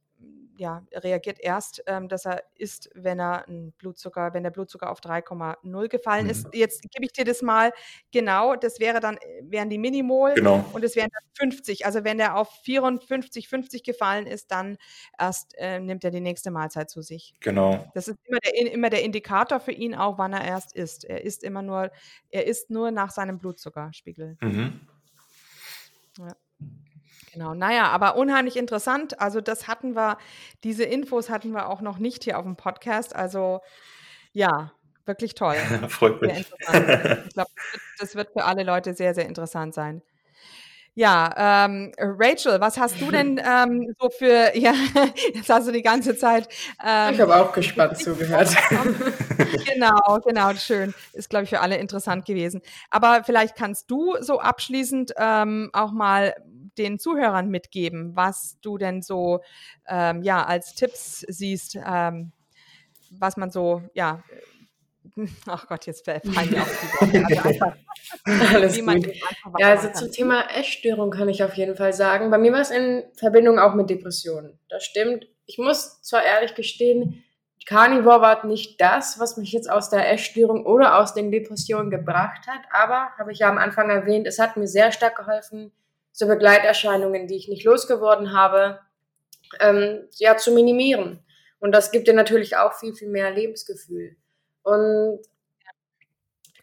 ja, 0.60 0.84
reagiert 0.92 1.40
erst, 1.40 1.82
ähm, 1.86 2.06
dass 2.08 2.26
er 2.26 2.44
isst, 2.54 2.90
wenn 2.94 3.18
er 3.18 3.48
ein 3.48 3.72
Blutzucker, 3.78 4.34
wenn 4.34 4.42
der 4.42 4.50
Blutzucker 4.50 4.90
auf 4.90 5.00
3,0 5.00 5.88
gefallen 5.88 6.24
mhm. 6.24 6.30
ist. 6.30 6.48
Jetzt 6.52 6.82
gebe 6.90 7.06
ich 7.06 7.12
dir 7.12 7.24
das 7.24 7.40
mal 7.40 7.72
genau, 8.12 8.54
das 8.56 8.78
wäre 8.78 9.00
dann, 9.00 9.16
äh, 9.16 9.42
wären 9.44 9.70
die 9.70 9.78
Minimol 9.78 10.34
genau. 10.34 10.62
und 10.74 10.84
es 10.84 10.96
wären 10.96 11.08
dann 11.10 11.50
50. 11.50 11.86
Also 11.86 12.04
wenn 12.04 12.18
der 12.18 12.36
auf 12.36 12.50
54, 12.64 13.48
50 13.48 13.84
gefallen 13.84 14.26
ist, 14.26 14.50
dann 14.50 14.76
erst 15.18 15.54
äh, 15.56 15.80
nimmt 15.80 16.04
er 16.04 16.10
die 16.10 16.20
nächste 16.20 16.50
Mahlzeit 16.50 16.90
zu 16.90 17.00
sich. 17.00 17.32
Genau. 17.40 17.90
Das 17.94 18.08
ist 18.08 18.18
immer 18.26 18.40
der, 18.40 18.72
immer 18.72 18.90
der 18.90 19.02
Indikator 19.02 19.60
für 19.60 19.72
ihn 19.72 19.94
auch, 19.94 20.18
wann 20.18 20.34
er 20.34 20.44
erst 20.44 20.76
isst. 20.76 21.06
Er 21.06 21.24
isst 21.24 21.42
immer 21.42 21.62
nur, 21.62 21.90
er 22.28 22.46
isst 22.46 22.68
nur 22.68 22.90
nach 22.90 23.12
seinem 23.12 23.38
Blutzuckerspiegel. 23.38 24.36
Mhm. 24.42 24.80
Ja. 26.18 26.36
Genau, 27.32 27.54
naja, 27.54 27.88
aber 27.88 28.16
unheimlich 28.16 28.56
interessant. 28.56 29.20
Also 29.20 29.40
das 29.40 29.68
hatten 29.68 29.94
wir, 29.94 30.18
diese 30.64 30.84
Infos 30.84 31.30
hatten 31.30 31.52
wir 31.52 31.68
auch 31.68 31.80
noch 31.80 31.98
nicht 31.98 32.24
hier 32.24 32.38
auf 32.38 32.44
dem 32.44 32.56
Podcast. 32.56 33.14
Also 33.14 33.60
ja, 34.32 34.72
wirklich 35.06 35.34
toll. 35.34 35.56
Freut 35.88 36.20
mich. 36.20 36.38
Ich 36.38 37.34
glaube, 37.34 37.50
das, 37.98 38.14
wird 38.14 38.32
für 38.32 38.44
alle 38.44 38.64
Leute 38.64 38.94
sehr, 38.94 39.14
sehr 39.14 39.26
interessant 39.26 39.74
sein. 39.74 40.02
Ja, 40.94 41.64
ähm, 41.66 41.92
Rachel, 41.98 42.60
was 42.60 42.76
hast 42.76 43.00
du 43.00 43.12
denn 43.12 43.38
ähm, 43.44 43.94
so 43.98 44.10
für, 44.10 44.50
ja, 44.56 44.74
jetzt 45.32 45.48
hast 45.48 45.68
du 45.68 45.72
die 45.72 45.82
ganze 45.82 46.16
Zeit. 46.16 46.48
Ähm, 46.84 47.14
ich 47.14 47.20
habe 47.20 47.36
auch 47.36 47.52
gespannt 47.52 47.96
zugehört. 47.96 48.50
genau, 49.72 50.18
genau, 50.26 50.52
schön. 50.54 50.92
Ist, 51.12 51.30
glaube 51.30 51.44
ich, 51.44 51.50
für 51.50 51.60
alle 51.60 51.76
interessant 51.76 52.26
gewesen. 52.26 52.60
Aber 52.90 53.22
vielleicht 53.24 53.56
kannst 53.56 53.88
du 53.90 54.16
so 54.20 54.40
abschließend 54.40 55.12
ähm, 55.16 55.70
auch 55.72 55.92
mal 55.92 56.34
den 56.78 56.98
Zuhörern 56.98 57.48
mitgeben, 57.48 58.16
was 58.16 58.58
du 58.60 58.78
denn 58.78 59.02
so 59.02 59.40
ähm, 59.86 60.22
ja 60.22 60.44
als 60.44 60.74
Tipps 60.74 61.24
siehst, 61.28 61.76
ähm, 61.76 62.32
was 63.10 63.36
man 63.36 63.50
so 63.50 63.82
ja 63.94 64.22
Ach 65.46 65.66
Gott, 65.66 65.86
jetzt 65.86 66.04
fallen 66.04 66.20
mir 66.24 66.62
auch 66.62 67.06
die 67.06 67.14
Worte. 67.14 67.76
Alles 68.54 68.78
gut. 68.78 69.16
Ja, 69.58 69.70
also 69.70 69.88
zum 69.92 70.12
Thema 70.12 70.44
Essstörung 70.54 71.10
kann 71.10 71.28
ich 71.28 71.42
auf 71.42 71.54
jeden 71.54 71.76
Fall 71.76 71.92
sagen. 71.92 72.30
Bei 72.30 72.38
mir 72.38 72.52
war 72.52 72.60
es 72.60 72.70
in 72.70 73.04
Verbindung 73.16 73.58
auch 73.58 73.74
mit 73.74 73.90
Depressionen. 73.90 74.58
Das 74.68 74.84
stimmt. 74.84 75.26
Ich 75.46 75.58
muss 75.58 76.00
zwar 76.02 76.22
ehrlich 76.22 76.54
gestehen, 76.54 77.24
Carnivore 77.66 78.20
war 78.20 78.46
nicht 78.46 78.80
das, 78.80 79.18
was 79.18 79.36
mich 79.36 79.52
jetzt 79.52 79.70
aus 79.70 79.90
der 79.90 80.10
Essstörung 80.10 80.64
oder 80.64 80.98
aus 80.98 81.14
den 81.14 81.30
Depressionen 81.30 81.90
gebracht 81.90 82.46
hat, 82.46 82.62
aber, 82.72 83.10
habe 83.18 83.32
ich 83.32 83.40
ja 83.40 83.48
am 83.48 83.58
Anfang 83.58 83.90
erwähnt, 83.90 84.26
es 84.26 84.38
hat 84.38 84.56
mir 84.56 84.66
sehr 84.66 84.92
stark 84.92 85.16
geholfen, 85.16 85.70
so 86.20 86.26
Begleiterscheinungen, 86.26 87.26
die 87.26 87.36
ich 87.36 87.48
nicht 87.48 87.64
losgeworden 87.64 88.34
habe, 88.34 88.78
ähm, 89.58 90.06
ja, 90.18 90.36
zu 90.36 90.52
minimieren. 90.52 91.24
Und 91.60 91.72
das 91.72 91.90
gibt 91.90 92.08
dir 92.08 92.14
natürlich 92.14 92.56
auch 92.56 92.74
viel, 92.74 92.94
viel 92.94 93.08
mehr 93.08 93.30
Lebensgefühl. 93.30 94.16
Und 94.62 95.20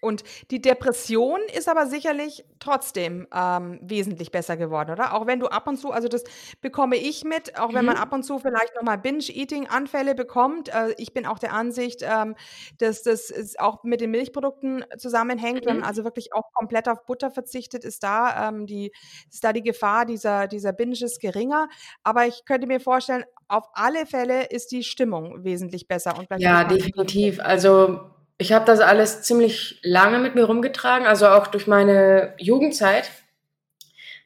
und 0.01 0.23
die 0.51 0.61
Depression 0.61 1.39
ist 1.55 1.69
aber 1.69 1.87
sicherlich 1.87 2.45
trotzdem 2.59 3.27
ähm, 3.33 3.79
wesentlich 3.81 4.31
besser 4.31 4.57
geworden, 4.57 4.91
oder? 4.91 5.13
Auch 5.13 5.27
wenn 5.27 5.39
du 5.39 5.47
ab 5.47 5.67
und 5.67 5.77
zu, 5.77 5.91
also 5.91 6.07
das 6.07 6.23
bekomme 6.61 6.95
ich 6.95 7.23
mit, 7.23 7.57
auch 7.59 7.73
wenn 7.73 7.85
man 7.85 7.95
mhm. 7.95 8.01
ab 8.01 8.13
und 8.13 8.23
zu 8.23 8.39
vielleicht 8.39 8.75
nochmal 8.75 8.97
Binge-Eating-Anfälle 8.97 10.15
bekommt. 10.15 10.69
Äh, 10.69 10.93
ich 10.97 11.13
bin 11.13 11.25
auch 11.25 11.39
der 11.39 11.53
Ansicht, 11.53 12.01
ähm, 12.01 12.35
dass 12.79 13.03
das 13.03 13.31
auch 13.59 13.83
mit 13.83 14.01
den 14.01 14.11
Milchprodukten 14.11 14.85
zusammenhängt. 14.97 15.65
Wenn 15.65 15.75
man 15.75 15.77
mhm. 15.77 15.83
also 15.83 16.03
wirklich 16.03 16.33
auch 16.33 16.51
komplett 16.53 16.87
auf 16.89 17.05
Butter 17.05 17.31
verzichtet, 17.31 17.83
ist 17.83 18.03
da, 18.03 18.49
ähm, 18.49 18.65
die, 18.65 18.91
ist 19.29 19.43
da 19.43 19.53
die 19.53 19.63
Gefahr 19.63 20.05
dieser, 20.05 20.47
dieser 20.47 20.73
Binges 20.73 21.19
geringer. 21.19 21.69
Aber 22.03 22.25
ich 22.27 22.45
könnte 22.45 22.67
mir 22.67 22.79
vorstellen, 22.79 23.23
auf 23.47 23.65
alle 23.73 24.05
Fälle 24.05 24.45
ist 24.47 24.71
die 24.71 24.83
Stimmung 24.83 25.43
wesentlich 25.43 25.87
besser. 25.87 26.17
Und 26.17 26.27
ja, 26.39 26.63
definitiv. 26.63 27.39
Also 27.39 28.16
ich 28.37 28.53
habe 28.53 28.65
das 28.65 28.79
alles 28.79 29.23
ziemlich 29.23 29.79
lange 29.83 30.19
mit 30.19 30.35
mir 30.35 30.43
rumgetragen, 30.45 31.07
also 31.07 31.27
auch 31.27 31.47
durch 31.47 31.67
meine 31.67 32.33
Jugendzeit. 32.37 33.09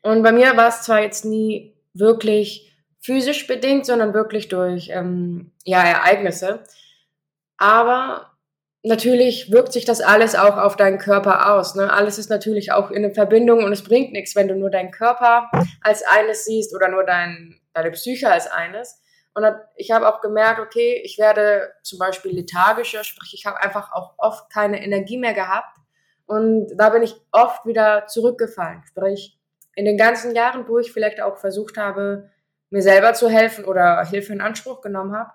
Und 0.02 0.24
bei 0.24 0.32
mir 0.32 0.58
war 0.58 0.68
es 0.68 0.82
zwar 0.82 1.02
jetzt 1.02 1.26
nie 1.26 1.76
wirklich 1.94 2.72
physisch 3.00 3.48
bedingt, 3.48 3.86
sondern 3.86 4.14
wirklich 4.14 4.50
durch 4.50 4.90
ähm, 4.92 5.52
ja, 5.64 5.82
Ereignisse. 5.84 6.64
Aber 7.58 8.32
natürlich 8.84 9.52
wirkt 9.52 9.74
sich 9.74 9.86
das 9.86 10.02
alles 10.02 10.36
auch 10.36 10.58
auf 10.58 10.76
deinen 10.76 10.98
Körper 10.98 11.54
aus. 11.54 11.76
Ne? 11.76 11.92
Alles 11.92 12.18
ist 12.18 12.30
natürlich 12.30 12.72
auch 12.72 12.92
in 12.92 13.14
Verbindung 13.14 13.64
und 13.64 13.72
es 13.72 13.84
bringt 13.84 14.12
nichts, 14.12 14.36
wenn 14.36 14.48
du 14.48 14.56
nur 14.56 14.70
deinen 14.70 14.92
Körper 14.92 15.50
als 15.82 16.04
eines 16.04 16.46
siehst 16.46 16.76
oder 16.76 16.90
nur 16.90 17.04
dein, 17.04 17.60
deine 17.74 17.92
Psyche 17.92 18.32
als 18.32 18.48
eines. 18.48 19.02
Und 19.34 19.46
ich 19.76 19.92
habe 19.92 20.08
auch 20.08 20.22
gemerkt, 20.22 20.60
okay, 20.60 21.02
ich 21.04 21.18
werde 21.18 21.72
zum 21.84 22.00
Beispiel 22.00 22.34
lethargischer, 22.34 23.04
sprich, 23.04 23.34
ich 23.34 23.46
habe 23.46 23.62
einfach 23.62 23.94
auch 23.94 24.14
oft 24.18 24.50
keine 24.52 24.84
Energie 24.84 25.18
mehr 25.18 25.34
gehabt. 25.34 25.78
Und 26.26 26.68
da 26.76 26.90
bin 26.90 27.04
ich 27.04 27.16
oft 27.32 27.66
wieder 27.66 28.08
zurückgefallen. 28.08 28.84
Sprich, 28.88 29.38
in 29.76 29.86
den 29.86 29.98
ganzen 29.98 30.36
Jahren, 30.36 30.68
wo 30.68 30.80
ich 30.80 30.92
vielleicht 30.92 31.22
auch 31.22 31.38
versucht 31.38 31.78
habe, 31.78 32.30
mir 32.70 32.82
selber 32.82 33.14
zu 33.14 33.30
helfen 33.30 33.66
oder 33.66 34.04
Hilfe 34.06 34.34
in 34.34 34.42
Anspruch 34.42 34.82
genommen 34.82 35.16
habe, 35.16 35.32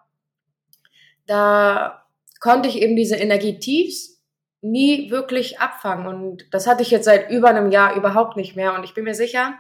da 1.27 2.07
konnte 2.41 2.69
ich 2.69 2.81
eben 2.81 2.97
diese 2.97 3.17
Energietiefs 3.17 4.23
nie 4.61 5.11
wirklich 5.11 5.59
abfangen. 5.61 6.07
Und 6.07 6.53
das 6.53 6.67
hatte 6.67 6.83
ich 6.83 6.91
jetzt 6.91 7.05
seit 7.05 7.31
über 7.31 7.49
einem 7.49 7.71
Jahr 7.71 7.95
überhaupt 7.95 8.37
nicht 8.37 8.57
mehr. 8.57 8.75
Und 8.75 8.85
ich 8.85 8.95
bin 8.95 9.05
mir 9.05 9.15
sicher, 9.15 9.55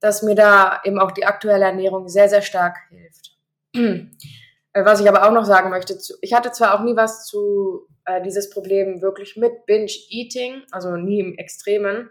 dass 0.00 0.22
mir 0.22 0.34
da 0.34 0.80
eben 0.84 0.98
auch 0.98 1.12
die 1.12 1.24
aktuelle 1.24 1.64
Ernährung 1.64 2.08
sehr, 2.08 2.28
sehr 2.28 2.42
stark 2.42 2.76
hilft. 2.90 3.33
Äh, 3.74 4.84
was 4.84 5.00
ich 5.00 5.08
aber 5.08 5.26
auch 5.26 5.32
noch 5.32 5.44
sagen 5.44 5.70
möchte, 5.70 5.96
ich 6.20 6.32
hatte 6.32 6.50
zwar 6.52 6.74
auch 6.74 6.82
nie 6.82 6.96
was 6.96 7.26
zu 7.26 7.86
äh, 8.06 8.22
dieses 8.22 8.50
Problem 8.50 9.02
wirklich 9.02 9.36
mit 9.36 9.66
Binge-Eating, 9.66 10.62
also 10.72 10.96
nie 10.96 11.20
im 11.20 11.38
Extremen, 11.38 12.10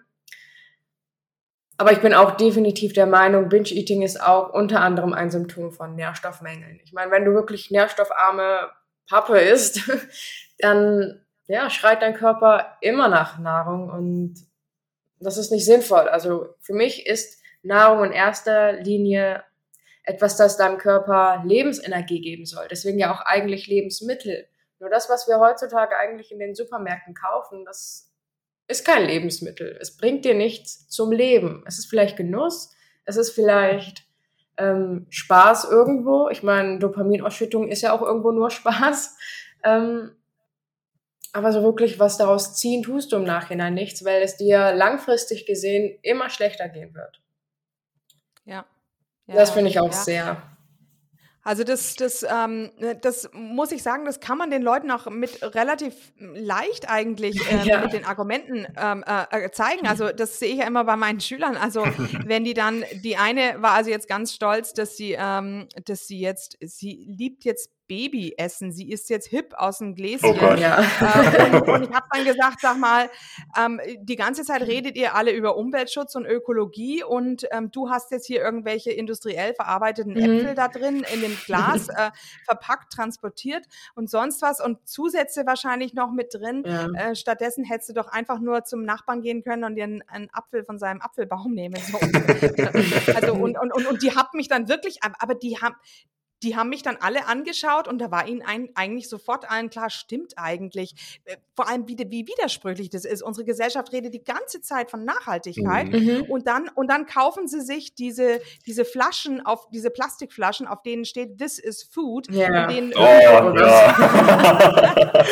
aber 1.78 1.92
ich 1.92 2.00
bin 2.00 2.14
auch 2.14 2.38
definitiv 2.38 2.94
der 2.94 3.08
Meinung, 3.08 3.50
Binge-Eating 3.50 4.04
ist 4.04 4.22
auch 4.22 4.54
unter 4.54 4.82
anderem 4.82 5.14
ein 5.14 5.32
Symptom 5.32 5.72
von 5.72 5.96
Nährstoffmängeln. 5.96 6.80
Ich 6.84 6.94
meine, 6.94 7.12
wenn 7.12 7.26
du 7.26 7.34
wirklich 7.34 7.72
nährstoffarme 7.72 8.70
Pappe 9.10 9.40
isst, 9.40 9.82
dann 10.60 11.26
ja, 11.48 11.70
schreit 11.70 12.02
dein 12.02 12.14
Körper 12.14 12.78
immer 12.82 13.10
nach 13.10 13.40
Nahrung 13.40 13.90
und 13.90 14.36
das 15.20 15.38
ist 15.38 15.52
nicht 15.52 15.66
sinnvoll. 15.66 16.08
Also 16.08 16.56
für 16.62 16.74
mich 16.74 17.06
ist 17.06 17.42
Nahrung 17.64 18.06
in 18.06 18.12
erster 18.12 18.74
Linie 18.74 19.44
etwas, 20.04 20.38
das 20.38 20.58
deinem 20.58 20.78
Körper 20.78 21.44
Lebensenergie 21.46 22.22
geben 22.22 22.46
soll. 22.46 22.68
Deswegen 22.70 23.00
ja 23.00 23.14
auch 23.14 23.22
eigentlich 23.22 23.68
Lebensmittel. 23.68 24.48
Nur 24.80 24.90
das, 24.90 25.10
was 25.10 25.28
wir 25.28 25.40
heutzutage 25.40 25.98
eigentlich 25.98 26.32
in 26.32 26.40
den 26.40 26.56
Supermärkten 26.56 27.14
kaufen, 27.14 27.64
das 27.66 28.12
ist 28.68 28.86
kein 28.86 29.06
Lebensmittel. 29.06 29.78
Es 29.80 29.96
bringt 29.96 30.26
dir 30.26 30.34
nichts 30.34 30.88
zum 30.90 31.12
Leben. 31.12 31.64
Es 31.66 31.80
ist 31.80 31.86
vielleicht 31.86 32.18
Genuss, 32.18 32.76
es 33.06 33.18
ist 33.18 33.32
vielleicht 33.32 34.06
ähm, 34.58 35.08
Spaß 35.10 35.66
irgendwo. 35.66 36.30
Ich 36.30 36.44
meine, 36.44 36.80
Dopaminausschüttung 36.80 37.70
ist 37.70 37.82
ja 37.82 37.94
auch 37.94 38.02
irgendwo 38.02 38.32
nur 38.32 38.50
Spaß. 38.52 39.18
Ähm, 39.64 40.16
aber 41.32 41.52
so 41.52 41.64
wirklich 41.64 42.00
was 42.00 42.18
daraus 42.18 42.56
ziehen 42.56 42.84
tust 42.84 43.12
du 43.12 43.16
im 43.16 43.24
Nachhinein 43.24 43.74
nichts, 43.74 44.06
weil 44.06 44.22
es 44.22 44.38
dir 44.38 44.72
langfristig 44.74 45.46
gesehen 45.46 45.98
immer 46.04 46.30
schlechter 46.30 46.70
gehen 46.70 46.94
wird. 46.94 47.22
Ja, 48.46 48.66
ja, 49.28 49.36
das 49.36 49.52
finde 49.52 49.70
ich 49.70 49.80
auch 49.80 49.92
ja. 49.92 49.94
sehr. 49.94 50.54
Also 51.46 51.66
das, 51.66 51.96
das, 51.96 52.24
ähm, 52.24 52.72
das 53.02 53.30
muss 53.34 53.74
ich 53.74 53.84
sagen, 53.84 54.06
das 54.06 54.22
kann 54.22 54.38
man 54.38 54.50
den 54.50 54.62
Leuten 54.62 54.90
auch 54.92 55.08
mit 55.08 55.44
relativ 55.56 55.94
leicht 56.18 56.90
eigentlich 56.90 57.36
ähm, 57.52 57.66
ja. 57.66 57.82
mit 57.82 57.92
den 57.92 58.06
Argumenten 58.06 58.66
ähm, 58.78 59.04
äh, 59.06 59.46
äh, 59.46 59.52
zeigen. 59.52 59.86
Also 59.86 60.12
das 60.14 60.40
sehe 60.40 60.54
ich 60.54 60.60
ja 60.60 60.68
immer 60.68 60.86
bei 60.86 60.96
meinen 60.96 61.20
Schülern. 61.22 61.58
Also 61.58 61.84
wenn 62.26 62.46
die 62.46 62.54
dann, 62.54 62.86
die 63.04 63.18
eine 63.18 63.62
war 63.62 63.72
also 63.72 63.90
jetzt 63.90 64.08
ganz 64.08 64.34
stolz, 64.34 64.74
dass 64.74 64.96
sie, 64.96 65.18
ähm, 65.20 65.68
dass 65.86 66.08
sie 66.08 66.20
jetzt, 66.20 66.58
sie 66.62 67.06
liebt 67.10 67.44
jetzt 67.44 67.70
Baby 67.94 68.34
essen. 68.38 68.72
Sie 68.72 68.90
ist 68.90 69.12
jetzt 69.12 69.28
hip 69.28 69.54
aus 69.56 69.78
dem 69.78 69.94
Gläschen. 69.94 70.28
Oh 70.28 70.34
Gott. 70.34 70.60
Ja. 70.60 70.80
Und, 70.80 71.62
und, 71.70 71.84
ich 71.84 71.92
habe 71.92 72.08
dann 72.12 72.26
gesagt, 72.26 72.62
sag 72.62 72.80
mal, 72.80 73.08
ähm, 73.56 73.80
die 74.00 74.16
ganze 74.16 74.42
Zeit 74.44 74.64
redet 74.64 74.96
ihr 74.96 75.14
alle 75.14 75.32
über 75.32 75.58
Umweltschutz 75.58 76.16
und 76.16 76.26
Ökologie 76.26 77.04
und 77.04 77.46
ähm, 77.52 77.70
du 77.70 77.92
hast 77.92 78.10
jetzt 78.10 78.26
hier 78.26 78.42
irgendwelche 78.42 78.90
industriell 78.90 79.54
verarbeiteten 79.54 80.14
mhm. 80.14 80.40
Äpfel 80.40 80.56
da 80.56 80.70
drin 80.70 81.06
in 81.14 81.22
dem 81.22 81.38
Glas 81.46 81.88
äh, 81.90 82.10
verpackt, 82.46 82.94
transportiert 82.94 83.64
und 83.94 84.10
sonst 84.10 84.42
was 84.42 84.60
und 84.60 84.88
Zusätze 84.88 85.46
wahrscheinlich 85.46 85.94
noch 85.94 86.12
mit 86.12 86.34
drin. 86.34 86.64
Ja. 86.66 86.88
Äh, 86.96 87.16
stattdessen 87.16 87.64
hättest 87.64 87.90
du 87.90 87.94
doch 87.94 88.08
einfach 88.08 88.40
nur 88.40 88.64
zum 88.64 88.86
Nachbarn 88.86 89.22
gehen 89.22 89.44
können 89.44 89.66
und 89.66 89.76
dir 89.76 89.84
einen, 89.84 90.02
einen 90.08 90.30
Apfel 90.34 90.64
von 90.64 90.80
seinem 90.80 91.00
Apfelbaum 91.00 91.54
nehmen. 91.54 91.76
So. 91.76 92.00
also 93.14 93.34
und, 93.34 93.60
und, 93.60 93.72
und, 93.72 93.86
und 93.86 94.02
die 94.02 94.16
haben 94.16 94.30
mich 94.34 94.48
dann 94.48 94.68
wirklich, 94.68 94.98
aber 95.04 95.36
die 95.36 95.62
haben, 95.62 95.76
die 96.44 96.56
haben 96.56 96.70
mich 96.70 96.84
dann 96.84 96.98
alle 97.00 97.26
angeschaut 97.28 97.88
und 97.88 98.00
da 98.00 98.12
war 98.12 98.28
ihnen 98.28 98.42
ein, 98.42 98.70
eigentlich 98.76 99.10
sofort 99.10 99.50
allen 99.50 99.70
klar, 99.70 99.90
stimmt 99.90 100.34
eigentlich. 100.38 101.22
Äh, 101.26 101.38
vor 101.56 101.68
allem, 101.70 101.88
wie, 101.88 101.98
wie 101.98 102.28
widersprüchlich 102.28 102.90
das 102.90 103.06
ist. 103.06 103.24
Unsere 103.24 103.46
Gesellschaft 103.46 103.92
redet 103.94 104.14
die 104.14 104.24
ganze 104.24 104.62
Zeit 104.62 104.92
von 104.92 105.06
Nachhaltigkeit 105.06 105.92
mhm. 105.92 106.26
und, 106.30 106.48
dann, 106.48 106.70
und 106.76 106.90
dann 106.90 107.06
kaufen 107.06 107.48
sie 107.48 107.62
sich 107.62 107.96
diese, 107.96 108.42
diese 108.66 108.86
Flaschen, 108.86 109.46
auf 109.46 109.70
diese 109.72 109.90
Plastikflaschen, 109.90 110.68
auf 110.68 110.84
denen 110.84 111.06
steht, 111.06 111.38
this 111.38 111.60
is 111.60 111.84
food. 111.84 112.30
Ja. 112.30 112.68
Denen, 112.68 112.94
Oh, 112.96 113.00
ja. 113.00 113.56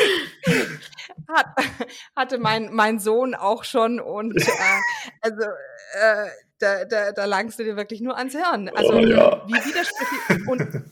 hat, 1.27 1.45
hatte 2.15 2.37
mein, 2.37 2.73
mein 2.73 2.99
Sohn 2.99 3.35
auch 3.35 3.63
schon 3.63 3.99
und 3.99 4.35
äh, 4.47 4.51
also 5.21 5.41
äh, 5.43 6.27
da, 6.59 6.85
da, 6.85 7.11
da 7.11 7.25
langst 7.25 7.59
du 7.59 7.63
dir 7.63 7.75
wirklich 7.75 8.01
nur 8.01 8.17
ans 8.17 8.33
Hirn. 8.33 8.69
Also 8.69 8.93
Oh, 8.93 8.99
ja. 8.99 9.41
wie 9.47 9.53
widersprüchlich 9.53 10.47
und 10.47 10.85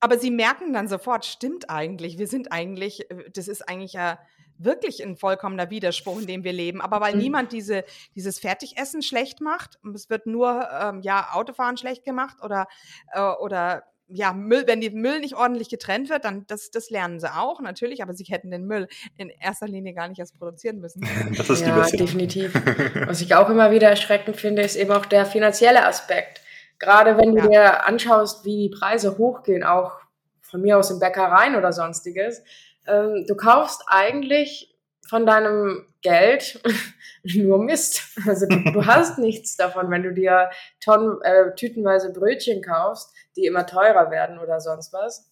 aber 0.00 0.18
sie 0.18 0.30
merken 0.30 0.72
dann 0.72 0.88
sofort, 0.88 1.24
stimmt 1.24 1.70
eigentlich, 1.70 2.18
wir 2.18 2.26
sind 2.26 2.52
eigentlich, 2.52 3.10
äh, 3.10 3.30
das 3.32 3.48
ist 3.48 3.68
eigentlich 3.68 3.92
ja 3.92 4.18
wirklich 4.58 5.02
ein 5.02 5.16
vollkommener 5.16 5.70
Widerspruch, 5.70 6.20
in 6.20 6.26
dem 6.26 6.44
wir 6.44 6.52
leben. 6.52 6.80
Aber 6.80 7.00
weil 7.00 7.14
Mhm. 7.14 7.20
niemand 7.20 7.52
diese, 7.52 7.84
dieses 8.14 8.38
Fertigessen 8.38 9.02
schlecht 9.02 9.40
macht, 9.40 9.78
und 9.82 9.94
es 9.94 10.10
wird 10.10 10.26
nur 10.26 10.68
ähm, 10.78 11.00
ja, 11.00 11.30
Autofahren 11.32 11.76
schlecht 11.76 12.04
gemacht 12.04 12.36
oder, 12.42 12.66
äh, 13.12 13.20
oder 13.20 13.84
ja, 14.12 14.32
Müll, 14.32 14.64
wenn 14.66 14.80
der 14.80 14.90
Müll 14.90 15.20
nicht 15.20 15.34
ordentlich 15.36 15.68
getrennt 15.68 16.10
wird, 16.10 16.24
dann 16.24 16.44
das, 16.48 16.70
das 16.70 16.90
lernen 16.90 17.20
sie 17.20 17.32
auch 17.32 17.60
natürlich, 17.60 18.02
aber 18.02 18.12
sie 18.12 18.24
hätten 18.24 18.50
den 18.50 18.66
Müll 18.66 18.88
in 19.16 19.30
erster 19.30 19.68
Linie 19.68 19.94
gar 19.94 20.08
nicht 20.08 20.18
erst 20.18 20.36
produzieren 20.36 20.80
müssen. 20.80 21.00
Das 21.36 21.48
ist 21.48 21.64
die 21.64 21.70
ja, 21.70 21.82
definitiv. 21.84 22.52
Was 23.06 23.20
ich 23.20 23.34
auch 23.34 23.48
immer 23.48 23.70
wieder 23.70 23.88
erschreckend 23.88 24.36
finde, 24.36 24.62
ist 24.62 24.76
eben 24.76 24.90
auch 24.90 25.06
der 25.06 25.26
finanzielle 25.26 25.86
Aspekt. 25.86 26.42
Gerade 26.80 27.16
wenn 27.16 27.36
du 27.36 27.42
Ja. 27.42 27.46
dir 27.48 27.86
anschaust, 27.86 28.44
wie 28.44 28.68
die 28.68 28.76
Preise 28.76 29.16
hochgehen, 29.18 29.62
auch 29.62 29.92
von 30.40 30.60
mir 30.62 30.78
aus 30.78 30.90
in 30.90 30.98
Bäckereien 30.98 31.54
oder 31.54 31.72
sonstiges, 31.72 32.42
ähm, 32.88 33.24
du 33.28 33.36
kaufst 33.36 33.84
eigentlich 33.86 34.74
von 35.08 35.26
deinem 35.26 35.86
Geld 36.02 36.60
nur 37.22 37.62
Mist. 37.62 38.02
Also 38.26 38.46
du, 38.46 38.56
du 38.72 38.86
hast 38.86 39.18
nichts 39.18 39.56
davon, 39.56 39.90
wenn 39.90 40.02
du 40.02 40.12
dir 40.12 40.50
Tonnen, 40.80 41.20
äh, 41.22 41.54
tütenweise 41.54 42.12
Brötchen 42.12 42.62
kaufst, 42.62 43.12
die 43.36 43.44
immer 43.46 43.66
teurer 43.66 44.10
werden 44.10 44.38
oder 44.38 44.60
sonst 44.60 44.92
was. 44.92 45.29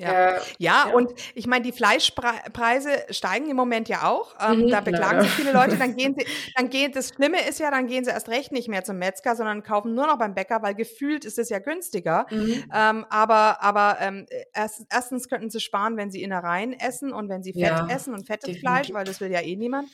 Ja. 0.00 0.36
Äh, 0.36 0.40
Ja, 0.58 0.86
Ja. 0.88 0.94
und 0.94 1.12
ich 1.34 1.46
meine, 1.46 1.62
die 1.62 1.72
Fleischpreise 1.72 2.90
steigen 3.10 3.50
im 3.50 3.56
Moment 3.56 3.88
ja 3.88 4.04
auch. 4.08 4.34
Ähm, 4.40 4.60
Mhm, 4.60 4.70
da 4.70 4.80
beklagen 4.80 5.18
leider. 5.18 5.22
sich 5.24 5.32
viele 5.32 5.52
Leute, 5.52 5.76
dann 5.76 5.94
gehen 5.94 6.14
sie, 6.18 6.24
dann 6.56 6.70
gehen, 6.70 6.92
das 6.92 7.10
Schlimme 7.10 7.46
ist 7.48 7.60
ja, 7.60 7.70
dann 7.70 7.86
gehen 7.86 8.04
sie 8.04 8.10
erst 8.10 8.28
recht 8.28 8.50
nicht 8.52 8.68
mehr 8.68 8.82
zum 8.82 8.96
Metzger, 8.98 9.36
sondern 9.36 9.62
kaufen 9.62 9.94
nur 9.94 10.06
noch 10.06 10.18
beim 10.18 10.34
Bäcker, 10.34 10.62
weil 10.62 10.74
gefühlt 10.74 11.24
ist 11.24 11.38
es 11.38 11.50
ja 11.50 11.58
günstiger. 11.58 12.26
mhm. 12.30 12.64
Ähm, 12.74 13.06
aber 13.10 13.62
aber 13.62 13.98
ähm, 14.00 14.26
erst, 14.54 14.82
erstens 14.90 15.28
könnten 15.28 15.50
sie 15.50 15.60
sparen, 15.60 15.96
wenn 15.96 16.10
sie 16.10 16.22
Innereien 16.22 16.72
essen 16.72 17.12
und 17.12 17.28
wenn 17.28 17.42
sie 17.42 17.52
Fett 17.52 17.64
Ja, 17.64 17.86
essen 17.88 18.14
und 18.14 18.26
fettes 18.26 18.46
definitiv. 18.46 18.60
Fleisch, 18.60 18.92
weil 18.92 19.04
das 19.04 19.20
will 19.20 19.30
ja 19.30 19.40
eh 19.40 19.56
niemand. 19.56 19.88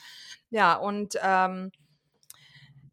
Ja, 0.51 0.75
und 0.77 1.17
ähm, 1.23 1.73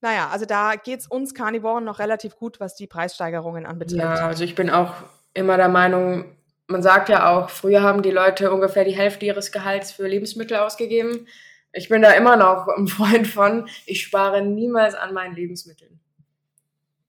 naja, 0.02 0.30
also 0.32 0.46
da 0.46 0.76
geht 0.76 1.00
es 1.02 1.08
uns 1.08 1.34
Karnivoren 1.34 1.84
noch 1.86 2.00
relativ 2.00 2.36
gut, 2.36 2.60
was 2.60 2.76
die 2.76 2.88
Preissteigerungen 2.88 3.66
anbetrifft. 3.66 4.02
Ja, 4.02 4.28
also 4.28 4.44
ich 4.44 4.56
bin 4.56 4.70
auch 4.70 4.94
immer 5.34 5.56
der 5.58 5.70
Meinung, 5.70 6.26
man 6.74 6.82
sagt 6.82 7.08
ja 7.08 7.30
auch, 7.30 7.50
früher 7.50 7.84
haben 7.84 8.02
die 8.02 8.12
Leute 8.12 8.52
ungefähr 8.52 8.84
die 8.84 8.98
Hälfte 8.98 9.26
ihres 9.26 9.52
Gehalts 9.52 9.92
für 9.92 10.08
Lebensmittel 10.08 10.58
ausgegeben. 10.58 11.28
Ich 11.72 11.88
bin 11.88 12.02
da 12.02 12.12
immer 12.12 12.36
noch 12.36 12.68
ein 12.78 12.88
Freund 12.88 13.28
von, 13.28 13.70
ich 13.86 14.02
spare 14.02 14.42
niemals 14.42 14.96
an 14.96 15.14
meinen 15.14 15.36
Lebensmitteln. 15.36 16.00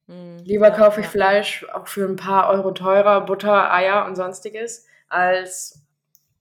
Hm, 0.06 0.38
Lieber 0.44 0.68
ja, 0.68 0.76
kaufe 0.76 1.00
ich 1.00 1.06
ja. 1.06 1.12
Fleisch 1.12 1.66
auch 1.72 1.88
für 1.88 2.06
ein 2.06 2.16
paar 2.16 2.50
Euro 2.50 2.72
teurer, 2.72 3.22
Butter, 3.22 3.72
Eier 3.72 4.04
und 4.04 4.16
sonstiges, 4.16 4.86
als 5.08 5.82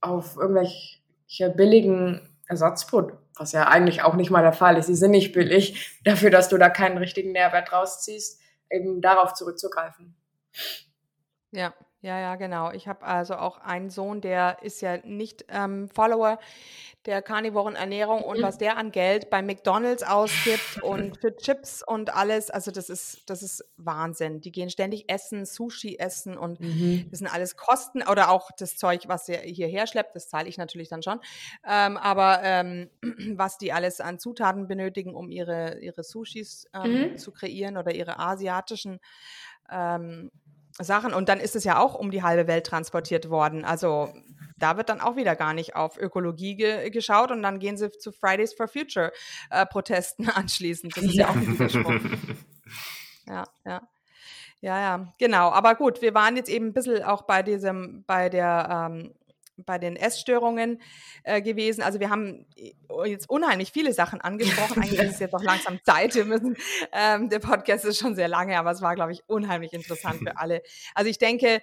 auf 0.02 0.36
irgendwelche 0.36 1.50
billigen 1.56 2.30
Ersatzprodukte, 2.48 3.18
was 3.38 3.54
ja 3.54 3.70
eigentlich 3.70 4.04
auch 4.04 4.16
nicht 4.16 4.32
mal 4.32 4.42
der 4.42 4.52
Fall 4.52 4.78
ist. 4.78 4.88
Sie 4.88 4.96
sind 4.96 5.12
nicht 5.12 5.32
billig, 5.32 5.98
dafür, 6.04 6.30
dass 6.30 6.50
du 6.50 6.58
da 6.58 6.70
keinen 6.70 6.98
richtigen 6.98 7.32
Nährwert 7.32 7.72
rausziehst, 7.72 8.42
eben 8.70 9.02
darauf 9.02 9.34
zurückzugreifen. 9.34 10.14
Ja, 11.52 11.74
ja, 12.06 12.20
ja, 12.20 12.36
genau. 12.36 12.70
Ich 12.72 12.90
habe 12.90 13.06
also 13.06 13.36
auch 13.36 13.58
einen 13.60 13.90
Sohn, 13.90 14.20
der 14.20 14.58
ist 14.62 14.82
ja 14.82 14.98
nicht 15.06 15.46
ähm, 15.48 15.88
Follower 15.88 16.38
der 17.06 17.22
karnivoren 17.22 17.76
Ernährung 17.76 18.24
und 18.24 18.42
Mhm. 18.42 18.44
was 18.44 18.58
der 18.58 18.78
an 18.78 18.92
Geld 18.92 19.30
bei 19.30 19.42
McDonald's 19.42 20.04
ausgibt 20.04 20.78
und 20.82 21.18
für 21.22 21.36
Chips 21.38 21.84
und 21.86 22.14
alles, 22.14 22.50
also 22.52 22.72
das 22.72 22.90
ist, 22.90 23.30
das 23.30 23.44
ist 23.44 23.64
Wahnsinn. 23.78 24.42
Die 24.42 24.52
gehen 24.52 24.70
ständig 24.70 25.10
essen, 25.12 25.46
Sushi 25.46 25.98
essen 25.98 26.38
und 26.38 26.60
Mhm. 26.60 27.12
das 27.12 27.20
sind 27.20 27.28
alles 27.34 27.56
Kosten 27.58 28.04
oder 28.04 28.30
auch 28.32 28.52
das 28.58 28.78
Zeug, 28.78 29.04
was 29.08 29.30
er 29.30 29.40
hierher 29.42 29.88
schleppt, 29.88 30.16
das 30.16 30.30
zahle 30.30 30.50
ich 30.50 30.58
natürlich 30.58 30.90
dann 30.90 31.04
schon. 31.04 31.22
Ähm, 31.66 31.98
aber 31.98 32.42
ähm, 32.44 32.90
was 33.38 33.58
die 33.58 33.74
alles 33.74 34.02
an 34.02 34.20
Zutaten 34.20 34.68
benötigen, 34.68 35.16
um 35.16 35.30
ihre, 35.30 35.80
ihre 35.80 36.04
Sushis 36.04 36.68
ähm, 36.74 37.08
Mhm. 37.08 37.18
zu 37.18 37.32
kreieren 37.32 37.78
oder 37.78 37.94
ihre 37.96 38.20
asiatischen 38.20 39.00
ähm, 39.70 40.32
Sachen. 40.80 41.14
Und 41.14 41.30
dann 41.30 41.40
ist 41.40 41.56
es 41.56 41.64
ja 41.64 41.80
auch 41.80 41.94
um 41.94 42.12
die 42.12 42.24
halbe 42.24 42.48
Welt 42.48 42.66
transportiert 42.66 43.30
worden. 43.30 43.66
Also 43.66 44.14
da 44.58 44.78
wird 44.78 44.90
dann 44.90 45.02
auch 45.02 45.16
wieder 45.16 45.36
gar 45.36 45.54
nicht 45.54 45.76
auf 45.76 45.98
Ökologie 45.98 46.56
ge 46.56 46.90
geschaut 46.90 47.32
und 47.32 47.44
dann 47.44 47.60
gehen 47.60 47.78
sie 47.78 47.92
zu 47.92 48.12
Fridays 48.12 48.54
for 48.54 48.68
Future 48.68 49.12
äh, 49.50 49.66
Protesten 49.66 50.30
anschließend. 50.34 50.96
Das 50.96 51.04
ist 51.04 51.16
ja, 51.16 51.30
auch 51.30 51.36
ein 51.36 51.48
Widerspruch. 51.48 51.94
Ja, 53.26 53.46
ja. 53.66 53.82
Ja, 54.60 54.80
ja, 54.80 55.14
genau. 55.18 55.50
Aber 55.52 55.76
gut, 55.76 56.02
wir 56.02 56.14
waren 56.14 56.36
jetzt 56.38 56.50
eben 56.50 56.68
ein 56.68 56.74
bisschen 56.74 57.04
auch 57.04 57.24
bei 57.24 57.42
diesem, 57.42 58.04
bei 58.06 58.28
der, 58.30 58.90
ähm, 58.90 59.14
bei 59.58 59.78
den 59.78 59.96
Essstörungen 59.96 60.82
äh, 61.24 61.42
gewesen. 61.42 61.84
Also 61.84 62.00
wir 62.00 62.10
haben 62.10 62.46
äh, 62.56 62.74
jetzt 63.06 63.30
unheimlich 63.30 63.72
viele 63.72 63.94
Sachen 63.94 64.20
angesprochen. 64.22 64.82
Eigentlich 64.82 65.00
ist 65.00 65.14
es 65.14 65.20
jetzt 65.20 65.34
auch 65.34 65.44
langsam 65.44 65.80
Zeit. 65.84 66.16
Wir 66.16 66.26
müssen, 66.26 66.58
ähm, 66.92 67.30
der 67.30 67.40
Podcast 67.40 67.86
ist 67.86 68.00
schon 68.00 68.16
sehr 68.16 68.28
lange, 68.28 68.58
aber 68.58 68.72
es 68.72 68.82
war, 68.82 68.96
glaube 68.96 69.12
ich, 69.12 69.24
unheimlich 69.28 69.74
interessant 69.74 70.20
für 70.20 70.38
alle. 70.38 70.62
Also 70.96 71.10
ich 71.10 71.18
denke, 71.18 71.62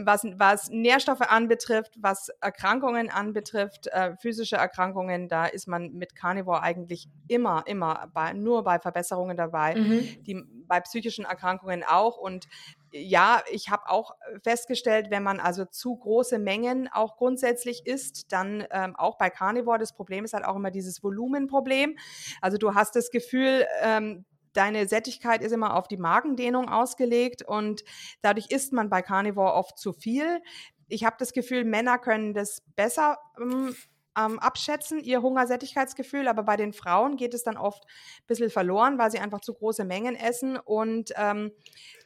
was, 0.00 0.24
was 0.36 0.70
Nährstoffe 0.70 1.20
anbetrifft, 1.20 1.92
was 1.98 2.30
Erkrankungen 2.40 3.10
anbetrifft, 3.10 3.88
äh, 3.88 4.16
physische 4.16 4.56
Erkrankungen, 4.56 5.28
da 5.28 5.46
ist 5.46 5.68
man 5.68 5.92
mit 5.92 6.14
Carnivore 6.16 6.62
eigentlich 6.62 7.08
immer, 7.28 7.64
immer 7.66 8.08
bei, 8.14 8.32
nur 8.32 8.64
bei 8.64 8.78
Verbesserungen 8.78 9.36
dabei 9.36 9.72
Mhm. 9.82 10.22
die 10.24 10.42
bei 10.66 10.80
psychischen 10.80 11.24
Erkrankungen 11.24 11.84
auch. 11.84 12.16
Und 12.16 12.46
ja, 12.92 13.42
ich 13.50 13.70
habe 13.70 13.88
auch 13.88 14.14
festgestellt, 14.42 15.10
wenn 15.10 15.22
man 15.22 15.40
also 15.40 15.64
zu 15.64 15.96
große 15.96 16.38
Mengen 16.38 16.88
auch 16.92 17.16
grundsätzlich 17.16 17.86
isst, 17.86 18.32
dann 18.32 18.66
ähm, 18.70 18.94
auch 18.96 19.16
bei 19.16 19.30
Carnivore, 19.30 19.78
das 19.78 19.94
Problem 19.94 20.24
ist 20.24 20.34
halt 20.34 20.44
auch 20.44 20.56
immer 20.56 20.70
dieses 20.70 21.02
Volumenproblem. 21.02 21.96
Also 22.40 22.58
du 22.58 22.74
hast 22.74 22.94
das 22.94 23.10
Gefühl, 23.10 23.66
ähm, 23.80 24.24
deine 24.52 24.86
Sättigkeit 24.86 25.42
ist 25.42 25.52
immer 25.52 25.74
auf 25.74 25.88
die 25.88 25.96
Magendehnung 25.96 26.68
ausgelegt 26.68 27.42
und 27.42 27.82
dadurch 28.20 28.50
isst 28.50 28.72
man 28.72 28.90
bei 28.90 29.00
Carnivore 29.00 29.54
oft 29.54 29.78
zu 29.78 29.94
viel. 29.94 30.42
Ich 30.88 31.04
habe 31.04 31.16
das 31.18 31.32
Gefühl, 31.32 31.64
Männer 31.64 31.98
können 31.98 32.34
das 32.34 32.62
besser 32.76 33.18
ähm, 33.38 34.38
abschätzen, 34.38 35.00
ihr 35.00 35.22
Hungersättigkeitsgefühl, 35.22 36.28
aber 36.28 36.42
bei 36.42 36.56
den 36.56 36.74
Frauen 36.74 37.16
geht 37.16 37.32
es 37.32 37.44
dann 37.44 37.56
oft 37.56 37.84
ein 37.84 38.26
bisschen 38.26 38.50
verloren, 38.50 38.98
weil 38.98 39.10
sie 39.10 39.18
einfach 39.18 39.40
zu 39.40 39.54
große 39.54 39.86
Mengen 39.86 40.14
essen 40.16 40.58
und 40.58 41.12
ähm, 41.16 41.52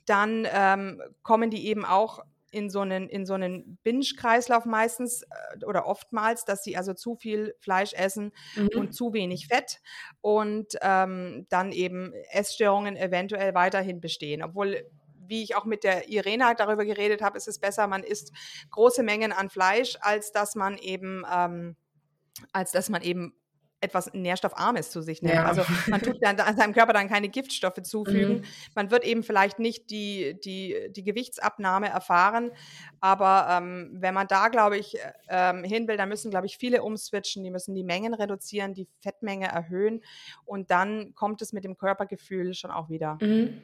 dann 0.07 0.47
ähm, 0.51 1.03
kommen 1.23 1.51
die 1.51 1.67
eben 1.67 1.85
auch 1.85 2.21
in 2.53 2.71
so 2.71 2.81
einen, 2.81 3.09
in 3.09 3.27
so 3.27 3.35
einen 3.35 3.79
Binge-Kreislauf 3.83 4.65
meistens 4.65 5.23
äh, 5.23 5.65
oder 5.65 5.87
oftmals, 5.87 6.45
dass 6.45 6.63
sie 6.63 6.77
also 6.77 6.95
zu 6.95 7.17
viel 7.17 7.55
Fleisch 7.61 7.93
essen 7.93 8.33
Mhm. 8.55 8.69
und 8.77 8.95
zu 8.95 9.13
wenig 9.13 9.49
Fett 9.49 9.81
und 10.21 10.69
ähm, 10.81 11.47
dann 11.51 11.73
eben 11.73 12.13
Essstörungen 12.31 12.97
eventuell 12.97 13.55
weiterhin 13.55 14.01
bestehen. 14.01 14.43
Obwohl, 14.43 14.89
wie 15.27 15.43
ich 15.43 15.57
auch 15.57 15.65
mit 15.65 15.85
der 15.85 16.09
Irena 16.09 16.55
darüber 16.55 16.85
geredet 16.85 17.21
habe, 17.21 17.37
ist 17.37 17.49
es 17.49 17.59
besser, 17.59 17.89
man 17.89 18.05
isst 18.05 18.33
große 18.71 19.03
Mengen 19.03 19.33
an 19.33 19.51
Fleisch, 19.51 19.99
als 20.01 20.33
dass 20.33 20.55
man 20.55 20.79
eben, 20.79 21.25
ähm, 21.31 21.77
als 22.53 22.71
dass 22.71 22.89
man 22.89 23.03
eben 23.03 23.35
etwas 23.81 24.13
Nährstoffarmes 24.15 24.91
zu 24.91 25.03
sich 25.03 25.23
nimmt. 25.23 25.35
Ja. 25.35 25.45
Also 25.45 25.63
man 25.89 26.01
tut 26.01 26.17
dann 26.21 26.39
an 26.41 26.57
seinem 26.57 26.73
Körper 26.73 26.93
dann 26.93 27.09
keine 27.09 27.29
Giftstoffe 27.29 27.83
zufügen. 27.83 28.39
Mhm. 28.39 28.45
Man 28.75 28.91
wird 28.91 29.05
eben 29.05 29.23
vielleicht 29.23 29.59
nicht 29.59 29.91
die, 29.91 30.39
die, 30.43 30.89
die 30.91 31.05
Gewichtsabnahme 31.05 31.89
erfahren, 31.89 32.51
aber 33.01 33.49
ähm, 33.51 33.91
wenn 33.93 34.15
man 34.15 34.27
da, 34.29 34.49
glaube 34.49 34.79
ich, 34.79 34.99
äh, 34.99 35.13
ähm, 35.29 35.63
hin 35.65 35.89
will, 35.89 35.97
dann 35.97 36.09
müssen, 36.09 36.31
glaube 36.31 36.47
ich, 36.47 36.57
viele 36.57 36.83
umswitchen, 36.83 37.45
die 37.45 37.51
müssen 37.51 37.75
die 37.75 37.85
Mengen 37.85 38.15
reduzieren, 38.15 38.75
die 38.75 38.89
Fettmenge 39.01 39.49
erhöhen 39.49 40.03
und 40.45 40.71
dann 40.71 41.15
kommt 41.15 41.43
es 41.43 41.53
mit 41.53 41.65
dem 41.65 41.77
Körpergefühl 41.77 42.55
schon 42.55 42.71
auch 42.71 42.89
wieder. 42.89 43.19
Mhm. 43.21 43.61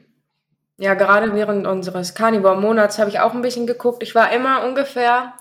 Ja, 0.77 0.95
gerade 0.95 1.33
während 1.35 1.67
unseres 1.67 2.15
Carnivore-Monats 2.15 2.97
habe 2.97 3.09
ich 3.09 3.19
auch 3.19 3.33
ein 3.33 3.43
bisschen 3.43 3.67
geguckt. 3.67 4.01
Ich 4.01 4.15
war 4.15 4.31
immer 4.31 4.65
ungefähr, 4.65 5.35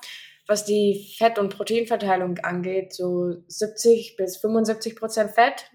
was 0.46 0.64
die 0.64 1.14
Fett- 1.16 1.38
und 1.38 1.56
Proteinverteilung 1.56 2.38
angeht, 2.38 2.92
so 2.94 3.42
70 3.46 4.16
bis 4.16 4.36
75 4.38 4.96
Prozent 4.96 5.30
Fett, 5.32 5.70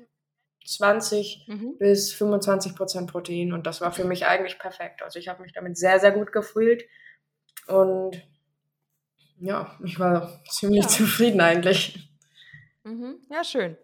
20 0.65 1.45
Mhm. 1.47 1.77
bis 1.77 2.11
25 2.13 2.75
Prozent 2.75 3.09
Protein. 3.09 3.53
Und 3.53 3.65
das 3.65 3.79
war 3.81 3.91
für 3.91 4.03
mich 4.03 4.25
eigentlich 4.25 4.59
perfekt. 4.59 5.01
Also 5.01 5.17
ich 5.19 5.29
habe 5.29 5.41
mich 5.41 5.53
damit 5.53 5.77
sehr, 5.77 5.99
sehr 5.99 6.11
gut 6.11 6.31
gefühlt. 6.33 6.83
Und 7.67 8.21
ja, 9.39 9.77
ich 9.85 9.99
war 9.99 10.43
ziemlich 10.49 10.83
ja. 10.83 10.89
zufrieden 10.89 11.39
eigentlich. 11.41 12.09
Mhm. 12.83 13.19
Ja, 13.29 13.43
schön. 13.43 13.77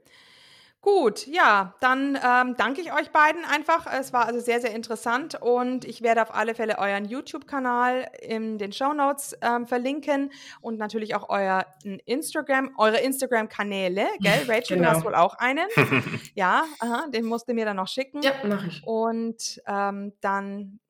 Gut, 0.83 1.27
ja, 1.27 1.75
dann 1.79 2.19
ähm, 2.21 2.55
danke 2.57 2.81
ich 2.81 2.91
euch 2.91 3.09
beiden 3.11 3.45
einfach. 3.45 3.87
Es 3.87 4.11
war 4.11 4.25
also 4.25 4.41
sehr, 4.41 4.59
sehr 4.59 4.75
interessant 4.75 5.41
und 5.41 5.85
ich 5.85 6.01
werde 6.01 6.21
auf 6.21 6.35
alle 6.35 6.55
Fälle 6.55 6.77
euren 6.77 7.05
YouTube-Kanal 7.05 8.11
in 8.21 8.57
den 8.57 8.73
Show 8.73 8.91
Notes 8.91 9.33
ähm, 9.41 9.65
verlinken 9.65 10.29
und 10.59 10.77
natürlich 10.77 11.15
auch 11.15 11.29
euer 11.29 11.65
Instagram, 12.05 12.71
eure 12.77 12.97
Instagram-Kanäle, 12.97 14.07
gell? 14.19 14.43
Rachel, 14.45 14.75
genau. 14.75 14.89
du 14.89 14.95
hast 14.97 15.05
wohl 15.05 15.15
auch 15.15 15.35
einen. 15.35 15.69
ja, 16.35 16.65
aha, 16.79 17.07
den 17.07 17.23
musst 17.23 17.47
du 17.47 17.53
mir 17.53 17.63
dann 17.63 17.77
noch 17.77 17.87
schicken. 17.87 18.21
Ja, 18.21 18.33
mach 18.43 18.67
ich. 18.67 18.85
Und 18.85 19.61
ähm, 19.65 20.11
dann 20.19 20.81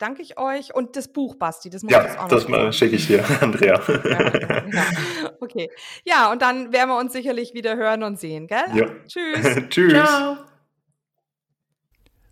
danke 0.00 0.22
ich 0.22 0.38
euch. 0.38 0.74
Und 0.74 0.96
das 0.96 1.12
Buch, 1.12 1.36
Basti, 1.36 1.70
das 1.70 1.82
muss 1.82 1.92
ja, 1.92 2.18
auch 2.18 2.30
noch 2.30 2.46
das 2.46 2.76
schicke 2.76 2.96
ich 2.96 3.06
dir, 3.06 3.24
Andrea. 3.40 3.80
Ja, 3.88 4.38
ja, 4.38 5.32
okay. 5.40 5.70
Ja, 6.04 6.32
und 6.32 6.42
dann 6.42 6.72
werden 6.72 6.88
wir 6.88 6.98
uns 6.98 7.12
sicherlich 7.12 7.54
wieder 7.54 7.76
hören 7.76 8.02
und 8.02 8.18
sehen, 8.18 8.46
gell? 8.46 8.64
Ja. 8.74 8.86
Tschüss. 9.06 9.56
Tschüss. 9.70 9.92
Ciao. 9.92 10.36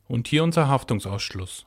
Und 0.09 0.27
hier 0.28 0.43
unser 0.43 0.69
Haftungsausschluss. 0.69 1.66